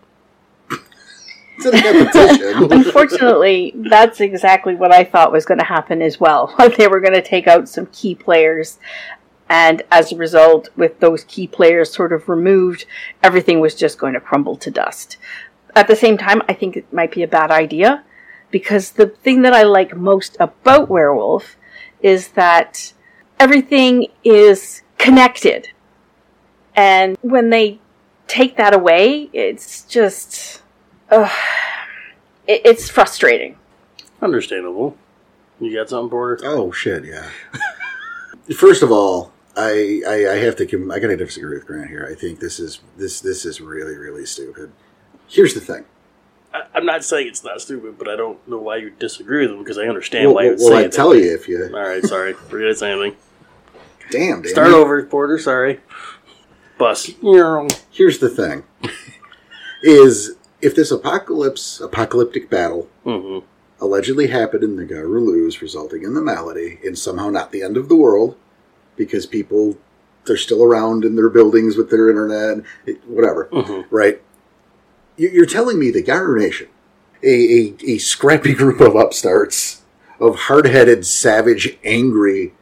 It's. 1.60 2.72
Unfortunately, 2.72 3.74
that's 3.76 4.22
exactly 4.22 4.76
what 4.76 4.92
I 4.92 5.04
thought 5.04 5.32
was 5.32 5.46
going 5.46 5.60
to 5.60 5.66
happen 5.66 6.02
as 6.02 6.20
well. 6.20 6.54
they 6.78 6.88
were 6.88 7.00
going 7.00 7.14
to 7.14 7.22
take 7.22 7.48
out 7.48 7.70
some 7.70 7.88
key 7.88 8.16
players, 8.16 8.80
and 9.50 9.84
as 9.92 10.12
a 10.12 10.16
result, 10.16 10.70
with 10.76 11.00
those 11.00 11.24
key 11.26 11.48
players 11.48 11.94
sort 11.94 12.14
of 12.14 12.30
removed, 12.30 12.86
everything 13.22 13.60
was 13.60 13.76
just 13.76 13.98
going 13.98 14.14
to 14.14 14.20
crumble 14.20 14.56
to 14.58 14.72
dust. 14.72 15.18
At 15.76 15.88
the 15.88 15.96
same 15.96 16.18
time, 16.18 16.42
I 16.48 16.54
think 16.54 16.78
it 16.78 16.92
might 16.94 17.12
be 17.12 17.24
a 17.24 17.28
bad 17.28 17.52
idea 17.52 18.04
because 18.50 18.92
the 18.92 19.08
thing 19.08 19.42
that 19.42 19.54
I 19.54 19.64
like 19.64 19.96
most 19.96 20.38
about 20.40 20.90
Werewolf 20.90 21.58
is 22.02 22.30
that 22.30 22.94
everything 23.40 24.08
is 24.24 24.84
connected. 24.98 25.70
And 26.76 27.18
when 27.22 27.50
they 27.50 27.80
take 28.28 28.58
that 28.58 28.74
away, 28.74 29.30
it's 29.34 29.84
just. 29.84 30.62
Ugh, 31.12 31.32
it, 32.48 32.62
it's 32.66 32.90
frustrating. 32.90 33.58
Understandable. 34.22 34.98
You 35.60 35.74
got 35.74 35.90
something, 35.90 36.10
Porter? 36.10 36.40
oh 36.46 36.72
shit, 36.72 37.06
yeah. 37.06 37.30
First 38.58 38.84
of 38.84 38.92
all, 38.92 39.32
I, 39.56 40.02
I 40.08 40.14
I 40.32 40.36
have 40.38 40.56
to 40.58 40.66
com- 40.66 40.92
I 40.92 41.00
gotta 41.00 41.16
disagree 41.18 41.56
with 41.58 41.66
Grant 41.66 41.90
here. 41.90 42.08
I 42.10 42.16
think 42.16 42.40
this 42.40 42.60
is 42.60 42.80
this 42.98 43.22
this 43.22 43.46
is 43.46 43.62
really 43.62 43.96
really 43.96 44.26
stupid. 44.26 44.72
Here's 45.28 45.54
the 45.54 45.60
thing. 45.62 45.86
I, 46.54 46.64
I'm 46.74 46.86
not 46.86 47.04
saying 47.06 47.28
it's 47.28 47.44
not 47.44 47.62
stupid, 47.62 47.98
but 47.98 48.08
I 48.10 48.16
don't 48.16 48.46
know 48.48 48.58
why 48.60 48.78
you 48.78 48.90
disagree 48.92 49.42
with 49.42 49.50
them 49.52 49.60
because 49.60 49.78
I 49.78 49.86
understand 49.88 50.26
Well, 50.28 50.36
why 50.36 50.42
you 50.44 50.50
well, 50.50 50.58
would 50.58 50.64
well, 50.64 50.72
say 50.80 50.84
I 50.84 50.86
it. 50.88 50.92
tell 50.92 51.16
you 51.16 51.34
if 51.34 51.48
you 51.48 51.64
All 51.74 51.80
right, 51.82 52.04
sorry. 52.04 52.34
Forget 52.34 52.68
to 52.68 52.76
say 52.76 52.92
anything. 52.92 53.16
damn. 54.12 54.42
Damn 54.42 54.50
Start 54.52 54.68
over, 54.74 55.02
Porter. 55.04 55.40
Sorry. 55.40 55.80
Bus. 56.78 57.06
Here's 57.92 58.20
the 58.20 58.30
thing: 58.30 58.64
is 59.82 60.36
if 60.66 60.76
this 60.76 60.92
apocalypse 60.92 61.80
apocalyptic 61.80 62.50
battle 62.50 62.90
hmm 63.04 63.40
allegedly 63.82 64.28
happened 64.28 64.64
in 64.64 64.78
the 64.78 64.86
Garulus, 64.86 65.60
resulting 65.60 66.04
in 66.04 66.14
the 66.14 66.22
malady, 66.22 66.80
and 66.86 66.98
somehow 66.98 67.30
not 67.30 67.52
the 67.52 67.62
end 67.62 67.76
of 67.76 67.90
the 67.90 67.96
world, 67.96 68.38
because 68.96 69.26
people 69.26 69.78
they're 70.26 70.38
still 70.38 70.64
around 70.64 71.04
in 71.04 71.16
their 71.18 71.30
buildings 71.30 71.76
with 71.78 71.90
their 71.92 72.10
internet, 72.10 72.64
whatever, 73.06 73.50
hmm 73.52 73.82
right? 73.92 74.22
You- 75.18 75.30
You're 75.30 75.46
telling 75.46 75.78
me 75.78 75.92
the 75.92 76.02
Garou 76.02 76.40
Nation, 76.40 76.68
a, 77.22 77.28
a, 77.28 77.76
a 77.86 77.98
scrappy 77.98 78.54
group 78.62 78.80
of 78.80 78.96
upstarts, 78.96 79.82
of 80.22 80.36
hard-headed, 80.48 81.06
savage, 81.06 81.78
angry 81.84 82.54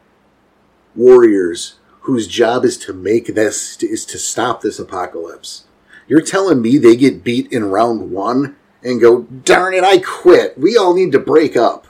warriors 0.96 1.76
whose 2.02 2.28
job 2.28 2.66
is 2.66 2.78
to 2.80 2.92
make 2.94 3.28
this 3.36 3.82
is 3.84 4.04
to 4.08 4.18
stop 4.18 4.62
this 4.62 4.80
apocalypse. 4.80 5.66
You're 6.08 6.22
telling 6.22 6.62
me 6.62 6.78
they 6.78 6.96
get 6.96 7.24
beat 7.24 7.52
in 7.52 7.66
round 7.66 8.12
one 8.12 8.56
and 8.84 9.00
go, 9.00 9.22
darn 9.22 9.74
it, 9.74 9.84
I 9.84 10.00
quit. 10.00 10.58
We 10.58 10.78
all 10.78 10.94
need 10.94 11.12
to 11.14 11.20
break 11.20 11.56
up. 11.56 11.88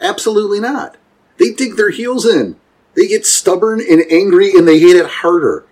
Absolutely 0.00 0.60
not. 0.60 0.96
They 1.38 1.52
dig 1.52 1.76
their 1.76 1.90
heels 1.90 2.26
in. 2.26 2.56
They 2.94 3.06
get 3.06 3.26
stubborn 3.26 3.80
and 3.80 4.02
angry 4.10 4.52
and 4.52 4.66
they 4.66 4.78
hit 4.78 4.96
it 4.96 5.06
harder. 5.06 5.66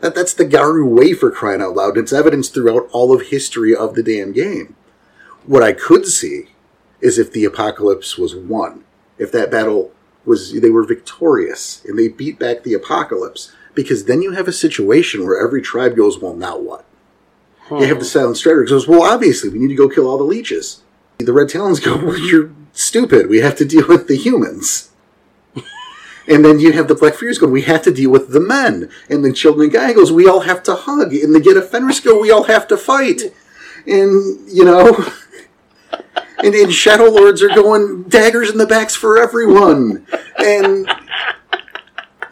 That, 0.00 0.14
that's 0.14 0.34
the 0.34 0.44
Garou 0.44 0.86
way 0.86 1.12
for 1.12 1.30
crying 1.30 1.62
out 1.62 1.74
loud. 1.74 1.96
It's 1.96 2.12
evidenced 2.12 2.54
throughout 2.54 2.88
all 2.92 3.14
of 3.14 3.28
history 3.28 3.74
of 3.74 3.94
the 3.94 4.02
damn 4.02 4.32
game. 4.32 4.76
What 5.44 5.62
I 5.62 5.72
could 5.72 6.06
see 6.06 6.50
is 7.00 7.18
if 7.18 7.32
the 7.32 7.44
apocalypse 7.44 8.18
was 8.18 8.34
won 8.34 8.84
if 9.18 9.32
that 9.32 9.50
battle 9.50 9.92
was 10.24 10.60
they 10.60 10.70
were 10.70 10.84
victorious 10.84 11.84
and 11.84 11.98
they 11.98 12.08
beat 12.08 12.38
back 12.38 12.62
the 12.62 12.74
apocalypse 12.74 13.52
because 13.74 14.04
then 14.04 14.22
you 14.22 14.32
have 14.32 14.48
a 14.48 14.52
situation 14.52 15.24
where 15.24 15.42
every 15.42 15.62
tribe 15.62 15.96
goes, 15.96 16.18
well, 16.18 16.34
now 16.34 16.58
what? 16.58 16.84
You 17.70 17.86
have 17.86 17.98
the 17.98 18.04
Silent 18.04 18.36
Strider 18.36 18.64
goes, 18.64 18.86
well, 18.86 19.02
obviously 19.02 19.50
we 19.50 19.58
need 19.58 19.68
to 19.68 19.74
go 19.74 19.88
kill 19.88 20.08
all 20.08 20.18
the 20.18 20.24
leeches. 20.24 20.82
The 21.18 21.32
Red 21.32 21.48
Talons 21.48 21.80
go, 21.80 21.96
well, 22.04 22.18
you're 22.18 22.50
stupid. 22.72 23.28
We 23.28 23.38
have 23.38 23.56
to 23.56 23.64
deal 23.64 23.86
with 23.88 24.08
the 24.08 24.16
humans. 24.16 24.90
And 26.28 26.44
then 26.44 26.58
you 26.58 26.72
have 26.72 26.88
the 26.88 26.96
Black 26.96 27.14
Furies 27.14 27.38
go, 27.38 27.46
we 27.46 27.62
have 27.62 27.82
to 27.82 27.92
deal 27.92 28.10
with 28.10 28.32
the 28.32 28.40
men. 28.40 28.90
And 29.08 29.24
the 29.24 29.32
Children 29.32 29.70
Gaia 29.70 29.94
goes, 29.94 30.10
we 30.10 30.26
all 30.26 30.40
have 30.40 30.60
to 30.64 30.74
hug. 30.74 31.14
And 31.14 31.32
the 31.32 31.38
Get 31.38 31.56
of 31.56 31.70
Fenris 31.70 32.00
go, 32.00 32.20
we 32.20 32.32
all 32.32 32.42
have 32.42 32.66
to 32.66 32.76
fight. 32.76 33.22
And, 33.86 34.50
you 34.50 34.64
know, 34.64 35.06
and, 36.42 36.52
and 36.52 36.72
Shadow 36.72 37.04
Lords 37.04 37.44
are 37.44 37.54
going, 37.54 38.02
daggers 38.08 38.50
in 38.50 38.58
the 38.58 38.66
backs 38.66 38.96
for 38.96 39.22
everyone. 39.22 40.04
And, 40.38 40.90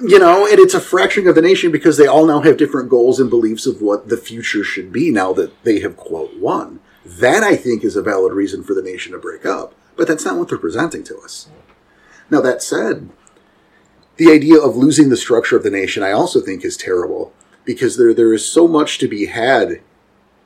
you 0.09 0.19
know, 0.19 0.47
and 0.47 0.59
it's 0.59 0.75
a 0.75 0.81
fracturing 0.81 1.29
of 1.29 1.35
the 1.35 1.43
nation 1.43 1.73
because 1.73 1.97
they 1.97 2.07
all 2.07 2.27
now 2.27 2.41
have 2.41 2.57
different 2.57 2.89
goals 2.89 3.21
and 3.21 3.31
beliefs 3.31 3.67
of 3.67 3.81
what 3.81 4.09
the 4.09 4.17
future 4.17 4.65
should 4.65 4.93
be 4.93 5.11
now 5.11 5.33
that 5.33 5.65
they 5.65 5.81
have, 5.81 5.97
quote, 5.97 6.37
won. 6.39 6.81
That, 7.05 7.43
I 7.43 7.57
think, 7.57 7.85
is 7.85 7.97
a 7.97 8.03
valid 8.03 8.33
reason 8.33 8.63
for 8.63 8.75
the 8.75 8.83
nation 8.83 9.13
to 9.13 9.19
break 9.19 9.45
up. 9.45 9.75
But 9.97 10.09
that's 10.09 10.25
not 10.25 10.37
what 10.37 10.49
they're 10.49 10.59
presenting 10.59 11.05
to 11.05 11.19
us. 11.19 11.49
Now, 12.31 12.41
that 12.41 12.63
said, 12.63 13.11
the 14.17 14.31
idea 14.31 14.59
of 14.59 14.77
losing 14.77 15.09
the 15.09 15.17
structure 15.17 15.57
of 15.57 15.63
the 15.63 15.71
nation, 15.71 16.03
I 16.03 16.13
also 16.13 16.41
think, 16.41 16.65
is 16.65 16.77
terrible 16.77 17.33
because 17.65 17.97
there 17.97 18.15
there 18.15 18.33
is 18.33 18.47
so 18.47 18.69
much 18.69 18.99
to 18.99 19.09
be 19.09 19.27
had 19.27 19.81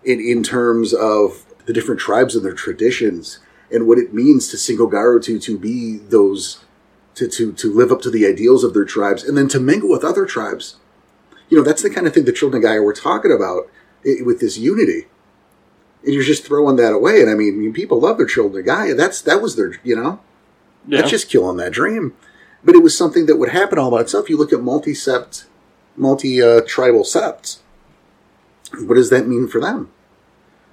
in 0.05 0.20
in 0.20 0.43
terms 0.43 0.94
of 0.94 1.44
the 1.66 1.72
different 1.72 2.01
tribes 2.01 2.35
and 2.35 2.44
their 2.44 2.55
traditions 2.55 3.40
and 3.70 3.86
what 3.86 3.98
it 3.98 4.14
means 4.14 4.48
to 4.48 4.56
single 4.56 4.86
Garou 4.86 5.20
to 5.20 5.39
to 5.39 5.59
be 5.59 5.98
those 5.98 6.64
to, 7.19 7.28
to 7.28 7.53
to 7.53 7.73
live 7.73 7.93
up 7.93 8.01
to 8.03 8.11
the 8.11 8.27
ideals 8.27 8.65
of 8.65 8.74
their 8.74 8.85
tribes 8.85 9.23
and 9.24 9.36
then 9.36 9.49
to 9.49 9.61
mingle 9.61 9.90
with 9.90 10.05
other 10.05 10.24
tribes. 10.27 10.77
You 11.49 11.57
know, 11.59 11.65
that's 11.65 11.82
the 11.82 11.90
kind 11.90 12.07
of 12.07 12.12
thing 12.15 12.24
the 12.24 12.32
children 12.32 12.62
of 12.62 12.69
Gaia 12.69 12.82
were 12.82 12.93
talking 12.93 13.32
about 13.32 13.69
i- 14.05 14.23
with 14.24 14.40
this 14.40 14.59
unity. 14.59 15.07
And 16.05 16.12
you're 16.15 16.23
just 16.23 16.45
throwing 16.47 16.77
that 16.77 16.93
away. 16.93 17.20
And 17.23 17.31
I 17.31 17.35
mean, 17.35 17.55
I 17.55 17.57
mean, 17.57 17.73
people 17.73 18.01
love 18.01 18.19
their 18.19 18.27
children 18.27 18.61
of 18.61 18.66
Gaia. 18.66 18.95
That's 18.95 19.20
that 19.23 19.40
was 19.43 19.57
their 19.57 19.74
you 19.85 19.97
know 19.97 20.20
Yeah. 20.86 20.99
that's 20.99 21.11
just 21.11 21.28
killing 21.31 21.57
that 21.59 21.73
dream. 21.73 22.15
But 22.65 22.74
it 22.74 22.82
was 22.82 22.97
something 22.97 23.27
that 23.27 23.36
would 23.36 23.51
happen 23.51 23.78
all 23.78 23.90
by 23.90 24.01
itself. 24.03 24.28
You 24.28 24.36
look 24.36 24.53
at 24.53 24.61
multi-sept, 24.61 25.45
multi-tribal 25.97 27.01
uh, 27.01 27.05
septs. 27.05 27.61
What 28.85 28.97
does 28.97 29.11
that 29.11 29.28
mean 29.28 29.47
for 29.49 29.61
them? 29.61 29.90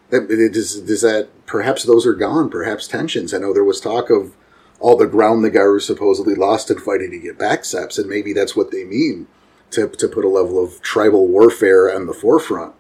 That, 0.10 0.30
it- 0.30 0.54
does, 0.54 0.82
does 0.82 1.02
that 1.02 1.30
perhaps 1.46 1.84
those 1.84 2.06
are 2.06 2.14
gone? 2.14 2.50
Perhaps 2.50 2.88
tensions. 2.88 3.34
I 3.34 3.38
know 3.38 3.54
there 3.54 3.64
was 3.64 3.80
talk 3.80 4.10
of 4.10 4.36
all 4.80 4.98
the 4.98 5.08
ground 5.08 5.44
the 5.44 5.50
Garou 5.50 5.80
supposedly 5.80 6.36
lost 6.36 6.70
in 6.70 6.80
fighting 6.80 7.12
to 7.12 7.20
get 7.20 7.38
back 7.40 7.62
seps, 7.62 7.98
and 7.98 8.10
maybe 8.10 8.34
that's 8.34 8.56
what 8.56 8.72
they 8.72 8.84
mean 8.84 9.28
to 9.72 9.88
to 9.88 10.08
put 10.08 10.26
a 10.26 10.30
level 10.30 10.64
of 10.64 10.82
tribal 10.82 11.28
warfare 11.28 11.94
on 11.94 12.06
the 12.08 12.14
forefront. 12.14 12.74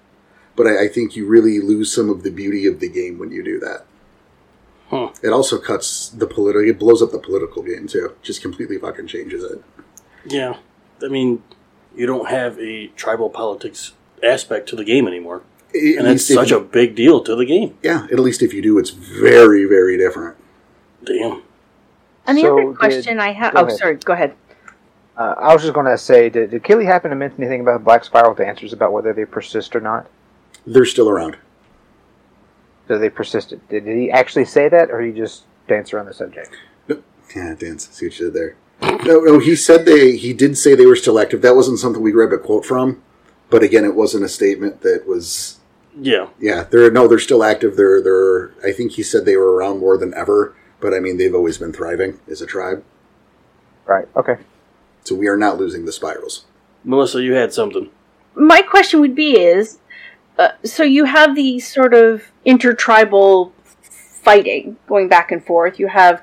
But 0.55 0.67
I, 0.67 0.85
I 0.85 0.87
think 0.87 1.15
you 1.15 1.25
really 1.25 1.59
lose 1.59 1.93
some 1.93 2.09
of 2.09 2.23
the 2.23 2.31
beauty 2.31 2.65
of 2.67 2.79
the 2.79 2.89
game 2.89 3.17
when 3.17 3.31
you 3.31 3.43
do 3.43 3.59
that. 3.59 3.85
Huh. 4.89 5.09
It 5.23 5.29
also 5.29 5.57
cuts 5.57 6.09
the 6.09 6.27
political. 6.27 6.61
It 6.69 6.77
blows 6.79 7.01
up 7.01 7.11
the 7.11 7.19
political 7.19 7.63
game 7.63 7.87
too. 7.87 8.13
Just 8.21 8.41
completely 8.41 8.77
fucking 8.77 9.07
changes 9.07 9.43
it. 9.43 9.61
Yeah. 10.25 10.57
I 11.03 11.07
mean, 11.07 11.43
you 11.95 12.05
don't 12.05 12.29
have 12.29 12.57
a 12.59 12.87
tribal 12.89 13.29
politics 13.29 13.93
aspect 14.23 14.69
to 14.69 14.75
the 14.75 14.83
game 14.85 15.07
anymore. 15.07 15.41
At 15.73 15.81
And 15.81 16.07
it's 16.07 16.25
such 16.31 16.51
you- 16.51 16.57
a 16.57 16.61
big 16.61 16.95
deal 16.95 17.21
to 17.23 17.35
the 17.35 17.45
game. 17.45 17.77
yeah. 17.83 18.05
At 18.11 18.19
least 18.19 18.41
if 18.43 18.53
you 18.53 18.61
do, 18.61 18.77
it's 18.77 18.91
very 18.91 19.65
very 19.65 19.97
different. 19.97 20.37
Damn. 21.03 21.41
And 22.27 22.37
the 22.37 22.41
So 22.43 22.53
other 22.59 22.67
did- 22.69 22.77
question 22.77 23.19
I 23.19 23.31
have. 23.33 23.53
Oh, 23.55 23.65
ahead. 23.65 23.77
sorry. 23.77 23.95
Go 23.95 24.13
ahead. 24.13 24.33
Uh, 25.17 25.33
I 25.37 25.53
was 25.53 25.61
just 25.61 25.73
going 25.73 25.85
to 25.85 25.97
say, 25.97 26.29
did, 26.29 26.51
did 26.51 26.61
Achilli 26.63 26.85
happen 26.85 27.09
to 27.09 27.15
mention 27.15 27.41
anything 27.41 27.61
about 27.61 27.83
Black 27.85 28.03
Spiral 28.03 28.33
dancers 28.33 28.73
about 28.73 28.91
whether 28.91 29.13
they 29.13 29.23
persist 29.25 29.73
or 29.75 29.79
not? 29.79 30.07
They're 30.67 30.85
still 30.85 31.09
around. 31.09 31.37
Do 32.87 32.97
they 32.97 33.09
persisted? 33.09 33.61
Did, 33.69 33.85
did 33.85 33.97
he 33.97 34.11
actually 34.11 34.45
say 34.45 34.67
that, 34.69 34.91
or 34.91 35.01
he 35.01 35.11
just 35.11 35.43
dance 35.67 35.93
around 35.93 36.07
the 36.07 36.13
subject? 36.13 36.55
Yeah, 37.35 37.55
dance. 37.55 37.89
See 37.89 38.05
what 38.07 38.19
you 38.19 38.31
did 38.31 38.33
there. 38.33 38.55
No, 39.05 39.19
no. 39.21 39.39
He 39.39 39.55
said 39.55 39.85
they. 39.85 40.15
He 40.15 40.31
did 40.33 40.57
say 40.57 40.75
they 40.75 40.85
were 40.85 40.95
still 40.95 41.17
active. 41.19 41.41
That 41.41 41.55
wasn't 41.55 41.79
something 41.79 42.01
we 42.01 42.11
grabbed 42.11 42.33
a 42.33 42.37
quote 42.37 42.65
from. 42.65 43.01
But 43.49 43.63
again, 43.63 43.83
it 43.83 43.95
wasn't 43.95 44.23
a 44.25 44.29
statement 44.29 44.81
that 44.81 45.07
was. 45.07 45.59
Yeah. 45.99 46.27
Yeah, 46.39 46.63
they're 46.63 46.91
no. 46.91 47.07
They're 47.07 47.19
still 47.19 47.43
active. 47.43 47.75
They're 47.77 48.01
they're. 48.01 48.53
I 48.63 48.71
think 48.71 48.93
he 48.93 49.03
said 49.03 49.25
they 49.25 49.37
were 49.37 49.53
around 49.55 49.79
more 49.79 49.97
than 49.97 50.13
ever. 50.13 50.55
But 50.79 50.93
I 50.93 50.99
mean, 50.99 51.17
they've 51.17 51.33
always 51.33 51.57
been 51.57 51.73
thriving 51.73 52.19
as 52.29 52.41
a 52.41 52.45
tribe. 52.45 52.83
Right. 53.85 54.07
Okay. 54.15 54.37
So 55.03 55.15
we 55.15 55.27
are 55.27 55.37
not 55.37 55.57
losing 55.57 55.85
the 55.85 55.91
spirals. 55.91 56.45
Melissa, 56.83 57.21
you 57.21 57.33
had 57.33 57.53
something. 57.53 57.89
my 58.35 58.61
question 58.61 58.99
would 58.99 59.15
be 59.15 59.39
is 59.39 59.79
uh, 60.37 60.49
so 60.63 60.83
you 60.83 61.05
have 61.05 61.35
these 61.35 61.65
sort 61.71 61.93
of 61.93 62.23
intertribal 62.43 63.53
fighting 63.81 64.75
going 64.87 65.07
back 65.07 65.31
and 65.31 65.43
forth 65.45 65.79
you 65.79 65.87
have 65.87 66.21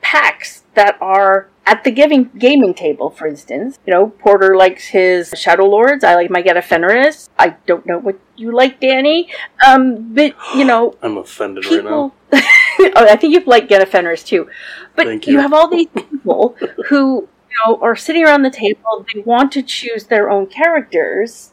packs 0.00 0.62
that 0.74 0.96
are 1.00 1.48
at 1.66 1.84
the 1.84 1.90
giving 1.90 2.30
gaming 2.38 2.72
table 2.74 3.10
for 3.10 3.26
instance 3.26 3.78
you 3.86 3.92
know 3.92 4.08
porter 4.08 4.56
likes 4.56 4.86
his 4.86 5.32
shadow 5.36 5.66
lords 5.66 6.02
i 6.04 6.14
like 6.14 6.30
my 6.30 6.40
get 6.42 6.62
fenris 6.64 7.28
i 7.38 7.48
don't 7.66 7.84
know 7.86 7.98
what 7.98 8.18
you 8.36 8.50
like 8.52 8.80
danny 8.80 9.28
um 9.66 10.14
but 10.14 10.34
you 10.56 10.64
know 10.64 10.94
I'm 11.02 11.18
offended 11.18 11.66
right 11.66 11.84
now. 11.84 12.12
oh, 12.96 13.06
I 13.08 13.16
think 13.16 13.32
you've 13.34 13.46
like 13.46 13.68
Get 13.68 13.82
of 13.82 13.88
Fenris 13.88 14.24
too. 14.24 14.48
But 14.96 15.06
Thank 15.06 15.26
you. 15.26 15.34
you. 15.34 15.40
have 15.40 15.52
all 15.52 15.68
these 15.68 15.88
people 15.94 16.56
who 16.88 17.28
you 17.50 17.56
know 17.66 17.78
are 17.80 17.96
sitting 17.96 18.24
around 18.24 18.42
the 18.42 18.50
table, 18.50 19.06
they 19.12 19.20
want 19.20 19.52
to 19.52 19.62
choose 19.62 20.04
their 20.04 20.30
own 20.30 20.46
characters. 20.46 21.52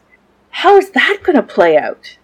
How 0.49 0.77
is 0.77 0.91
that 0.91 1.19
gonna 1.23 1.43
play 1.43 1.77
out? 1.77 2.18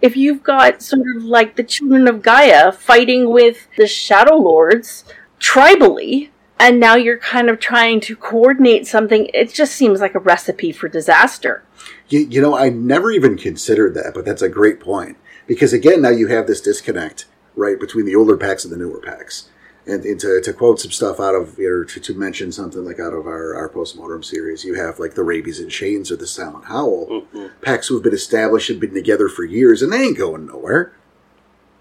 If 0.00 0.16
you've 0.16 0.42
got 0.42 0.82
sort 0.82 1.06
of 1.16 1.24
like 1.24 1.54
the 1.56 1.62
children 1.62 2.08
of 2.08 2.22
Gaia 2.22 2.72
fighting 2.72 3.30
with 3.30 3.68
the 3.76 3.86
Shadow 3.86 4.36
Lords 4.36 5.04
tribally, 5.38 6.30
and 6.58 6.78
now 6.78 6.94
you're 6.94 7.18
kind 7.18 7.50
of 7.50 7.58
trying 7.58 8.00
to 8.00 8.16
coordinate 8.16 8.86
something, 8.86 9.28
it 9.34 9.52
just 9.52 9.74
seems 9.74 10.00
like 10.00 10.14
a 10.14 10.20
recipe 10.20 10.70
for 10.70 10.88
disaster. 10.88 11.64
You, 12.08 12.20
you 12.20 12.40
know, 12.40 12.56
I 12.56 12.68
never 12.68 13.10
even 13.10 13.36
considered 13.36 13.94
that, 13.94 14.12
but 14.14 14.24
that's 14.24 14.42
a 14.42 14.48
great 14.48 14.78
point. 14.78 15.16
Because 15.46 15.72
again, 15.72 16.02
now 16.02 16.10
you 16.10 16.28
have 16.28 16.46
this 16.46 16.60
disconnect, 16.60 17.26
right, 17.56 17.78
between 17.78 18.06
the 18.06 18.16
older 18.16 18.36
packs 18.36 18.64
and 18.64 18.72
the 18.72 18.76
newer 18.76 19.00
packs. 19.00 19.48
And, 19.84 20.04
and 20.04 20.20
to, 20.20 20.40
to 20.42 20.52
quote 20.52 20.78
some 20.78 20.92
stuff 20.92 21.18
out 21.18 21.34
of, 21.34 21.58
or 21.58 21.84
to, 21.84 21.98
to 22.00 22.14
mention 22.14 22.52
something 22.52 22.84
like 22.84 23.00
out 23.00 23.12
of 23.12 23.26
our, 23.26 23.54
our 23.56 23.68
postmortem 23.68 24.22
series, 24.22 24.64
you 24.64 24.74
have 24.74 25.00
like 25.00 25.14
the 25.14 25.24
Rabies 25.24 25.58
and 25.58 25.68
Chains 25.70 26.12
or 26.12 26.16
the 26.16 26.26
Silent 26.26 26.66
Howl, 26.66 27.24
Mhm. 27.34 27.50
packs 27.62 27.88
who 27.88 27.94
have 27.94 28.04
been 28.04 28.14
established 28.14 28.70
and 28.70 28.80
been 28.80 28.94
together 28.94 29.28
for 29.28 29.44
years, 29.44 29.82
and 29.82 29.92
they 29.92 30.02
ain't 30.02 30.18
going 30.18 30.46
nowhere. 30.46 30.92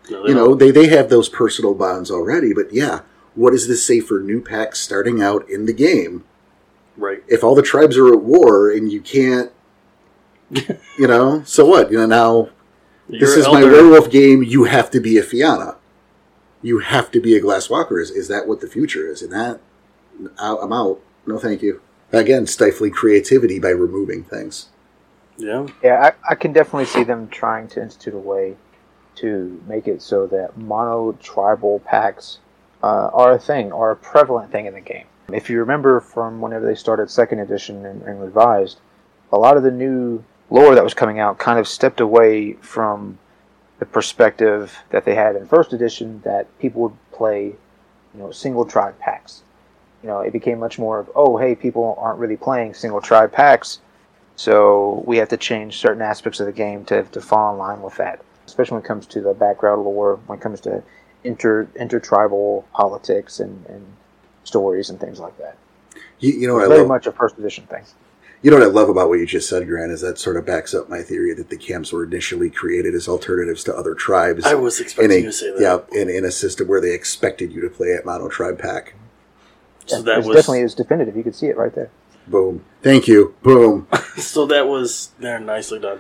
No, 0.10 0.26
You 0.26 0.34
know, 0.34 0.56
they, 0.56 0.72
they 0.72 0.88
have 0.88 1.10
those 1.12 1.30
personal 1.30 1.76
bonds 1.76 2.10
already, 2.10 2.54
but 2.56 2.74
yeah, 2.74 3.02
what 3.36 3.52
does 3.52 3.68
this 3.68 3.86
say 3.86 4.00
for 4.00 4.20
new 4.20 4.42
packs 4.42 4.80
starting 4.80 5.22
out 5.22 5.48
in 5.48 5.68
the 5.68 5.74
game 5.74 6.24
right. 6.98 7.24
if 7.28 7.44
all 7.44 7.54
the 7.54 7.62
tribes 7.62 7.98
are 7.98 8.12
at 8.12 8.22
war 8.24 8.72
and 8.72 8.92
you 8.92 9.00
can't, 9.00 9.52
you 10.50 11.08
know, 11.08 11.44
so 11.46 11.66
what? 11.68 11.92
You 11.92 12.00
know, 12.00 12.08
now 12.08 12.50
this 13.12 13.22
Your 13.22 13.40
is 13.40 13.48
my 13.48 13.64
werewolf 13.64 14.10
game. 14.10 14.44
You 14.44 14.66
have 14.66 14.90
to 14.92 15.00
be 15.00 15.18
a 15.18 15.24
Fianna. 15.24 15.76
You 16.62 16.80
have 16.80 17.12
to 17.12 17.20
be 17.20 17.36
a 17.36 17.42
Glasswalker. 17.42 18.02
Is, 18.02 18.12
is 18.12 18.28
that 18.28 18.48
what 18.48 18.62
the 18.62 18.68
future 18.68 19.08
is? 19.08 19.22
And 19.22 19.32
that, 19.32 19.60
I- 20.40 20.58
I'm 20.62 20.72
out. 20.74 21.02
No, 21.26 21.38
thank 21.38 21.62
you. 21.62 21.82
Again, 22.12 22.48
stifling 22.48 22.92
creativity 22.92 23.60
by 23.60 23.70
removing 23.70 24.24
things. 24.24 24.70
Yeah. 25.38 25.68
Yeah, 25.84 26.12
I, 26.12 26.32
I 26.32 26.36
can 26.36 26.54
definitely 26.54 26.86
see 26.86 27.04
them 27.04 27.28
trying 27.30 27.68
to 27.70 27.82
institute 27.82 28.14
a 28.14 28.18
way 28.18 28.56
to 29.16 29.62
make 29.68 29.88
it 29.88 30.02
so 30.02 30.28
that 30.28 30.58
mono 30.58 31.14
tribal 31.14 31.80
packs 31.80 32.40
uh, 32.84 33.10
are 33.14 33.34
a 33.34 33.40
thing, 33.40 33.72
are 33.72 33.92
a 33.92 33.96
prevalent 33.96 34.52
thing 34.52 34.66
in 34.66 34.74
the 34.74 34.82
game. 34.82 35.06
If 35.32 35.50
you 35.50 35.60
remember 35.60 36.00
from 36.00 36.42
whenever 36.42 36.66
they 36.66 36.76
started 36.76 37.10
second 37.10 37.40
edition 37.40 37.86
and, 37.86 38.02
and 38.04 38.22
revised, 38.22 38.80
a 39.32 39.38
lot 39.38 39.58
of 39.58 39.64
the 39.64 39.72
new 39.72 40.24
lore 40.52 40.76
that 40.76 40.84
was 40.84 40.94
coming 40.94 41.20
out 41.20 41.40
kind 41.40 41.58
of 41.58 41.68
stepped 41.68 42.00
away 42.00 42.54
from 42.54 43.18
the 43.80 43.86
perspective 43.86 44.78
that 44.92 45.06
they 45.06 45.16
had 45.16 45.36
in 45.36 45.48
first 45.48 45.74
edition 45.74 46.22
that 46.24 46.46
people 46.60 46.84
would 46.84 47.12
play, 47.12 47.46
you 47.46 48.20
know, 48.20 48.32
single 48.32 48.66
tribe 48.66 49.00
packs. 49.00 49.42
You 50.04 50.10
know, 50.10 50.20
it 50.20 50.34
became 50.34 50.60
much 50.60 50.78
more 50.78 51.00
of, 51.00 51.10
oh, 51.16 51.38
hey, 51.38 51.56
people 51.56 51.96
aren't 52.00 52.20
really 52.20 52.38
playing 52.38 52.74
single 52.74 53.02
tribe 53.02 53.32
packs, 53.32 53.80
so 54.36 55.04
we 55.06 55.18
have 55.18 55.30
to 55.30 55.38
change 55.38 55.78
certain 55.78 56.02
aspects 56.02 56.40
of 56.40 56.46
the 56.46 56.52
game 56.52 56.86
to, 56.86 57.04
to 57.04 57.22
fall 57.22 57.54
in 57.54 57.58
line 57.60 57.82
with 57.82 57.96
that, 57.98 58.24
especially 58.46 58.76
when 58.76 58.84
it 58.84 58.88
comes 58.88 59.06
to 59.08 59.22
the 59.22 59.34
background 59.34 59.84
lore, 59.84 60.20
when 60.28 60.38
it 60.38 60.42
comes 60.42 60.60
to 60.62 60.84
inter 61.24 61.68
intertribal 61.80 62.66
politics 62.74 63.40
and, 63.40 63.66
and 63.68 63.86
stories 64.44 64.90
and 64.90 65.00
things 65.00 65.20
like 65.20 65.38
that. 65.38 65.56
You, 66.20 66.34
you 66.34 66.48
know 66.48 66.60
I 66.60 66.68
Very 66.68 66.80
love? 66.80 66.88
much 66.88 67.08
a 67.08 67.12
first 67.12 67.38
edition 67.38 67.66
thing. 67.68 67.84
You 68.44 68.50
know 68.50 68.58
what 68.58 68.68
I 68.68 68.72
love 68.72 68.90
about 68.90 69.10
what 69.10 69.20
you 69.20 69.28
just 69.28 69.48
said, 69.48 69.68
Grant, 69.68 69.92
is 69.92 70.02
that 70.02 70.18
sort 70.18 70.36
of 70.36 70.48
backs 70.48 70.74
up 70.74 70.90
my 70.90 71.04
theory 71.04 71.34
that 71.36 71.50
the 71.50 71.58
camps 71.58 71.94
were 71.94 72.04
initially 72.04 72.50
created 72.50 72.96
as 72.96 73.08
alternatives 73.08 73.64
to 73.66 73.76
other 73.76 73.94
tribes. 73.94 74.46
I 74.46 74.56
was 74.56 74.80
in 74.80 74.86
expecting 74.86 75.12
a, 75.12 75.16
you 75.20 75.26
to 75.26 75.32
say 75.32 75.52
that. 75.52 75.62
yeah, 75.62 76.02
in, 76.02 76.10
in 76.10 76.26
a 76.26 76.32
system 76.32 76.68
where 76.68 76.82
they 76.82 76.94
expected 76.94 77.52
you 77.52 77.62
to 77.62 77.70
play 77.70 77.94
at 77.94 78.04
mono 78.04 78.30
tribe 78.30 78.58
pack. 78.58 78.96
So 79.86 80.02
that 80.02 80.20
it's 80.20 80.28
was 80.28 80.36
definitely 80.38 80.62
is 80.62 80.74
definitive. 80.74 81.16
You 81.16 81.24
could 81.24 81.36
see 81.36 81.48
it 81.48 81.58
right 81.58 81.74
there. 81.74 81.92
Boom. 82.28 82.64
Thank 82.82 83.08
you. 83.08 83.36
Boom. 83.44 83.88
so 84.18 84.48
that 84.48 84.68
was 84.68 85.12
they're 85.20 85.40
nicely 85.40 85.80
done. 85.80 86.00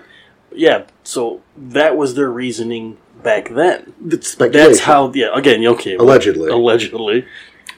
Yeah, 0.53 0.85
so 1.03 1.41
that 1.55 1.95
was 1.95 2.15
their 2.15 2.29
reasoning 2.29 2.97
back 3.21 3.49
then. 3.49 3.93
It's 4.07 4.29
speculation. 4.31 4.71
That's 4.71 4.83
how. 4.83 5.11
Yeah, 5.13 5.29
again, 5.33 5.65
okay. 5.65 5.95
well, 5.95 6.07
Allegedly. 6.07 6.49
allegedly, 6.49 7.25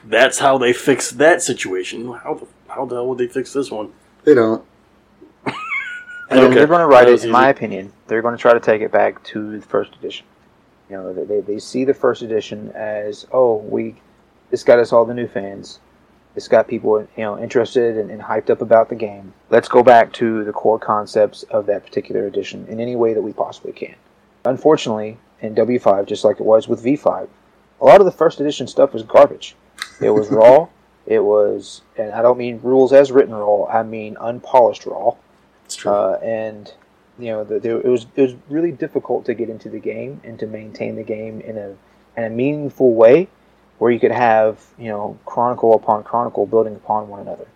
that's 0.06 0.40
how 0.40 0.58
they 0.58 0.72
fixed 0.74 1.18
that 1.18 1.42
situation. 1.42 2.14
How 2.14 2.36
the 2.36 2.48
how 2.70 2.86
the 2.86 2.96
hell 2.96 3.08
would 3.08 3.18
they 3.18 3.28
fix 3.28 3.52
this 3.54 3.70
one? 3.70 3.92
They 4.26 4.34
don't. 4.34 4.64
And 5.46 6.40
Okay. 6.40 6.54
they're 6.56 6.68
going 6.68 6.80
to 6.80 6.88
write 6.88 7.08
it, 7.08 7.12
was 7.12 7.26
in 7.26 7.32
my 7.32 7.50
opinion, 7.50 7.92
they're 8.08 8.22
going 8.22 8.36
to 8.36 8.42
try 8.42 8.54
to 8.54 8.60
take 8.60 8.82
it 8.82 8.92
back 8.92 9.22
to 9.26 9.60
the 9.60 9.66
first 9.66 9.94
edition. 9.96 10.26
You 10.90 10.96
know, 10.98 11.14
they, 11.14 11.24
they, 11.26 11.42
they 11.42 11.60
see 11.60 11.86
the 11.86 11.94
first 11.94 12.22
edition 12.22 12.72
as, 12.74 13.28
oh, 13.32 13.58
we, 13.58 13.96
this 14.50 14.64
got 14.64 14.80
us 14.80 14.92
all 14.92 15.06
the 15.06 15.14
new 15.14 15.28
fans. 15.28 15.80
This 16.34 16.48
got 16.48 16.68
people, 16.68 17.00
you 17.16 17.24
know, 17.24 17.38
interested 17.38 17.98
and, 17.98 18.10
and 18.10 18.22
hyped 18.22 18.50
up 18.50 18.62
about 18.62 18.90
the 18.90 18.96
game. 18.96 19.34
Let's 19.52 19.68
go 19.68 19.84
back 19.84 20.12
to 20.14 20.44
the 20.44 20.52
core 20.54 20.80
concepts 20.80 21.44
of 21.44 21.68
that 21.68 21.84
particular 21.86 22.26
edition 22.26 22.66
in 22.68 22.80
any 22.80 22.96
way 22.96 23.14
that 23.14 23.22
we 23.22 23.34
possibly 23.34 23.72
can. 23.72 23.96
Unfortunately, 24.46 25.18
in 25.42 25.54
W5, 25.54 26.08
just 26.08 26.24
like 26.24 26.40
it 26.40 26.46
was 26.46 26.68
with 26.68 26.84
V5, 26.84 27.28
a 27.82 27.86
lot 27.86 28.00
of 28.00 28.06
the 28.06 28.12
first 28.12 28.40
edition 28.40 28.66
stuff 28.68 28.94
was 28.94 29.04
garbage. 29.04 29.56
It 30.02 30.10
was 30.10 30.30
raw. 30.30 30.68
It 31.06 31.20
was, 31.20 31.82
and 31.98 32.12
I 32.14 32.22
don't 32.22 32.38
mean 32.38 32.60
rules 32.64 32.94
as 32.94 33.12
written 33.12 33.34
raw. 33.36 33.66
I 33.66 33.84
mean 33.84 34.16
unpolished 34.20 34.86
raw 34.86 35.16
It's 35.66 35.76
true. 35.76 35.92
uh, 35.92 36.20
and 36.24 36.74
you 37.20 37.28
know 37.28 37.44
the, 37.44 37.60
the, 37.60 37.80
it 37.80 37.88
was 37.90 38.06
it 38.16 38.22
was 38.22 38.36
really 38.50 38.72
difficult 38.72 39.26
to 39.26 39.34
get 39.34 39.50
into 39.50 39.70
the 39.70 39.80
game 39.80 40.22
and 40.24 40.40
to 40.40 40.48
maintain 40.48 40.96
the 40.96 41.04
game 41.04 41.42
in 41.42 41.58
a 41.58 41.76
in 42.18 42.24
a 42.24 42.30
meaningful 42.30 42.94
way 42.94 43.28
where 43.80 43.92
you 43.92 44.00
could 44.00 44.12
have 44.12 44.62
you 44.80 44.88
know 44.90 45.18
chronicle 45.26 45.74
upon 45.76 46.04
chronicle 46.04 46.46
building 46.46 46.76
upon 46.76 47.10
one 47.10 47.20
another. 47.20 47.48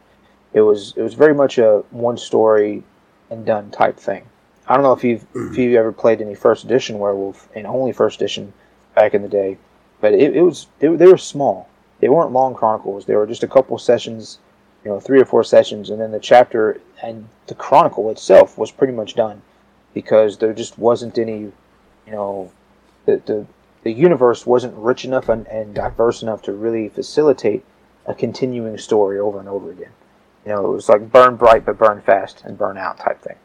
It 0.54 0.62
was 0.62 0.94
it 0.98 1.02
was 1.02 1.14
very 1.14 1.34
much 1.34 1.58
a 1.58 1.84
one 1.92 2.18
story 2.18 2.84
and 3.30 3.46
done 3.46 3.72
type 3.72 3.98
thing. 3.98 4.26
I 4.68 4.74
don't 4.74 4.84
know 4.84 4.92
if 4.94 5.04
you've 5.06 5.26
if 5.34 5.58
you 5.58 5.78
ever 5.80 5.94
played 5.94 6.22
any 6.22 6.36
first 6.36 6.66
edition 6.66 7.00
Werewolf 7.00 7.48
and 7.56 7.66
only 7.66 7.94
first 7.94 8.20
edition 8.22 8.52
back 8.94 9.14
in 9.14 9.22
the 9.22 9.30
day, 9.30 9.58
but 10.02 10.14
it, 10.14 10.36
it 10.36 10.42
was 10.42 10.68
were- 10.82 10.98
they 10.98 11.08
were 11.08 11.18
small. 11.18 11.70
They 12.00 12.10
weren't 12.10 12.32
long 12.32 12.54
chronicles. 12.54 13.06
They 13.06 13.16
were 13.16 13.28
just 13.28 13.44
a 13.44 13.48
couple 13.48 13.78
sessions, 13.78 14.40
you 14.84 14.92
know, 14.92 15.00
three 15.00 15.20
or 15.20 15.26
four 15.26 15.44
sessions, 15.44 15.90
and 15.90 16.00
then 16.00 16.12
the 16.12 16.20
chapter 16.20 16.80
and 17.02 17.28
the 17.48 17.56
chronicle 17.56 18.10
itself 18.12 18.58
was 18.58 18.72
pretty 18.72 18.94
much 18.94 19.16
done 19.16 19.42
because 19.94 20.38
there 20.38 20.54
just 20.54 20.78
wasn't 20.78 21.18
any, 21.18 21.40
you 22.06 22.12
know, 22.12 22.52
the 23.06 23.22
the, 23.26 23.46
the 23.84 23.92
universe 23.92 24.46
wasn't 24.46 24.76
rich 24.76 25.06
enough 25.06 25.30
and, 25.30 25.48
and 25.48 25.74
diverse 25.74 26.22
enough 26.22 26.42
to 26.44 26.54
really 26.54 26.90
facilitate 26.90 27.64
a 28.06 28.14
continuing 28.14 28.78
story 28.78 29.20
over 29.20 29.40
and 29.40 29.50
over 29.50 29.72
again. 29.72 29.92
You 30.46 30.54
know, 30.54 30.66
it 30.66 30.74
was 30.74 30.90
like 30.90 31.12
burn 31.12 31.36
bright 31.36 31.66
but 31.66 31.78
burn 31.78 32.02
fast 32.02 32.44
and 32.46 32.58
burn 32.58 32.78
out 32.78 33.00
type 33.00 33.22
thing. 33.22 33.38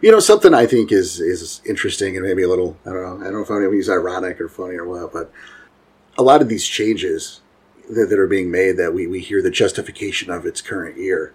You 0.00 0.10
know, 0.10 0.20
something 0.20 0.52
I 0.52 0.66
think 0.66 0.92
is 0.92 1.20
is 1.20 1.62
interesting 1.64 2.16
and 2.16 2.26
maybe 2.26 2.42
a 2.42 2.48
little 2.48 2.76
I 2.84 2.90
don't 2.90 3.02
know 3.02 3.26
I 3.26 3.30
don't 3.30 3.48
know 3.48 3.68
if 3.68 3.72
use 3.72 3.88
ironic 3.88 4.40
or 4.40 4.48
funny 4.48 4.74
or 4.74 4.86
what, 4.86 5.12
but 5.12 5.32
a 6.18 6.22
lot 6.22 6.42
of 6.42 6.48
these 6.48 6.66
changes 6.66 7.40
that, 7.90 8.06
that 8.10 8.18
are 8.18 8.26
being 8.26 8.50
made 8.50 8.76
that 8.76 8.94
we, 8.94 9.06
we 9.06 9.20
hear 9.20 9.42
the 9.42 9.50
justification 9.50 10.30
of 10.30 10.46
its 10.46 10.60
current 10.60 10.96
year. 10.96 11.32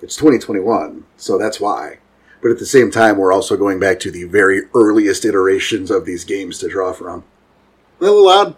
It's 0.00 0.16
2021, 0.16 1.04
so 1.16 1.38
that's 1.38 1.60
why. 1.60 1.98
But 2.40 2.50
at 2.50 2.58
the 2.58 2.66
same 2.66 2.90
time, 2.90 3.18
we're 3.18 3.32
also 3.32 3.56
going 3.56 3.78
back 3.78 4.00
to 4.00 4.10
the 4.10 4.24
very 4.24 4.62
earliest 4.74 5.24
iterations 5.24 5.90
of 5.90 6.04
these 6.04 6.24
games 6.24 6.58
to 6.58 6.68
draw 6.68 6.92
from. 6.92 7.24
A 8.00 8.04
little 8.04 8.28
odd. 8.28 8.56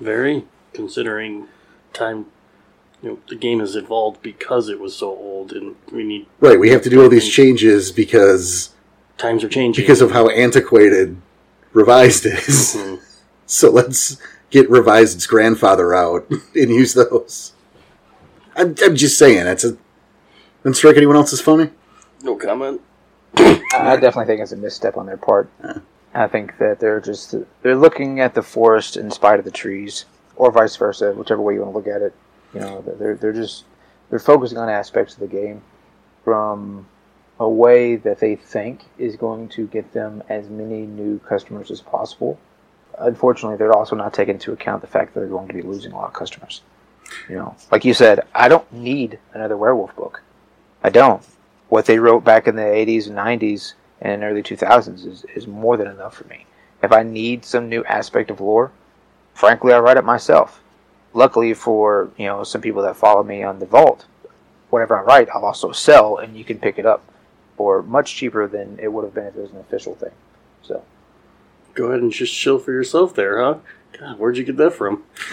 Very 0.00 0.44
considering 0.72 1.46
time. 1.92 2.26
You 3.02 3.10
know, 3.10 3.18
the 3.28 3.36
game 3.36 3.60
has 3.60 3.76
evolved 3.76 4.22
because 4.22 4.68
it 4.68 4.80
was 4.80 4.96
so 4.96 5.08
old, 5.10 5.52
and 5.52 5.76
we 5.92 6.02
need 6.02 6.26
Right, 6.40 6.58
we 6.58 6.70
have 6.70 6.82
to 6.82 6.90
do 6.90 7.02
all 7.02 7.08
these 7.08 7.28
changes 7.28 7.92
because 7.92 8.70
times 9.18 9.44
are 9.44 9.48
changing 9.48 9.84
because 9.84 10.00
of 10.00 10.10
how 10.10 10.28
antiquated 10.28 11.16
revised 11.72 12.26
is. 12.26 12.74
Mhm. 12.76 13.00
So 13.48 13.70
let's 13.70 14.16
get 14.50 14.70
Revised's 14.70 15.26
grandfather 15.26 15.94
out 15.94 16.28
and 16.30 16.70
use 16.70 16.94
those. 16.94 17.52
I'm, 18.54 18.74
I'm 18.82 18.96
just 18.96 19.18
saying, 19.18 19.44
that's 19.44 19.64
a. 19.64 19.76
Doesn't 20.62 20.74
strike 20.74 20.96
anyone 20.96 21.16
else 21.16 21.32
as 21.32 21.40
funny? 21.40 21.70
No 22.22 22.36
comment. 22.36 22.80
I 23.36 23.62
I 23.72 23.96
definitely 23.96 24.26
think 24.26 24.40
it's 24.40 24.52
a 24.52 24.56
misstep 24.56 24.96
on 24.96 25.06
their 25.06 25.16
part. 25.16 25.50
I 26.14 26.26
think 26.26 26.56
that 26.58 26.80
they're 26.80 27.00
just 27.00 27.34
they're 27.62 27.76
looking 27.76 28.20
at 28.20 28.34
the 28.34 28.42
forest 28.42 28.96
in 28.96 29.10
spite 29.10 29.38
of 29.38 29.44
the 29.44 29.50
trees, 29.50 30.06
or 30.34 30.50
vice 30.50 30.74
versa, 30.76 31.12
whichever 31.12 31.42
way 31.42 31.54
you 31.54 31.60
want 31.60 31.72
to 31.72 31.76
look 31.76 31.86
at 31.86 32.02
it. 32.02 32.14
You 32.54 32.60
know, 32.60 32.82
they're 32.98 33.14
they're 33.16 33.32
just 33.32 33.64
they're 34.08 34.18
focusing 34.18 34.58
on 34.58 34.68
aspects 34.68 35.14
of 35.14 35.20
the 35.20 35.26
game 35.26 35.62
from 36.24 36.86
a 37.38 37.48
way 37.48 37.96
that 37.96 38.18
they 38.18 38.34
think 38.34 38.84
is 38.98 39.16
going 39.16 39.48
to 39.50 39.66
get 39.66 39.92
them 39.92 40.22
as 40.28 40.48
many 40.48 40.86
new 40.86 41.18
customers 41.18 41.70
as 41.70 41.82
possible. 41.82 42.38
Unfortunately, 42.98 43.56
they're 43.56 43.76
also 43.76 43.96
not 43.96 44.14
taking 44.14 44.34
into 44.34 44.52
account 44.52 44.80
the 44.80 44.86
fact 44.86 45.14
that 45.14 45.20
they're 45.20 45.28
going 45.28 45.48
to 45.48 45.54
be 45.54 45.62
losing 45.62 45.92
a 45.92 45.96
lot 45.96 46.08
of 46.08 46.14
customers. 46.14 46.62
You 47.28 47.36
know, 47.36 47.56
like 47.70 47.84
you 47.84 47.94
said, 47.94 48.26
I 48.34 48.48
don't 48.48 48.70
need 48.72 49.18
another 49.32 49.56
werewolf 49.56 49.94
book. 49.94 50.22
I 50.82 50.90
don't. 50.90 51.22
What 51.68 51.86
they 51.86 51.98
wrote 51.98 52.24
back 52.24 52.46
in 52.46 52.56
the 52.56 52.62
80s 52.62 53.08
and 53.08 53.16
90s 53.16 53.74
and 54.00 54.22
early 54.22 54.42
2000s 54.42 55.06
is, 55.06 55.24
is 55.34 55.46
more 55.46 55.76
than 55.76 55.88
enough 55.88 56.14
for 56.14 56.26
me. 56.28 56.46
If 56.82 56.92
I 56.92 57.02
need 57.02 57.44
some 57.44 57.68
new 57.68 57.84
aspect 57.84 58.30
of 58.30 58.40
lore, 58.40 58.70
frankly, 59.34 59.72
I 59.72 59.78
write 59.78 59.96
it 59.96 60.04
myself. 60.04 60.62
Luckily 61.14 61.54
for 61.54 62.10
you 62.18 62.26
know 62.26 62.44
some 62.44 62.60
people 62.60 62.82
that 62.82 62.96
follow 62.96 63.22
me 63.22 63.42
on 63.42 63.58
the 63.58 63.66
vault, 63.66 64.06
whatever 64.70 64.98
I 64.98 65.02
write, 65.02 65.28
I'll 65.34 65.44
also 65.44 65.72
sell, 65.72 66.18
and 66.18 66.36
you 66.36 66.44
can 66.44 66.58
pick 66.58 66.78
it 66.78 66.86
up 66.86 67.02
for 67.56 67.82
much 67.82 68.14
cheaper 68.14 68.46
than 68.46 68.78
it 68.78 68.92
would 68.92 69.04
have 69.04 69.14
been 69.14 69.26
if 69.26 69.36
it 69.36 69.40
was 69.40 69.50
an 69.50 69.60
official 69.60 69.94
thing. 69.94 70.10
So 70.62 70.84
Go 71.76 71.84
ahead 71.86 72.00
and 72.00 72.10
just 72.10 72.34
chill 72.34 72.58
for 72.58 72.72
yourself 72.72 73.14
there, 73.14 73.40
huh? 73.40 73.58
God, 73.98 74.18
where'd 74.18 74.36
you 74.38 74.44
get 74.44 74.56
that 74.56 74.72
from? 74.72 75.04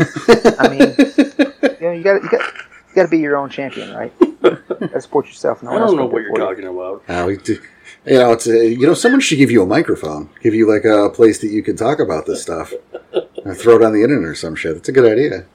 I 0.59 0.67
mean, 0.69 0.79
you 1.79 1.87
know, 1.87 1.91
you 1.93 2.03
got 2.03 2.21
you 2.21 2.29
got 2.29 2.41
you 2.41 2.95
got 2.95 3.03
to 3.03 3.07
be 3.07 3.19
your 3.19 3.37
own 3.37 3.49
champion, 3.49 3.95
right? 3.95 4.13
Gotta 4.41 5.01
support 5.01 5.27
yourself. 5.27 5.63
No 5.63 5.71
I 5.71 5.79
don't 5.79 5.95
know 5.95 6.05
what 6.05 6.21
you're 6.21 6.31
you. 6.31 6.37
talking 6.37 6.67
about. 6.67 7.03
Uh, 7.07 7.23
we 7.25 7.37
do, 7.37 7.53
you 8.05 8.19
know, 8.19 8.33
it's 8.33 8.45
a, 8.45 8.67
you 8.67 8.85
know, 8.85 8.93
someone 8.93 9.21
should 9.21 9.37
give 9.37 9.49
you 9.51 9.63
a 9.63 9.65
microphone, 9.65 10.29
give 10.41 10.53
you 10.53 10.69
like 10.69 10.83
a 10.83 11.09
place 11.09 11.39
that 11.39 11.47
you 11.47 11.63
can 11.63 11.77
talk 11.77 11.99
about 11.99 12.25
this 12.25 12.41
stuff, 12.41 12.73
and 13.45 13.57
throw 13.57 13.77
it 13.77 13.83
on 13.83 13.93
the 13.93 14.03
internet 14.03 14.29
or 14.29 14.35
some 14.35 14.55
shit. 14.55 14.75
That's 14.75 14.89
a 14.89 14.91
good 14.91 15.09
idea. 15.09 15.45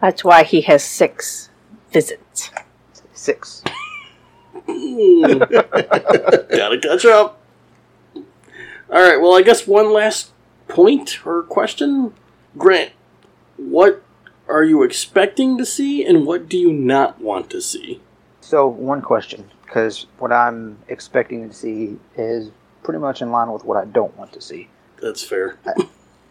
That's 0.00 0.22
why 0.22 0.44
he 0.44 0.60
has 0.62 0.84
six 0.84 1.50
visits. 1.90 2.50
Six. 3.12 3.64
Gotta 4.66 6.78
catch 6.80 7.04
up. 7.06 7.40
All 8.90 9.02
right. 9.02 9.20
Well, 9.20 9.36
I 9.36 9.42
guess 9.42 9.66
one 9.66 9.92
last 9.92 10.30
point 10.68 11.26
or 11.26 11.42
question, 11.42 12.14
Grant. 12.56 12.92
What 13.56 14.02
are 14.48 14.62
you 14.62 14.82
expecting 14.82 15.58
to 15.58 15.66
see, 15.66 16.04
and 16.04 16.26
what 16.26 16.48
do 16.48 16.56
you 16.56 16.72
not 16.72 17.20
want 17.20 17.50
to 17.50 17.60
see? 17.60 18.00
So 18.40 18.68
one 18.68 19.02
question, 19.02 19.50
because 19.64 20.06
what 20.18 20.32
I'm 20.32 20.78
expecting 20.88 21.48
to 21.48 21.54
see 21.54 21.98
is 22.16 22.50
pretty 22.84 23.00
much 23.00 23.22
in 23.22 23.32
line 23.32 23.50
with 23.50 23.64
what 23.64 23.76
I 23.76 23.86
don't 23.86 24.16
want 24.16 24.32
to 24.34 24.40
see. 24.40 24.68
That's 25.02 25.24
fair. 25.24 25.58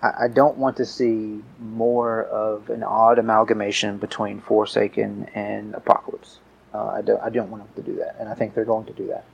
I, 0.02 0.12
I 0.22 0.28
don't 0.30 0.58
want 0.58 0.78
to 0.78 0.86
see 0.86 1.44
more 1.60 2.24
of 2.24 2.70
an 2.70 2.84
odd 2.84 3.20
amalgamation 3.20 3.98
between 3.98 4.40
Forsaken 4.40 5.30
and 5.36 5.74
Apocalypse. 5.74 6.40
Uh, 6.74 6.88
I 6.88 7.02
don't. 7.02 7.22
I 7.22 7.30
don't 7.30 7.52
want 7.52 7.64
them 7.76 7.84
to 7.84 7.92
do 7.92 7.98
that, 8.00 8.16
and 8.20 8.30
I 8.30 8.34
think 8.34 8.54
they're 8.54 8.66
going 8.66 8.86
to 8.86 8.94
do 8.94 9.08
that. 9.08 9.26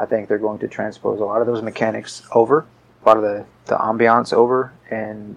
I 0.00 0.06
think 0.06 0.28
they're 0.28 0.38
going 0.38 0.58
to 0.60 0.68
transpose 0.68 1.20
a 1.20 1.24
lot 1.24 1.42
of 1.42 1.46
those 1.46 1.62
mechanics 1.62 2.22
over, 2.32 2.66
a 3.04 3.06
lot 3.06 3.18
of 3.18 3.22
the 3.22 3.44
the 3.66 3.76
ambiance 3.76 4.32
over, 4.32 4.72
and 4.90 5.36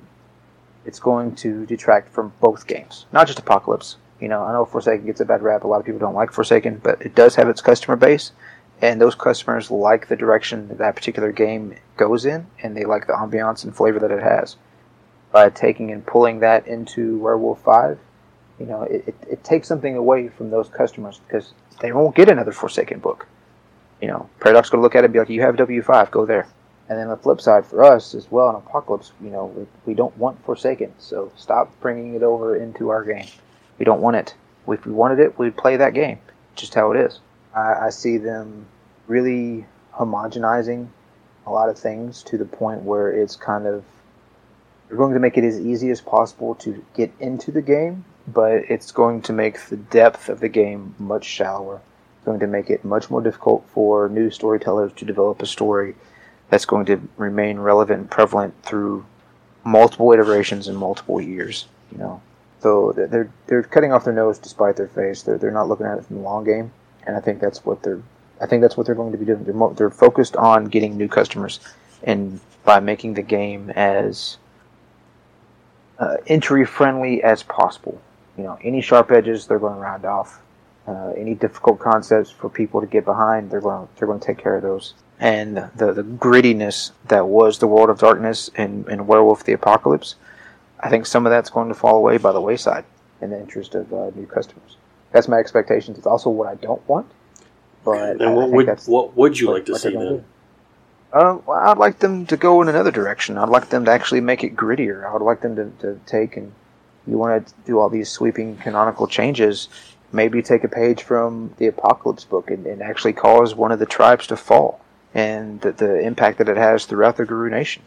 it's 0.86 1.00
going 1.00 1.36
to 1.36 1.66
detract 1.66 2.10
from 2.10 2.32
both 2.40 2.66
games, 2.66 3.06
not 3.12 3.28
just 3.28 3.40
Apocalypse. 3.40 3.98
You 4.22 4.30
know, 4.30 4.42
I 4.42 4.54
know 4.54 4.64
Forsaken 4.64 5.06
gets 5.06 5.20
a 5.20 5.26
bad 5.26 5.42
rap. 5.42 5.66
A 5.66 5.68
lot 5.68 5.82
of 5.82 5.86
people 5.86 6.00
don't 6.00 6.16
like 6.16 6.32
Forsaken, 6.32 6.80
but 6.82 7.02
it 7.02 7.14
does 7.14 7.36
have 7.36 7.50
its 7.50 7.62
customer 7.62 7.98
base, 7.98 8.32
and 8.82 9.02
those 9.02 9.16
customers 9.16 9.70
like 9.70 10.08
the 10.08 10.16
direction 10.16 10.70
that, 10.70 10.78
that 10.78 10.96
particular 10.96 11.34
game 11.34 11.76
goes 11.98 12.26
in, 12.26 12.48
and 12.62 12.76
they 12.76 12.86
like 12.86 13.06
the 13.06 13.14
ambiance 13.14 13.66
and 13.66 13.76
flavor 13.76 14.00
that 14.00 14.12
it 14.12 14.24
has. 14.24 14.56
By 15.34 15.50
taking 15.50 15.92
and 15.92 16.06
pulling 16.06 16.40
that 16.40 16.68
into 16.68 17.18
Werewolf 17.20 17.62
Five, 17.62 18.00
you 18.60 18.66
know, 18.66 18.84
it, 18.84 19.04
it, 19.08 19.16
it 19.30 19.44
takes 19.44 19.68
something 19.68 19.98
away 19.98 20.30
from 20.30 20.52
those 20.52 20.70
customers 20.70 21.20
because 21.28 21.54
they 21.82 21.92
won't 21.92 22.16
get 22.16 22.30
another 22.30 22.54
Forsaken 22.54 23.00
book. 23.00 23.28
You 24.04 24.10
know, 24.10 24.30
Paradox 24.42 24.70
going 24.70 24.80
to 24.80 24.84
look 24.84 24.96
at 24.96 25.04
it 25.04 25.06
and 25.06 25.14
be 25.14 25.20
like, 25.20 25.30
"You 25.30 25.40
have 25.44 25.56
W 25.56 25.82
five, 25.82 26.12
go 26.12 26.26
there." 26.26 26.46
And 26.90 27.00
then 27.00 27.08
the 27.08 27.16
flip 27.16 27.40
side 27.40 27.66
for 27.66 27.86
us 27.86 28.14
as 28.14 28.30
well 28.30 28.50
in 28.50 28.58
Apocalypse, 28.58 29.14
you 29.22 29.30
know, 29.30 29.46
we, 29.46 29.66
we 29.86 29.94
don't 29.94 30.16
want 30.18 30.44
Forsaken, 30.44 30.92
so 31.00 31.32
stop 31.38 31.72
bringing 31.80 32.14
it 32.14 32.22
over 32.22 32.58
into 32.58 32.90
our 32.90 33.06
game. 33.06 33.28
We 33.80 33.86
don't 33.86 34.02
want 34.02 34.18
it. 34.18 34.36
If 34.68 34.86
we 34.86 34.92
wanted 34.92 35.20
it, 35.20 35.40
we'd 35.40 35.56
play 35.56 35.78
that 35.78 35.94
game. 35.94 36.20
Just 36.58 36.74
how 36.74 36.92
it 36.92 37.00
is. 37.00 37.22
I, 37.56 37.86
I 37.86 37.90
see 37.92 38.18
them 38.18 38.66
really 39.08 39.66
homogenizing 39.94 40.90
a 41.46 41.52
lot 41.54 41.70
of 41.70 41.80
things 41.80 42.24
to 42.24 42.38
the 42.38 42.44
point 42.44 42.82
where 42.82 43.10
it's 43.10 43.38
kind 43.38 43.66
of 43.66 43.86
they're 44.90 44.98
going 44.98 45.14
to 45.14 45.20
make 45.22 45.38
it 45.38 45.46
as 45.46 45.62
easy 45.62 45.92
as 45.92 46.02
possible 46.02 46.56
to 46.56 46.84
get 46.94 47.10
into 47.22 47.54
the 47.54 47.62
game, 47.62 48.04
but 48.28 48.66
it's 48.68 48.92
going 48.92 49.22
to 49.22 49.32
make 49.32 49.62
the 49.68 49.78
depth 49.78 50.28
of 50.28 50.42
the 50.42 50.50
game 50.50 50.94
much 51.00 51.24
shallower. 51.24 51.80
Going 52.26 52.40
to 52.40 52.48
make 52.48 52.70
it 52.70 52.86
much 52.86 53.10
more 53.10 53.22
difficult 53.22 53.66
for 53.74 54.08
new 54.08 54.32
storytellers 54.32 54.94
to 54.94 55.06
develop 55.06 55.42
a 55.42 55.46
story 55.46 55.96
that's 56.50 56.66
going 56.66 56.86
to 56.86 57.02
remain 57.18 57.60
relevant 57.60 58.00
and 58.00 58.10
prevalent 58.10 58.54
through 58.64 59.06
multiple 59.66 60.12
iterations 60.14 60.68
and 60.68 60.78
multiple 60.78 61.20
years. 61.20 61.68
You 61.92 61.98
know, 61.98 62.22
so 62.62 62.94
they're 62.96 63.30
they're 63.48 63.64
cutting 63.64 63.92
off 63.92 64.06
their 64.06 64.14
nose 64.14 64.40
despite 64.40 64.78
their 64.78 64.88
face. 64.88 65.24
They're 65.24 65.38
they're 65.38 65.52
not 65.52 65.68
looking 65.68 65.86
at 65.86 65.98
it 65.98 66.06
from 66.06 66.18
the 66.18 66.22
long 66.22 66.46
game, 66.46 66.72
and 67.06 67.18
I 67.18 67.20
think 67.20 67.42
that's 67.42 67.66
what 67.66 67.84
they're 67.84 68.02
I 68.44 68.46
think 68.46 68.62
that's 68.62 68.76
what 68.76 68.86
they're 68.86 68.96
going 68.96 69.12
to 69.12 69.18
be 69.18 69.26
doing. 69.26 69.44
They're 69.44 69.54
mo- 69.54 69.74
they're 69.74 69.90
focused 69.90 70.36
on 70.36 70.66
getting 70.66 70.98
new 70.98 71.08
customers, 71.08 71.60
and 72.04 72.40
by 72.64 72.80
making 72.80 73.14
the 73.14 73.22
game 73.22 73.70
as 73.70 74.38
uh, 76.00 76.18
entry 76.28 76.66
friendly 76.66 77.24
as 77.24 77.44
possible. 77.44 78.02
You 78.38 78.44
know, 78.44 78.58
any 78.64 78.82
sharp 78.82 79.12
edges 79.12 79.48
they're 79.48 79.60
going 79.60 79.76
to 79.76 79.80
round 79.80 80.06
off. 80.06 80.42
Uh, 80.86 81.14
any 81.16 81.34
difficult 81.34 81.80
concepts 81.80 82.30
for 82.30 82.50
people 82.50 82.82
to 82.82 82.88
get 82.88 83.06
behind, 83.06 83.50
they're 83.50 83.62
going 83.62 83.88
to, 83.88 83.94
they're 83.96 84.08
going 84.08 84.20
to 84.20 84.26
take 84.26 84.38
care 84.38 84.58
of 84.58 84.64
those. 84.64 84.94
And 85.20 85.70
the 85.76 85.94
the 85.94 86.04
grittiness 86.04 86.92
that 87.08 87.28
was 87.28 87.60
the 87.60 87.68
World 87.68 87.90
of 87.90 88.00
Darkness 88.00 88.50
and, 88.56 88.86
and 88.90 89.08
Werewolf 89.08 89.46
the 89.46 89.54
Apocalypse, 89.54 90.16
I 90.82 90.90
think 90.90 91.06
some 91.06 91.26
of 91.26 91.30
that's 91.30 91.50
going 91.50 91.70
to 91.70 91.74
fall 91.74 91.96
away 91.96 92.18
by 92.18 92.34
the 92.34 92.42
wayside 92.42 92.84
in 93.22 93.30
the 93.30 93.40
interest 93.40 93.76
of 93.76 93.94
uh, 93.94 94.10
new 94.16 94.26
customers. 94.26 94.76
That's 95.14 95.30
my 95.30 95.38
expectations. 95.38 95.98
It's 95.98 96.08
also 96.08 96.30
what 96.30 96.50
I 96.50 96.56
don't 96.56 96.86
want. 96.90 97.10
But 97.86 98.22
and 98.22 98.36
what 98.36 98.52
would 98.52 98.80
what 98.86 99.16
would 99.16 99.40
you 99.40 99.52
like 99.52 99.66
to 99.68 99.78
see 99.78 99.92
then? 99.92 100.26
Um, 101.14 101.44
well, 101.46 101.60
I'd 101.60 101.78
like 101.78 102.00
them 102.00 102.26
to 102.26 102.38
go 102.38 102.62
in 102.62 102.68
another 102.68 102.92
direction. 102.92 103.38
I'd 103.38 103.50
like 103.50 103.70
them 103.70 103.86
to 103.86 103.92
actually 103.92 104.22
make 104.22 104.44
it 104.44 104.56
grittier. 104.56 105.08
I 105.08 105.14
would 105.14 105.22
like 105.22 105.42
them 105.42 105.56
to, 105.56 105.72
to 105.82 106.00
take 106.08 106.36
and 106.38 106.52
you 107.06 107.18
want 107.18 107.48
to 107.48 107.54
do 107.66 107.80
all 107.80 107.90
these 107.90 108.10
sweeping 108.10 108.58
canonical 108.58 109.08
changes. 109.08 109.68
Maybe 110.14 110.42
take 110.42 110.64
a 110.64 110.70
page 110.70 111.04
from 111.04 111.54
the 111.58 111.68
Apocalypse 111.68 112.24
book 112.24 112.50
and, 112.50 112.66
and 112.66 112.82
actually 112.82 113.14
cause 113.14 113.56
one 113.56 113.74
of 113.74 113.80
the 113.80 113.86
tribes 113.86 114.28
to 114.28 114.38
fall, 114.38 114.80
and 115.14 115.60
the, 115.62 115.74
the 115.74 116.00
impact 116.00 116.38
that 116.38 116.48
it 116.48 116.56
has 116.56 116.86
throughout 116.86 117.18
the 117.18 117.26
Garou 117.26 117.50
Nation. 117.50 117.84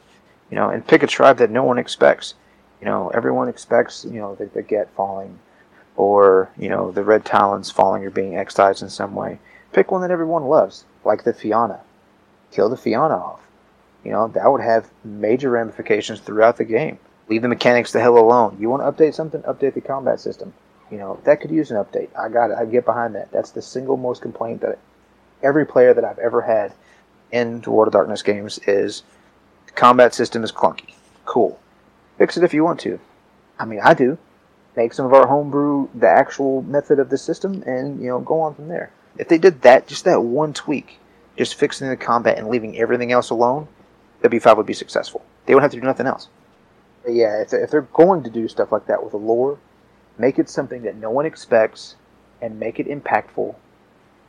You 0.51 0.57
know, 0.57 0.69
and 0.69 0.87
pick 0.87 1.03
a 1.03 1.07
tribe 1.07 1.39
that 1.39 1.51
no 1.51 1.65
one 1.65 1.79
expects. 1.79 2.35
You 2.81 2.85
know, 2.85 3.09
everyone 3.15 3.49
expects 3.49 4.05
you 4.05 4.21
know 4.21 4.35
the, 4.35 4.47
the 4.47 4.63
Get 4.63 4.91
falling, 4.91 5.39
or 5.97 6.51
you 6.59 6.69
know 6.69 6.91
the 6.91 7.03
Red 7.03 7.25
Talons 7.25 7.71
falling 7.71 8.05
or 8.05 8.11
being 8.11 8.37
excised 8.37 8.83
in 8.83 8.91
some 8.91 9.15
way. 9.15 9.39
Pick 9.73 9.91
one 9.91 10.03
that 10.03 10.11
everyone 10.11 10.45
loves, 10.45 10.85
like 11.05 11.25
the 11.25 11.33
Fianna 11.33 11.81
kill 12.57 12.69
the 12.69 12.77
Fianna 12.77 13.15
off. 13.15 13.41
You 14.05 14.13
know, 14.13 14.29
that 14.29 14.51
would 14.51 14.63
have 14.63 14.91
major 15.05 15.51
ramifications 15.51 16.21
throughout 16.21 16.57
the 16.57 16.65
game. 16.65 16.99
Leave 17.29 17.43
the 17.43 17.49
mechanics 17.49 17.93
the 17.93 18.01
hell 18.01 18.19
alone. 18.19 18.57
You 18.61 18.71
want 18.71 18.83
to 18.83 18.91
update 18.91 19.15
something? 19.15 19.43
Update 19.43 19.75
the 19.75 19.81
combat 19.81 20.21
system. 20.21 20.55
You 20.91 20.99
know, 20.99 21.21
that 21.25 21.41
could 21.41 21.51
use 21.51 21.71
an 21.71 21.77
update. 21.77 22.09
I 22.19 22.29
got 22.29 22.51
it. 22.51 22.57
I 22.59 22.65
get 22.65 22.85
behind 22.85 23.15
that. 23.15 23.33
That's 23.33 23.51
the 23.51 23.63
single 23.63 23.97
most 23.97 24.23
complaint 24.23 24.61
that 24.61 24.79
every 25.43 25.67
player 25.67 25.93
that 25.93 26.05
I've 26.05 26.19
ever 26.19 26.43
had 26.43 26.73
in 27.33 27.61
the 27.61 27.71
World 27.71 27.89
of 27.89 27.93
Darkness 27.93 28.23
games 28.23 28.59
is 28.67 29.03
the 29.67 29.73
combat 29.73 30.15
system 30.15 30.45
is 30.45 30.53
clunky. 30.53 30.95
Cool. 31.25 31.59
Fix 32.19 32.37
it 32.37 32.45
if 32.45 32.55
you 32.55 32.65
want 32.65 32.81
to. 32.81 33.01
I 33.59 33.65
mean, 33.65 33.81
I 33.83 33.95
do. 33.95 34.19
Make 34.77 34.93
some 34.93 35.07
of 35.07 35.13
our 35.13 35.27
homebrew 35.27 35.89
the 35.95 36.09
actual 36.09 36.63
method 36.63 36.99
of 36.99 37.09
the 37.09 37.19
system 37.19 37.63
and, 37.67 38.01
you 38.01 38.09
know, 38.09 38.21
go 38.21 38.41
on 38.41 38.55
from 38.55 38.69
there. 38.69 38.91
If 39.19 39.29
they 39.29 39.39
did 39.39 39.63
that, 39.63 39.87
just 39.87 40.05
that 40.05 40.23
one 40.23 40.53
tweak, 40.53 40.99
just 41.37 41.55
fixing 41.55 41.89
the 41.89 41.97
combat 41.97 42.39
and 42.39 42.49
leaving 42.49 42.77
everything 42.79 43.11
else 43.11 43.31
alone, 43.31 43.69
W5 44.23 44.57
would 44.57 44.67
be 44.67 44.75
successful. 44.75 45.25
They 45.47 45.55
would 45.55 45.63
have 45.63 45.73
to 45.73 45.81
do 45.81 45.87
nothing 45.87 46.07
else. 46.07 46.29
But 47.03 47.15
yeah, 47.15 47.41
if, 47.41 47.53
if 47.53 47.71
they're 47.71 47.83
going 47.83 48.23
to 48.25 48.31
do 48.31 48.49
stuff 48.49 48.73
like 48.73 48.87
that 48.87 49.03
with 49.03 49.15
a 49.15 49.19
lore, 49.19 49.59
make 50.19 50.39
it 50.39 50.49
something 50.49 50.83
that 50.83 50.97
no 50.97 51.11
one 51.11 51.27
expects 51.27 51.97
and 52.41 52.59
make 52.59 52.79
it 52.79 52.87
impactful, 52.87 53.55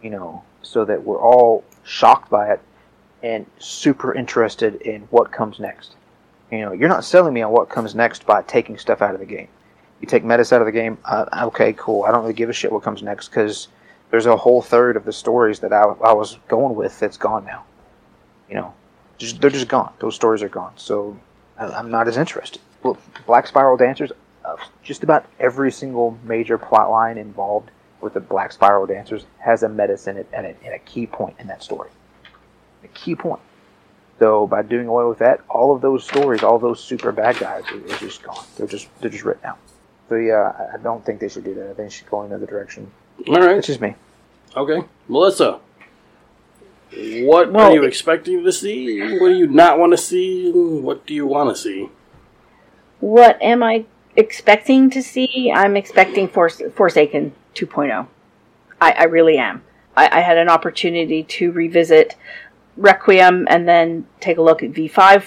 you 0.01 0.09
know, 0.09 0.43
so 0.61 0.85
that 0.85 1.03
we're 1.03 1.22
all 1.22 1.64
shocked 1.84 2.30
by 2.30 2.51
it 2.51 2.61
and 3.23 3.45
super 3.59 4.14
interested 4.14 4.76
in 4.81 5.01
what 5.03 5.31
comes 5.31 5.59
next. 5.59 5.95
You 6.51 6.59
know, 6.59 6.72
you're 6.72 6.89
not 6.89 7.03
selling 7.03 7.34
me 7.34 7.41
on 7.41 7.51
what 7.51 7.69
comes 7.69 7.95
next 7.95 8.26
by 8.26 8.41
taking 8.43 8.77
stuff 8.77 9.01
out 9.01 9.14
of 9.14 9.19
the 9.19 9.26
game. 9.26 9.47
You 9.99 10.07
take 10.07 10.23
Metis 10.23 10.53
out 10.53 10.61
of 10.61 10.65
the 10.65 10.72
game, 10.72 10.97
uh, 11.05 11.26
okay, 11.47 11.73
cool. 11.73 12.03
I 12.03 12.11
don't 12.11 12.22
really 12.22 12.34
give 12.34 12.49
a 12.49 12.53
shit 12.53 12.72
what 12.72 12.84
comes 12.84 13.01
next 13.01 13.30
because 13.30 13.68
there's 14.11 14.27
a 14.27 14.38
whole 14.38 14.61
third 14.61 14.95
of 14.95 15.05
the 15.05 15.11
stories 15.11 15.59
that 15.59 15.73
I, 15.73 15.81
I 15.81 16.14
was 16.14 16.38
going 16.47 16.76
with 16.76 16.99
that's 16.99 17.18
gone 17.18 17.45
now. 17.45 17.64
You 18.47 18.55
know, 18.55 18.73
just, 19.18 19.41
they're 19.41 19.49
just 19.49 19.68
gone. 19.68 19.91
Those 19.99 20.15
stories 20.15 20.43
are 20.43 20.49
gone. 20.49 20.73
So 20.76 21.19
I, 21.57 21.80
am 21.80 21.89
not 21.89 22.07
as 22.07 22.18
interested. 22.18 22.61
Well, 22.84 22.97
Black 23.26 23.47
Spiral 23.47 23.76
Dancers, 23.76 24.11
uh, 24.48 24.56
just 24.84 25.03
about 25.03 25.26
every 25.40 25.72
single 25.72 26.18
major 26.24 26.57
plot 26.57 26.90
line 26.90 27.18
involved 27.18 27.69
with 28.02 28.14
the 28.14 28.19
Black 28.19 28.52
Spiral 28.52 28.86
Dancers 28.86 29.26
has 29.40 29.64
a 29.64 29.69
metis 29.69 30.07
and 30.07 30.19
a, 30.19 30.26
and 30.34 30.56
a 30.74 30.80
key 30.80 31.06
point 31.07 31.36
in 31.40 31.48
that 31.48 31.61
story. 31.64 31.90
A 32.84 32.88
key 32.90 33.15
point. 33.15 33.41
So 34.19 34.48
by 34.48 34.61
doing 34.64 34.88
away 34.88 35.06
with 35.06 35.19
that, 35.19 35.41
all 35.49 35.76
of 35.76 35.82
those 35.82 36.03
stories, 36.03 36.41
all 36.44 36.57
those 36.60 36.84
super 36.84 37.11
bad 37.11 37.38
guys 37.38 37.64
are, 37.72 37.78
are 37.94 37.98
just 37.98 38.24
gone. 38.24 38.44
They're 38.56 38.68
just 38.68 38.88
they're 38.99 39.11
just 39.11 39.24
written 39.26 39.45
out. 39.45 39.60
So 40.10 40.15
yeah, 40.15 40.69
I 40.74 40.78
don't 40.78 41.06
think 41.06 41.19
they 41.19 41.28
should 41.28 41.44
do 41.44 41.53
that. 41.56 41.64
I 41.64 41.74
think 41.74 41.78
they 41.78 41.90
should 41.90 42.10
go 42.10 42.22
in 42.22 42.28
another 42.32 42.45
direction. 42.45 42.90
All 43.28 43.36
right. 43.41 43.57
It's 43.57 43.68
just 43.68 43.82
me. 43.82 43.95
Okay. 44.56 44.88
Melissa, 45.07 45.60
what 46.94 47.52
Well, 47.52 47.69
are 47.72 47.74
you 47.74 47.84
it- 47.84 47.88
expecting 47.88 48.44
to 48.44 48.52
see? 48.52 49.19
What 49.19 49.30
do 49.30 49.36
you 49.38 49.48
not 49.48 49.78
want 49.78 49.91
to 49.94 49.98
see? 49.98 50.52
What 50.52 51.06
do 51.06 51.14
you 51.14 51.28
want 51.28 51.56
to 51.56 51.61
see? 51.61 51.90
What 52.99 53.40
am 53.41 53.61
I 53.61 53.86
expecting 54.18 54.89
to 54.89 55.02
see? 55.02 55.52
I'm 55.56 55.77
expecting 55.77 56.27
Forsaken 56.27 57.34
2.0. 57.56 58.07
I, 58.81 58.91
I 58.91 59.03
really 59.06 59.38
am. 59.38 59.64
I, 59.95 60.19
I 60.19 60.19
had 60.22 60.38
an 60.38 60.49
opportunity 60.49 61.23
to 61.23 61.52
revisit 61.52 62.15
Requiem 62.76 63.48
and 63.49 63.68
then 63.68 64.06
take 64.19 64.38
a 64.38 64.41
look 64.41 64.61
at 64.61 64.72
V5 64.72 65.23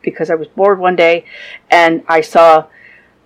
because 0.00 0.30
I 0.30 0.34
was 0.34 0.48
bored 0.48 0.78
one 0.78 0.96
day 0.96 1.24
and 1.70 2.02
I 2.08 2.22
saw 2.22 2.66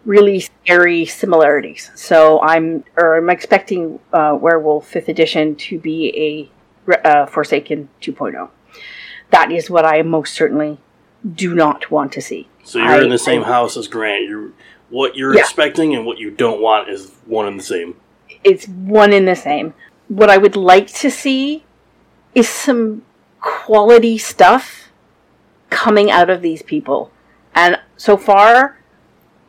really 0.05 0.41
scary 0.41 1.07
similarities. 1.07 1.91
So 1.95 2.41
I'm 2.43 2.85
or 2.97 3.17
I'm 3.17 3.31
expecting 3.31 3.99
uh, 4.13 4.37
Werewolf 4.41 4.91
5th 4.93 5.09
edition 5.09 5.57
to 5.57 5.79
be 5.79 6.51
a 6.87 7.09
uh, 7.09 7.27
Forsaken 7.27 7.89
2.0. 8.03 8.51
That 9.31 9.51
is 9.51 9.71
what 9.71 9.85
I 9.85 10.03
most 10.03 10.35
certainly 10.35 10.79
do 11.35 11.55
not 11.55 11.91
want 11.91 12.13
to 12.13 12.21
see. 12.21 12.49
So 12.63 12.79
you're 12.79 13.03
in 13.03 13.11
the 13.11 13.19
same 13.19 13.43
I- 13.45 13.49
house 13.49 13.77
as 13.77 13.89
Grant. 13.89 14.25
You're 14.29 14.53
what 14.91 15.17
you're 15.17 15.35
Yeah. 15.35 15.41
expecting 15.41 15.95
and 15.95 16.07
what 16.07 16.19
you 16.19 16.31
don't 16.31 16.61
want 16.61 16.89
is 16.89 17.11
one 17.27 17.47
and 17.47 17.59
the 17.59 17.65
same. 17.65 17.97
it's 18.45 18.67
one 18.69 19.13
in 19.13 19.25
the 19.25 19.35
same. 19.37 19.75
What 20.09 20.31
I 20.31 20.37
would 20.37 20.57
like 20.57 20.87
to 20.95 21.11
see 21.11 21.65
is 22.35 22.49
some 22.49 23.03
quality 23.41 24.19
stuff 24.19 24.89
coming 25.71 26.11
out 26.11 26.31
of 26.31 26.43
these 26.43 26.63
people. 26.63 27.11
And 27.55 27.81
so 27.97 28.17
far, 28.17 28.79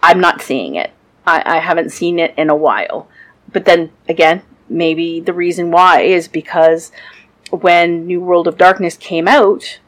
I'm 0.01 0.19
not 0.19 0.41
seeing 0.41 0.76
it. 0.76 0.91
I, 1.26 1.43
I 1.45 1.59
haven't 1.59 1.91
seen 1.91 2.18
it 2.19 2.34
in 2.38 2.49
a 2.49 2.55
while. 2.55 3.07
But 3.51 3.65
then 3.65 3.91
again, 4.09 4.41
maybe 4.69 5.19
the 5.19 5.34
reason 5.34 5.69
why 5.72 6.01
is 6.01 6.27
because 6.27 6.91
when 7.51 8.07
New 8.07 8.22
World 8.22 8.47
of 8.47 8.57
Darkness 8.57 8.97
came 8.97 9.27
out, 9.27 9.80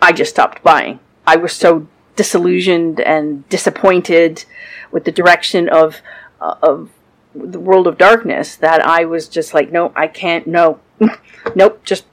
I 0.00 0.12
just 0.12 0.30
stopped 0.32 0.62
buying. 0.62 1.00
I 1.26 1.36
was 1.36 1.52
so 1.52 1.86
disillusioned 2.16 3.00
and 3.00 3.48
disappointed 3.48 4.44
with 4.90 5.04
the 5.04 5.12
direction 5.12 5.68
of 5.68 6.02
uh, 6.40 6.56
of 6.62 6.90
the 7.34 7.60
World 7.60 7.86
of 7.86 7.96
Darkness 7.96 8.56
that 8.56 8.84
I 8.86 9.04
was 9.04 9.28
just 9.28 9.54
like, 9.54 9.72
no, 9.72 9.92
I 9.96 10.06
can't. 10.06 10.46
No, 10.46 10.80
nope. 11.54 11.82
Just 11.84 12.04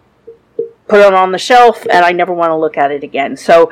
put 0.87 0.99
it 0.99 1.13
on 1.13 1.31
the 1.31 1.37
shelf, 1.37 1.85
and 1.89 2.05
I 2.05 2.11
never 2.11 2.33
want 2.33 2.49
to 2.49 2.55
look 2.55 2.77
at 2.77 2.91
it 2.91 3.03
again. 3.03 3.37
So 3.37 3.71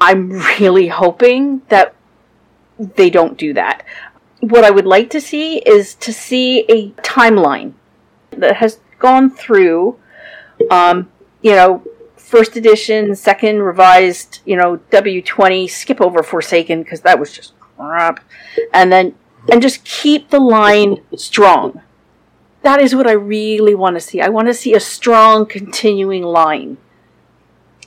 I'm 0.00 0.30
really 0.30 0.88
hoping 0.88 1.62
that 1.68 1.94
they 2.78 3.10
don't 3.10 3.36
do 3.36 3.52
that. 3.54 3.84
What 4.40 4.64
I 4.64 4.70
would 4.70 4.86
like 4.86 5.10
to 5.10 5.20
see 5.20 5.58
is 5.58 5.94
to 5.96 6.12
see 6.12 6.60
a 6.68 6.90
timeline 7.02 7.74
that 8.30 8.56
has 8.56 8.80
gone 8.98 9.30
through, 9.30 9.98
um, 10.70 11.10
you 11.42 11.52
know, 11.52 11.82
first 12.30 12.56
edition, 12.56 13.14
second 13.16 13.60
revised, 13.62 14.40
you 14.44 14.56
know, 14.56 14.78
W20, 14.90 15.68
skip 15.68 16.00
over 16.00 16.22
Forsaken 16.22 16.82
because 16.82 17.00
that 17.00 17.18
was 17.18 17.32
just 17.32 17.52
crap. 17.76 18.20
And 18.72 18.92
then, 18.92 19.14
and 19.50 19.60
just 19.60 19.84
keep 19.84 20.30
the 20.30 20.38
line 20.40 21.02
strong. 21.16 21.82
That 22.62 22.80
is 22.80 22.94
what 22.94 23.06
I 23.06 23.12
really 23.12 23.74
want 23.74 23.96
to 23.96 24.00
see. 24.00 24.20
I 24.20 24.28
want 24.28 24.46
to 24.48 24.54
see 24.54 24.74
a 24.74 24.80
strong 24.80 25.46
continuing 25.46 26.22
line. 26.22 26.76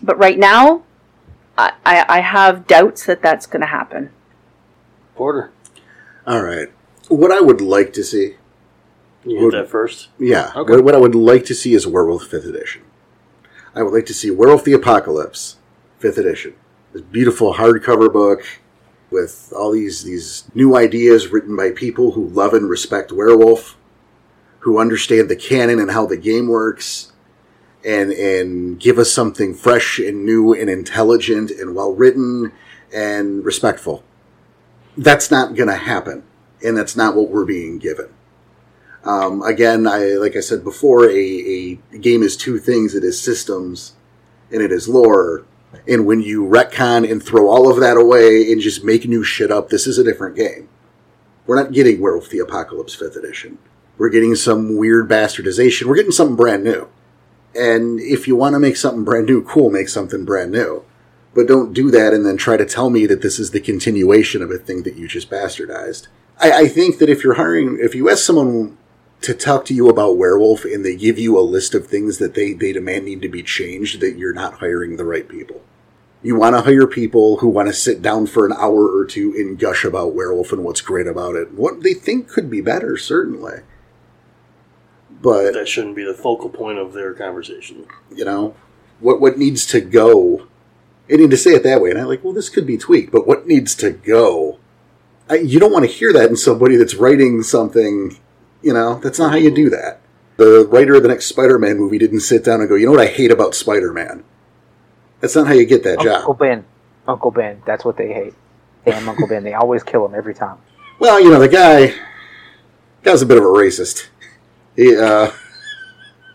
But 0.01 0.17
right 0.17 0.37
now, 0.37 0.83
I, 1.57 1.73
I, 1.85 2.05
I 2.09 2.19
have 2.21 2.67
doubts 2.67 3.05
that 3.05 3.21
that's 3.21 3.45
going 3.45 3.61
to 3.61 3.67
happen. 3.67 4.09
Porter, 5.15 5.51
All 6.27 6.41
right. 6.43 6.69
What 7.07 7.31
I 7.31 7.39
would 7.39 7.61
like 7.61 7.93
to 7.93 8.03
see, 8.03 8.35
you 9.23 9.35
hit 9.37 9.43
Would- 9.45 9.53
that 9.53 9.69
first. 9.69 10.09
yeah, 10.17 10.51
Okay. 10.55 10.71
what, 10.73 10.83
what 10.83 10.95
I 10.95 10.97
would 10.97 11.15
like 11.15 11.45
to 11.45 11.53
see 11.55 11.73
is 11.75 11.85
Werewolf 11.85 12.23
5th 12.29 12.49
Edition. 12.49 12.81
I 13.75 13.81
would 13.81 13.93
like 13.93 14.05
to 14.05 14.13
see 14.13 14.29
Werewolf 14.29 14.63
the 14.63 14.73
Apocalypse 14.73 15.57
5th 15.99 16.19
Edition. 16.19 16.53
This 16.91 17.01
beautiful 17.01 17.55
hardcover 17.55 18.11
book. 18.11 18.43
with 19.09 19.53
all 19.55 19.71
these 19.71 20.03
these 20.03 20.43
new 20.55 20.75
ideas 20.75 21.27
written 21.29 21.55
by 21.55 21.71
people 21.71 22.11
who 22.11 22.27
love 22.27 22.53
and 22.53 22.69
respect 22.69 23.11
Werewolf, 23.11 23.77
who 24.59 24.79
understand 24.79 25.29
the 25.29 25.35
canon 25.35 25.79
and 25.79 25.91
how 25.91 26.05
the 26.05 26.17
game 26.17 26.47
works, 26.47 27.13
and 27.85 28.11
and 28.11 28.79
give 28.79 28.97
us 28.97 29.11
something 29.11 29.53
fresh 29.53 29.99
and 29.99 30.25
new 30.25 30.53
and 30.53 30.69
intelligent 30.69 31.51
and 31.51 31.75
well 31.75 31.93
written 31.93 32.51
and 32.93 33.45
respectful. 33.45 34.03
That's 34.97 35.31
not 35.31 35.55
going 35.55 35.69
to 35.69 35.75
happen, 35.75 36.23
and 36.65 36.75
that's 36.77 36.95
not 36.95 37.15
what 37.15 37.29
we're 37.29 37.45
being 37.45 37.77
given. 37.79 38.09
Um, 39.03 39.41
again, 39.41 39.85
I 39.87 40.13
like 40.13 40.35
I 40.35 40.39
said 40.39 40.63
before, 40.63 41.09
a, 41.09 41.79
a 41.91 41.97
game 41.97 42.23
is 42.23 42.37
two 42.37 42.57
things: 42.57 42.95
it 42.95 43.03
is 43.03 43.19
systems 43.19 43.93
and 44.51 44.61
it 44.61 44.71
is 44.71 44.87
lore. 44.87 45.45
And 45.87 46.05
when 46.05 46.21
you 46.21 46.43
retcon 46.43 47.09
and 47.09 47.21
throw 47.21 47.49
all 47.49 47.69
of 47.69 47.79
that 47.79 47.97
away 47.97 48.51
and 48.51 48.61
just 48.61 48.83
make 48.83 49.07
new 49.07 49.23
shit 49.23 49.51
up, 49.51 49.69
this 49.69 49.87
is 49.87 49.97
a 49.97 50.03
different 50.03 50.35
game. 50.35 50.69
We're 51.47 51.61
not 51.61 51.73
getting 51.73 51.99
Werewolf 51.99 52.29
the 52.29 52.39
Apocalypse 52.39 52.95
5th 52.95 53.17
edition. 53.17 53.57
We're 53.97 54.09
getting 54.09 54.35
some 54.35 54.77
weird 54.77 55.09
bastardization. 55.09 55.87
We're 55.87 55.95
getting 55.95 56.11
something 56.11 56.35
brand 56.35 56.63
new. 56.63 56.89
And 57.55 57.99
if 57.99 58.27
you 58.27 58.35
want 58.35 58.53
to 58.53 58.59
make 58.59 58.77
something 58.77 59.03
brand 59.03 59.25
new, 59.25 59.43
cool, 59.43 59.69
make 59.69 59.89
something 59.89 60.25
brand 60.25 60.51
new. 60.51 60.85
But 61.33 61.47
don't 61.47 61.73
do 61.73 61.91
that 61.91 62.13
and 62.13 62.25
then 62.25 62.37
try 62.37 62.57
to 62.57 62.65
tell 62.65 62.89
me 62.89 63.05
that 63.07 63.21
this 63.21 63.39
is 63.39 63.51
the 63.51 63.59
continuation 63.59 64.41
of 64.41 64.51
a 64.51 64.57
thing 64.57 64.83
that 64.83 64.95
you 64.95 65.07
just 65.07 65.29
bastardized. 65.29 66.07
I, 66.39 66.51
I 66.51 66.67
think 66.67 66.99
that 66.99 67.09
if 67.09 67.23
you're 67.23 67.35
hiring, 67.35 67.77
if 67.79 67.95
you 67.95 68.09
ask 68.09 68.23
someone 68.23 68.77
to 69.23 69.33
talk 69.33 69.65
to 69.65 69.73
you 69.73 69.89
about 69.89 70.17
werewolf 70.17 70.65
and 70.65 70.85
they 70.85 70.95
give 70.95 71.17
you 71.17 71.37
a 71.37 71.41
list 71.41 71.73
of 71.73 71.87
things 71.87 72.17
that 72.19 72.33
they, 72.33 72.53
they 72.53 72.73
demand 72.73 73.05
need 73.05 73.21
to 73.21 73.29
be 73.29 73.41
changed, 73.43 73.99
that 74.01 74.17
you're 74.17 74.33
not 74.33 74.55
hiring 74.59 74.97
the 74.97 75.05
right 75.05 75.27
people. 75.27 75.61
You 76.21 76.35
want 76.35 76.55
to 76.55 76.61
hire 76.61 76.87
people 76.87 77.37
who 77.37 77.47
want 77.47 77.67
to 77.67 77.73
sit 77.73 78.01
down 78.01 78.27
for 78.27 78.45
an 78.45 78.53
hour 78.53 78.87
or 78.87 79.05
two 79.05 79.33
and 79.35 79.59
gush 79.59 79.83
about 79.83 80.13
werewolf 80.13 80.53
and 80.53 80.63
what's 80.63 80.81
great 80.81 81.07
about 81.07 81.35
it. 81.35 81.53
What 81.53 81.83
they 81.83 81.93
think 81.93 82.29
could 82.29 82.49
be 82.49 82.61
better, 82.61 82.95
certainly. 82.95 83.59
But 85.21 85.53
That 85.53 85.67
shouldn't 85.67 85.95
be 85.95 86.03
the 86.05 86.13
focal 86.13 86.49
point 86.49 86.79
of 86.79 86.93
their 86.93 87.13
conversation. 87.13 87.85
you 88.13 88.25
know, 88.25 88.55
what 88.99 89.19
what 89.21 89.37
needs 89.37 89.65
to 89.67 89.81
go. 89.81 90.47
I 91.11 91.15
need 91.17 91.31
to 91.31 91.37
say 91.37 91.51
it 91.51 91.63
that 91.63 91.81
way, 91.81 91.89
and 91.89 91.99
I'm 91.99 92.07
like, 92.07 92.23
well, 92.23 92.33
this 92.33 92.49
could 92.49 92.65
be 92.65 92.77
tweaked, 92.77 93.11
but 93.11 93.27
what 93.27 93.45
needs 93.45 93.75
to 93.75 93.91
go? 93.91 94.59
I, 95.29 95.35
you 95.35 95.59
don't 95.59 95.71
want 95.71 95.85
to 95.85 95.91
hear 95.91 96.13
that 96.13 96.29
in 96.29 96.37
somebody 96.37 96.75
that's 96.77 96.95
writing 96.95 97.43
something. 97.43 98.17
You 98.63 98.73
know, 98.73 98.95
that's 98.95 99.19
not 99.19 99.31
how 99.31 99.37
you 99.37 99.51
do 99.53 99.69
that. 99.69 99.99
The 100.37 100.67
writer 100.71 100.95
of 100.95 101.03
the 101.03 101.09
next 101.09 101.25
Spider-Man 101.27 101.77
movie 101.77 101.99
didn't 101.99 102.21
sit 102.21 102.43
down 102.43 102.59
and 102.61 102.69
go, 102.69 102.75
you 102.75 102.85
know 102.85 102.93
what 102.93 103.01
I 103.01 103.07
hate 103.07 103.29
about 103.31 103.53
Spider-Man. 103.53 104.23
That's 105.19 105.35
not 105.35 105.47
how 105.47 105.53
you 105.53 105.65
get 105.65 105.83
that 105.83 105.99
Uncle 105.99 106.05
job. 106.05 106.15
Uncle 106.15 106.33
Ben. 106.33 106.65
Uncle 107.07 107.31
Ben. 107.31 107.61
That's 107.65 107.85
what 107.85 107.97
they 107.97 108.11
hate. 108.11 108.33
Damn 108.85 109.07
Uncle 109.07 109.27
Ben. 109.27 109.43
They 109.43 109.53
always 109.53 109.83
kill 109.83 110.05
him 110.05 110.15
every 110.15 110.33
time. 110.33 110.57
Well, 110.99 111.21
you 111.21 111.29
know, 111.29 111.39
the 111.39 111.47
guy, 111.47 111.93
guy's 113.03 113.21
a 113.21 113.25
bit 113.25 113.37
of 113.37 113.43
a 113.43 113.47
racist. 113.47 114.07
He, 114.75 114.97
uh, 114.97 115.31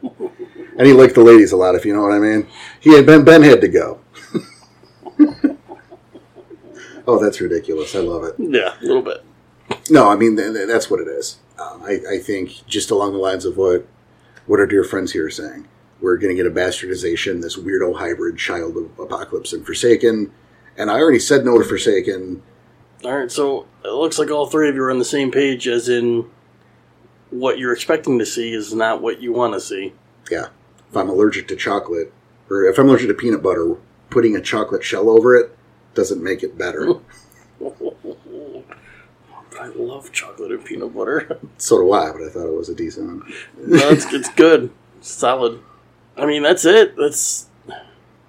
and 0.02 0.86
he 0.86 0.92
liked 0.92 1.14
the 1.14 1.22
ladies 1.22 1.52
a 1.52 1.56
lot, 1.56 1.74
if 1.74 1.84
you 1.84 1.94
know 1.94 2.02
what 2.02 2.12
I 2.12 2.18
mean. 2.18 2.46
He 2.80 2.94
had 2.94 3.04
Ben. 3.04 3.24
Ben 3.24 3.42
had 3.42 3.60
to 3.62 3.68
go. 3.68 4.00
oh, 7.06 7.22
that's 7.22 7.40
ridiculous. 7.40 7.94
I 7.96 8.00
love 8.00 8.24
it. 8.24 8.36
Yeah, 8.38 8.74
a 8.80 8.84
little 8.84 9.02
bit. 9.02 9.24
No, 9.90 10.08
I 10.08 10.16
mean 10.16 10.36
th- 10.36 10.54
th- 10.54 10.68
that's 10.68 10.88
what 10.90 11.00
it 11.00 11.08
is. 11.08 11.38
Um, 11.58 11.82
I, 11.82 11.98
I 12.14 12.18
think 12.18 12.66
just 12.66 12.90
along 12.90 13.12
the 13.12 13.18
lines 13.18 13.44
of 13.44 13.56
what 13.56 13.86
what 14.46 14.60
our 14.60 14.66
dear 14.66 14.84
friends 14.84 15.12
here 15.12 15.26
are 15.26 15.30
saying, 15.30 15.68
we're 16.00 16.16
going 16.16 16.34
to 16.34 16.42
get 16.42 16.50
a 16.50 16.54
bastardization, 16.54 17.42
this 17.42 17.56
weirdo 17.56 17.96
hybrid 17.96 18.38
child 18.38 18.76
of 18.76 18.98
Apocalypse 18.98 19.52
and 19.52 19.64
Forsaken. 19.64 20.32
And 20.76 20.90
I 20.90 20.94
already 20.94 21.18
said 21.18 21.44
no 21.44 21.58
to 21.58 21.64
Forsaken. 21.64 22.42
All 23.04 23.18
right, 23.18 23.30
so 23.30 23.66
it 23.84 23.90
looks 23.90 24.18
like 24.18 24.30
all 24.30 24.46
three 24.46 24.68
of 24.68 24.74
you 24.74 24.82
are 24.82 24.90
on 24.90 24.98
the 24.98 25.04
same 25.04 25.30
page, 25.30 25.68
as 25.68 25.88
in 25.88 26.28
what 27.30 27.58
you're 27.58 27.72
expecting 27.72 28.18
to 28.18 28.26
see 28.26 28.52
is 28.52 28.72
not 28.72 29.02
what 29.02 29.20
you 29.20 29.32
want 29.32 29.54
to 29.54 29.60
see. 29.60 29.92
Yeah, 30.30 30.48
if 30.88 30.96
I'm 30.96 31.08
allergic 31.08 31.46
to 31.48 31.56
chocolate, 31.56 32.12
or 32.48 32.64
if 32.64 32.78
I'm 32.78 32.88
allergic 32.88 33.08
to 33.08 33.14
peanut 33.14 33.42
butter, 33.42 33.76
putting 34.10 34.34
a 34.34 34.40
chocolate 34.40 34.82
shell 34.82 35.10
over 35.10 35.36
it 35.36 35.56
doesn't 35.94 36.22
make 36.22 36.42
it 36.42 36.56
better. 36.56 36.94
I 39.68 39.78
love 39.78 40.12
chocolate 40.12 40.50
and 40.50 40.64
peanut 40.64 40.94
butter. 40.94 41.38
so 41.58 41.78
do 41.78 41.92
I, 41.92 42.12
but 42.12 42.22
I 42.22 42.28
thought 42.28 42.46
it 42.46 42.56
was 42.56 42.68
a 42.68 42.74
decent 42.74 43.06
one. 43.06 43.32
no, 43.56 43.88
it's, 43.88 44.04
it's 44.12 44.30
good, 44.30 44.70
it's 44.98 45.10
solid. 45.10 45.60
I 46.16 46.26
mean, 46.26 46.42
that's 46.42 46.64
it. 46.64 46.96
That's 46.96 47.46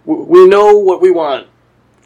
we 0.05 0.47
know 0.47 0.77
what 0.77 1.01
we 1.01 1.11
want, 1.11 1.47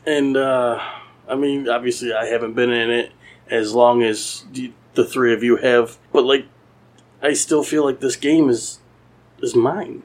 and 0.06 0.36
uh, 0.36 0.80
I 1.28 1.36
mean, 1.36 1.70
obviously, 1.70 2.14
I 2.14 2.26
haven't 2.26 2.54
been 2.54 2.72
in 2.72 2.90
it 2.90 3.12
as 3.50 3.74
long 3.74 4.02
as 4.04 4.46
the, 4.52 4.72
the 4.94 5.06
three 5.06 5.34
of 5.34 5.44
you 5.44 5.58
have, 5.58 5.98
but 6.12 6.26
like, 6.26 6.46
I 7.22 7.34
still 7.34 7.64
feel 7.64 7.86
like 7.86 8.00
this 8.00 8.16
game 8.16 8.50
is 8.50 8.80
is 9.42 9.56
mine, 9.56 10.04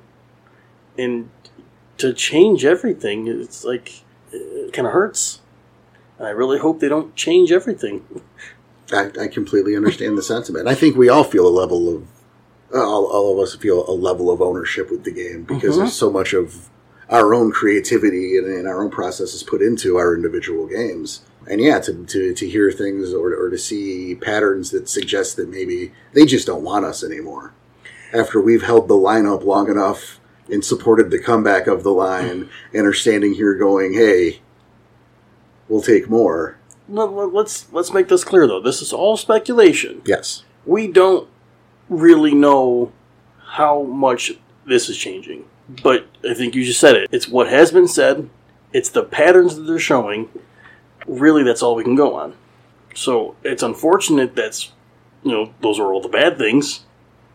and 0.96 1.30
to 1.98 2.12
change 2.12 2.64
everything, 2.64 3.26
it's 3.28 3.64
like 3.64 4.02
it 4.32 4.72
kind 4.72 4.86
of 4.86 4.92
hurts. 4.92 5.40
And 6.18 6.26
I 6.26 6.30
really 6.30 6.58
hope 6.58 6.80
they 6.80 6.88
don't 6.88 7.14
change 7.14 7.52
everything. 7.52 8.04
I, 8.92 9.10
I 9.22 9.28
completely 9.28 9.76
understand 9.76 10.16
the 10.16 10.22
sentiment. 10.22 10.68
I 10.68 10.74
think 10.74 10.96
we 10.96 11.08
all 11.08 11.24
feel 11.24 11.46
a 11.46 11.50
level 11.50 11.94
of, 11.94 12.06
uh, 12.74 12.78
all, 12.82 13.06
all 13.06 13.32
of 13.34 13.38
us 13.42 13.54
feel 13.56 13.88
a 13.88 13.92
level 13.92 14.30
of 14.30 14.40
ownership 14.40 14.90
with 14.90 15.04
the 15.04 15.10
game 15.12 15.42
because 15.44 15.74
Mhm. 15.74 15.78
there's 15.80 15.92
so 15.94 16.10
much 16.10 16.32
of 16.32 16.68
our 17.10 17.34
own 17.34 17.50
creativity 17.52 18.36
and, 18.36 18.46
and 18.46 18.66
our 18.68 18.82
own 18.82 18.90
processes 18.90 19.42
put 19.42 19.62
into 19.62 19.96
our 19.96 20.14
individual 20.14 20.66
games. 20.66 21.22
And 21.46 21.60
yeah, 21.62 21.78
to, 21.80 22.04
to, 22.04 22.34
to 22.34 22.48
hear 22.48 22.70
things 22.70 23.14
or, 23.14 23.34
or 23.34 23.48
to 23.48 23.56
see 23.58 24.14
patterns 24.14 24.70
that 24.70 24.88
suggest 24.88 25.36
that 25.36 25.48
maybe 25.48 25.92
they 26.12 26.26
just 26.26 26.46
don't 26.46 26.62
want 26.62 26.84
us 26.84 27.02
anymore. 27.02 27.54
After 28.12 28.40
we've 28.40 28.62
held 28.62 28.88
the 28.88 28.94
line 28.96 29.26
up 29.26 29.44
long 29.44 29.70
enough 29.70 30.20
and 30.50 30.62
supported 30.64 31.10
the 31.10 31.18
comeback 31.18 31.66
of 31.66 31.82
the 31.82 31.90
line 31.92 32.50
and 32.74 32.86
are 32.86 32.92
standing 32.92 33.34
here 33.34 33.54
going, 33.54 33.94
hey, 33.94 34.40
we'll 35.68 35.82
take 35.82 36.08
more. 36.10 36.58
Let- 36.88 37.12
let- 37.12 37.32
Let's 37.34 37.66
let's 37.72 37.92
make 37.92 38.08
this 38.08 38.24
clear 38.24 38.46
though. 38.46 38.60
This 38.60 38.80
is 38.82 38.92
all 38.92 39.16
speculation. 39.16 40.02
Yes. 40.04 40.42
we 40.66 40.86
don't 40.86 41.28
really 41.88 42.34
know 42.34 42.92
how 43.56 43.82
much 43.82 44.32
this 44.66 44.88
is 44.88 44.96
changing. 44.98 45.44
But 45.82 46.06
I 46.28 46.34
think 46.34 46.54
you 46.54 46.64
just 46.64 46.80
said 46.80 46.96
it. 46.96 47.08
It's 47.12 47.28
what 47.28 47.48
has 47.48 47.70
been 47.72 47.88
said. 47.88 48.28
It's 48.72 48.88
the 48.90 49.02
patterns 49.02 49.56
that 49.56 49.62
they're 49.62 49.78
showing. 49.78 50.28
Really, 51.06 51.42
that's 51.42 51.62
all 51.62 51.74
we 51.74 51.84
can 51.84 51.94
go 51.96 52.14
on. 52.14 52.34
So 52.94 53.36
it's 53.42 53.62
unfortunate 53.62 54.34
that's 54.34 54.72
you 55.22 55.30
know 55.32 55.52
those 55.60 55.78
are 55.78 55.92
all 55.92 56.00
the 56.02 56.08
bad 56.08 56.36
things. 56.38 56.84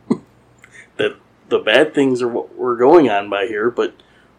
that 0.98 1.16
the 1.50 1.60
bad 1.60 1.94
things 1.94 2.22
are 2.22 2.28
what 2.28 2.56
we're 2.56 2.78
going 2.78 3.10
on 3.10 3.30
by 3.30 3.46
here. 3.46 3.70
But 3.72 3.96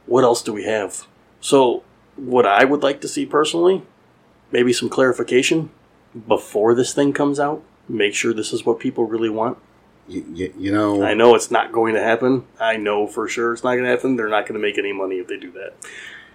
what 0.06 0.24
else 0.24 0.42
do 0.42 0.52
we 0.52 0.64
have? 0.64 1.06
So 1.40 1.82
what 2.16 2.46
I 2.46 2.64
would 2.64 2.82
like 2.82 3.00
to 3.02 3.08
see 3.08 3.26
personally, 3.26 3.82
maybe 4.54 4.72
some 4.72 4.88
clarification 4.88 5.68
before 6.26 6.74
this 6.74 6.94
thing 6.94 7.12
comes 7.12 7.38
out 7.38 7.62
make 7.88 8.14
sure 8.14 8.32
this 8.32 8.52
is 8.52 8.64
what 8.64 8.80
people 8.80 9.04
really 9.04 9.28
want. 9.28 9.58
You, 10.08 10.24
you, 10.34 10.54
you 10.58 10.72
know, 10.72 11.02
I 11.02 11.14
know 11.14 11.34
it's 11.34 11.50
not 11.50 11.72
going 11.72 11.94
to 11.94 12.02
happen. 12.02 12.44
I 12.60 12.76
know 12.76 13.06
for 13.06 13.26
sure 13.28 13.52
it's 13.52 13.64
not 13.64 13.72
going 13.72 13.84
to 13.84 13.90
happen. 13.90 14.16
They're 14.16 14.28
not 14.28 14.46
going 14.46 14.60
to 14.60 14.64
make 14.66 14.78
any 14.78 14.92
money 14.92 15.16
if 15.16 15.28
they 15.28 15.38
do 15.38 15.50
that. 15.52 15.74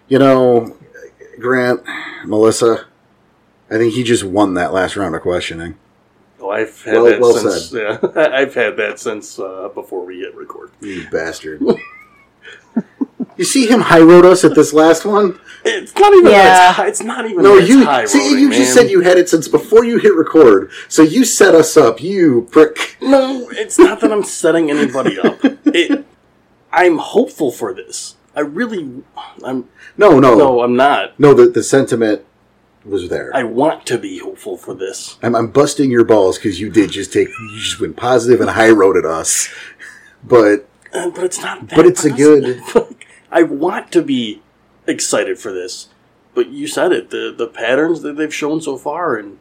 You 0.08 0.18
know, 0.18 0.76
Grant, 1.40 1.82
Melissa, 2.26 2.88
I 3.70 3.78
think 3.78 3.94
he 3.94 4.04
just 4.04 4.24
won 4.24 4.56
that 4.56 4.74
last 4.74 4.96
round 4.96 5.16
of 5.16 5.22
questioning. 5.22 5.78
Oh, 6.42 6.50
I've 6.50 6.84
had 6.84 6.94
Well- 6.96 7.06
that 7.06 7.20
well 7.20 7.34
since. 7.34 7.72
Yeah, 7.72 8.00
I've 8.34 8.56
had 8.56 8.78
that 8.78 9.00
since 9.00 9.38
uh, 9.38 9.70
before 9.74 10.04
we 10.06 10.20
hit 10.20 10.34
record. 10.36 10.72
You 10.82 11.08
bastard. 11.12 11.62
you 13.38 13.46
see 13.46 13.68
him 13.68 13.82
high 13.82 14.02
road 14.02 14.26
us 14.26 14.44
at 14.44 14.56
this 14.56 14.74
last 14.74 15.06
one? 15.06 15.40
It's 15.66 15.94
not 15.96 16.14
even. 16.14 16.32
Yeah. 16.32 16.70
It's, 16.70 16.76
high, 16.78 16.88
it's 16.88 17.02
not 17.04 17.26
even. 17.30 17.44
No, 17.44 17.60
that 17.60 17.68
you 17.68 17.84
high 17.86 18.06
see. 18.06 18.20
roading, 18.20 18.40
You 18.40 18.52
just 18.52 18.74
said 18.74 18.90
you 18.90 19.02
had 19.02 19.18
it 19.18 19.28
since 19.30 19.48
before 19.48 19.84
you 19.84 19.98
hit 19.98 20.16
record. 20.16 20.72
So 20.88 21.02
you 21.02 21.26
set 21.26 21.54
us 21.56 21.76
up, 21.78 22.02
you 22.02 22.48
prick. 22.52 22.96
No, 23.02 23.50
it's 23.52 23.78
not 23.78 24.00
that 24.02 24.12
I'm 24.12 24.24
setting 24.24 24.70
anybody 24.72 25.20
up. 25.20 25.40
It, 25.66 26.06
I'm 26.72 26.98
hopeful 26.98 27.52
for 27.52 27.74
this. 27.74 28.16
I 28.36 28.42
really. 28.42 29.04
I'm. 29.44 29.68
No, 29.98 30.20
no, 30.20 30.36
No, 30.36 30.62
I'm 30.62 30.76
not. 30.76 31.20
no. 31.20 31.34
The 31.34 31.48
the 31.48 31.64
sentiment 31.64 32.24
was 32.86 33.10
there. 33.10 33.36
I 33.36 33.44
want 33.44 33.86
to 33.88 33.98
be 33.98 34.20
hopeful 34.20 34.56
for 34.56 34.74
this. 34.74 35.18
I'm, 35.22 35.36
I'm 35.36 35.48
busting 35.52 35.92
your 35.92 36.06
balls 36.06 36.38
because 36.38 36.60
you 36.62 36.70
did 36.70 36.92
just 36.92 37.12
take. 37.12 37.28
You 37.28 37.58
just 37.60 37.80
went 37.82 37.98
positive 37.98 38.40
and 38.40 38.50
high 38.52 38.70
roaded 38.70 39.06
us. 39.06 39.50
But 40.24 40.68
Uh, 40.94 41.10
but 41.10 41.24
it's 41.26 41.42
not 41.42 41.68
that 41.68 41.76
But 41.76 41.86
it's 41.86 42.06
a 42.06 42.12
good- 42.12 42.62
I 43.32 43.44
want 43.44 43.92
to 43.92 44.02
be 44.02 44.42
excited 44.90 45.40
for 45.40 45.52
this. 45.52 45.90
But 46.36 46.50
you 46.50 46.68
said 46.68 46.92
it, 46.92 47.10
the 47.10 47.34
the 47.36 47.48
patterns 47.48 48.02
that 48.02 48.16
they've 48.18 48.34
shown 48.34 48.62
so 48.62 48.78
far 48.78 49.16
and 49.18 49.40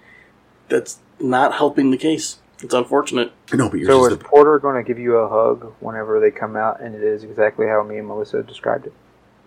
that's 0.68 0.98
not 1.20 1.54
helping 1.54 1.90
the 1.90 1.96
case. 1.96 2.38
It's 2.60 2.74
unfortunate. 2.74 3.32
no, 3.52 3.68
but 3.68 3.78
you're 3.78 3.88
So 3.88 4.04
is 4.06 4.16
just. 4.16 4.24
Porter 4.24 4.58
going 4.58 4.82
to 4.82 4.86
give 4.86 4.98
you 4.98 5.16
a 5.16 5.28
hug 5.28 5.72
whenever 5.80 6.18
they 6.18 6.30
come 6.32 6.56
out, 6.56 6.80
and 6.80 6.94
it 6.94 7.02
is 7.02 7.22
exactly 7.22 7.66
how 7.66 7.82
me 7.84 7.98
and 7.98 8.08
Melissa 8.08 8.42
described 8.42 8.86
it? 8.86 8.92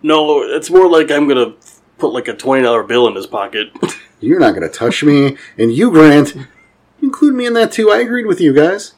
No, 0.02 0.42
it's 0.42 0.70
more 0.70 0.88
like 0.88 1.10
I'm 1.10 1.28
gonna 1.28 1.54
put 1.98 2.12
like 2.12 2.26
a 2.28 2.34
twenty 2.34 2.62
dollar 2.62 2.82
bill 2.82 3.06
in 3.08 3.14
his 3.14 3.26
pocket. 3.26 3.70
You're 4.20 4.40
not 4.40 4.50
going 4.54 4.62
to 4.62 4.68
touch 4.68 5.02
me. 5.02 5.36
And 5.58 5.72
you, 5.72 5.90
Grant, 5.90 6.36
include 7.02 7.34
me 7.34 7.44
in 7.44 7.54
that 7.54 7.72
too. 7.72 7.90
I 7.90 7.98
agreed 7.98 8.26
with 8.26 8.40
you 8.40 8.52
guys. 8.54 8.94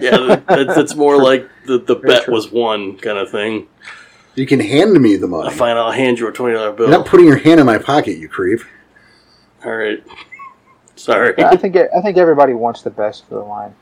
yeah, 0.00 0.40
that's, 0.48 0.74
that's 0.74 0.94
more 0.94 1.22
like 1.22 1.46
the, 1.66 1.78
the 1.78 1.94
Very 1.94 2.08
bet 2.14 2.24
true. 2.24 2.34
was 2.34 2.50
won 2.50 2.96
kind 2.96 3.18
of 3.18 3.30
thing. 3.30 3.68
You 4.36 4.46
can 4.46 4.60
hand 4.60 4.92
me 5.00 5.16
the 5.16 5.26
money. 5.26 5.50
Fine, 5.54 5.76
I'll 5.76 5.90
hand 5.92 6.18
you 6.18 6.28
a 6.28 6.32
twenty 6.32 6.54
dollar 6.54 6.72
bill. 6.72 6.88
You're 6.88 6.98
not 6.98 7.06
putting 7.06 7.26
your 7.26 7.38
hand 7.38 7.58
in 7.58 7.66
my 7.66 7.78
pocket, 7.78 8.18
you 8.18 8.28
creep. 8.28 8.60
All 9.64 9.74
right. 9.74 10.04
Sorry. 10.96 11.34
I 11.42 11.56
think 11.56 11.76
I 11.76 12.00
think 12.02 12.16
everybody 12.16 12.52
wants 12.54 12.82
the 12.82 12.90
best 12.90 13.26
for 13.28 13.34
the 13.34 13.40
line. 13.40 13.74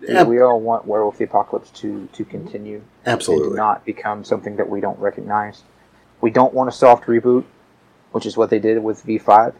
We- 0.00 0.22
We 0.36 0.40
all 0.42 0.60
want 0.60 0.86
Werewolf 0.86 1.18
the 1.18 1.24
Apocalypse 1.24 1.70
to 1.80 2.08
to 2.12 2.24
continue 2.24 2.76
and 3.04 3.14
Absolutely. 3.14 3.56
not 3.56 3.84
become 3.84 4.24
something 4.24 4.56
that 4.56 4.68
we 4.68 4.80
don't 4.80 4.98
recognize. 4.98 5.62
We 6.20 6.30
don't 6.30 6.52
want 6.54 6.68
a 6.68 6.72
soft 6.72 7.04
reboot, 7.06 7.44
which 8.12 8.26
is 8.26 8.36
what 8.36 8.50
they 8.50 8.58
did 8.58 8.82
with 8.82 9.04
V5. 9.04 9.54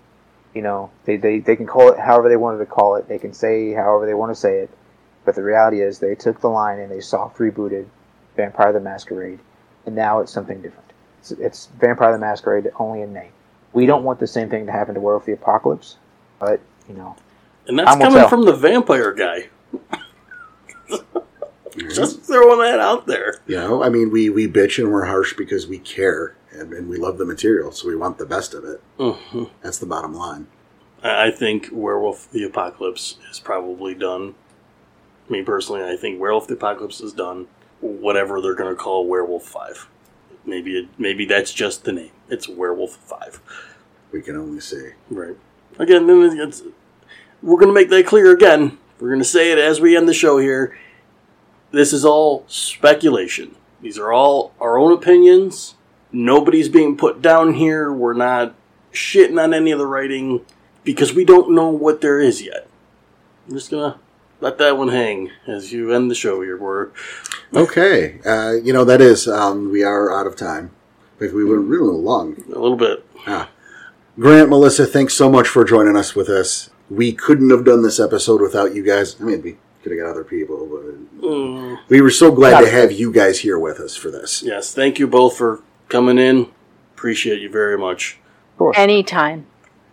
You 0.55 0.63
know, 0.63 0.91
they, 1.05 1.17
they, 1.17 1.41
they 1.41 1.57
can 1.57 1.67
call 1.67 1.91
it 1.93 1.99
however 1.99 2.29
they 2.29 2.37
wanted 2.37 2.59
to 2.59 2.67
call 2.67 2.95
it. 2.97 3.09
They 3.09 3.19
can 3.19 3.33
say 3.33 3.73
however 3.73 4.07
they 4.07 4.15
want 4.15 4.33
to 4.33 4.41
say 4.41 4.59
it. 4.61 4.71
But 5.25 5.35
the 5.35 5.43
reality 5.43 5.83
is 5.83 5.99
they 5.99 6.15
took 6.15 6.41
the 6.41 6.49
line 6.49 6.79
and 6.79 6.91
they 6.93 7.01
soft 7.01 7.39
rebooted 7.39 7.87
Vampire 8.37 8.73
the 8.73 8.81
Masquerade, 8.81 9.41
and 9.87 9.95
now 9.95 10.21
it's 10.21 10.33
something 10.33 10.61
different. 10.61 10.93
It's, 11.21 11.31
it's 11.33 11.67
Vampire 11.81 12.13
the 12.13 12.19
Masquerade 12.19 12.71
only 12.79 13.03
in 13.03 13.13
name. 13.13 13.33
We 13.73 13.87
don't 13.87 14.05
want 14.05 14.21
the 14.21 14.27
same 14.27 14.49
thing 14.49 14.67
to 14.67 14.73
happen 14.73 14.95
to 14.95 15.01
Werewolf 15.01 15.25
the 15.27 15.33
Apocalypse, 15.33 15.97
but, 16.39 16.61
you 16.89 16.95
know, 16.95 17.17
And 17.67 17.79
that's 17.79 17.91
I'm 17.91 17.99
coming 17.99 18.19
tell. 18.21 18.29
from 18.29 18.45
the 18.45 18.53
vampire 18.55 19.13
guy. 19.13 19.49
Just 21.93 22.23
throwing 22.23 22.61
that 22.61 22.79
out 22.79 23.07
there. 23.07 23.41
You 23.49 23.57
know, 23.57 23.83
I 23.83 23.89
mean, 23.89 24.13
we, 24.13 24.31
we 24.31 24.47
bitch 24.47 24.79
and 24.83 24.93
we're 24.93 25.07
harsh 25.07 25.35
because 25.37 25.67
we 25.67 25.79
care 25.79 26.37
and, 26.53 26.73
and 26.73 26.89
we 26.89 26.97
love 26.99 27.19
the 27.19 27.25
material, 27.25 27.73
so 27.73 27.89
we 27.89 27.97
want 27.97 28.17
the 28.19 28.27
best 28.27 28.55
of 28.55 28.65
it. 28.65 28.81
hmm 28.99 29.45
That's 29.61 29.79
the 29.79 29.87
bottom 29.87 30.15
line. 30.15 30.47
I 31.03 31.27
I 31.27 31.31
think 31.33 31.69
Werewolf 31.73 32.31
the 32.31 32.45
Apocalypse 32.45 33.19
is 33.31 33.41
probably 33.41 33.95
done. 33.95 34.37
Me 35.29 35.43
personally, 35.43 35.83
I 35.83 35.97
think 35.97 36.21
Werewolf 36.21 36.47
the 36.47 36.55
Apocalypse 36.55 37.01
is 37.01 37.13
done. 37.13 37.49
Whatever 37.85 38.41
they're 38.41 38.55
going 38.55 38.75
to 38.75 38.81
call 38.81 39.07
Werewolf 39.07 39.45
Five, 39.45 39.89
maybe 40.47 40.79
it, 40.79 40.89
maybe 40.97 41.27
that's 41.27 41.53
just 41.53 41.85
the 41.85 41.93
name. 41.93 42.13
It's 42.31 42.49
Werewolf 42.49 42.97
Five, 42.97 43.41
We 44.11 44.23
can 44.23 44.37
only 44.37 44.61
say. 44.61 44.95
right? 45.11 45.37
Again, 45.79 46.07
then 46.07 46.23
it's, 46.41 46.63
we're 47.43 47.59
going 47.59 47.69
to 47.69 47.75
make 47.75 47.91
that 47.91 48.07
clear 48.07 48.33
again. 48.33 48.79
We're 48.99 49.09
going 49.11 49.21
to 49.21 49.25
say 49.25 49.53
it 49.53 49.59
as 49.59 49.81
we 49.81 49.97
end 49.97 50.09
the 50.09 50.15
show 50.15 50.39
here. 50.39 50.79
This 51.73 51.93
is 51.93 52.05
all 52.07 52.45
speculation. 52.47 53.57
These 53.83 53.99
are 53.99 54.13
all 54.13 54.55
our 54.61 54.79
own 54.79 54.93
opinions. 54.93 55.75
Nobody's 56.11 56.69
being 56.71 56.97
put 56.97 57.21
down 57.21 57.55
here. 57.55 57.93
We're 57.93 58.15
not 58.15 58.55
shitting 58.93 59.43
on 59.43 59.53
any 59.53 59.73
of 59.73 59.79
the 59.79 59.87
writing 59.87 60.47
because 60.85 61.13
we 61.13 61.25
don't 61.25 61.51
know 61.51 61.69
what 61.69 62.01
there 62.01 62.21
is 62.21 62.41
yet. 62.41 62.67
I'm 63.47 63.55
just 63.57 63.71
gonna 63.71 63.99
let 64.45 64.59
that 64.59 64.77
one 64.77 64.89
hang 64.89 65.31
as 65.47 65.73
you 65.73 65.91
end 65.93 66.11
the 66.11 66.15
show 66.15 66.43
here. 66.43 66.57
We're 66.59 66.91
Okay. 67.55 68.21
Uh, 68.27 68.53
you 68.63 68.73
know, 68.75 68.85
that 68.85 69.01
is, 69.01 69.27
um, 69.27 69.73
we 69.73 69.83
are 69.83 70.13
out 70.13 70.27
of 70.27 70.37
time. 70.37 70.71
But 71.19 71.33
we 71.33 71.45
went 71.45 71.65
really 71.67 71.97
long. 71.97 72.37
a 72.55 72.59
little 72.59 72.77
bit. 72.77 73.05
Ah. 73.27 73.49
Grant, 74.19 74.51
Melissa, 74.51 74.85
thanks 74.87 75.15
so 75.15 75.31
much 75.31 75.49
for 75.49 75.65
joining 75.65 75.97
us 75.97 76.15
with 76.15 76.29
us. 76.29 76.69
We 76.91 77.13
couldn't 77.13 77.51
have 77.51 77.65
done 77.65 77.83
this 77.83 77.99
episode 77.99 78.41
without 78.43 78.75
you 78.75 78.83
guys. 78.85 79.17
I 79.21 79.25
mean, 79.25 79.41
we 79.43 79.57
could 79.83 79.93
have 79.93 80.01
got 80.01 80.11
other 80.11 80.25
people, 80.25 80.67
but 80.67 80.85
Mm, 81.25 81.79
we 81.89 82.03
were 82.03 82.11
so 82.11 82.31
glad 82.31 82.61
to 82.61 82.69
have 82.69 82.93
you 82.93 83.11
guys 83.11 83.39
here 83.41 83.59
with 83.59 83.81
us 83.81 83.97
for 83.97 84.11
this. 84.11 84.43
yes, 84.43 84.75
thank 84.75 84.99
you 84.99 85.07
both 85.07 85.39
for 85.39 85.63
coming 85.89 86.19
in. 86.19 86.49
Appreciate 86.95 87.41
you 87.41 87.49
very 87.49 87.79
much. 87.79 88.19
of 88.53 88.59
course. 88.59 88.77
Anytime. 88.79 89.47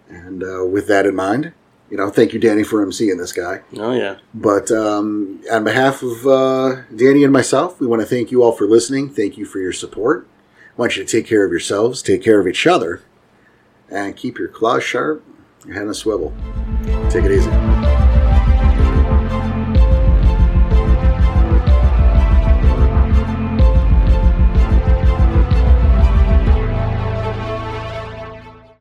And 0.10 0.44
uh, 0.44 0.66
with 0.66 0.88
that 0.88 1.06
in 1.06 1.16
mind, 1.16 1.54
you 1.92 1.98
know, 1.98 2.10
thank 2.10 2.32
you, 2.32 2.40
Danny, 2.40 2.64
for 2.64 2.84
emceeing 2.84 3.18
this 3.18 3.34
guy. 3.34 3.62
Oh 3.76 3.92
yeah, 3.92 4.18
But 4.34 4.72
um, 4.72 5.42
on 5.52 5.66
behalf 5.66 6.02
of 6.02 6.26
uh, 6.26 6.82
Danny 6.96 7.26
and 7.26 7.34
myself, 7.34 7.82
we 7.82 7.86
want 7.86 8.02
to 8.02 8.08
thank 8.08 8.32
you 8.32 8.42
all 8.42 8.54
for 8.54 8.66
listening. 8.66 9.10
Thank 9.10 9.38
you 9.38 9.46
for 9.46 9.60
your 9.60 9.74
support. 9.74 10.26
I 10.70 10.82
want 10.82 10.96
you 10.96 11.04
to 11.04 11.12
take 11.12 11.28
care 11.28 11.44
of 11.44 11.52
yourselves, 11.52 12.02
take 12.02 12.24
care 12.24 12.40
of 12.40 12.48
each 12.48 12.66
other, 12.66 13.04
and 13.90 14.16
keep 14.16 14.40
your 14.40 14.48
claws 14.48 14.86
sharp, 14.86 15.24
your 15.66 15.74
head 15.74 15.84
on 15.84 15.90
a 15.90 15.94
swivel. 15.94 16.34
Take 17.10 17.26
it 17.26 17.32
easy. 17.32 18.01